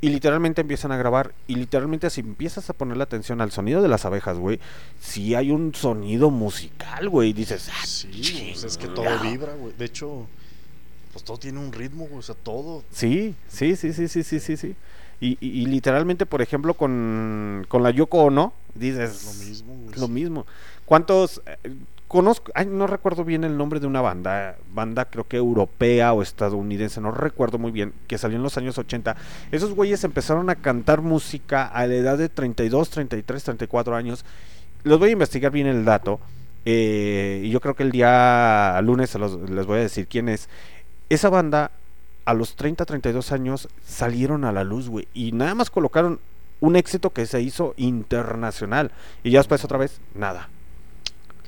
Y 0.00 0.10
literalmente 0.10 0.60
empiezan 0.60 0.92
a 0.92 0.96
grabar. 0.96 1.34
Y 1.48 1.56
literalmente 1.56 2.08
si 2.10 2.20
empiezas 2.20 2.70
a 2.70 2.72
ponerle 2.72 3.02
atención 3.02 3.40
al 3.40 3.50
sonido 3.50 3.82
de 3.82 3.88
las 3.88 4.04
abejas, 4.04 4.38
güey, 4.38 4.60
sí 5.00 5.34
hay 5.34 5.50
un 5.50 5.74
sonido 5.74 6.30
musical, 6.30 7.08
güey. 7.08 7.32
Dices, 7.32 7.68
ah, 7.72 7.84
Sí, 7.84 8.50
pues 8.52 8.62
es 8.64 8.78
que 8.78 8.86
todo 8.86 9.06
vibra, 9.22 9.54
güey. 9.54 9.72
De 9.76 9.84
hecho, 9.86 10.28
pues 11.12 11.24
todo 11.24 11.38
tiene 11.38 11.58
un 11.58 11.72
ritmo, 11.72 12.04
güey. 12.06 12.18
O 12.20 12.22
sea, 12.22 12.36
todo. 12.36 12.84
Sí, 12.92 13.34
sí, 13.48 13.74
sí, 13.74 13.92
sí, 13.92 14.06
sí, 14.06 14.22
sí, 14.22 14.38
sí, 14.38 14.56
sí. 14.56 14.76
Y, 15.20 15.30
y- 15.40 15.62
y 15.62 15.66
literalmente, 15.66 16.26
por 16.26 16.42
ejemplo, 16.42 16.74
con, 16.74 17.66
con 17.68 17.82
la 17.82 17.90
Yoko 17.90 18.18
Ono, 18.22 18.52
dices... 18.76 19.24
Lo 19.40 19.44
mismo, 19.48 19.74
güey. 19.74 19.98
Lo 19.98 20.06
mismo. 20.08 20.46
¿Cuántos... 20.84 21.42
eh, 21.64 21.74
conozco... 22.08 22.50
Ay, 22.54 22.66
no 22.66 22.86
recuerdo 22.86 23.24
bien 23.24 23.44
el 23.44 23.56
nombre 23.56 23.78
de 23.80 23.86
una 23.86 24.00
banda. 24.00 24.56
Banda 24.72 25.04
creo 25.04 25.24
que 25.28 25.36
europea 25.36 26.12
o 26.12 26.22
estadounidense. 26.22 27.00
No 27.00 27.10
recuerdo 27.12 27.58
muy 27.58 27.70
bien. 27.70 27.92
Que 28.06 28.18
salió 28.18 28.36
en 28.36 28.42
los 28.42 28.56
años 28.58 28.76
80. 28.78 29.16
Esos 29.52 29.74
güeyes 29.74 30.02
empezaron 30.04 30.50
a 30.50 30.56
cantar 30.56 31.02
música 31.02 31.66
a 31.66 31.86
la 31.86 31.94
edad 31.94 32.18
de 32.18 32.28
32, 32.28 32.90
33, 32.90 33.44
34 33.44 33.94
años. 33.94 34.24
Les 34.84 34.98
voy 34.98 35.10
a 35.10 35.12
investigar 35.12 35.52
bien 35.52 35.66
el 35.66 35.84
dato. 35.84 36.18
eh, 36.70 37.42
y 37.44 37.50
yo 37.50 37.60
creo 37.60 37.74
que 37.74 37.82
el 37.84 37.92
día 37.92 38.78
lunes 38.82 39.14
los- 39.14 39.48
les 39.48 39.64
voy 39.64 39.78
a 39.78 39.82
decir 39.82 40.06
quién 40.06 40.28
es. 40.28 40.48
Esa 41.08 41.30
banda 41.30 41.70
a 42.26 42.34
los 42.34 42.56
30, 42.56 42.84
32 42.84 43.32
años 43.32 43.68
salieron 43.86 44.44
a 44.44 44.52
la 44.52 44.64
luz, 44.64 44.88
güey. 44.90 45.08
Y 45.14 45.32
nada 45.32 45.54
más 45.54 45.70
colocaron 45.70 46.18
un 46.60 46.76
éxito 46.76 47.10
que 47.10 47.24
se 47.24 47.40
hizo 47.40 47.72
internacional. 47.78 48.90
Y 49.22 49.30
ya 49.30 49.38
después 49.38 49.64
otra 49.64 49.78
vez, 49.78 50.00
nada. 50.14 50.48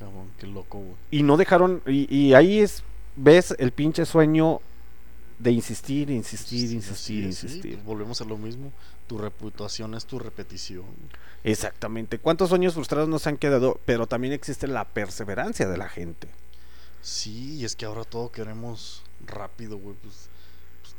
Cabrón, 0.01 0.31
qué 0.39 0.47
loco, 0.47 0.79
güey. 0.79 0.95
Y 1.11 1.21
no 1.23 1.37
dejaron, 1.37 1.81
y, 1.85 2.13
y 2.13 2.33
ahí 2.33 2.59
es, 2.59 2.83
ves 3.15 3.53
el 3.59 3.71
pinche 3.71 4.05
sueño 4.05 4.59
de 5.37 5.51
insistir, 5.51 6.09
insistir, 6.09 6.69
Sí, 6.69 6.75
insistir, 6.75 7.33
sí, 7.33 7.45
insistir. 7.47 7.73
pues 7.75 7.85
volvemos 7.85 8.19
a 8.21 8.25
lo 8.25 8.37
mismo. 8.37 8.71
Tu 9.07 9.17
reputación 9.17 9.93
es 9.93 10.05
tu 10.05 10.17
repetición. 10.19 10.85
Exactamente. 11.43 12.17
¿Cuántos 12.19 12.49
sueños 12.49 12.73
frustrados 12.73 13.09
nos 13.09 13.27
han 13.27 13.37
quedado? 13.37 13.79
Pero 13.85 14.07
también 14.07 14.33
existe 14.33 14.67
la 14.67 14.85
perseverancia 14.85 15.67
de 15.67 15.77
la 15.77 15.89
gente. 15.89 16.27
Sí, 17.01 17.57
y 17.57 17.65
es 17.65 17.75
que 17.75 17.85
ahora 17.85 18.03
todo 18.03 18.31
queremos 18.31 19.03
rápido, 19.25 19.77
güey. 19.77 19.95
Pues 20.01 20.29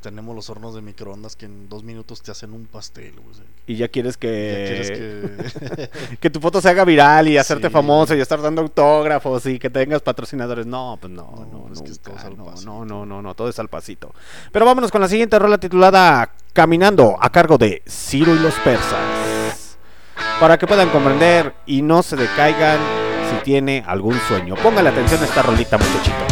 tenemos 0.02 0.34
los 0.36 0.50
hornos 0.50 0.74
de 0.74 0.82
microondas 0.82 1.36
que 1.36 1.46
en 1.46 1.68
dos 1.70 1.82
minutos 1.84 2.20
te 2.20 2.30
hacen 2.30 2.52
un 2.52 2.66
pastel, 2.66 3.12
güey. 3.12 3.30
o 3.30 3.34
sea, 3.34 3.44
Y 3.66 3.76
ya 3.76 3.88
quieres 3.88 4.16
que... 4.18 4.28
ya 4.62 4.68
quieres 4.68 4.90
que... 4.90 6.16
que 6.20 6.28
tu 6.30 6.40
foto 6.40 6.60
se 6.60 6.68
haga 6.68 6.84
viral 6.84 7.28
y 7.28 7.38
hacerte 7.38 7.68
Sí. 7.68 7.72
famoso 7.72 8.14
y 8.14 8.20
estar 8.20 8.42
dando 8.42 8.60
autógrafos 8.62 9.46
y 9.46 9.58
que 9.58 9.70
tengas 9.70 10.02
patrocinadores. 10.02 10.66
No, 10.66 10.98
pues 11.00 11.12
no, 11.12 11.46
No, 11.50 11.68
no, 11.68 11.72
es 11.72 11.80
que 11.80 11.90
es 11.92 12.00
todo 12.00 12.14
al 12.18 12.34
pasito. 12.36 12.66
no, 12.70 12.84
no, 12.84 13.06
no, 13.06 13.22
no, 13.22 13.34
todo 13.34 13.48
es 13.48 13.58
al 13.58 13.68
pasito. 13.68 14.12
Pero 14.52 14.66
vámonos 14.66 14.90
con 14.90 15.00
la 15.00 15.08
siguiente 15.08 15.38
rola 15.38 15.56
titulada 15.58 16.30
Caminando 16.52 17.16
a 17.18 17.30
cargo 17.30 17.56
de 17.56 17.82
Ciro 17.88 18.34
y 18.34 18.38
los 18.40 18.54
persas. 18.56 19.78
Para 20.40 20.58
que 20.58 20.66
puedan 20.66 20.90
comprender 20.90 21.54
y 21.66 21.80
no 21.82 22.02
se 22.02 22.16
decaigan 22.16 22.78
si 23.30 23.44
tiene 23.44 23.82
algún 23.86 24.18
sueño. 24.28 24.56
Póngale 24.56 24.88
atención 24.90 25.22
a 25.22 25.24
esta 25.24 25.42
rolita, 25.42 25.78
muchachito. 25.78 26.31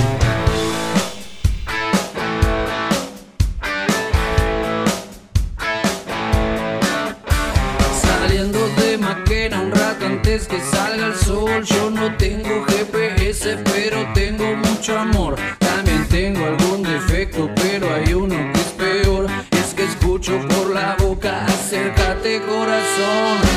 Salga 10.91 11.07
el 11.07 11.15
sol. 11.15 11.65
Yo 11.65 11.91
no 11.91 12.17
tengo 12.17 12.65
GPS 12.65 13.59
pero 13.73 14.13
tengo 14.15 14.57
mucho 14.57 14.99
amor. 14.99 15.37
También 15.59 16.07
tengo 16.09 16.45
algún 16.45 16.83
defecto 16.83 17.51
pero 17.55 17.95
hay 17.95 18.13
uno 18.15 18.37
que 18.53 18.61
es 18.61 18.73
peor. 19.05 19.27
Es 19.53 19.75
que 19.75 19.85
escucho 19.85 20.33
por 20.49 20.75
la 20.75 20.97
boca 20.99 21.45
acércate 21.47 22.41
corazón 22.43 23.50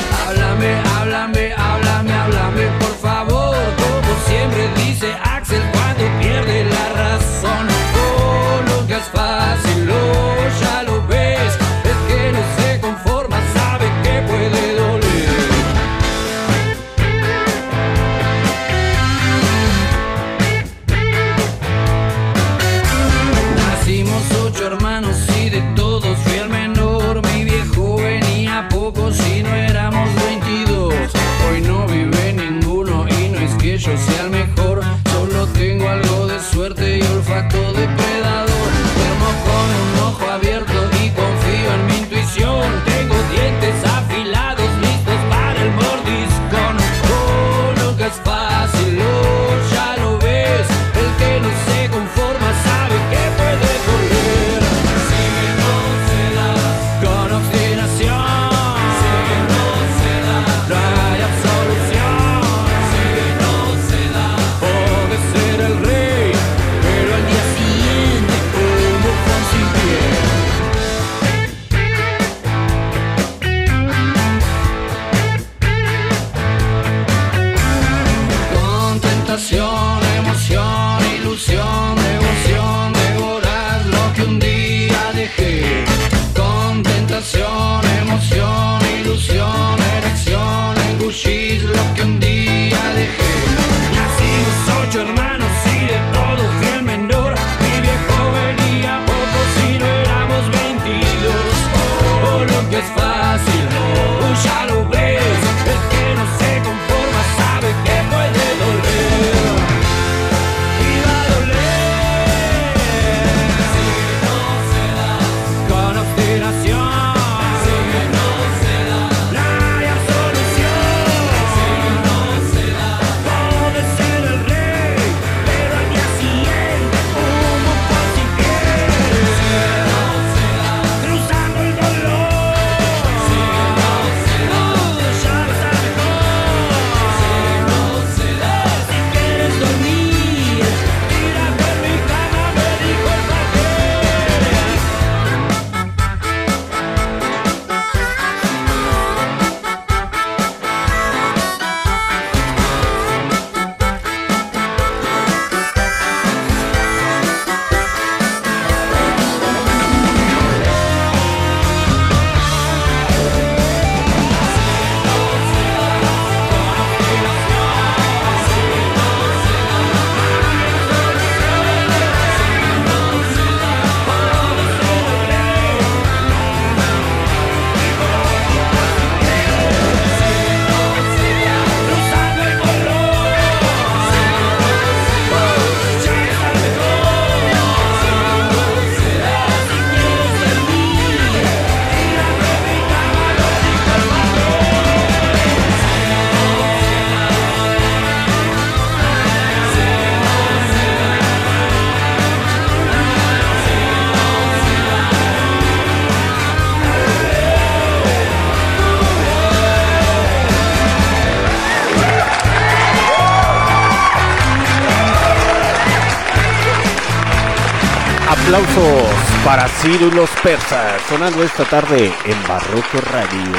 para 219.84 219.96
Ciro 219.96 220.08
y 220.08 220.10
los 220.10 220.30
persas, 220.42 221.02
sonando 221.08 221.42
esta 221.42 221.64
tarde 221.64 222.12
en 222.24 222.48
Barroco 222.48 223.00
Radio. 223.12 223.52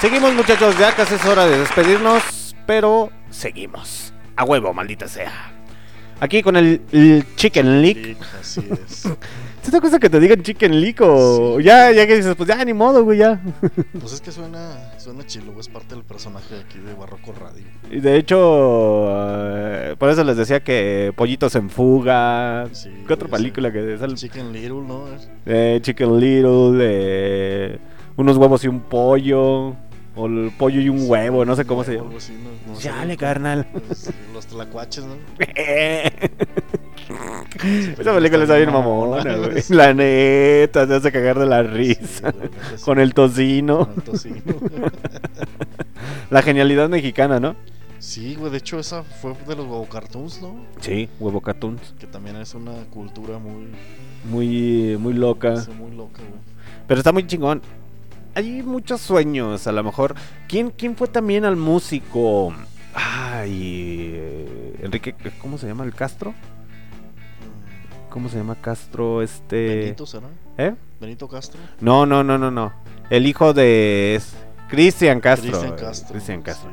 Seguimos 0.00 0.32
muchachos, 0.34 0.76
ya 0.78 0.94
casi 0.94 1.14
es 1.14 1.24
hora 1.24 1.46
de 1.46 1.58
despedirnos, 1.58 2.54
pero 2.66 3.10
seguimos. 3.30 4.12
A 4.36 4.44
huevo, 4.44 4.72
maldita 4.72 5.08
sea. 5.08 5.52
Aquí 6.20 6.42
con 6.42 6.56
el, 6.56 6.82
el 6.92 7.24
Chicken 7.36 7.82
Lick. 7.82 8.16
Así 8.40 8.68
es. 8.70 9.08
¿Sí 9.70 9.78
te 9.80 9.98
que 10.00 10.10
te 10.10 10.18
digan 10.20 10.42
Chicken 10.42 10.80
Lick 10.80 11.00
o 11.02 11.60
ya, 11.60 11.92
ya 11.92 12.06
que 12.06 12.16
dices, 12.16 12.34
pues 12.34 12.48
ya 12.48 12.64
ni 12.64 12.72
modo, 12.72 13.04
güey, 13.04 13.18
ya? 13.18 13.40
Pues 14.00 14.12
es 14.14 14.20
que 14.20 14.32
suena, 14.32 14.92
suena 14.98 15.24
chilo, 15.26 15.52
es 15.60 15.68
parte 15.68 15.94
del 15.94 16.02
personaje 16.04 16.56
aquí 16.66 16.78
de 16.78 16.92
Barroco 16.94 17.32
Radio. 17.38 17.64
Y 17.90 18.00
de 18.00 18.16
hecho, 18.16 19.06
eh, 19.10 19.94
por 19.98 20.10
eso 20.10 20.24
les 20.24 20.36
decía 20.36 20.60
que 20.64 21.12
Pollitos 21.16 21.54
en 21.54 21.70
Fuga. 21.70 22.68
¿Qué 23.06 23.12
otra 23.12 23.28
película 23.28 23.70
que 23.70 23.94
es? 23.94 24.14
Chicken 24.14 24.52
Little, 24.52 24.82
¿no? 24.86 25.04
Eh, 25.46 25.78
Chicken 25.82 26.18
Little, 26.18 26.78
eh, 26.80 27.78
unos 28.16 28.36
huevos 28.38 28.64
y 28.64 28.68
un 28.68 28.80
pollo. 28.80 29.76
O 30.16 30.26
el 30.26 30.50
pollo 30.58 30.80
y 30.80 30.88
un 30.88 31.08
huevo, 31.08 31.44
no 31.44 31.54
sé 31.54 31.64
cómo 31.64 31.84
se 31.84 31.94
llama. 31.94 32.10
Así, 32.16 32.32
no- 32.32 32.72
no 32.72 32.78
sé. 32.78 32.88
Chale, 32.88 33.16
carnal. 33.16 33.64
Los, 33.88 34.10
los 34.34 34.46
tlacuaches, 34.46 35.04
¿no? 35.04 35.14
Esa 37.98 38.14
película 38.14 38.42
está 38.42 38.56
bien 38.56 38.72
mamona, 38.72 39.22
güey. 39.36 39.62
La 39.70 39.92
neta, 39.94 40.86
te 40.86 40.94
hace 40.94 41.12
cagar 41.12 41.38
de 41.38 41.46
la 41.46 41.62
risa. 41.62 42.32
Con 42.84 42.98
el 43.00 43.14
tocino. 43.14 43.86
Con 43.86 43.94
el 43.96 44.02
tocino. 44.02 44.42
La 46.30 46.42
genialidad 46.42 46.88
mexicana, 46.88 47.40
¿no? 47.40 47.56
Sí, 47.98 48.34
güey, 48.36 48.50
de 48.50 48.58
hecho 48.58 48.78
esa 48.78 49.02
fue 49.02 49.34
de 49.46 49.56
los 49.56 49.66
huevo 49.66 49.86
cartoons, 49.86 50.40
¿no? 50.40 50.64
Sí, 50.80 51.08
huevo 51.18 51.40
cartoons. 51.40 51.94
Que 51.98 52.06
también 52.06 52.36
es 52.36 52.54
una 52.54 52.72
cultura 52.90 53.38
muy, 53.38 53.66
Muy, 54.24 54.96
muy 54.96 55.12
loca. 55.12 55.56
sí, 55.60 55.70
muy 55.72 55.90
loca, 55.94 56.20
güey. 56.22 56.40
Pero 56.86 56.98
está 57.00 57.12
muy 57.12 57.26
chingón. 57.26 57.60
Hay 58.34 58.62
muchos 58.62 59.00
sueños, 59.00 59.66
a 59.66 59.72
lo 59.72 59.82
mejor. 59.84 60.14
¿Quién, 60.48 60.70
quién 60.70 60.96
fue 60.96 61.08
también 61.08 61.44
al 61.44 61.56
músico? 61.56 62.54
Ay, 62.94 64.14
Enrique, 64.80 65.14
¿cómo 65.40 65.58
se 65.58 65.66
llama 65.66 65.84
el 65.84 65.94
Castro? 65.94 66.32
¿Cómo 68.10 68.28
se 68.28 68.38
llama 68.38 68.56
Castro? 68.56 69.22
Este. 69.22 69.76
Benito, 69.76 70.06
¿será? 70.06 70.26
¿Eh? 70.58 70.74
Benito 71.00 71.28
Castro. 71.28 71.60
No, 71.80 72.04
no, 72.04 72.22
no, 72.24 72.36
no, 72.36 72.50
no. 72.50 72.72
El 73.08 73.26
hijo 73.26 73.54
de 73.54 74.20
Cristian 74.68 75.20
Castro. 75.20 75.50
Cristian 75.50 75.76
Castro. 75.76 76.12
Cristian 76.12 76.42
Castro. 76.42 76.70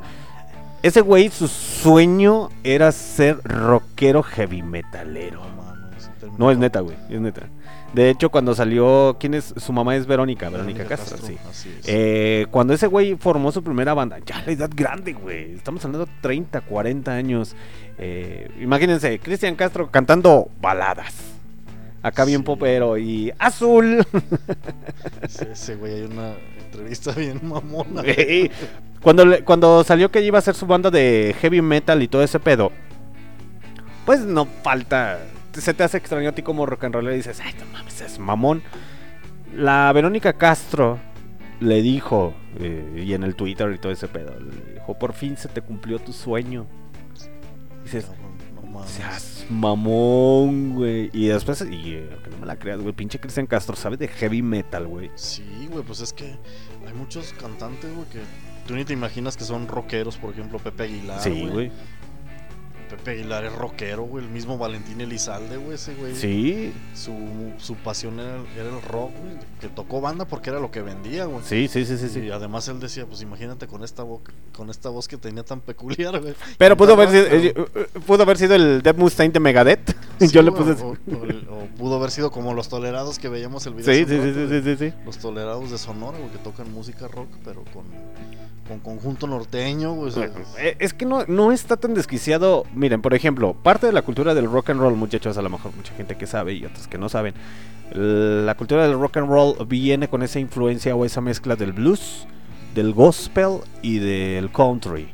Ese 0.82 1.00
güey, 1.00 1.28
su 1.30 1.48
sueño 1.48 2.50
era 2.62 2.92
ser 2.92 3.40
rockero 3.44 4.22
heavy 4.22 4.62
metalero. 4.62 5.42
No, 6.36 6.50
es 6.50 6.58
neta, 6.58 6.80
güey, 6.80 6.96
es 7.08 7.20
neta. 7.20 7.48
De 7.94 8.10
hecho, 8.10 8.30
cuando 8.30 8.54
salió, 8.54 9.16
¿quién 9.18 9.32
es? 9.34 9.54
Su 9.56 9.72
mamá 9.72 9.96
es 9.96 10.06
Verónica, 10.06 10.50
Verónica, 10.50 10.82
Verónica 10.84 10.96
Castro, 10.96 11.16
Castro, 11.16 11.34
sí. 11.34 11.38
así 11.48 11.74
es. 11.80 11.84
Eh, 11.88 12.46
cuando 12.50 12.74
ese 12.74 12.86
güey 12.86 13.16
formó 13.16 13.50
su 13.50 13.62
primera 13.64 13.94
banda, 13.94 14.18
ya 14.26 14.42
la 14.44 14.52
edad 14.52 14.70
grande, 14.74 15.14
güey. 15.14 15.54
Estamos 15.54 15.82
hablando 15.84 16.04
de 16.06 16.12
30, 16.20 16.60
40 16.60 17.12
años. 17.12 17.56
Eh, 17.96 18.50
imagínense, 18.60 19.18
Cristian 19.20 19.54
Castro 19.56 19.90
cantando 19.90 20.50
baladas. 20.60 21.14
Acá 22.02 22.24
bien 22.26 22.44
popero 22.44 22.96
y 22.98 23.32
azul. 23.38 24.04
Sí, 25.28 25.44
ese 25.50 25.74
güey, 25.76 25.94
hay 25.94 26.02
una 26.02 26.34
entrevista 26.66 27.12
bien 27.12 27.40
mamona. 27.42 28.02
Güey, 28.02 28.50
cuando, 29.02 29.24
le- 29.24 29.42
cuando 29.44 29.82
salió 29.84 30.10
que 30.10 30.20
iba 30.22 30.36
a 30.38 30.40
hacer 30.40 30.54
su 30.54 30.66
banda 30.66 30.90
de 30.90 31.34
heavy 31.40 31.62
metal 31.62 32.02
y 32.02 32.08
todo 32.08 32.22
ese 32.22 32.38
pedo, 32.38 32.70
pues 34.04 34.20
no 34.20 34.46
falta. 34.62 35.18
Se 35.60 35.74
te 35.74 35.82
hace 35.82 35.98
extraño 35.98 36.30
a 36.30 36.32
ti 36.32 36.42
como 36.42 36.66
rock 36.66 36.84
and 36.84 36.94
roll 36.94 37.10
y 37.12 37.16
dices, 37.16 37.40
ay, 37.44 37.54
no 37.58 37.66
mames, 37.72 38.00
es 38.00 38.18
mamón. 38.18 38.62
La 39.54 39.92
Verónica 39.92 40.32
Castro 40.34 40.98
le 41.60 41.82
dijo, 41.82 42.34
eh, 42.60 43.04
y 43.06 43.14
en 43.14 43.22
el 43.24 43.34
Twitter 43.34 43.72
y 43.74 43.78
todo 43.78 43.92
ese 43.92 44.08
pedo, 44.08 44.38
le 44.38 44.74
dijo, 44.74 44.98
por 44.98 45.12
fin 45.12 45.36
se 45.36 45.48
te 45.48 45.60
cumplió 45.60 45.98
tu 45.98 46.12
sueño. 46.12 46.66
Dices, 47.82 48.06
seas 48.86 49.46
mamón, 49.50 50.74
güey. 50.74 51.10
Y 51.12 51.28
después, 51.28 51.62
y 51.62 51.94
eh, 51.94 52.10
que 52.22 52.30
no 52.30 52.38
me 52.38 52.46
la 52.46 52.56
creas, 52.56 52.80
güey, 52.80 52.92
pinche 52.92 53.18
Cristian 53.18 53.46
Castro 53.46 53.76
sabe 53.76 53.96
de 53.96 54.08
heavy 54.08 54.42
metal, 54.42 54.86
güey. 54.86 55.10
Sí, 55.14 55.68
güey, 55.70 55.84
pues 55.84 56.00
es 56.00 56.12
que 56.12 56.38
hay 56.86 56.94
muchos 56.94 57.32
cantantes, 57.32 57.92
güey, 57.94 58.08
que 58.08 58.20
tú 58.66 58.74
ni 58.74 58.84
te 58.84 58.92
imaginas 58.92 59.36
que 59.36 59.44
son 59.44 59.66
rockeros, 59.68 60.16
por 60.16 60.32
ejemplo, 60.32 60.58
Pepe 60.58 60.84
Aguilar. 60.84 61.20
Sí, 61.20 61.48
güey. 61.50 61.70
Pepe 62.88 63.10
Aguilar 63.12 63.44
es 63.44 63.52
rockero, 63.54 64.02
güey. 64.04 64.24
El 64.24 64.30
mismo 64.30 64.56
Valentín 64.58 65.00
Elizalde, 65.00 65.56
güey, 65.56 65.74
ese 65.74 65.94
güey. 65.94 66.14
Sí. 66.16 66.72
Su, 66.94 67.12
su 67.58 67.74
pasión 67.76 68.18
era, 68.18 68.38
era 68.56 68.68
el 68.74 68.82
rock, 68.82 69.10
güey. 69.20 69.34
Que 69.60 69.68
tocó 69.68 70.00
banda 70.00 70.24
porque 70.24 70.50
era 70.50 70.58
lo 70.60 70.70
que 70.70 70.82
vendía, 70.82 71.26
güey. 71.26 71.40
Sí, 71.44 71.68
sí, 71.68 71.84
sí, 71.84 71.98
sí, 71.98 72.08
sí. 72.08 72.20
Y 72.20 72.30
además 72.30 72.66
él 72.68 72.80
decía, 72.80 73.06
pues 73.06 73.20
imagínate 73.22 73.66
con 73.66 73.84
esta, 73.84 74.04
vo- 74.04 74.20
con 74.56 74.70
esta 74.70 74.88
voz 74.88 75.06
que 75.08 75.16
tenía 75.16 75.44
tan 75.44 75.60
peculiar, 75.60 76.20
güey. 76.20 76.34
Pero 76.56 76.76
pudo 76.76 76.94
haber, 76.94 77.10
sido, 77.10 77.26
eh, 77.26 77.54
eh, 77.74 77.86
pudo 78.06 78.22
haber 78.22 78.38
sido 78.38 78.54
el 78.54 78.82
Dead 78.82 78.96
Mustaine 78.96 79.32
de 79.32 79.40
Megadeth. 79.40 79.94
Sí, 80.18 80.26
Yo 80.28 80.42
le 80.42 80.50
puse. 80.50 80.72
o, 80.82 80.88
o 80.88 81.24
el- 81.26 81.46
o 81.48 81.66
pudo 81.78 81.94
haber 81.94 82.10
sido 82.10 82.32
como 82.32 82.52
los 82.52 82.68
tolerados 82.68 83.20
que 83.20 83.28
veíamos 83.28 83.64
el 83.66 83.74
video. 83.74 83.94
Sí, 83.94 84.00
sí, 84.00 84.08
sí, 84.08 84.16
rato, 84.18 84.32
sí, 84.40 84.46
güey. 84.60 84.62
sí, 84.76 84.76
sí. 84.90 84.92
Los 85.06 85.18
tolerados 85.18 85.70
de 85.70 85.78
Sonora, 85.78 86.18
güey, 86.18 86.30
que 86.32 86.38
tocan 86.38 86.72
música 86.72 87.06
rock, 87.06 87.28
pero 87.44 87.62
con, 87.72 87.84
con 88.68 88.78
conjunto 88.80 89.26
norteño, 89.26 89.94
güey. 89.94 90.08
o 90.08 90.12
sea, 90.12 90.30
Eh, 90.58 90.76
Es 90.78 90.92
que 90.94 91.06
no, 91.06 91.24
no 91.26 91.50
está 91.50 91.76
tan 91.76 91.94
desquiciado. 91.94 92.64
Miren, 92.74 93.02
por 93.02 93.14
ejemplo, 93.14 93.54
parte 93.54 93.86
de 93.86 93.92
la 93.92 94.02
cultura 94.02 94.34
del 94.34 94.46
rock 94.50 94.70
and 94.70 94.80
roll, 94.80 94.94
muchachos, 94.94 95.36
a 95.38 95.42
lo 95.42 95.50
mejor 95.50 95.74
mucha 95.74 95.94
gente 95.94 96.16
que 96.16 96.26
sabe 96.26 96.52
y 96.52 96.64
otros 96.64 96.86
que 96.86 96.98
no 96.98 97.08
saben. 97.08 97.34
La 97.94 98.54
cultura 98.54 98.86
del 98.86 98.98
rock 98.98 99.16
and 99.16 99.28
roll 99.28 99.66
viene 99.66 100.08
con 100.08 100.22
esa 100.22 100.38
influencia 100.38 100.94
o 100.94 101.04
esa 101.04 101.20
mezcla 101.22 101.56
del 101.56 101.72
blues, 101.72 102.26
del 102.74 102.92
gospel 102.92 103.60
y 103.82 103.98
del 103.98 104.50
country. 104.52 105.08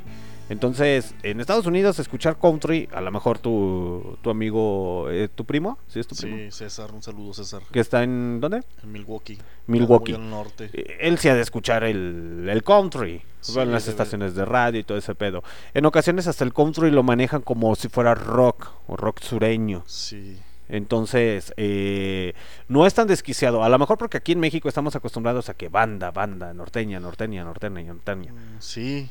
Entonces, 0.48 1.14
en 1.22 1.40
Estados 1.40 1.66
Unidos, 1.66 1.98
escuchar 1.98 2.38
country, 2.38 2.88
a 2.92 3.00
lo 3.00 3.10
mejor 3.10 3.38
tu, 3.38 4.18
tu 4.20 4.30
amigo, 4.30 5.08
eh, 5.10 5.28
tu 5.34 5.44
primo, 5.44 5.78
¿sí 5.88 6.00
es 6.00 6.06
tu 6.06 6.14
primo? 6.14 6.36
sí, 6.36 6.50
César, 6.50 6.92
un 6.92 7.02
saludo, 7.02 7.32
César. 7.32 7.62
Que 7.72 7.80
está 7.80 8.02
en, 8.02 8.40
¿dónde? 8.40 8.62
En 8.82 8.92
Milwaukee. 8.92 9.38
Milwaukee. 9.66 10.12
Muy 10.12 10.22
al 10.22 10.30
norte. 10.30 10.70
Eh, 10.72 10.98
Él 11.00 11.18
sí 11.18 11.28
ha 11.28 11.34
de 11.34 11.40
escuchar 11.40 11.84
el, 11.84 12.46
el 12.50 12.62
country. 12.62 13.22
Sí, 13.40 13.58
en 13.60 13.72
las 13.72 13.88
estaciones 13.88 14.34
de 14.34 14.46
radio 14.46 14.80
y 14.80 14.84
todo 14.84 14.96
ese 14.96 15.14
pedo. 15.14 15.42
En 15.74 15.84
ocasiones 15.84 16.26
hasta 16.26 16.44
el 16.44 16.54
country 16.54 16.90
lo 16.90 17.02
manejan 17.02 17.42
como 17.42 17.74
si 17.74 17.88
fuera 17.88 18.14
rock 18.14 18.68
o 18.86 18.96
rock 18.96 19.20
sureño. 19.20 19.82
Sí. 19.86 20.38
Entonces, 20.68 21.52
eh, 21.58 22.32
no 22.68 22.86
es 22.86 22.94
tan 22.94 23.06
desquiciado. 23.06 23.62
A 23.62 23.68
lo 23.68 23.78
mejor 23.78 23.98
porque 23.98 24.16
aquí 24.16 24.32
en 24.32 24.40
México 24.40 24.68
estamos 24.68 24.96
acostumbrados 24.96 25.50
a 25.50 25.54
que 25.54 25.68
banda, 25.68 26.10
banda, 26.10 26.54
norteña, 26.54 27.00
norteña, 27.00 27.44
norteña, 27.44 27.82
norteña. 27.84 28.32
Sí. 28.60 29.10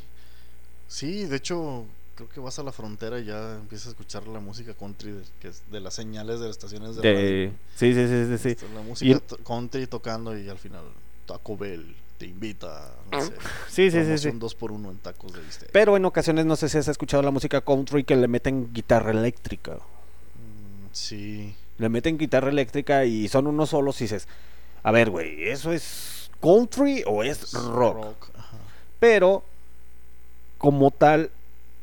Sí, 0.94 1.26
de 1.26 1.38
hecho, 1.38 1.86
creo 2.14 2.30
que 2.30 2.40
vas 2.40 2.60
a 2.60 2.64
la 2.64 2.72
frontera 2.72 3.20
y 3.20 3.26
ya 3.26 3.56
empiezas 3.56 3.88
a 3.88 3.90
escuchar 3.90 4.28
la 4.28 4.40
música 4.40 4.76
country 4.76 5.10
de, 5.12 5.24
que 5.42 5.48
es 5.48 5.64
de 5.72 5.80
las 5.80 5.96
señales 5.96 6.40
de 6.40 6.46
las 6.46 6.56
estaciones 6.56 6.96
de, 6.96 7.02
De- 7.02 7.14
radio. 7.16 7.58
sí, 7.76 7.94
sí, 7.96 8.08
sí, 8.08 8.38
sí, 8.38 8.56
sí. 8.56 8.66
La 8.76 8.82
música 8.84 9.20
country 9.44 9.88
tocando 9.88 10.38
y 10.38 10.48
al 10.50 10.60
final 10.60 10.84
Taco 11.26 11.58
Bell 11.58 11.96
te 12.20 12.28
invita, 12.28 12.92
no 13.12 13.22
sé. 13.26 13.34
Sí, 13.70 13.90
sí, 13.90 14.06
sí, 14.06 14.18
sí. 14.20 14.30
dos 14.38 14.54
por 14.54 14.72
uno 14.72 14.92
en 14.92 14.98
tacos 14.98 15.34
de 15.34 15.42
bistec. 15.42 15.72
Pero 15.72 15.98
en 15.98 16.06
ocasiones 16.06 16.46
no 16.46 16.56
sé 16.56 16.70
si 16.70 16.78
has 16.78 16.88
escuchado 16.88 17.24
la 17.24 17.32
música 17.32 17.62
country 17.62 18.04
que 18.04 18.16
le 18.16 18.28
meten 18.28 18.72
guitarra 18.72 19.10
eléctrica. 19.10 19.80
Sí. 20.92 21.56
Le 21.80 21.90
meten 21.90 22.20
guitarra 22.20 22.50
eléctrica 22.50 23.04
y 23.06 23.28
son 23.30 23.48
unos 23.48 23.72
solos 23.72 24.00
y 24.00 24.04
dices, 24.04 24.28
a 24.84 24.92
ver, 24.92 25.10
güey, 25.10 25.46
¿eso 25.50 25.74
es 25.74 26.30
country 26.40 27.04
o 27.08 27.24
es 27.24 27.52
rock? 27.54 28.30
Pero, 29.00 29.44
como 30.64 30.92
tal, 30.92 31.30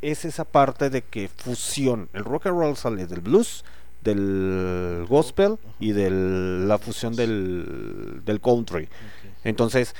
es 0.00 0.24
esa 0.24 0.46
parte 0.46 0.88
de 0.88 1.02
que 1.02 1.28
fusión. 1.28 2.08
El 2.14 2.24
rock 2.24 2.46
and 2.46 2.58
roll 2.58 2.76
sale 2.78 3.06
del 3.06 3.20
blues, 3.20 3.62
del 4.00 5.04
gospel 5.06 5.58
y 5.78 5.92
de 5.92 6.08
la 6.08 6.78
fusión 6.78 7.14
del, 7.14 8.22
del 8.24 8.40
country. 8.40 8.88
Entonces, 9.44 9.94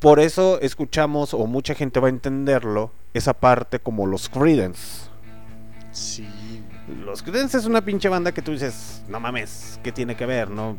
por 0.00 0.18
eso 0.18 0.60
escuchamos, 0.60 1.32
o 1.32 1.46
mucha 1.46 1.76
gente 1.76 2.00
va 2.00 2.08
a 2.08 2.10
entenderlo, 2.10 2.90
esa 3.14 3.34
parte 3.34 3.78
como 3.78 4.04
los 4.04 4.28
Creedence. 4.28 5.08
Sí. 5.92 6.26
Los 7.04 7.22
Creedence 7.22 7.56
es 7.56 7.66
una 7.66 7.84
pinche 7.84 8.08
banda 8.08 8.32
que 8.32 8.42
tú 8.42 8.50
dices, 8.50 9.04
no 9.06 9.20
mames, 9.20 9.78
¿qué 9.84 9.92
tiene 9.92 10.16
que 10.16 10.26
ver? 10.26 10.50
no 10.50 10.76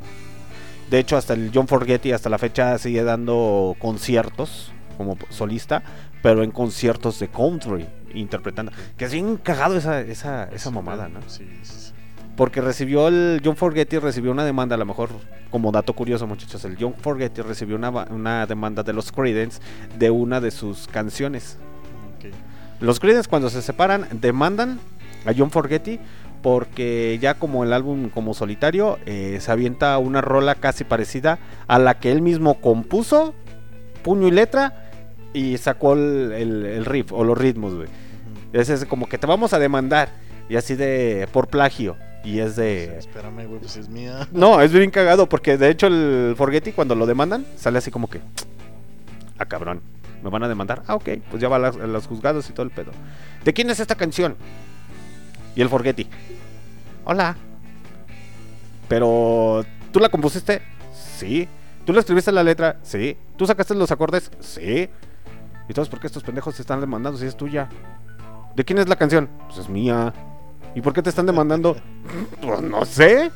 De 0.89 0.99
hecho, 0.99 1.15
hasta 1.15 1.35
el 1.35 1.51
John 1.53 1.69
Forgetti 1.69 2.11
hasta 2.11 2.29
la 2.29 2.37
fecha 2.37 2.77
sigue 2.79 3.05
dando 3.05 3.77
conciertos 3.79 4.73
como 4.97 5.17
solista, 5.29 5.83
pero 6.23 6.41
en 6.41 6.51
conciertos 6.51 7.19
de 7.19 7.27
country, 7.27 7.85
interpretando. 8.13 8.71
Que 8.97 9.05
es 9.05 9.11
bien 9.11 9.35
cagado 9.35 9.75
esa, 9.75 9.99
esa, 9.99 10.45
esa 10.45 10.71
mamada, 10.71 11.09
¿no? 11.09 11.19
Sí, 11.27 11.45
sí, 11.63 11.73
sí. 11.75 11.91
Porque 12.37 12.61
recibió 12.61 13.09
el 13.09 13.41
John 13.43 13.57
Forgetti 13.57 13.99
recibió 13.99 14.31
una 14.31 14.45
demanda, 14.45 14.75
a 14.75 14.77
lo 14.79 14.85
mejor 14.85 15.09
como 15.51 15.71
dato 15.71 15.93
curioso, 15.93 16.25
muchachos, 16.25 16.63
el 16.63 16.77
John 16.79 16.95
Forgetti 16.97 17.41
recibió 17.41 17.75
una, 17.75 17.89
una 17.89 18.47
demanda 18.47 18.83
de 18.83 18.93
los 18.93 19.11
Creedence 19.11 19.59
de 19.99 20.09
una 20.09 20.39
de 20.39 20.49
sus 20.49 20.87
canciones. 20.87 21.57
Los 22.79 23.01
Creedence 23.01 23.29
cuando 23.29 23.49
se 23.49 23.61
separan 23.61 24.07
demandan 24.13 24.79
a 25.25 25.33
John 25.37 25.51
Forgetti 25.51 25.99
porque 26.41 27.19
ya 27.21 27.33
como 27.33 27.65
el 27.65 27.73
álbum 27.73 28.09
como 28.09 28.33
solitario 28.33 28.97
eh, 29.05 29.37
se 29.41 29.51
avienta 29.51 29.97
una 29.97 30.21
rola 30.21 30.55
casi 30.55 30.85
parecida 30.85 31.37
a 31.67 31.79
la 31.79 31.99
que 31.99 32.11
él 32.11 32.21
mismo 32.21 32.61
compuso, 32.61 33.33
puño 34.03 34.27
y 34.27 34.31
letra, 34.31 34.83
y 35.33 35.57
sacó 35.57 35.93
el, 35.93 36.31
el- 36.33 36.65
el 36.65 36.85
riff 36.85 37.11
o 37.11 37.23
los 37.23 37.37
ritmos, 37.37 37.73
güey. 37.75 37.87
Es, 38.53 38.69
es 38.69 38.85
como 38.85 39.07
que 39.07 39.17
te 39.17 39.25
vamos 39.27 39.53
a 39.53 39.59
demandar, 39.59 40.09
y 40.49 40.55
así 40.55 40.75
de 40.75 41.27
por 41.31 41.47
plagio, 41.47 41.97
y 42.23 42.39
es 42.39 42.55
de... 42.55 42.97
Espérame, 42.97 43.45
güey, 43.47 43.59
pues 43.59 43.77
es 43.77 43.89
mía. 43.89 44.27
No, 44.31 44.61
es 44.61 44.71
bien 44.71 44.91
cagado 44.91 45.27
porque 45.27 45.57
de 45.57 45.69
hecho 45.69 45.87
el 45.87 46.35
Forgetti 46.37 46.71
cuando 46.71 46.95
lo 46.95 47.05
demandan 47.05 47.45
sale 47.57 47.79
así 47.79 47.89
como 47.91 48.09
que... 48.09 48.19
Ah, 49.39 49.45
cabrón. 49.45 49.81
¿Me 50.23 50.29
van 50.29 50.43
a 50.43 50.47
demandar? 50.47 50.83
Ah, 50.87 50.95
ok. 50.95 51.09
Pues 51.29 51.41
ya 51.41 51.49
va 51.49 51.57
a 51.57 51.71
los 51.71 52.07
juzgados 52.07 52.49
y 52.49 52.53
todo 52.53 52.65
el 52.65 52.71
pedo. 52.71 52.91
¿De 53.43 53.51
quién 53.51 53.69
es 53.69 53.79
esta 53.81 53.95
canción? 53.95 54.37
Y 55.55 55.61
el 55.61 55.67
Forgetti. 55.67 56.07
Hola. 57.03 57.35
Pero... 58.87 59.65
¿Tú 59.91 59.99
la 59.99 60.09
compusiste? 60.09 60.61
Sí. 61.17 61.47
¿Tú 61.85 61.91
le 61.93 61.99
escribiste 61.99 62.31
la 62.31 62.43
letra? 62.43 62.77
Sí. 62.83 63.17
¿Tú 63.35 63.45
sacaste 63.45 63.75
los 63.75 63.91
acordes? 63.91 64.31
Sí. 64.39 64.89
Entonces, 65.67 65.89
¿por 65.89 65.99
qué 65.99 66.07
estos 66.07 66.23
pendejos 66.23 66.55
se 66.55 66.61
están 66.61 66.79
demandando 66.81 67.17
si 67.17 67.25
es 67.25 67.35
tuya? 67.35 67.69
¿De 68.55 68.63
quién 68.63 68.79
es 68.79 68.87
la 68.87 68.95
canción? 68.95 69.29
Pues 69.47 69.59
es 69.59 69.69
mía. 69.69 70.13
¿Y 70.75 70.81
por 70.81 70.93
qué 70.93 71.01
te 71.01 71.09
están 71.09 71.25
demandando? 71.25 71.75
Pues 72.41 72.61
no 72.61 72.83
sé. 72.83 73.31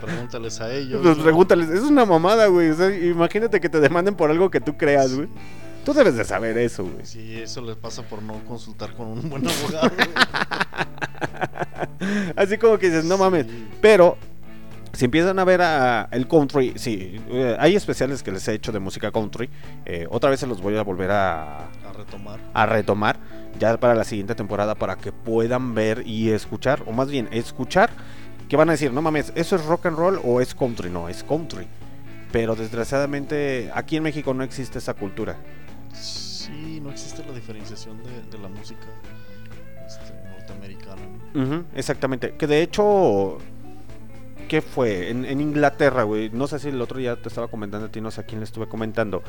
Pregúntales 0.00 0.60
a 0.60 0.72
ellos. 0.72 1.00
Pues 1.02 1.16
¿no? 1.16 1.22
pregúntales, 1.24 1.68
es 1.68 1.82
una 1.82 2.04
mamada, 2.04 2.46
güey. 2.46 2.70
O 2.70 2.74
sea, 2.76 2.94
imagínate 2.94 3.60
que 3.60 3.68
te 3.68 3.80
demanden 3.80 4.14
por 4.14 4.30
algo 4.30 4.50
que 4.50 4.60
tú 4.60 4.76
creas, 4.76 5.12
güey. 5.14 5.28
Tú 5.84 5.92
debes 5.92 6.16
de 6.16 6.24
saber 6.24 6.56
eso, 6.58 6.84
güey. 6.84 7.04
Sí, 7.04 7.40
eso 7.40 7.60
les 7.60 7.76
pasa 7.76 8.02
por 8.02 8.22
no 8.22 8.34
consultar 8.46 8.94
con 8.94 9.08
un 9.08 9.28
buen 9.28 9.44
abogado. 9.48 9.90
güey. 9.96 10.08
Así 12.36 12.56
como 12.56 12.78
que 12.78 12.86
dices, 12.86 13.04
no 13.04 13.18
mames. 13.18 13.46
Pero 13.80 14.16
si 14.92 15.06
empiezan 15.06 15.38
a 15.38 15.44
ver 15.44 15.62
a 15.62 16.08
el 16.12 16.28
country, 16.28 16.72
sí, 16.76 17.20
eh, 17.30 17.56
hay 17.58 17.76
especiales 17.76 18.22
que 18.22 18.30
les 18.32 18.46
he 18.48 18.54
hecho 18.54 18.72
de 18.72 18.78
música 18.78 19.10
country. 19.10 19.48
eh, 19.84 20.06
otra 20.10 20.30
vez 20.30 20.40
se 20.40 20.46
los 20.46 20.60
voy 20.60 20.76
a 20.76 20.82
volver 20.82 21.10
a, 21.10 21.58
a 21.66 21.92
retomar. 21.96 22.40
a 22.52 22.66
retomar 22.66 23.18
ya 23.58 23.76
para 23.78 23.94
la 23.94 24.04
siguiente 24.04 24.34
temporada 24.34 24.74
para 24.74 24.96
que 24.96 25.12
puedan 25.12 25.74
ver 25.74 26.02
y 26.06 26.30
escuchar, 26.30 26.82
o 26.86 26.92
más 26.92 27.10
bien 27.10 27.28
escuchar, 27.32 27.90
que 28.48 28.56
van 28.56 28.68
a 28.68 28.72
decir, 28.72 28.92
no 28.92 29.00
mames, 29.02 29.32
¿eso 29.34 29.56
es 29.56 29.64
rock 29.64 29.86
and 29.86 29.96
roll 29.96 30.20
o 30.24 30.40
es 30.40 30.54
country? 30.54 30.90
No, 30.90 31.08
es 31.08 31.22
country. 31.24 31.66
Pero 32.30 32.54
desgraciadamente 32.56 33.70
aquí 33.74 33.96
en 33.96 34.02
México 34.02 34.32
no 34.34 34.42
existe 34.42 34.78
esa 34.78 34.94
cultura. 34.94 35.36
Sí, 35.92 36.80
no 36.82 36.90
existe 36.90 37.24
la 37.24 37.32
diferenciación 37.34 38.02
de, 38.02 38.22
de 38.30 38.38
la 38.42 38.48
música 38.48 38.86
este, 39.86 40.12
norteamericana. 40.30 41.02
exactamente. 41.74 42.34
Que 42.36 42.46
de 42.46 42.62
hecho, 42.62 43.38
¿qué 44.48 44.62
fue? 44.62 45.10
En, 45.10 45.24
en 45.24 45.40
Inglaterra, 45.40 46.02
güey. 46.04 46.30
No 46.30 46.46
sé 46.46 46.58
si 46.58 46.68
el 46.68 46.80
otro 46.80 46.98
día 46.98 47.16
te 47.20 47.28
estaba 47.28 47.48
comentando 47.48 47.86
a 47.86 47.90
ti, 47.90 48.00
no 48.00 48.10
sé 48.10 48.20
a 48.20 48.24
quién 48.24 48.40
le 48.40 48.44
estuve 48.44 48.68
comentando. 48.68 49.22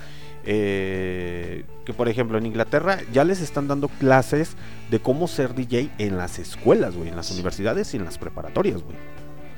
eh, 0.45 1.65
que 1.85 1.93
por 1.93 2.07
ejemplo, 2.09 2.37
en 2.37 2.45
Inglaterra 2.45 2.99
ya 3.11 3.23
les 3.23 3.41
están 3.41 3.67
dando 3.67 3.87
clases 3.87 4.55
de 4.89 4.99
cómo 4.99 5.27
ser 5.27 5.53
DJ 5.55 5.89
en 5.97 6.17
las 6.17 6.39
escuelas, 6.39 6.95
güey. 6.95 7.09
En 7.09 7.15
las 7.15 7.31
universidades 7.31 7.93
y 7.93 7.97
en 7.97 8.05
las 8.05 8.17
preparatorias, 8.17 8.81
güey. 8.81 8.95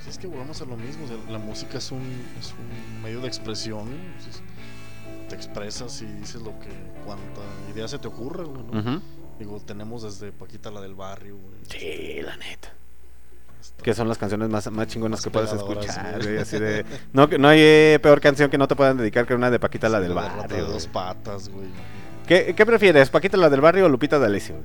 Si 0.04 0.10
es 0.10 0.18
que 0.18 0.28
volvemos 0.28 0.62
a 0.62 0.66
lo 0.66 0.78
mismo, 0.78 1.06
o 1.06 1.08
sea, 1.08 1.18
la 1.32 1.40
música 1.40 1.78
es 1.80 1.92
un, 1.92 2.02
es 2.40 2.54
un 2.54 3.02
medio 3.04 3.22
de 3.22 3.28
expresión. 3.28 3.88
pues, 4.24 4.42
te 5.30 5.36
expresas 5.36 6.02
y 6.04 6.06
dices 6.06 6.42
lo 6.44 6.52
que, 6.60 6.70
cuanta 7.04 7.42
idea 7.74 7.88
se 7.88 7.98
te 7.98 8.08
ocurre, 8.08 8.44
güey, 8.44 8.64
¿no? 8.84 9.02
Digo, 9.40 9.60
tenemos 9.60 10.04
desde 10.04 10.32
Paquita 10.32 10.70
la 10.72 10.80
del 10.82 10.94
barrio, 10.94 11.36
güey. 11.38 11.56
Sí, 11.68 12.22
la 12.22 12.38
neta. 12.38 12.72
Que 13.84 13.94
son 13.94 14.08
las 14.08 14.18
canciones 14.18 14.50
más, 14.50 14.72
más 14.72 14.88
chingonas 14.88 15.22
que 15.22 15.30
puedes 15.30 15.50
pegadoras, 15.52 15.86
escuchar, 15.86 16.24
güey. 16.24 16.38
Así 16.38 16.58
de. 16.60 16.86
No, 17.14 17.28
no 17.28 17.48
hay 17.48 17.60
eh, 17.62 18.00
peor 18.02 18.20
canción 18.22 18.50
que 18.50 18.58
no 18.58 18.68
te 18.68 18.76
puedan 18.76 18.98
dedicar 18.98 19.26
que 19.28 19.36
una 19.36 19.52
de 19.52 19.60
Paquita 19.60 19.90
la 19.90 19.98
Sí, 20.00 20.04
del 20.04 20.16
de 20.16 20.22
rata 20.22 20.36
barrio. 20.38 20.66
de 20.66 20.72
dos 20.72 20.88
patas, 20.88 21.50
güey. 21.50 21.68
¿Qué, 22.28 22.56
¿Qué 22.56 22.66
prefieres? 22.66 23.10
¿Paquita 23.10 23.38
la 23.38 23.50
del 23.50 23.62
barrio 23.62 23.86
o 23.86 23.90
Lupita 23.90 24.18
D'Alessio? 24.18 24.56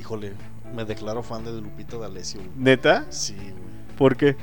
Híjole, 0.00 0.32
me 0.74 0.84
declaro 0.84 1.22
fan 1.22 1.44
de 1.44 1.52
Lupita 1.60 1.96
D'Alessio. 1.98 2.40
¿Neta? 2.56 3.06
Sí, 3.10 3.34
güey. 3.34 3.96
¿Por 3.98 4.16
qué? 4.16 4.36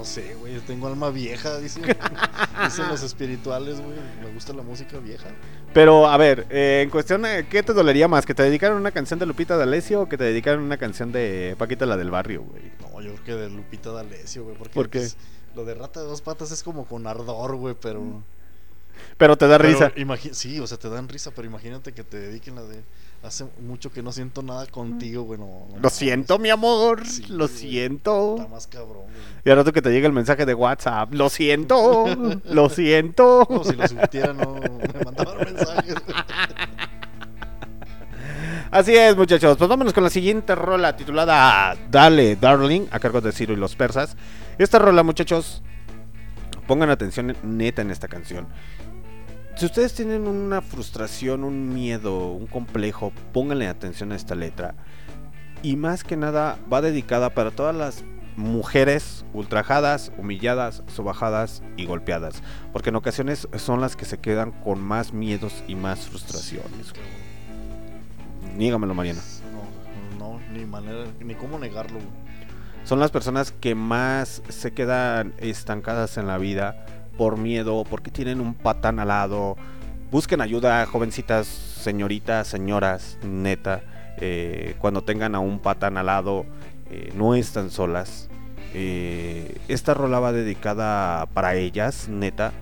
No 0.00 0.06
sé, 0.06 0.34
güey, 0.36 0.58
tengo 0.60 0.86
alma 0.86 1.10
vieja, 1.10 1.58
dicen, 1.58 1.82
dicen 2.64 2.88
los 2.88 3.02
espirituales, 3.02 3.82
güey. 3.82 3.98
Me 4.22 4.32
gusta 4.32 4.54
la 4.54 4.62
música 4.62 4.98
vieja. 4.98 5.26
Pero, 5.74 6.06
a 6.06 6.16
ver, 6.16 6.46
eh, 6.48 6.80
en 6.82 6.88
cuestión, 6.88 7.22
¿qué 7.50 7.62
te 7.62 7.74
dolería 7.74 8.08
más? 8.08 8.24
¿Que 8.24 8.34
te 8.34 8.42
dedicaran 8.42 8.78
una 8.78 8.92
canción 8.92 9.18
de 9.18 9.26
Lupita 9.26 9.58
D'Alessio 9.58 10.00
o 10.00 10.08
que 10.08 10.16
te 10.16 10.24
dedicaran 10.24 10.60
una 10.60 10.78
canción 10.78 11.12
de 11.12 11.54
Paquita 11.58 11.84
la 11.84 11.98
del 11.98 12.10
barrio, 12.10 12.44
güey? 12.44 12.62
No, 12.80 13.02
yo 13.02 13.12
creo 13.16 13.24
que 13.26 13.34
de 13.34 13.50
Lupita 13.50 13.92
D'Alessio, 13.92 14.44
güey. 14.44 14.56
Porque 14.56 14.72
¿Por 14.72 14.88
qué? 14.88 15.00
pues, 15.00 15.18
lo 15.54 15.66
de 15.66 15.74
rata 15.74 16.00
de 16.00 16.06
dos 16.06 16.22
patas 16.22 16.50
es 16.50 16.62
como 16.62 16.86
con 16.86 17.06
ardor, 17.06 17.56
güey, 17.56 17.76
pero. 17.78 18.22
Pero 19.18 19.36
te 19.36 19.48
da 19.48 19.58
pero 19.58 19.68
risa. 19.68 19.92
sí, 20.32 20.60
o 20.60 20.66
sea, 20.66 20.78
te 20.78 20.88
dan 20.88 21.10
risa, 21.10 21.30
pero 21.30 21.46
imagínate 21.46 21.92
que 21.92 22.04
te 22.04 22.18
dediquen 22.18 22.54
la 22.54 22.62
de. 22.62 22.82
Hace 23.22 23.44
mucho 23.60 23.92
que 23.92 24.02
no 24.02 24.12
siento 24.12 24.42
nada 24.42 24.66
contigo, 24.66 25.24
güey. 25.24 25.38
No, 25.38 25.66
no 25.70 25.78
Lo 25.78 25.90
siento, 25.90 26.38
mi 26.38 26.48
amor. 26.48 27.06
Sí, 27.06 27.26
lo 27.28 27.46
güey. 27.46 27.58
siento. 27.58 28.36
Está 28.38 28.48
más 28.48 28.66
cabrón, 28.66 29.02
güey. 29.02 29.16
Y 29.44 29.50
al 29.50 29.56
rato 29.58 29.72
que 29.74 29.82
te 29.82 29.90
llega 29.90 30.06
el 30.06 30.14
mensaje 30.14 30.46
de 30.46 30.54
WhatsApp. 30.54 31.12
Lo 31.12 31.28
siento. 31.28 32.06
lo 32.44 32.70
siento. 32.70 33.44
Como 33.46 33.64
si 33.64 33.76
lo 33.76 33.86
surtiera, 33.86 34.32
no 34.32 34.54
me 34.54 35.04
mandaban 35.04 35.36
mensajes. 35.44 35.96
Así 38.70 38.96
es, 38.96 39.16
muchachos. 39.16 39.56
Pues 39.58 39.68
vámonos 39.68 39.92
con 39.92 40.04
la 40.04 40.10
siguiente 40.10 40.54
rola 40.54 40.96
titulada 40.96 41.76
Dale, 41.90 42.36
Darling, 42.36 42.86
a 42.90 43.00
cargo 43.00 43.20
de 43.20 43.32
Ciro 43.32 43.52
y 43.52 43.56
los 43.56 43.76
persas. 43.76 44.16
Esta 44.58 44.78
rola, 44.78 45.02
muchachos, 45.02 45.62
pongan 46.66 46.88
atención 46.88 47.36
neta 47.42 47.82
en 47.82 47.90
esta 47.90 48.08
canción. 48.08 48.46
Si 49.60 49.66
ustedes 49.66 49.92
tienen 49.92 50.26
una 50.26 50.62
frustración, 50.62 51.44
un 51.44 51.74
miedo, 51.74 52.32
un 52.32 52.46
complejo, 52.46 53.12
pónganle 53.34 53.68
atención 53.68 54.10
a 54.10 54.16
esta 54.16 54.34
letra. 54.34 54.74
Y 55.62 55.76
más 55.76 56.02
que 56.02 56.16
nada 56.16 56.56
va 56.72 56.80
dedicada 56.80 57.34
para 57.34 57.50
todas 57.50 57.76
las 57.76 58.02
mujeres 58.36 59.26
ultrajadas, 59.34 60.12
humilladas, 60.16 60.82
sobajadas 60.86 61.62
y 61.76 61.84
golpeadas. 61.84 62.42
Porque 62.72 62.88
en 62.88 62.96
ocasiones 62.96 63.48
son 63.58 63.82
las 63.82 63.96
que 63.96 64.06
se 64.06 64.16
quedan 64.16 64.52
con 64.52 64.80
más 64.80 65.12
miedos 65.12 65.62
y 65.68 65.74
más 65.74 66.08
frustraciones. 66.08 66.94
Niégamelo, 68.56 68.94
Mariana. 68.94 69.20
No, 70.18 70.38
no, 70.38 70.40
ni 70.54 70.64
manera, 70.64 71.04
ni 71.20 71.34
cómo 71.34 71.58
negarlo. 71.58 71.98
Son 72.84 72.98
las 72.98 73.10
personas 73.10 73.52
que 73.52 73.74
más 73.74 74.42
se 74.48 74.72
quedan 74.72 75.34
estancadas 75.36 76.16
en 76.16 76.26
la 76.26 76.38
vida 76.38 76.86
por 77.20 77.36
miedo, 77.36 77.84
porque 77.84 78.10
tienen 78.10 78.40
un 78.40 78.54
patán 78.54 78.98
al 78.98 79.08
lado. 79.08 79.58
Busquen 80.10 80.40
ayuda, 80.40 80.86
jovencitas, 80.86 81.46
señoritas, 81.46 82.48
señoras, 82.48 83.18
neta. 83.22 83.82
eh, 84.22 84.74
cuando 84.78 85.02
tengan 85.02 85.34
a 85.34 85.38
un 85.38 85.58
patán 85.58 85.98
al 85.98 86.06
lado, 86.06 86.46
eh, 86.90 87.12
no 87.14 87.34
están 87.34 87.70
solas. 87.70 88.30
Eh, 88.72 89.58
esta 89.68 89.92
rola 89.92 90.18
va 90.18 90.32
dedicada 90.32 91.26
para 91.34 91.56
ellas, 91.56 92.08
neta. 92.08 92.52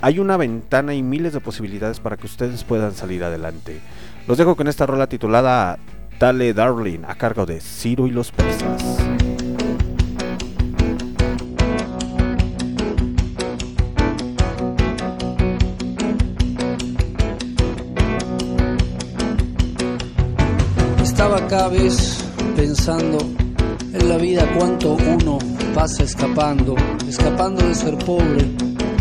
Hay 0.00 0.18
una 0.18 0.38
ventana 0.38 0.94
y 0.94 1.02
miles 1.02 1.34
de 1.34 1.40
posibilidades 1.40 2.00
para 2.00 2.16
que 2.16 2.24
ustedes 2.24 2.64
puedan 2.64 2.94
salir 2.94 3.24
adelante. 3.24 3.78
Los 4.26 4.38
dejo 4.38 4.56
con 4.56 4.68
esta 4.68 4.86
rola 4.86 5.06
titulada 5.06 5.78
Dale 6.18 6.54
Darling 6.54 7.04
a 7.06 7.14
cargo 7.16 7.44
de 7.44 7.60
Ciro 7.60 8.06
y 8.06 8.10
los 8.10 8.32
persas. 8.32 8.97
Cada 21.48 21.68
vez 21.68 22.18
pensando 22.56 23.18
en 23.92 24.08
la 24.08 24.18
vida 24.18 24.46
cuánto 24.58 24.96
uno 24.96 25.38
pasa 25.74 26.02
escapando, 26.02 26.76
escapando 27.08 27.66
de 27.66 27.74
ser 27.74 27.96
pobre, 27.98 28.44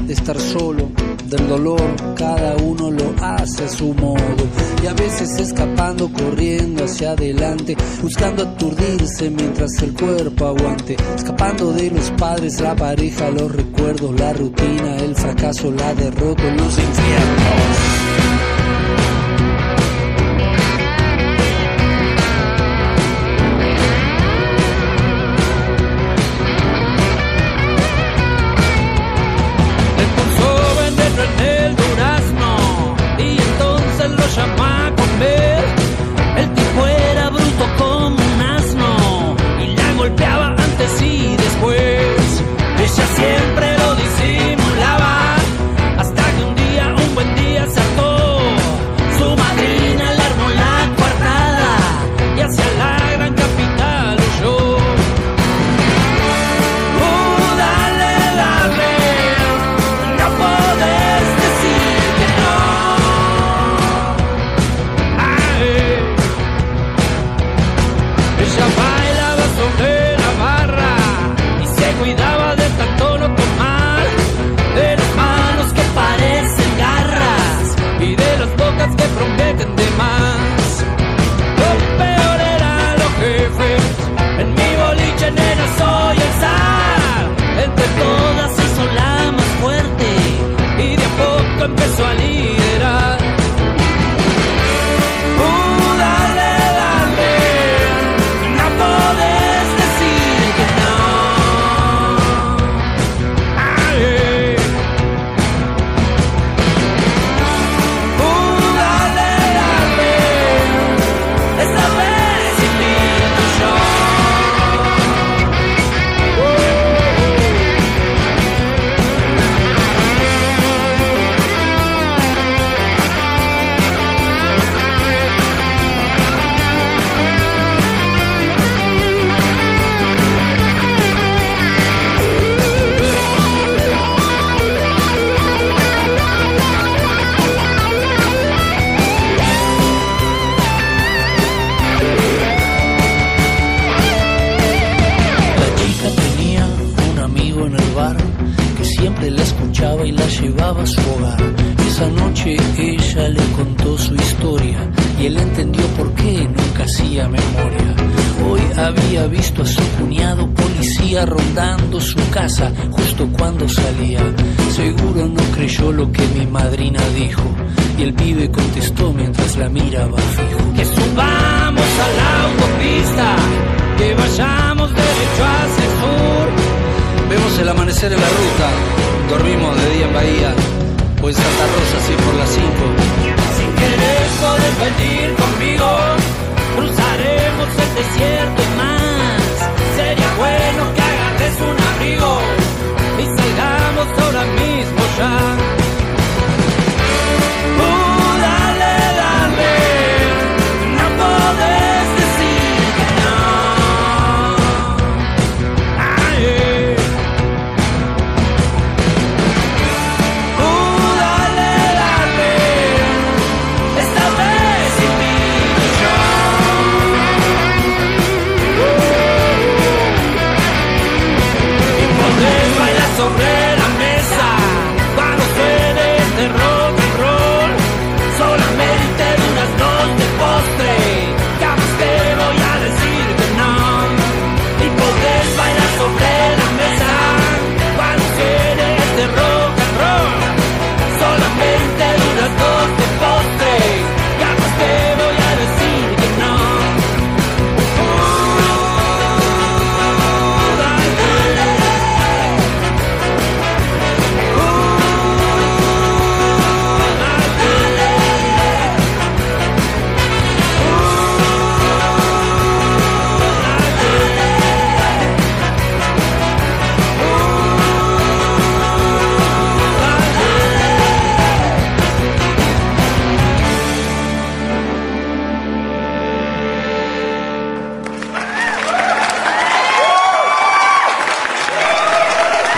de 0.06 0.14
estar 0.14 0.40
solo, 0.40 0.90
del 1.26 1.48
dolor, 1.48 1.82
cada 2.16 2.56
uno 2.56 2.90
lo 2.90 3.14
hace 3.22 3.66
a 3.66 3.68
su 3.68 3.94
modo. 3.94 4.48
Y 4.82 4.88
a 4.88 4.94
veces 4.94 5.38
escapando, 5.40 6.10
corriendo 6.12 6.86
hacia 6.86 7.12
adelante, 7.12 7.76
buscando 8.02 8.44
aturdirse 8.44 9.30
mientras 9.30 9.82
el 9.82 9.94
cuerpo 9.94 10.46
aguante, 10.46 10.96
escapando 11.16 11.74
de 11.74 11.92
los 11.92 12.12
padres, 12.12 12.62
la 12.62 12.76
pareja, 12.76 13.30
los 13.30 13.52
recuerdos, 13.52 14.18
la 14.18 14.32
rutina, 14.32 14.96
el 14.98 15.16
fracaso, 15.16 15.70
la 15.72 15.94
derrota, 15.94 16.44
los 16.44 16.80
infiernos. 16.80 17.97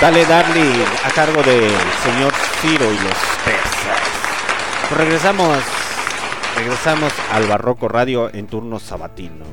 Dale 0.10 0.26
Darly 0.26 0.84
a 1.06 1.12
cargo 1.12 1.44
del 1.44 1.70
señor 2.04 2.34
Ciro 2.62 2.86
y 2.92 2.96
los 2.96 3.14
persas. 3.46 4.00
Pues 4.88 5.02
regresamos, 5.02 5.60
regresamos 6.56 7.14
al 7.32 7.46
Barroco 7.46 7.88
Radio 7.88 8.34
en 8.34 8.48
turno 8.48 8.80
sabatino. 8.80 9.46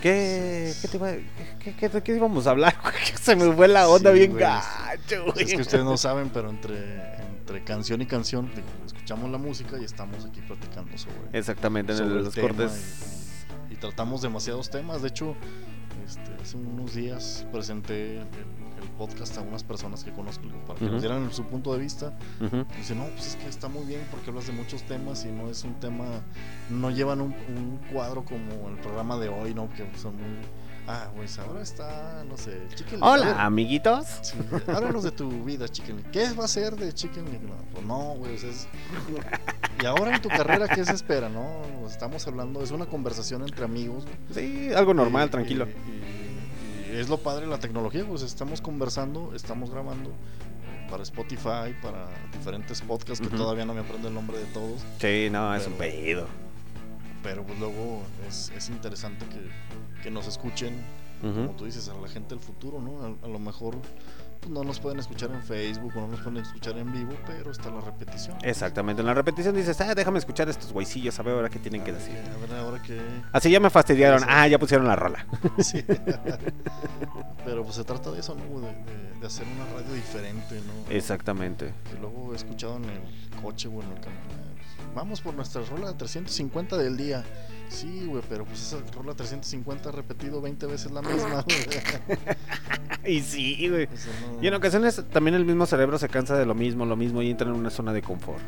¿Qué, 0.00 0.72
qué, 0.80 0.86
te 0.86 0.96
iba- 0.96 1.10
qué- 1.10 1.74
qué- 1.74 1.90
qué- 1.90 2.02
qué 2.04 2.14
íbamos 2.14 2.46
a 2.46 2.50
hablar? 2.50 2.76
Se 3.20 3.34
me 3.34 3.52
fue 3.52 3.66
la 3.66 3.88
onda 3.88 4.12
Sí, 4.12 4.18
bien 4.20 4.30
güey, 4.30 4.44
gacho, 4.44 5.24
güey. 5.32 5.44
Es 5.46 5.54
que 5.54 5.62
ustedes 5.62 5.84
no 5.84 5.96
saben, 5.96 6.28
pero 6.28 6.50
entre, 6.50 7.16
entre 7.40 7.64
canción 7.64 8.00
y 8.00 8.06
canción 8.06 8.48
escuchamos 8.86 9.28
la 9.28 9.38
música 9.38 9.76
y 9.80 9.84
estamos 9.84 10.24
aquí 10.24 10.40
platicando 10.42 10.96
sobre. 10.96 11.16
Exactamente, 11.36 11.92
en 11.94 11.98
sobre 11.98 12.14
los 12.22 12.32
tema 12.32 12.46
cortes. 12.46 13.34
Y, 13.70 13.74
y 13.74 13.76
tratamos 13.76 14.22
demasiados 14.22 14.70
temas. 14.70 15.02
De 15.02 15.08
hecho, 15.08 15.34
este, 16.06 16.30
hace 16.40 16.56
unos 16.56 16.94
días 16.94 17.44
presenté 17.50 18.18
el, 18.18 18.20
el 18.20 18.67
a 19.38 19.42
unas 19.42 19.62
personas 19.64 20.04
que 20.04 20.12
conozco 20.12 20.44
para 20.66 20.78
que 20.78 20.86
nos 20.86 21.00
dieran 21.02 21.32
su 21.32 21.44
punto 21.44 21.72
de 21.72 21.78
vista. 21.80 22.12
Y 22.40 22.76
Dice, 22.78 22.94
no, 22.94 23.04
pues 23.06 23.28
es 23.28 23.36
que 23.36 23.48
está 23.48 23.68
muy 23.68 23.84
bien 23.84 24.02
porque 24.10 24.30
hablas 24.30 24.46
de 24.46 24.52
muchos 24.52 24.82
temas 24.82 25.24
y 25.24 25.28
no 25.28 25.48
es 25.48 25.64
un 25.64 25.74
tema, 25.80 26.04
no 26.70 26.90
llevan 26.90 27.20
un, 27.20 27.32
un 27.56 27.80
cuadro 27.92 28.24
como 28.24 28.68
el 28.68 28.76
programa 28.80 29.16
de 29.18 29.28
hoy, 29.28 29.54
¿no? 29.54 29.68
Que 29.74 29.88
son 29.98 30.16
muy... 30.16 30.38
Ah, 30.90 31.10
pues 31.14 31.38
ahora 31.38 31.60
está, 31.60 32.24
no 32.26 32.38
sé, 32.38 32.62
Chicken 32.74 33.00
ver, 33.00 33.02
Hola, 33.02 33.44
amiguitos. 33.44 34.06
Sí, 34.22 34.34
háblanos 34.68 35.02
de 35.04 35.10
tu 35.10 35.28
vida, 35.44 35.68
Chicken. 35.68 36.02
¿Qué 36.10 36.30
va 36.32 36.46
a 36.46 36.48
ser 36.48 36.76
de 36.76 36.94
Chicken? 36.94 37.24
No, 37.46 37.56
Pues 37.74 37.84
no, 37.84 38.14
güey, 38.14 38.36
o 38.36 38.38
sea, 38.38 38.48
es... 38.48 38.66
Y 39.82 39.84
ahora 39.84 40.16
en 40.16 40.22
tu 40.22 40.30
carrera, 40.30 40.66
¿qué 40.66 40.82
se 40.86 40.92
espera, 40.94 41.28
no? 41.28 41.60
Estamos 41.86 42.26
hablando, 42.26 42.62
es 42.62 42.70
una 42.70 42.86
conversación 42.86 43.42
entre 43.42 43.66
amigos. 43.66 44.04
Sí, 44.32 44.70
algo 44.74 44.94
normal, 44.94 45.28
Y- 45.28 45.30
tranquilo. 45.30 45.66
Y 45.66 45.87
es 47.00 47.08
lo 47.08 47.18
padre 47.18 47.42
de 47.46 47.50
la 47.50 47.58
tecnología, 47.58 48.04
pues 48.06 48.22
estamos 48.22 48.60
conversando, 48.60 49.32
estamos 49.34 49.70
grabando 49.70 50.12
para 50.90 51.02
Spotify, 51.02 51.74
para 51.82 52.08
diferentes 52.32 52.80
podcasts 52.80 53.26
que 53.26 53.36
todavía 53.36 53.64
no 53.64 53.74
me 53.74 53.80
aprendo 53.80 54.08
el 54.08 54.14
nombre 54.14 54.38
de 54.38 54.46
todos. 54.46 54.80
Sí, 54.98 55.28
no, 55.30 55.54
es 55.54 55.66
un 55.66 55.74
pedido. 55.74 56.26
Pero 57.22 57.44
pues 57.44 57.58
luego 57.58 58.02
es, 58.26 58.50
es 58.56 58.68
interesante 58.70 59.26
que, 59.26 60.02
que 60.02 60.10
nos 60.10 60.26
escuchen, 60.26 60.82
como 61.20 61.50
tú 61.52 61.66
dices, 61.66 61.88
a 61.88 61.94
la 61.94 62.08
gente 62.08 62.30
del 62.30 62.40
futuro, 62.42 62.80
¿no? 62.80 63.02
A, 63.02 63.26
a 63.26 63.28
lo 63.28 63.38
mejor 63.38 63.76
pues 64.48 64.58
no 64.58 64.64
nos 64.64 64.80
pueden 64.80 64.98
escuchar 64.98 65.30
en 65.30 65.42
Facebook 65.42 65.92
o 65.96 66.00
no 66.00 66.08
nos 66.08 66.20
pueden 66.20 66.38
escuchar 66.42 66.76
en 66.78 66.90
vivo, 66.92 67.14
pero 67.26 67.50
está 67.50 67.70
la 67.70 67.80
repetición. 67.80 68.36
Exactamente, 68.42 69.00
en 69.00 69.06
la 69.06 69.14
repetición 69.14 69.54
dices, 69.54 69.80
ah, 69.80 69.94
déjame 69.94 70.18
escuchar 70.18 70.48
estos 70.48 70.72
güeycillos, 70.72 71.18
a 71.18 71.22
ver 71.22 71.34
ahora 71.34 71.48
qué 71.50 71.58
tienen 71.58 71.84
que 71.84 71.92
decir. 71.92 72.16
A 72.16 72.36
ver, 72.38 72.58
ahora 72.58 72.82
que... 72.82 73.00
Así 73.32 73.50
ya 73.50 73.60
me 73.60 73.70
fastidiaron, 73.70 74.22
ah, 74.26 74.46
ya 74.48 74.58
pusieron 74.58 74.86
la 74.86 74.96
rola. 74.96 75.26
Sí. 75.58 75.84
Pero 77.44 77.62
pues 77.62 77.76
se 77.76 77.84
trata 77.84 78.10
de 78.10 78.20
eso, 78.20 78.34
¿no? 78.34 78.60
De, 78.60 78.66
de- 78.68 79.08
de 79.20 79.26
hacer 79.26 79.44
una 79.48 79.64
radio 79.74 79.92
diferente, 79.94 80.60
¿no? 80.60 80.94
Exactamente. 80.94 81.72
Que 81.90 81.98
luego 82.00 82.32
he 82.32 82.36
escuchado 82.36 82.76
en 82.76 82.84
el 82.84 83.00
coche, 83.42 83.66
bueno, 83.68 83.90
en 83.90 83.96
el 83.96 84.02
camión. 84.04 84.22
eh, 84.22 84.84
Vamos 84.94 85.20
por 85.20 85.34
nuestra 85.34 85.62
rola 85.62 85.96
350 85.96 86.76
del 86.76 86.96
día. 86.96 87.24
Sí, 87.68 88.06
güey, 88.06 88.22
pero 88.28 88.44
pues 88.44 88.60
esa 88.62 88.78
rola 88.96 89.14
350 89.14 89.90
repetido 89.92 90.40
20 90.40 90.66
veces 90.66 90.90
la 90.90 91.02
misma, 91.02 91.42
güey. 91.42 91.56
Y 93.16 93.20
sí, 93.20 93.68
güey. 93.68 93.86
No- 93.86 94.42
Y 94.42 94.46
en 94.48 94.54
ocasiones 94.54 95.02
también 95.12 95.34
el 95.34 95.44
mismo 95.44 95.66
cerebro 95.66 95.98
se 95.98 96.08
cansa 96.08 96.36
de 96.36 96.44
lo 96.46 96.54
mismo, 96.54 96.84
lo 96.86 96.96
mismo 96.96 97.22
y 97.22 97.30
entra 97.30 97.48
en 97.48 97.54
una 97.54 97.70
zona 97.70 97.92
de 97.92 98.02
confort. 98.02 98.42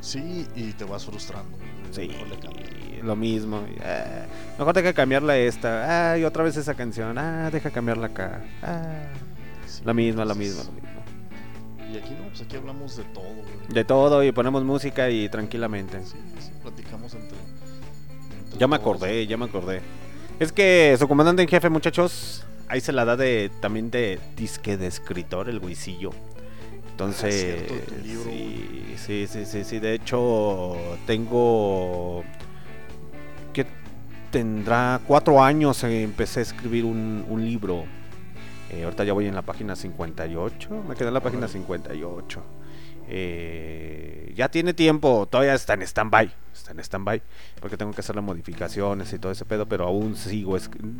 Sí, 0.00 0.46
y 0.54 0.72
te 0.72 0.84
vas 0.84 1.04
frustrando. 1.06 1.56
Sí, 1.92 2.08
le 2.08 3.02
lo 3.02 3.14
mismo. 3.16 3.64
ah, 3.84 4.26
mejor 4.58 4.74
deja 4.74 4.92
cambiarla 4.92 5.36
esta. 5.38 6.12
Ah, 6.12 6.18
y 6.18 6.24
otra 6.24 6.42
vez 6.44 6.56
esa 6.56 6.74
canción. 6.74 7.16
Ah, 7.18 7.48
deja 7.50 7.70
cambiarla 7.70 8.06
acá. 8.08 8.44
Ah, 8.62 9.06
Sí, 9.66 9.82
la 9.84 9.92
misma, 9.94 10.24
la 10.24 10.34
misma, 10.34 10.64
la 10.64 10.70
misma. 10.70 10.88
Y 11.92 11.96
aquí 11.98 12.10
no, 12.20 12.28
pues 12.28 12.40
aquí 12.42 12.56
hablamos 12.56 12.96
de 12.96 13.04
todo, 13.04 13.24
güey. 13.34 13.46
De 13.68 13.84
todo 13.84 14.22
y 14.24 14.32
ponemos 14.32 14.64
música 14.64 15.10
y 15.10 15.28
tranquilamente. 15.28 16.00
Sí, 16.04 16.16
sí, 16.40 16.50
platicamos 16.62 17.14
entre. 17.14 17.36
Ya 18.58 18.66
me 18.66 18.76
acordé, 18.76 19.26
ya 19.26 19.36
me 19.36 19.44
acordé. 19.46 19.80
Es 20.38 20.52
que 20.52 20.94
su 20.98 21.08
comandante 21.08 21.42
en 21.42 21.48
jefe, 21.48 21.68
muchachos, 21.68 22.44
ahí 22.68 22.80
se 22.80 22.92
la 22.92 23.04
da 23.04 23.16
de 23.16 23.50
también 23.60 23.90
de 23.90 24.18
disque 24.36 24.76
de 24.76 24.86
escritor, 24.86 25.48
el 25.48 25.58
güisillo. 25.60 26.10
Entonces, 26.90 27.64
Ah, 27.70 27.74
sí, 28.02 28.96
sí, 28.96 29.26
sí, 29.28 29.44
sí, 29.46 29.64
sí. 29.64 29.78
De 29.78 29.94
hecho, 29.94 30.76
tengo 31.06 32.24
que 33.52 33.66
tendrá 34.32 35.00
cuatro 35.06 35.42
años 35.42 35.82
eh, 35.84 36.02
empecé 36.02 36.40
a 36.40 36.42
escribir 36.42 36.84
un, 36.84 37.24
un 37.28 37.44
libro. 37.44 37.84
Eh, 38.70 38.84
ahorita 38.84 39.04
ya 39.04 39.12
voy 39.12 39.26
en 39.26 39.34
la 39.34 39.42
página 39.42 39.76
58. 39.76 40.84
Me 40.88 40.94
quedé 40.94 41.08
en 41.08 41.14
la 41.14 41.20
página 41.20 41.46
Órale. 41.46 41.52
58. 41.52 42.42
Eh, 43.08 44.32
ya 44.36 44.48
tiene 44.50 44.74
tiempo, 44.74 45.26
todavía 45.30 45.54
está 45.54 45.74
en 45.74 45.82
stand-by. 45.82 46.30
Está 46.54 46.72
en 46.72 46.80
stand-by. 46.80 47.22
Porque 47.60 47.76
tengo 47.76 47.92
que 47.92 48.00
hacerle 48.00 48.20
modificaciones 48.20 49.12
y 49.12 49.18
todo 49.18 49.32
ese 49.32 49.44
pedo. 49.44 49.66
Pero 49.66 49.86
aún 49.86 50.16
sigo. 50.16 50.56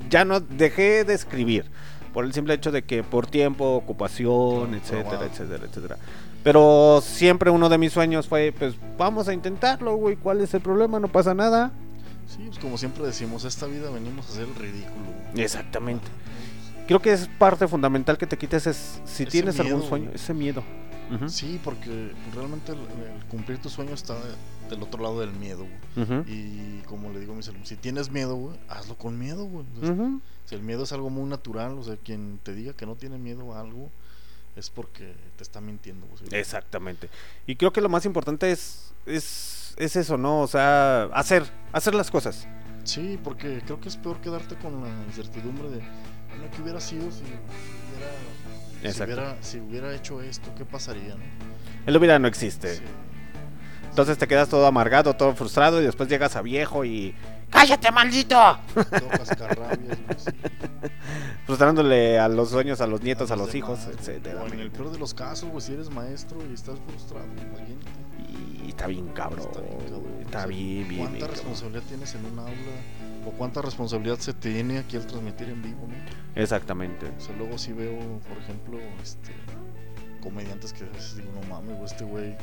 Ya 0.09 0.25
no 0.25 0.41
dejé 0.41 1.05
de 1.05 1.15
escribir. 1.15 1.67
Por 2.13 2.25
el 2.25 2.33
simple 2.33 2.55
hecho 2.55 2.73
de 2.73 2.83
que 2.83 3.03
por 3.03 3.27
tiempo, 3.27 3.77
ocupación, 3.77 4.75
etcétera, 4.75 5.27
etcétera, 5.27 5.67
etcétera. 5.67 5.97
Pero 6.43 7.01
siempre 7.05 7.51
uno 7.51 7.69
de 7.69 7.79
mis 7.79 7.93
sueños 7.93 8.27
fue: 8.27 8.53
Pues 8.59 8.75
vamos 8.97 9.29
a 9.29 9.35
intentarlo, 9.35 9.95
güey. 9.97 10.17
¿Cuál 10.17 10.41
es 10.41 10.55
el 10.55 10.61
problema? 10.61 10.99
No 10.99 11.09
pasa 11.09 11.35
nada. 11.35 11.71
Sí, 12.27 12.45
pues 12.47 12.59
como 12.59 12.77
siempre 12.77 13.05
decimos, 13.05 13.45
esta 13.45 13.67
vida 13.67 13.91
venimos 13.91 14.27
a 14.27 14.33
hacer 14.33 14.49
el 14.49 14.55
ridículo. 14.55 15.07
Exactamente. 15.35 16.07
Creo 16.89 17.01
que 17.01 17.13
es 17.13 17.29
parte 17.39 17.69
fundamental 17.69 18.19
que 18.19 18.27
te 18.27 18.37
quites 18.37 18.67
es, 18.67 19.01
si 19.05 19.23
Ese 19.23 19.31
tienes 19.31 19.61
algún 19.61 19.83
sueño, 19.83 20.11
ese 20.13 20.35
miedo. 20.35 20.65
Sí, 21.29 21.59
porque 21.65 22.13
realmente 22.35 22.73
el, 22.73 22.79
el 22.81 23.25
cumplir 23.31 23.59
tu 23.59 23.71
sueño 23.71 23.95
está 23.95 24.15
de- 24.15 24.69
del 24.69 24.83
otro 24.83 25.03
lado 25.03 25.21
del 25.21 25.31
miedo, 25.33 25.65
güey. 25.97 26.23
Y 26.27 26.83
como 26.87 27.11
le 27.11 27.21
digo 27.21 27.33
a 27.33 27.37
mis 27.37 27.49
alumnos, 27.49 27.69
si 27.69 27.77
tienes 27.77 28.11
miedo, 28.11 28.35
güey, 28.37 28.59
hazlo 28.69 28.97
con 28.99 29.19
miedo, 29.19 29.45
güey. 29.47 29.65
Ujú. 29.83 30.21
Si 30.45 30.55
el 30.55 30.63
miedo 30.63 30.83
es 30.85 30.93
algo 30.93 31.09
muy 31.09 31.25
natural, 31.29 31.79
o 31.79 31.83
sea, 31.85 31.97
quien 31.97 32.39
te 32.43 32.55
diga 32.55 32.73
que 32.75 32.85
no 32.85 32.95
tiene 32.97 33.17
miedo 33.17 33.55
a 33.55 33.61
algo 33.61 33.91
es 34.57 34.69
porque 34.69 35.15
te 35.37 35.43
está 35.43 35.61
mintiendo. 35.63 36.07
güey. 36.07 36.21
Exactamente. 36.39 37.09
Y 37.47 37.57
creo 37.57 37.73
que 37.73 37.81
lo 37.81 37.89
más 37.89 38.05
importante 38.05 38.51
es, 38.51 38.93
es, 39.07 39.75
es 39.79 39.97
eso, 39.97 40.19
¿no? 40.19 40.41
O 40.43 40.47
sea, 40.47 41.05
hacer, 41.15 41.45
hacer 41.73 41.95
las 41.95 42.11
cosas. 42.11 42.47
Sí, 42.85 43.19
porque 43.25 43.63
creo 43.65 43.81
que 43.81 43.89
es 43.89 43.97
peor 43.97 44.21
quedarte 44.21 44.57
con 44.57 44.83
la 44.83 44.89
incertidumbre 45.07 45.71
de, 45.71 45.81
bueno, 46.39 46.55
¿qué 46.55 46.63
hubiera 46.63 46.81
sido 46.81 47.11
si 47.11 47.23
hubiera, 48.83 48.93
si 48.95 49.03
hubiera, 49.03 49.37
si 49.43 49.61
hubiera 49.61 49.95
hecho 49.95 50.23
esto? 50.23 50.55
¿Qué 50.57 50.65
pasaría, 50.65 51.15
no? 51.15 51.23
El 51.87 51.97
hubiera 51.97 52.19
no 52.19 52.29
existe. 52.29 52.77
Sí. 52.77 52.83
Entonces 53.99 54.17
te 54.19 54.29
quedas 54.29 54.49
todo 54.49 54.65
amargado, 54.67 55.15
todo 55.17 55.35
frustrado 55.35 55.83
y 55.83 55.85
después 55.85 56.09
llegas 56.09 56.37
a 56.37 56.43
viejo 56.43 56.85
y... 56.85 57.15
¡Cállate, 57.51 57.91
maldito! 57.91 58.59
Frustrándole 61.47 62.19
a 62.19 62.29
los 62.29 62.51
sueños, 62.51 62.81
a 62.81 62.87
los 62.87 63.03
nietos, 63.03 63.31
a 63.31 63.37
los, 63.37 63.47
demás, 63.47 63.57
hijos, 63.57 63.85
güey. 63.85 63.97
etcétera. 63.97 64.47
En 64.47 64.61
el 64.61 64.71
peor 64.71 64.93
de 64.93 64.99
los 64.99 65.15
casos, 65.15 65.49
güey, 65.49 65.63
si 65.63 65.73
eres 65.73 65.91
maestro 65.91 66.39
y 66.49 66.55
estás 66.55 66.79
frustrado, 66.87 67.27
imagínate. 67.27 67.91
Y 68.65 68.69
está 68.69 68.87
bien 68.87 69.09
cabrón. 69.09 69.41
Está 69.41 69.61
bien, 69.61 69.79
cabrón. 69.79 70.05
Está 70.21 70.47
bien, 70.47 70.61
bien, 70.61 70.89
bien. 70.89 71.01
¿Cuánta 71.01 71.19
cabrón. 71.19 71.35
responsabilidad 71.35 71.83
tienes 71.89 72.15
en 72.15 72.25
un 72.27 72.39
aula? 72.39 72.53
¿O 73.27 73.31
cuánta 73.33 73.61
responsabilidad 73.63 74.19
se 74.19 74.33
tiene 74.33 74.79
aquí 74.79 74.97
al 74.97 75.07
transmitir 75.07 75.49
en 75.49 75.63
vivo, 75.63 75.87
no? 75.89 75.95
Exactamente. 76.41 77.07
O 77.17 77.21
sea, 77.21 77.37
luego 77.37 77.59
sí 77.59 77.73
veo, 77.73 77.99
por 78.21 78.39
ejemplo, 78.39 78.79
este 79.03 79.33
comediantes 80.23 80.73
que 80.73 80.85
a 80.85 80.89
veces 80.89 81.17
digo, 81.17 81.31
no 81.41 81.47
mames, 81.49 81.93
este 81.93 82.05
güey, 82.05 82.37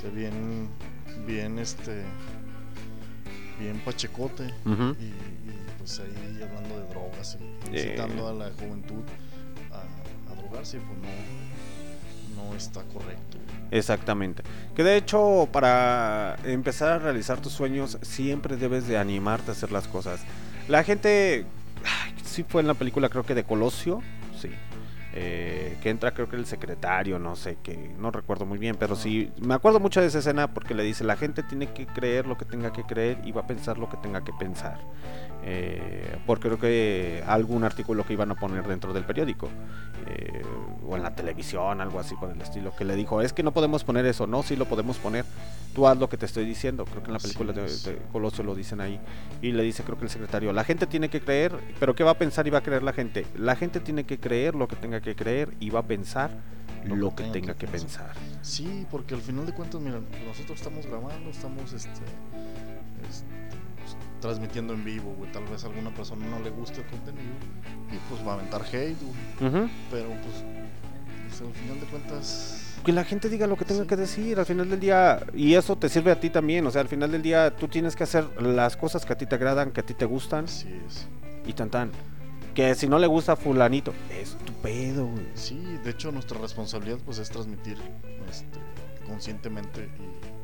que 0.00 0.08
bien, 0.08 0.68
bien, 1.26 1.58
este, 1.58 2.04
bien 3.58 3.78
pachecote. 3.84 4.44
Ujú. 4.64 4.96
y, 4.98 5.04
y, 5.04 5.58
pues 5.78 6.00
ahí 6.00 6.40
hablando 6.42 6.78
de 6.78 6.86
drogas 6.88 7.38
y 7.40 7.68
incitando 7.74 8.28
a 8.28 8.32
la 8.32 8.50
juventud 8.52 9.02
a, 9.72 10.32
a 10.32 10.34
drogarse, 10.36 10.78
pues 10.78 10.98
no, 12.36 12.44
no 12.44 12.54
está 12.54 12.82
correcto. 12.84 13.31
Exactamente. 13.72 14.42
Que 14.76 14.84
de 14.84 14.96
hecho, 14.96 15.48
para 15.50 16.36
empezar 16.44 16.92
a 16.92 16.98
realizar 16.98 17.40
tus 17.40 17.52
sueños, 17.54 17.98
siempre 18.02 18.56
debes 18.56 18.86
de 18.86 18.98
animarte 18.98 19.50
a 19.50 19.52
hacer 19.52 19.72
las 19.72 19.88
cosas. 19.88 20.20
La 20.68 20.84
gente, 20.84 21.46
ay, 21.84 22.14
sí 22.22 22.44
fue 22.44 22.60
en 22.60 22.68
la 22.68 22.74
película, 22.74 23.08
creo 23.08 23.24
que 23.24 23.34
de 23.34 23.44
Colosio, 23.44 24.02
sí. 24.38 24.50
eh, 25.14 25.78
que 25.82 25.88
entra, 25.90 26.12
creo 26.12 26.28
que 26.28 26.36
el 26.36 26.44
secretario, 26.46 27.18
no 27.18 27.34
sé, 27.34 27.56
que 27.62 27.94
no 27.98 28.10
recuerdo 28.10 28.44
muy 28.44 28.58
bien, 28.58 28.76
pero 28.78 28.94
sí, 28.94 29.32
me 29.40 29.54
acuerdo 29.54 29.80
mucho 29.80 30.00
de 30.02 30.06
esa 30.08 30.18
escena 30.18 30.52
porque 30.52 30.74
le 30.74 30.82
dice: 30.82 31.02
La 31.04 31.16
gente 31.16 31.42
tiene 31.42 31.72
que 31.72 31.86
creer 31.86 32.26
lo 32.26 32.36
que 32.36 32.44
tenga 32.44 32.72
que 32.72 32.84
creer 32.84 33.20
y 33.24 33.32
va 33.32 33.42
a 33.42 33.46
pensar 33.46 33.78
lo 33.78 33.88
que 33.88 33.96
tenga 33.96 34.22
que 34.22 34.32
pensar. 34.38 34.78
Eh, 35.44 36.18
porque 36.24 36.48
creo 36.48 36.58
que 36.58 37.24
algún 37.26 37.64
artículo 37.64 38.06
que 38.06 38.12
iban 38.12 38.30
a 38.30 38.36
poner 38.36 38.64
dentro 38.66 38.92
del 38.92 39.04
periódico 39.04 39.48
eh, 40.06 40.42
o 40.86 40.96
en 40.96 41.02
la 41.02 41.14
televisión, 41.16 41.80
algo 41.80 41.98
así 41.98 42.14
por 42.14 42.30
el 42.30 42.40
estilo, 42.40 42.74
que 42.76 42.84
le 42.84 42.94
dijo, 42.94 43.20
es 43.20 43.32
que 43.32 43.42
no 43.42 43.52
podemos 43.52 43.82
poner 43.82 44.06
eso, 44.06 44.26
no, 44.26 44.42
sí 44.44 44.54
lo 44.54 44.66
podemos 44.66 44.98
poner, 44.98 45.24
tú 45.74 45.86
haz 45.88 45.98
lo 45.98 46.08
que 46.08 46.16
te 46.16 46.26
estoy 46.26 46.44
diciendo, 46.44 46.84
creo 46.84 47.02
que 47.02 47.08
en 47.08 47.14
la 47.14 47.18
película 47.18 47.52
de, 47.52 47.66
Colosio 48.12 48.44
lo 48.44 48.54
dicen 48.54 48.80
ahí, 48.80 49.00
y 49.40 49.50
le 49.52 49.64
dice 49.64 49.82
creo 49.82 49.98
que 49.98 50.04
el 50.04 50.10
secretario, 50.10 50.52
la 50.52 50.62
gente 50.62 50.86
tiene 50.86 51.08
que 51.08 51.20
creer, 51.20 51.52
pero 51.80 51.94
¿qué 51.94 52.04
va 52.04 52.12
a 52.12 52.18
pensar 52.18 52.46
y 52.46 52.50
va 52.50 52.58
a 52.58 52.62
creer 52.62 52.84
la 52.84 52.92
gente? 52.92 53.26
La 53.36 53.56
gente 53.56 53.80
tiene 53.80 54.04
que 54.04 54.18
creer 54.18 54.54
lo 54.54 54.68
que 54.68 54.76
tenga 54.76 55.00
que 55.00 55.16
creer 55.16 55.50
y 55.58 55.70
va 55.70 55.80
a 55.80 55.84
pensar 55.84 56.30
lo, 56.84 57.14
que, 57.14 57.24
tenga 57.24 57.54
que 57.54 57.66
pensar. 57.66 58.12
Sí, 58.42 58.86
porque 58.90 59.14
al 59.14 59.20
final 59.20 59.46
de 59.46 59.54
cuentas, 59.54 59.80
mira, 59.80 60.00
nosotros 60.26 60.58
estamos 60.58 60.86
grabando, 60.86 61.30
estamos 61.30 61.72
este, 61.72 62.00
transmitiendo 64.22 64.72
en 64.72 64.82
vivo, 64.84 65.12
güey. 65.18 65.30
Tal 65.32 65.44
vez 65.44 65.62
a 65.64 65.66
alguna 65.66 65.94
persona 65.94 66.24
no 66.26 66.38
le 66.40 66.48
guste 66.48 66.80
el 66.80 66.86
contenido 66.86 67.34
y 67.92 67.96
pues 68.08 68.26
va 68.26 68.32
a 68.32 68.34
aventar 68.36 68.62
hate, 68.62 68.96
güey. 69.02 69.50
Ujú. 69.50 69.68
Pero 69.90 70.08
pues, 70.08 70.44
pues, 71.28 71.40
al 71.42 71.52
final 71.52 71.80
de 71.80 71.86
cuentas, 71.86 72.58
Que 72.84 72.92
la 72.92 73.04
gente 73.04 73.28
diga 73.28 73.46
lo 73.46 73.56
que 73.56 73.64
tenga 73.64 73.82
Sí. 73.82 73.88
que 73.88 73.96
decir 73.96 74.38
al 74.38 74.46
final 74.46 74.68
del 74.70 74.80
día 74.80 75.24
y 75.34 75.54
eso 75.54 75.76
te 75.76 75.88
sirve 75.88 76.10
a 76.10 76.18
ti 76.18 76.30
también, 76.30 76.66
o 76.66 76.70
sea, 76.70 76.80
al 76.80 76.88
final 76.88 77.12
del 77.12 77.20
día 77.22 77.54
tú 77.54 77.68
tienes 77.68 77.94
que 77.94 78.04
hacer 78.04 78.24
las 78.42 78.76
cosas 78.76 79.04
que 79.04 79.12
a 79.12 79.16
ti 79.18 79.26
te 79.26 79.34
agradan, 79.34 79.70
que 79.72 79.80
a 79.80 79.84
ti 79.86 79.92
te 79.94 80.04
gustan 80.06 80.46
así 80.46 80.68
es. 80.88 81.06
y 81.46 81.52
tan 81.52 81.68
tan. 81.70 81.90
Que 82.54 82.74
si 82.74 82.86
no 82.88 82.98
le 82.98 83.06
gusta 83.06 83.32
a 83.32 83.36
fulanito, 83.36 83.92
es 84.20 84.36
tu 84.44 84.52
pedo, 84.54 85.06
güey. 85.06 85.26
Sí, 85.34 85.58
de 85.84 85.90
hecho 85.90 86.10
nuestra 86.12 86.38
responsabilidad 86.38 86.98
pues 87.04 87.18
es 87.18 87.30
transmitir 87.30 87.76
este, 88.28 88.58
conscientemente 89.06 89.88
y, 89.98 90.41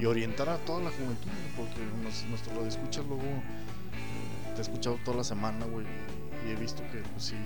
Y 0.00 0.06
orientar 0.06 0.48
a 0.48 0.58
toda 0.58 0.80
la 0.80 0.90
juventud, 0.90 1.30
porque 1.56 1.80
nos, 2.02 2.24
nuestro 2.26 2.54
radio 2.54 2.68
escucha 2.68 3.00
luego, 3.02 3.22
eh, 3.22 4.52
te 4.54 4.58
he 4.58 4.62
escuchado 4.62 4.98
toda 5.04 5.18
la 5.18 5.24
semana, 5.24 5.64
güey, 5.66 5.86
y 6.46 6.50
he 6.50 6.56
visto 6.56 6.82
que 6.92 6.98
pues 6.98 7.24
sí 7.24 7.36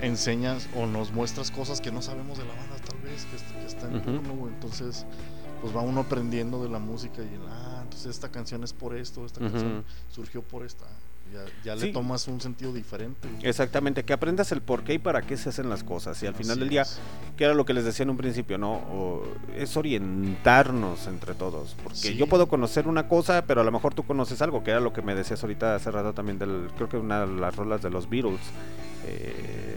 enseñas 0.00 0.68
o 0.76 0.86
nos 0.86 1.12
muestras 1.12 1.50
cosas 1.50 1.80
que 1.80 1.92
no 1.92 2.02
sabemos 2.02 2.38
de 2.38 2.44
la 2.44 2.54
banda 2.54 2.76
tal 2.84 3.00
vez, 3.00 3.24
que, 3.26 3.36
que 3.60 3.66
está 3.66 3.86
en 3.88 4.02
turno, 4.02 4.34
güey, 4.34 4.52
entonces 4.52 5.06
pues 5.60 5.74
va 5.74 5.80
uno 5.80 6.00
aprendiendo 6.00 6.60
de 6.62 6.68
la 6.68 6.80
música 6.80 7.22
y 7.22 7.34
el, 7.34 7.42
ah, 7.48 7.80
entonces 7.84 8.08
esta 8.10 8.30
canción 8.30 8.64
es 8.64 8.72
por 8.72 8.96
esto, 8.96 9.24
esta 9.24 9.40
canción 9.40 9.84
surgió 10.10 10.42
por 10.42 10.64
esta, 10.64 10.86
ya, 11.32 11.44
ya 11.64 11.76
Sí. 11.78 11.86
le 11.86 11.92
tomas 11.92 12.26
un 12.28 12.40
sentido 12.40 12.72
diferente. 12.72 13.28
Exactamente, 13.42 14.04
que 14.04 14.12
aprendas 14.12 14.52
el 14.52 14.60
por 14.62 14.84
qué 14.84 14.94
y 14.94 14.98
para 14.98 15.22
qué 15.22 15.36
se 15.36 15.48
hacen 15.48 15.68
las 15.68 15.82
cosas. 15.84 16.22
Y 16.22 16.26
al 16.26 16.34
final 16.34 16.58
del 16.58 16.68
día, 16.68 16.82
es. 16.82 16.98
que 17.36 17.44
era 17.44 17.54
lo 17.54 17.64
que 17.64 17.72
les 17.74 17.84
decía 17.84 18.02
en 18.04 18.10
un 18.10 18.16
principio, 18.16 18.58
¿no? 18.58 18.72
O- 18.74 19.24
es 19.56 19.76
orientarnos 19.76 21.06
entre 21.06 21.34
todos. 21.34 21.74
Porque 21.82 21.96
Sí. 21.98 22.16
yo 22.16 22.26
puedo 22.26 22.48
conocer 22.48 22.86
una 22.86 23.08
cosa, 23.08 23.44
pero 23.46 23.60
a 23.60 23.64
lo 23.64 23.72
mejor 23.72 23.94
tú 23.94 24.02
conoces 24.04 24.42
algo, 24.42 24.62
que 24.62 24.70
era 24.70 24.80
lo 24.80 24.92
que 24.92 25.02
me 25.02 25.14
decías 25.14 25.42
ahorita 25.42 25.74
hace 25.76 25.90
rato 25.90 26.12
también 26.12 26.38
del, 26.38 26.68
creo 26.76 26.88
que 26.88 26.96
una 26.98 27.26
de 27.26 27.40
las 27.40 27.56
rolas 27.56 27.82
de 27.82 27.90
los 27.90 28.08
Beatles. 28.08 28.40
Eh, 29.06 29.76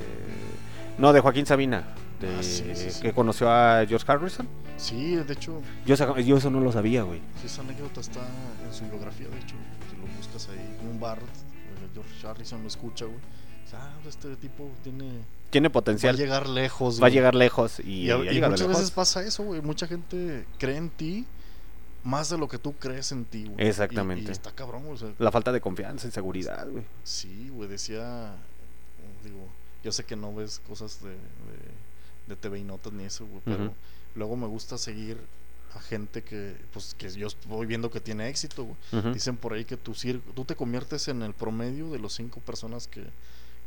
no, 0.98 1.14
de 1.14 1.20
Joaquín 1.22 1.46
Sabina. 1.46 1.84
de 2.20 2.30
Ah, 2.34 2.42
sí, 2.44 2.64
sí, 2.76 2.92
sí. 2.92 3.02
que 3.02 3.12
conoció 3.12 3.52
a 3.52 3.86
George 3.86 4.10
Harrison. 4.10 4.48
Sí, 4.78 5.16
de 5.18 5.34
hecho, 5.34 5.62
Yo, 5.86 5.96
eso 5.96 6.50
no 6.50 6.62
lo 6.62 6.72
sabía, 6.72 7.04
güey. 7.04 7.20
sí, 7.42 7.48
esa 7.48 7.62
anécdota 7.62 8.00
está 8.00 8.22
en 8.66 8.74
su 8.74 8.86
biografía, 8.86 9.28
de 9.28 9.38
hecho, 9.38 9.56
si 9.90 9.98
lo 9.98 10.08
buscas 10.18 10.48
ahí 10.50 10.78
en 10.82 10.88
un 10.88 11.00
bar, 11.00 11.18
George 11.96 12.28
Harrison 12.28 12.62
lo 12.62 12.68
escucha, 12.68 13.06
güey. 13.06 13.18
dice, 13.64 13.76
Ah, 13.78 13.94
este 14.08 14.36
tipo 14.36 14.70
tiene... 14.84 15.24
Tiene 15.50 15.70
potencial. 15.70 16.14
Va 16.14 16.20
a 16.20 16.22
llegar 16.22 16.50
lejos, 16.50 16.96
Va 16.96 16.98
a 16.98 17.00
güey". 17.10 17.14
llegar 17.14 17.34
lejos 17.36 17.80
y, 17.80 18.04
Y, 18.06 18.10
a- 18.12 18.16
ha 18.16 18.18
y 18.20 18.30
llegado 18.34 18.52
muchas 18.52 18.68
lejos. 18.68 18.82
veces 18.82 18.92
pasa 18.92 19.24
eso, 19.24 19.44
güey. 19.44 19.62
Mucha 19.62 19.88
gente 19.88 20.46
cree 20.60 20.76
en 20.78 20.90
ti 20.90 21.26
más 22.04 22.30
de 22.30 22.38
lo 22.38 22.48
que 22.48 22.58
tú 22.60 22.74
crees 22.74 23.12
en 23.12 23.26
ti, 23.26 23.46
güey. 23.48 23.68
Exactamente. 23.68 24.30
Y, 24.30 24.32
está 24.32 24.52
cabrón, 24.52 24.84
güey. 24.84 24.94
o 24.96 24.98
sea, 24.98 25.14
La 25.18 25.32
falta 25.32 25.52
de 25.52 25.62
confianza 25.62 26.08
y 26.08 26.12
seguridad, 26.12 26.68
güey. 26.70 26.84
Sí, 27.04 27.50
güey, 27.50 27.70
decía, 27.70 28.36
digo, 29.24 29.48
yo 29.84 29.92
sé 29.92 30.04
que 30.04 30.16
no 30.16 30.36
ves 30.36 30.60
cosas 30.68 31.02
de, 31.02 31.10
de, 31.12 31.18
de 32.28 32.36
TV 32.36 32.60
y 32.60 32.64
notas 32.64 32.92
ni 32.94 33.06
eso, 33.06 33.26
güey, 33.26 33.42
pero 33.46 33.74
luego 34.16 34.36
me 34.36 34.48
gusta 34.48 34.78
seguir 34.78 35.18
a 35.76 35.80
gente 35.82 36.24
que, 36.24 36.56
pues, 36.74 36.96
que 36.98 37.12
yo 37.12 37.28
voy 37.48 37.66
viendo 37.66 37.92
que 37.92 38.00
tiene 38.00 38.30
éxito, 38.30 38.64
güey. 38.64 38.78
Ujú. 38.94 39.14
Dicen 39.14 39.36
por 39.38 39.54
ahí 39.54 39.66
que 39.66 39.76
tu 39.78 39.94
tú 40.34 40.46
te 40.46 40.56
conviertes 40.56 41.08
en 41.10 41.22
el 41.22 41.34
promedio 41.34 41.90
de 41.92 42.00
los 42.00 42.14
cinco 42.14 42.40
personas 42.40 42.88
que, 42.88 43.04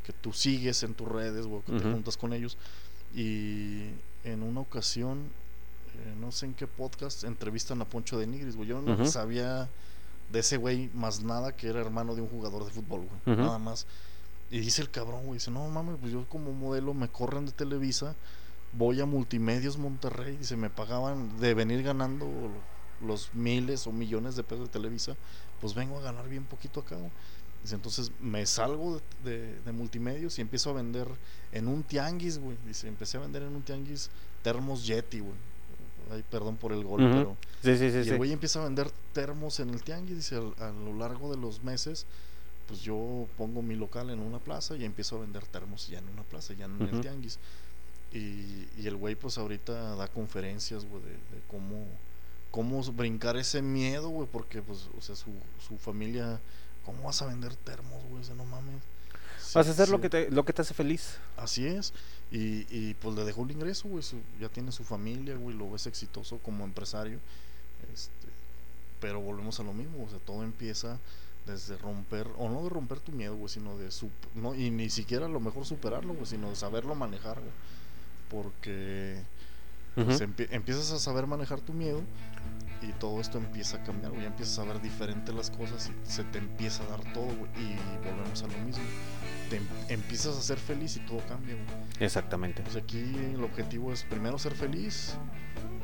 que 0.05 0.13
tú 0.15 0.33
sigues 0.33 0.83
en 0.83 0.95
tus 0.95 1.07
redes, 1.07 1.47
güey, 1.47 1.61
que 1.63 1.73
te 1.73 1.79
Ujú. 1.85 1.93
juntas 1.93 2.17
con 2.17 2.33
ellos. 2.33 2.57
Y 3.15 3.91
en 4.25 4.43
una 4.43 4.61
ocasión, 4.61 5.19
eh, 6.05 6.15
no 6.21 6.33
sé 6.33 6.47
en 6.47 6.55
qué 6.55 6.67
podcast, 6.67 7.25
entrevistan 7.25 7.81
a 7.83 7.85
Poncho 7.85 8.19
de 8.19 8.27
Nigris, 8.27 8.57
güey. 8.57 8.69
Yo 8.69 8.81
no 8.81 8.95
Ujú. 8.95 9.07
sabía 9.07 9.69
de 10.33 10.39
ese 10.41 10.57
güey 10.57 10.91
más 10.95 11.23
nada 11.23 11.53
que 11.57 11.69
era 11.69 11.81
hermano 11.81 12.15
de 12.15 12.21
un 12.23 12.29
jugador 12.29 12.65
de 12.65 12.71
fútbol, 12.71 13.07
güey. 13.25 13.37
Nada 13.37 13.59
más. 13.59 13.87
Y 14.51 14.61
dice 14.61 14.81
el 14.83 14.91
cabrón, 14.91 15.23
güey, 15.27 15.35
dice, 15.39 15.51
no 15.51 15.69
mames, 15.69 15.97
pues 16.01 16.13
yo 16.13 16.27
como 16.29 16.53
modelo 16.53 16.95
me 16.95 17.09
corren 17.09 17.45
de 17.47 17.53
Televisa, 17.53 18.15
voy 18.73 19.01
a 19.01 19.07
Multimedios 19.07 19.79
Monterrey, 19.79 20.37
dice, 20.37 20.57
me 20.57 20.71
pagaban 20.71 21.39
de 21.41 21.55
venir 21.55 21.83
ganando 21.83 22.29
los 23.05 23.33
miles 23.35 23.87
o 23.87 23.93
millones 23.93 24.37
de 24.37 24.43
pesos 24.43 24.67
de 24.67 24.73
Televisa, 24.73 25.17
pues 25.61 25.75
vengo 25.75 25.99
a 25.99 26.03
ganar 26.03 26.29
bien 26.29 26.45
poquito 26.45 26.81
acá. 26.81 26.97
Dice, 27.63 27.75
entonces 27.75 28.13
me 28.21 28.45
salgo 28.47 29.01
de, 29.25 29.31
de- 29.31 29.61
de 29.63 29.73
multimedios 29.73 30.39
y 30.39 30.43
empiezo 30.43 30.71
a 30.71 30.75
vender 30.75 31.09
en 31.53 31.67
un 31.69 31.83
tianguis, 31.83 32.39
güey. 32.39 32.57
Dice, 32.67 32.87
empecé 32.89 33.17
a 33.17 33.21
vender 33.21 33.43
en 33.43 33.55
un 33.55 33.63
tianguis 33.63 34.11
termos 34.43 34.87
Yeti, 34.87 35.21
güey. 35.21 35.35
Ay, 36.11 36.25
perdón 36.31 36.57
por 36.57 36.73
el 36.73 36.85
gol, 36.85 37.01
pero... 37.13 37.37
Sí, 37.63 37.77
sí, 37.77 37.91
sí, 37.91 37.97
Y 37.99 38.11
el 38.13 38.17
güey 38.17 38.33
empieza 38.33 38.61
a 38.61 38.65
vender 38.65 38.91
termos 39.13 39.61
en 39.61 39.71
el 39.71 39.83
tianguis, 39.83 40.17
dice, 40.17 40.37
a, 40.37 40.71
lo 40.71 40.97
largo 40.97 41.31
de 41.31 41.37
los 41.41 41.63
meses, 41.65 42.07
pues 42.67 42.81
yo 42.81 43.27
pongo 43.37 43.61
mi 43.63 43.75
local 43.75 44.09
en 44.11 44.21
una 44.21 44.39
plaza 44.39 44.77
y 44.77 44.85
empiezo 44.85 45.17
a 45.17 45.21
vender 45.21 45.45
termos 45.47 45.89
ya 45.89 45.99
en 45.99 46.09
una 46.09 46.23
plaza, 46.23 46.55
ya 46.55 46.65
en 46.67 46.81
el 46.81 47.01
tianguis. 47.01 47.39
Y, 48.13 48.69
y 48.79 48.87
el 48.87 48.97
güey 48.97 49.15
pues 49.15 49.37
ahorita 49.39 49.95
da 49.97 50.09
conferencias, 50.09 50.85
güey, 50.87 51.03
de, 51.03 51.11
de 51.11 51.43
cómo, 51.49 51.85
cómo 52.51 52.83
brincar 52.93 53.37
ese 53.37 53.61
miedo, 53.63 54.09
güey, 54.09 54.27
porque 54.31 54.63
pues, 54.63 54.89
o 54.97 55.01
sea, 55.03 55.15
su, 55.15 55.31
su 55.67 55.77
familia, 55.79 56.41
¿cómo 56.87 57.03
vas 57.03 57.21
a 57.23 57.27
vender 57.27 57.55
termos, 57.57 58.03
güey? 58.09 58.23
O 58.23 58.25
sea, 58.25 58.35
no 58.35 58.45
mames. 58.47 58.83
Vas 59.55 59.67
a 59.69 59.71
hacer 59.71 59.89
lo 59.89 60.01
que 60.01 60.11
te 60.11 60.31
lo 60.31 60.45
que 60.45 60.53
te 60.53 60.63
hace 60.63 60.75
feliz. 60.75 61.17
Así 61.37 61.67
es. 61.67 61.93
Y, 62.31 62.67
y 62.71 62.95
pues 63.01 63.15
le 63.17 63.25
dejó 63.25 63.45
el 63.45 63.51
ingreso, 63.53 63.89
güey. 63.89 64.03
su- 64.03 64.21
Ya 64.41 64.49
tiene 64.51 64.73
su 64.73 64.85
familia, 64.85 65.37
güey. 65.37 65.57
Lo 65.57 65.71
ves 65.71 65.87
exitoso 65.87 66.39
como 66.39 66.65
empresario. 66.65 67.19
Este, 67.95 68.29
pero 69.01 69.21
volvemos 69.21 69.59
a 69.61 69.63
lo 69.63 69.73
mismo. 69.73 70.05
O 70.05 70.09
sea, 70.11 70.19
todo 70.19 70.43
empieza 70.43 70.99
desde 71.47 71.79
romper, 71.79 72.27
o 72.37 72.51
no 72.51 72.63
de 72.63 72.69
romper 72.69 73.01
tu 73.01 73.11
miedo, 73.13 73.37
güey, 73.37 73.49
sino 73.49 73.79
de 73.79 73.89
sup- 73.89 74.11
no 74.35 74.55
Y 74.55 74.71
ni 74.71 74.91
siquiera 74.91 75.25
a 75.25 75.31
lo 75.31 75.41
mejor 75.41 75.65
superarlo, 75.65 76.13
güey, 76.13 76.27
sino 76.27 76.51
de 76.51 76.57
saberlo 76.57 76.95
manejar, 76.95 77.39
güey. 77.39 77.51
Porque 78.31 79.17
pues, 79.95 80.21
empie- 80.23 80.49
empiezas 80.51 80.93
a 80.93 80.99
saber 80.99 81.27
manejar 81.27 81.61
tu 81.61 81.73
miedo 81.73 82.01
y 82.83 82.93
todo 82.93 83.21
esto 83.21 83.39
empieza 83.39 83.79
a 83.79 83.83
cambiar, 83.85 84.11
güey. 84.13 84.23
Ya 84.23 84.29
empiezas 84.29 84.59
a 84.61 84.65
ver 84.65 84.81
diferente 84.81 85.33
las 85.33 85.51
cosas 85.51 85.91
y 85.91 86.11
se 86.11 86.23
te 86.25 86.39
empieza 86.39 86.85
a 86.85 86.87
dar 86.89 87.01
todo, 87.13 87.25
güey. 87.27 87.51
Y 87.59 87.77
volvemos 88.07 88.43
a 88.43 88.47
lo 88.47 88.59
mismo. 88.65 88.85
Te 89.51 89.57
em- 89.57 89.67
empiezas 89.89 90.37
a 90.37 90.43
ser 90.43 90.59
feliz 90.59 90.97
y 90.97 91.01
todo 91.01 91.19
cambia, 91.29 91.55
güey. 91.55 91.67
Exactamente. 92.01 92.63
Pues 92.63 92.77
aquí 92.77 92.99
el 93.35 93.43
objetivo 93.43 93.93
es 93.93 94.05
primero 94.05 94.39
ser 94.39 94.55
feliz 94.55 95.17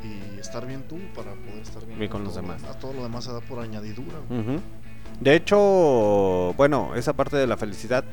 y 0.05 0.39
estar 0.39 0.67
bien 0.67 0.83
tú 0.87 0.99
para 1.15 1.33
poder 1.33 1.63
estar 1.63 1.85
bien, 1.87 1.99
Bien 1.99 2.11
con 2.11 2.23
los 2.25 2.35
todo- 2.35 2.43
demás. 2.43 2.63
A 2.65 2.79
todo 2.79 2.93
lo 2.93 3.03
demás 3.03 3.25
se 3.25 3.33
da 3.33 3.41
por 3.41 3.59
añadidura. 3.61 4.19
güey. 4.29 4.41
Ujú. 4.41 4.61
De 5.21 5.35
hecho, 5.35 6.55
bueno, 6.57 6.95
esa 6.95 7.13
parte 7.15 7.37
de 7.37 7.47
la 7.47 7.57
felicidad, 7.57 8.05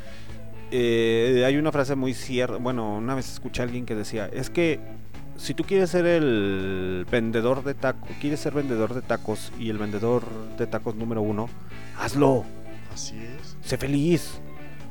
eh, 0.71 1.43
hay 1.45 1.57
una 1.57 1.71
frase 1.71 1.95
muy 1.95 2.13
cierta. 2.13 2.57
Bueno, 2.57 2.97
una 2.97 3.15
vez 3.15 3.31
escuché 3.31 3.61
a 3.61 3.65
alguien 3.65 3.85
que 3.85 3.95
decía: 3.95 4.29
Es 4.31 4.49
que 4.49 4.79
si 5.37 5.53
tú 5.53 5.63
quieres 5.63 5.89
ser 5.89 6.05
el 6.05 7.05
vendedor 7.09 7.63
de 7.63 7.73
tacos, 7.73 8.09
quieres 8.19 8.39
ser 8.39 8.53
vendedor 8.53 8.93
de 8.93 9.01
tacos 9.01 9.51
y 9.59 9.69
el 9.69 9.77
vendedor 9.77 10.23
de 10.57 10.67
tacos 10.67 10.95
número 10.95 11.21
uno, 11.21 11.49
hazlo, 11.97 12.45
Así 12.93 13.15
es. 13.17 13.57
sé 13.61 13.77
feliz. 13.77 14.39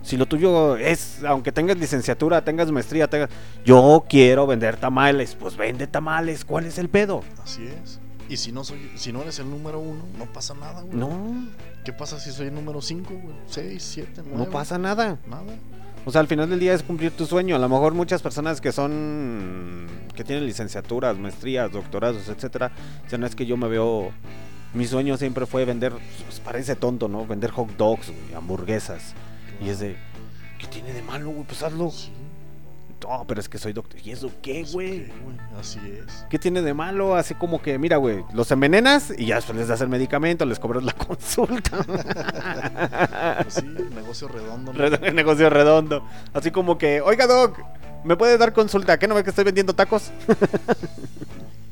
Si 0.03 0.17
lo 0.17 0.25
tuyo 0.25 0.77
es, 0.79 1.23
aunque 1.25 1.53
tengas 1.53 1.77
licenciatura, 1.77 2.43
tengas 2.43 2.73
maestría, 2.73 3.09
tengas. 3.09 3.29
Yo 3.67 4.05
quiero 4.09 4.47
vender 4.47 4.77
tamales, 4.77 5.37
pues 5.39 5.57
vende 5.57 5.87
tamales, 5.87 6.45
¿cuál 6.45 6.65
es 6.65 6.79
el 6.79 6.89
pedo? 6.89 7.23
Así 7.43 7.67
es. 7.67 8.01
Y 8.31 8.37
si 8.37 8.53
no 8.53 8.63
soy, 8.63 8.93
si 8.95 9.13
no 9.13 9.23
eres 9.23 9.41
el 9.41 9.51
número 9.51 9.81
uno, 9.81 10.05
no 10.17 10.25
pasa 10.33 10.55
nada, 10.55 10.83
güey. 10.83 10.97
No. 10.97 11.49
¿Qué 11.85 11.93
pasa 11.93 12.21
si 12.21 12.31
soy 12.31 12.47
el 12.47 12.55
número 12.55 12.81
cinco, 12.81 13.13
güey? 13.13 13.35
Seis, 13.49 13.83
siete, 13.83 14.23
nueve. 14.25 14.39
No 14.39 14.49
pasa 14.49 14.79
nada. 14.79 15.19
Nada. 15.27 15.43
O 16.07 16.13
sea, 16.13 16.21
al 16.21 16.29
final 16.29 16.49
del 16.49 16.61
día 16.61 16.73
es 16.73 16.83
cumplir 16.85 17.11
tu 17.11 17.27
sueño. 17.27 17.57
A 17.57 17.59
lo 17.59 17.69
mejor 17.69 17.93
muchas 17.93 18.23
personas 18.23 18.61
que 18.61 18.71
son. 18.73 19.89
que 20.15 20.23
tienen 20.25 20.47
licenciaturas, 20.47 21.19
maestrías, 21.19 21.73
doctorados, 21.73 22.29
etcétera. 22.29 22.71
Dicen, 23.03 23.21
"No, 23.21 23.27
es 23.27 23.35
que 23.35 23.47
yo 23.47 23.57
me 23.57 23.67
veo. 23.69 24.13
Mi 24.75 24.87
sueño 24.87 25.17
siempre 25.17 25.45
fue 25.47 25.65
vender. 25.65 25.93
Pues 26.27 26.39
parece 26.39 26.77
tonto, 26.77 27.09
¿no? 27.09 27.27
Vender 27.27 27.51
hot 27.51 27.77
dogs, 27.77 28.07
güey, 28.11 28.35
hamburguesas. 28.35 29.15
Y 29.61 29.71
es 29.71 29.81
de. 29.81 29.97
¿Qué 30.61 30.69
tiene 30.69 30.93
de 30.93 31.03
malo, 31.03 31.31
güey? 31.31 31.45
Pues 31.45 31.63
hazlo. 31.65 31.91
No, 33.03 33.25
pero 33.27 33.41
es 33.41 33.49
que 33.49 33.59
soy 33.59 33.73
doctor. 33.73 34.01
¿Y 34.05 34.11
eso 34.11 34.31
qué, 34.43 34.65
güey? 34.73 35.11
Así 35.59 35.79
es. 35.79 36.27
¿Qué 36.29 36.39
tiene 36.39 36.63
de 36.63 36.75
malo? 36.75 37.15
Así 37.17 37.35
como 37.35 37.61
que, 37.61 37.79
mira, 37.79 37.97
güey, 37.97 38.25
los 38.33 38.51
envenenas 38.51 39.13
y 39.17 39.27
ya 39.27 39.37
después 39.37 39.59
les 39.59 39.69
das 39.69 39.81
el 39.81 39.89
medicamento, 39.89 40.45
les 40.47 40.59
cobras 40.59 40.85
la 40.85 40.93
consulta. 41.07 41.79
Pues 43.43 43.55
sí, 43.55 43.67
negocio 43.95 44.29
redondo. 44.29 44.73
¿no? 44.73 44.89
Negocio 45.13 45.51
redondo. 45.51 46.05
Así 46.33 46.51
como 46.51 46.79
que, 46.79 47.01
oiga, 47.01 47.27
Doc, 47.27 47.59
¿me 48.05 48.17
puede 48.17 48.39
dar 48.39 48.53
consulta? 48.53 48.99
¿Qué 48.99 49.09
no 49.09 49.15
ve 49.15 49.25
que 49.25 49.31
estoy 49.31 49.45
vendiendo 49.45 49.75
tacos? 49.75 50.11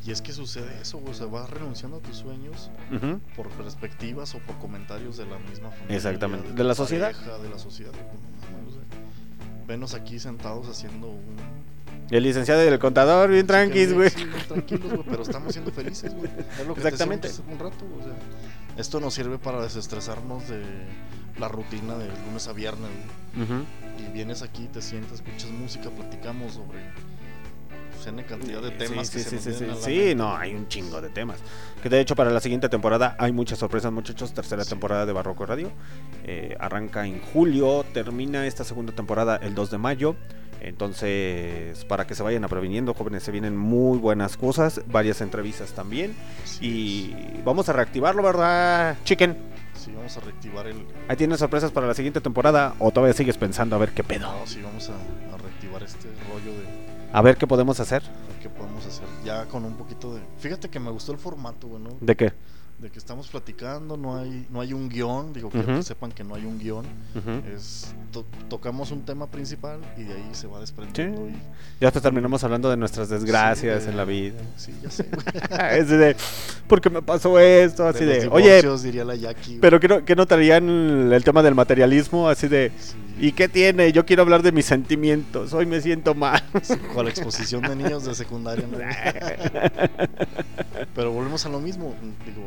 Y 0.07 0.11
es 0.11 0.23
que 0.23 0.33
sucede 0.33 0.81
eso, 0.81 0.97
güey. 1.01 1.11
O 1.11 1.15
sea, 1.15 1.27
vas 1.27 1.51
renunciando 1.51 1.99
a 1.99 2.01
tus 2.01 2.17
sueños 2.17 2.71
por 3.37 3.47
perspectivas 3.51 4.35
o 4.35 4.39
por 4.39 4.57
comentarios 4.57 5.19
de 5.19 5.27
la 5.27 5.39
misma 5.39 5.71
familia. 5.71 5.97
Exactamente. 5.97 6.51
¿De 6.55 6.65
la 6.65 6.75
sociedad? 6.75 7.13
pareja, 7.13 7.37
de 7.37 7.51
la 7.51 7.59
sociedad. 7.59 7.93
no 7.93 9.08
venos 9.69 9.95
aquí 9.95 10.19
sentados 10.19 10.67
haciendo 10.69 11.07
un. 11.09 11.37
El 12.11 12.23
licenciado 12.25 12.65
y 12.65 12.69
el 12.69 12.79
contador, 12.79 13.31
bien 13.31 13.47
tranquis, 13.47 13.89
Sí, 13.91 13.95
güey. 13.95 14.09
sí, 14.11 14.25
bien 14.25 14.49
tranquilos, 14.49 14.93
güey, 14.95 15.05
pero 15.11 15.23
estamos 15.23 15.53
siendo 15.53 15.71
felices, 15.71 16.15
güey. 16.15 16.31
Es 16.61 16.67
lo 16.67 16.75
que 16.75 16.81
Exactamente. 16.81 17.29
te 17.29 17.53
un 17.53 17.59
rato, 17.59 17.85
o 17.85 18.03
sea, 18.03 18.15
esto 18.79 18.99
nos 18.99 19.13
sirve 19.15 19.37
para 19.39 19.61
desestresarnos 19.61 20.49
de 20.49 20.63
la 21.39 21.49
rutina 21.49 21.97
de 21.99 22.07
lunes 22.27 22.49
a 22.49 22.53
viernes, 22.55 22.89
güey. 23.37 23.47
Y 23.99 24.11
vienes 24.13 24.41
aquí, 24.43 24.69
te 24.73 24.81
sientas, 24.81 25.15
escuchas 25.21 25.51
música, 25.51 25.91
platicamos 25.91 26.55
sobre 26.55 26.79
N 28.09 28.25
cantidad 28.25 28.63
de 28.63 28.71
temas 28.71 29.09
sí, 29.09 29.19
que 29.19 29.25
se 29.25 29.39
sí, 29.39 29.65
nos 29.65 29.81
sí, 29.85 30.09
sí. 30.09 30.15
no, 30.15 30.37
hay 30.37 30.55
un 30.55 30.69
chingo 30.69 31.01
de 31.01 31.11
temas. 31.11 31.39
Que 31.83 31.89
de 31.89 32.01
hecho 32.01 32.17
para 32.17 32.31
la 32.31 32.41
siguiente 32.41 32.69
temporada 32.69 33.17
hay 33.19 33.33
muchas 33.33 33.59
sorpresas, 33.59 33.93
muchachos. 33.93 34.33
Tercera 34.33 34.65
temporada 34.65 35.07
de 35.07 35.13
Barroco 35.13 35.47
Radio. 35.47 35.71
Eh, 36.25 36.57
arranca 36.59 37.07
en 37.07 37.21
julio, 37.21 37.85
termina 37.93 38.47
esta 38.47 38.65
segunda 38.65 38.93
temporada 38.93 39.37
el 39.37 39.55
2 39.55 39.71
de 39.71 39.79
mayo. 39.79 40.17
Entonces, 40.61 41.85
para 41.85 42.07
que 42.07 42.15
se 42.15 42.23
vayan 42.23 42.43
previniendo, 42.49 42.95
jóvenes, 42.95 43.23
se 43.23 43.31
vienen 43.31 43.57
muy 43.57 43.99
buenas 43.99 44.37
cosas, 44.37 44.81
varias 44.87 45.21
entrevistas 45.21 45.73
también. 45.73 46.17
Y 46.61 47.15
vamos 47.45 47.69
a 47.69 47.73
reactivarlo, 47.73 48.23
¿verdad, 48.23 48.97
Chicken? 49.05 49.37
Sí, 49.75 49.93
vamos 49.95 50.17
a 50.17 50.21
reactivar 50.21 50.67
el. 50.67 50.85
¿Ahí 51.07 51.17
tienes 51.17 51.39
sorpresas 51.39 51.71
para 51.71 51.87
la 51.87 51.95
siguiente 51.95 52.21
temporada 52.21 52.75
o 52.81 52.91
todavía 52.91 53.15
sigues 53.15 53.39
pensando 53.39 53.77
a 53.77 53.79
ver 53.79 53.91
qué 53.91 54.03
pedo? 54.03 54.27
No, 54.27 54.47
sí, 54.47 54.61
vamos 54.61 54.91
a, 54.91 54.95
a 54.95 55.39
reactivar 55.39 55.83
este 55.85 56.09
rollo 56.29 56.59
de 56.59 56.78
A 57.13 57.23
ver 57.23 57.37
qué 57.37 57.47
podemos 57.47 57.81
hacer. 57.81 58.03
ver 58.03 58.39
qué 58.43 58.49
podemos 58.49 58.85
hacer. 58.85 59.07
Ya 59.25 59.47
con 59.47 59.65
un 59.65 59.75
poquito 59.77 60.15
de. 60.15 60.23
Fíjate 60.39 60.69
que 60.69 60.79
me 60.79 60.91
gustó 60.91 61.13
el 61.13 61.19
formato, 61.19 61.69
güey, 61.69 61.83
¿no? 61.83 61.91
¿De 62.01 62.17
qué? 62.17 62.33
De 62.81 62.91
que 62.91 62.99
estamos 63.01 63.27
platicando, 63.27 63.97
no 63.97 64.17
hay, 64.17 64.47
no 64.51 64.61
hay 64.61 64.73
un 64.73 64.89
guion. 64.89 65.33
Digo, 65.33 65.49
Ujú. 65.49 65.61
que 65.65 65.83
sepan 65.83 66.13
que 66.13 66.23
no 66.23 66.37
hay 66.37 66.45
un 66.45 66.61
guion. 66.61 66.85
Es 67.53 67.93
to- 68.13 68.25
tocamos 68.49 68.93
un 68.93 69.03
tema 69.05 69.27
principal 69.27 69.81
y 69.97 70.05
de 70.05 70.15
ahí 70.15 70.29
se 70.31 70.47
va 70.47 70.61
desprendiendo. 70.61 71.29
y- 71.29 71.33
Ya 71.81 71.89
después 71.89 72.03
terminamos 72.05 72.45
hablando 72.45 72.71
de 72.71 72.77
nuestras 72.77 73.09
desgracias 73.09 73.85
de- 73.85 73.91
en 73.91 73.97
la 73.97 74.05
vida. 74.05 74.39
Sí, 74.57 74.73
ya 74.81 74.91
sé. 74.91 75.09
es 75.77 75.89
de, 75.89 76.15
¿por 76.69 76.81
qué 76.81 76.89
me 76.89 77.03
pasó 77.03 77.41
esto? 77.41 77.85
Así 77.85 78.05
De 78.05 78.29
oye, 78.29 78.63
diría 78.81 79.05
la 79.05 79.17
Jackie, 79.17 79.59
pero 79.61 79.81
que 79.81 79.89
no, 79.89 80.05
que 80.05 80.15
no 80.15 80.25
traían 80.27 81.13
el 81.13 81.25
tema 81.25 81.43
del 81.43 81.57
materialismo, 81.57 82.29
así 82.29 82.47
de, 82.47 82.71
¿Y 83.21 83.33
qué 83.33 83.49
tiene? 83.49 83.91
Yo 83.91 84.07
quiero 84.07 84.23
hablar 84.23 84.43
de 84.43 84.53
mis 84.53 84.65
sentimientos. 84.67 85.53
Hoy 85.53 85.67
me 85.67 85.81
siento 85.81 86.15
mal. 86.15 86.41
Con 86.95 87.05
la 87.05 87.11
exposición 87.11 87.63
de 87.63 87.75
niños 87.75 88.05
de 88.05 88.15
secundaria. 88.15 88.65
¿no? 88.71 88.79
Pero 90.95 91.11
volvemos 91.13 91.45
a 91.45 91.49
lo 91.49 91.59
mismo. 91.59 91.97
Digo, 92.25 92.43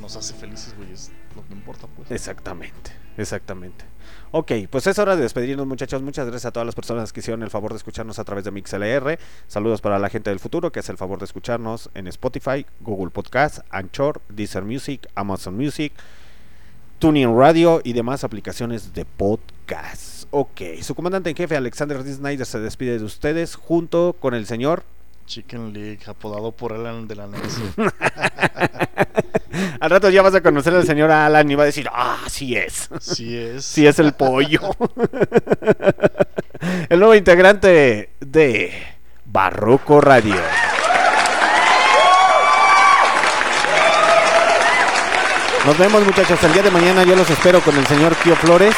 nos 0.00 0.16
hace 0.16 0.34
felices, 0.34 0.74
güey. 0.76 0.92
Es 0.92 1.10
lo 1.34 1.46
que 1.46 1.52
importa, 1.54 1.86
pues. 1.86 2.10
Exactamente, 2.10 2.92
exactamente. 3.16 3.84
Ok, 4.32 4.52
pues 4.68 4.86
es 4.86 4.98
hora 4.98 5.16
de 5.16 5.22
despedirnos 5.22 5.66
muchachos. 5.66 6.02
Muchas 6.02 6.26
gracias 6.26 6.46
a 6.46 6.52
todas 6.52 6.66
las 6.66 6.74
personas 6.74 7.12
que 7.12 7.20
hicieron 7.20 7.42
el 7.42 7.50
favor 7.50 7.72
de 7.72 7.78
escucharnos 7.78 8.18
a 8.18 8.24
través 8.24 8.44
de 8.44 8.50
MixLR. 8.50 9.18
Saludos 9.46 9.80
para 9.80 9.98
la 9.98 10.08
gente 10.08 10.30
del 10.30 10.40
futuro 10.40 10.72
que 10.72 10.80
hace 10.80 10.92
el 10.92 10.98
favor 10.98 11.18
de 11.18 11.24
escucharnos 11.24 11.88
en 11.94 12.06
Spotify, 12.08 12.66
Google 12.80 13.10
Podcast, 13.10 13.60
Anchor, 13.70 14.20
Deezer 14.28 14.64
Music, 14.64 15.08
Amazon 15.14 15.56
Music, 15.56 15.92
Tuning 16.98 17.38
Radio 17.38 17.80
y 17.84 17.92
demás 17.92 18.24
aplicaciones 18.24 18.92
de 18.92 19.04
podcast. 19.04 20.26
Ok, 20.30 20.60
su 20.82 20.94
comandante 20.94 21.30
en 21.30 21.36
jefe 21.36 21.56
Alexander 21.56 22.02
D. 22.02 22.12
Snyder 22.12 22.44
se 22.44 22.58
despide 22.58 22.98
de 22.98 23.04
ustedes 23.04 23.54
junto 23.54 24.16
con 24.18 24.34
el 24.34 24.46
señor 24.46 24.84
Chicken 25.26 25.72
League, 25.72 26.00
apodado 26.06 26.52
por 26.52 26.72
Alan 26.72 27.08
del 27.08 27.20
anexo. 27.20 27.62
Al 29.80 29.90
rato 29.90 30.10
ya 30.10 30.22
vas 30.22 30.34
a 30.34 30.40
conocer 30.40 30.74
al 30.74 30.86
señor 30.86 31.10
Alan 31.10 31.50
y 31.50 31.54
va 31.54 31.62
a 31.62 31.66
decir, 31.66 31.88
ah, 31.92 32.18
sí 32.26 32.56
es. 32.56 32.88
Sí 33.00 33.36
es. 33.36 33.64
Sí 33.64 33.86
es 33.86 33.98
el 33.98 34.12
pollo. 34.14 34.60
el 36.88 36.98
nuevo 36.98 37.14
integrante 37.14 38.10
de 38.20 38.72
Barroco 39.24 40.00
Radio. 40.00 40.36
Nos 45.64 45.78
vemos 45.78 46.04
muchachos, 46.04 46.42
el 46.44 46.52
día 46.52 46.62
de 46.62 46.70
mañana 46.70 47.04
yo 47.04 47.16
los 47.16 47.28
espero 47.30 47.60
con 47.60 47.74
el 47.76 47.86
señor 47.86 48.14
Kio 48.16 48.36
Flores, 48.36 48.74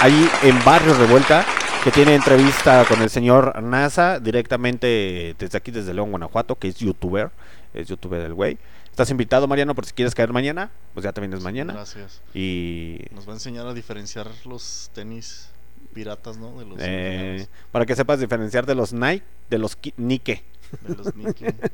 ahí 0.00 0.30
en 0.42 0.62
Barrio 0.64 0.94
Revuelta, 0.94 1.44
que 1.84 1.90
tiene 1.90 2.14
entrevista 2.14 2.84
con 2.86 3.00
el 3.00 3.08
señor 3.10 3.62
NASA 3.62 4.20
directamente 4.20 5.34
desde 5.38 5.56
aquí, 5.58 5.70
desde 5.70 5.94
León, 5.94 6.10
Guanajuato, 6.10 6.56
que 6.56 6.68
es 6.68 6.76
youtuber, 6.76 7.30
es 7.72 7.88
youtuber 7.88 8.22
del 8.22 8.34
güey. 8.34 8.58
Estás 8.90 9.10
invitado, 9.10 9.46
Mariano, 9.48 9.74
por 9.74 9.86
si 9.86 9.92
quieres 9.92 10.14
caer 10.14 10.32
mañana, 10.32 10.70
pues 10.92 11.04
ya 11.04 11.12
te 11.12 11.20
vienes 11.20 11.42
mañana. 11.42 11.72
Gracias. 11.72 12.20
Y 12.34 12.98
Nos 13.12 13.26
va 13.26 13.32
a 13.32 13.36
enseñar 13.36 13.66
a 13.66 13.72
diferenciar 13.72 14.26
los 14.44 14.90
tenis 14.94 15.48
piratas, 15.94 16.36
¿no? 16.36 16.58
De 16.58 16.64
los 16.66 16.78
eh, 16.80 17.48
para 17.72 17.86
que 17.86 17.96
sepas 17.96 18.20
diferenciar 18.20 18.66
de 18.66 18.74
los 18.74 18.92
Nike 18.92 19.24
de 19.48 19.58
los 19.58 19.74
Ki- 19.76 19.94
Nike. 19.96 20.44
De 20.86 20.94
los 20.94 21.14
Nike. 21.16 21.54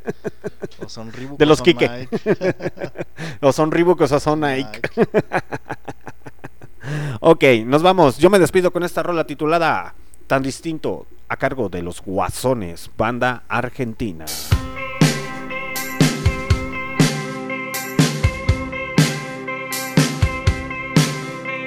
O 0.84 0.88
son 0.88 1.10
Reebok 1.12 1.38
De 1.38 1.44
o 1.44 1.48
los 1.48 1.58
son 1.58 1.64
Kike. 1.64 1.88
Nike. 1.88 2.18
o 3.40 3.52
son 3.52 3.70
Reebok 3.72 4.00
o 4.02 4.20
son 4.20 4.40
Nike. 4.40 4.80
ok, 7.28 7.42
nos 7.66 7.82
vamos. 7.82 8.18
Yo 8.18 8.30
me 8.30 8.38
despido 8.38 8.70
con 8.70 8.84
esta 8.84 9.02
rola 9.02 9.26
titulada 9.26 9.94
Tan 10.28 10.44
Distinto 10.44 11.06
a 11.28 11.36
cargo 11.36 11.68
de 11.68 11.82
los 11.82 12.00
Guasones, 12.00 12.88
banda 12.96 13.42
argentina. 13.48 14.24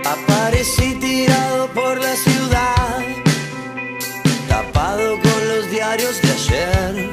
Aparecí 0.05 0.95
tirado 0.95 1.67
por 1.73 1.99
la 1.99 2.15
ciudad, 2.15 3.05
tapado 4.47 5.19
con 5.19 5.49
los 5.49 5.69
diarios 5.69 6.21
de 6.21 6.31
ayer, 6.31 7.09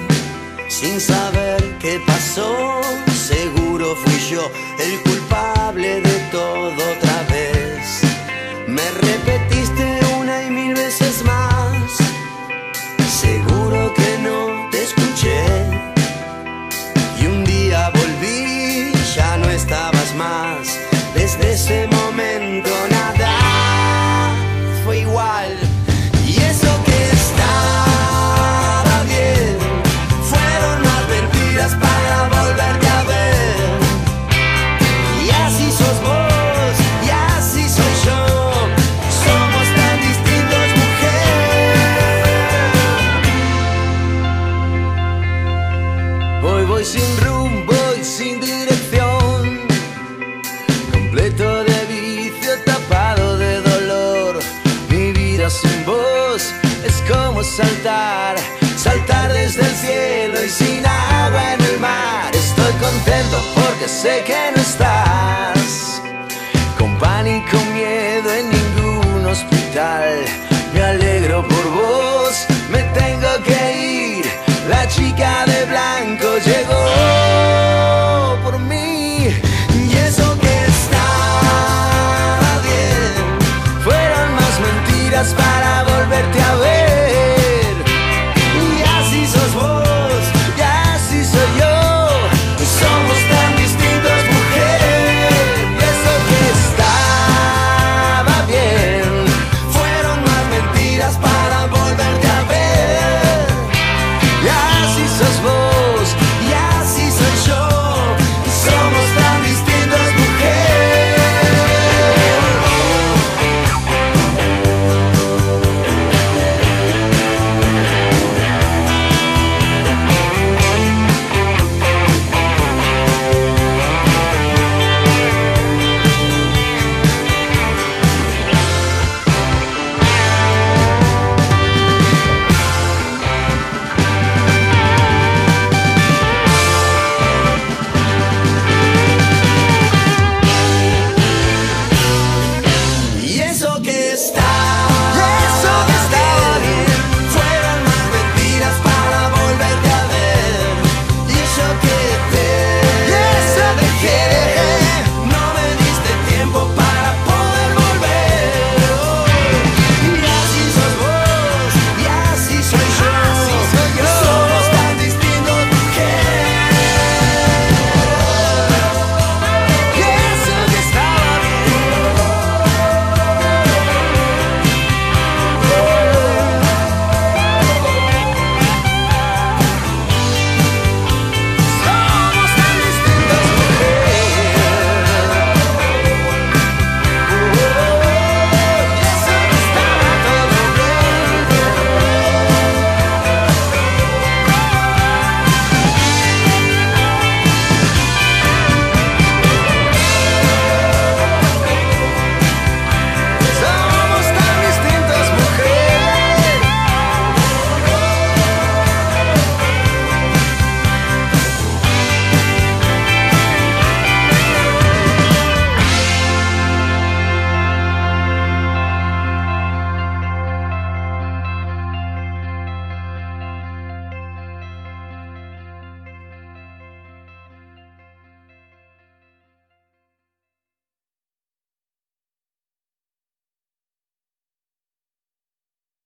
sin 0.68 1.00
saber 1.00 1.78
qué 1.80 2.00
pasó. 2.06 2.80
Seguro 3.12 3.96
fui 3.96 4.20
yo 4.30 4.48
el 4.78 5.00
culpable 5.02 6.00
de 6.00 6.18
todo 6.30 7.05
saltar, 57.56 58.36
saltar 58.76 59.32
desde 59.32 59.62
el 59.62 59.74
cielo 59.74 60.44
y 60.44 60.48
sin 60.50 60.84
agua 60.84 61.54
en 61.54 61.60
el 61.64 61.80
mar. 61.80 62.30
Estoy 62.34 62.72
contento 62.74 63.38
porque 63.54 63.88
sé 63.88 64.22
que 64.26 64.52
no 64.54 64.60
estás. 64.60 66.02
Con 66.78 66.98
pánico, 66.98 67.56
miedo 67.72 68.30
en 68.34 68.50
ningún 68.50 69.24
hospital. 69.24 70.45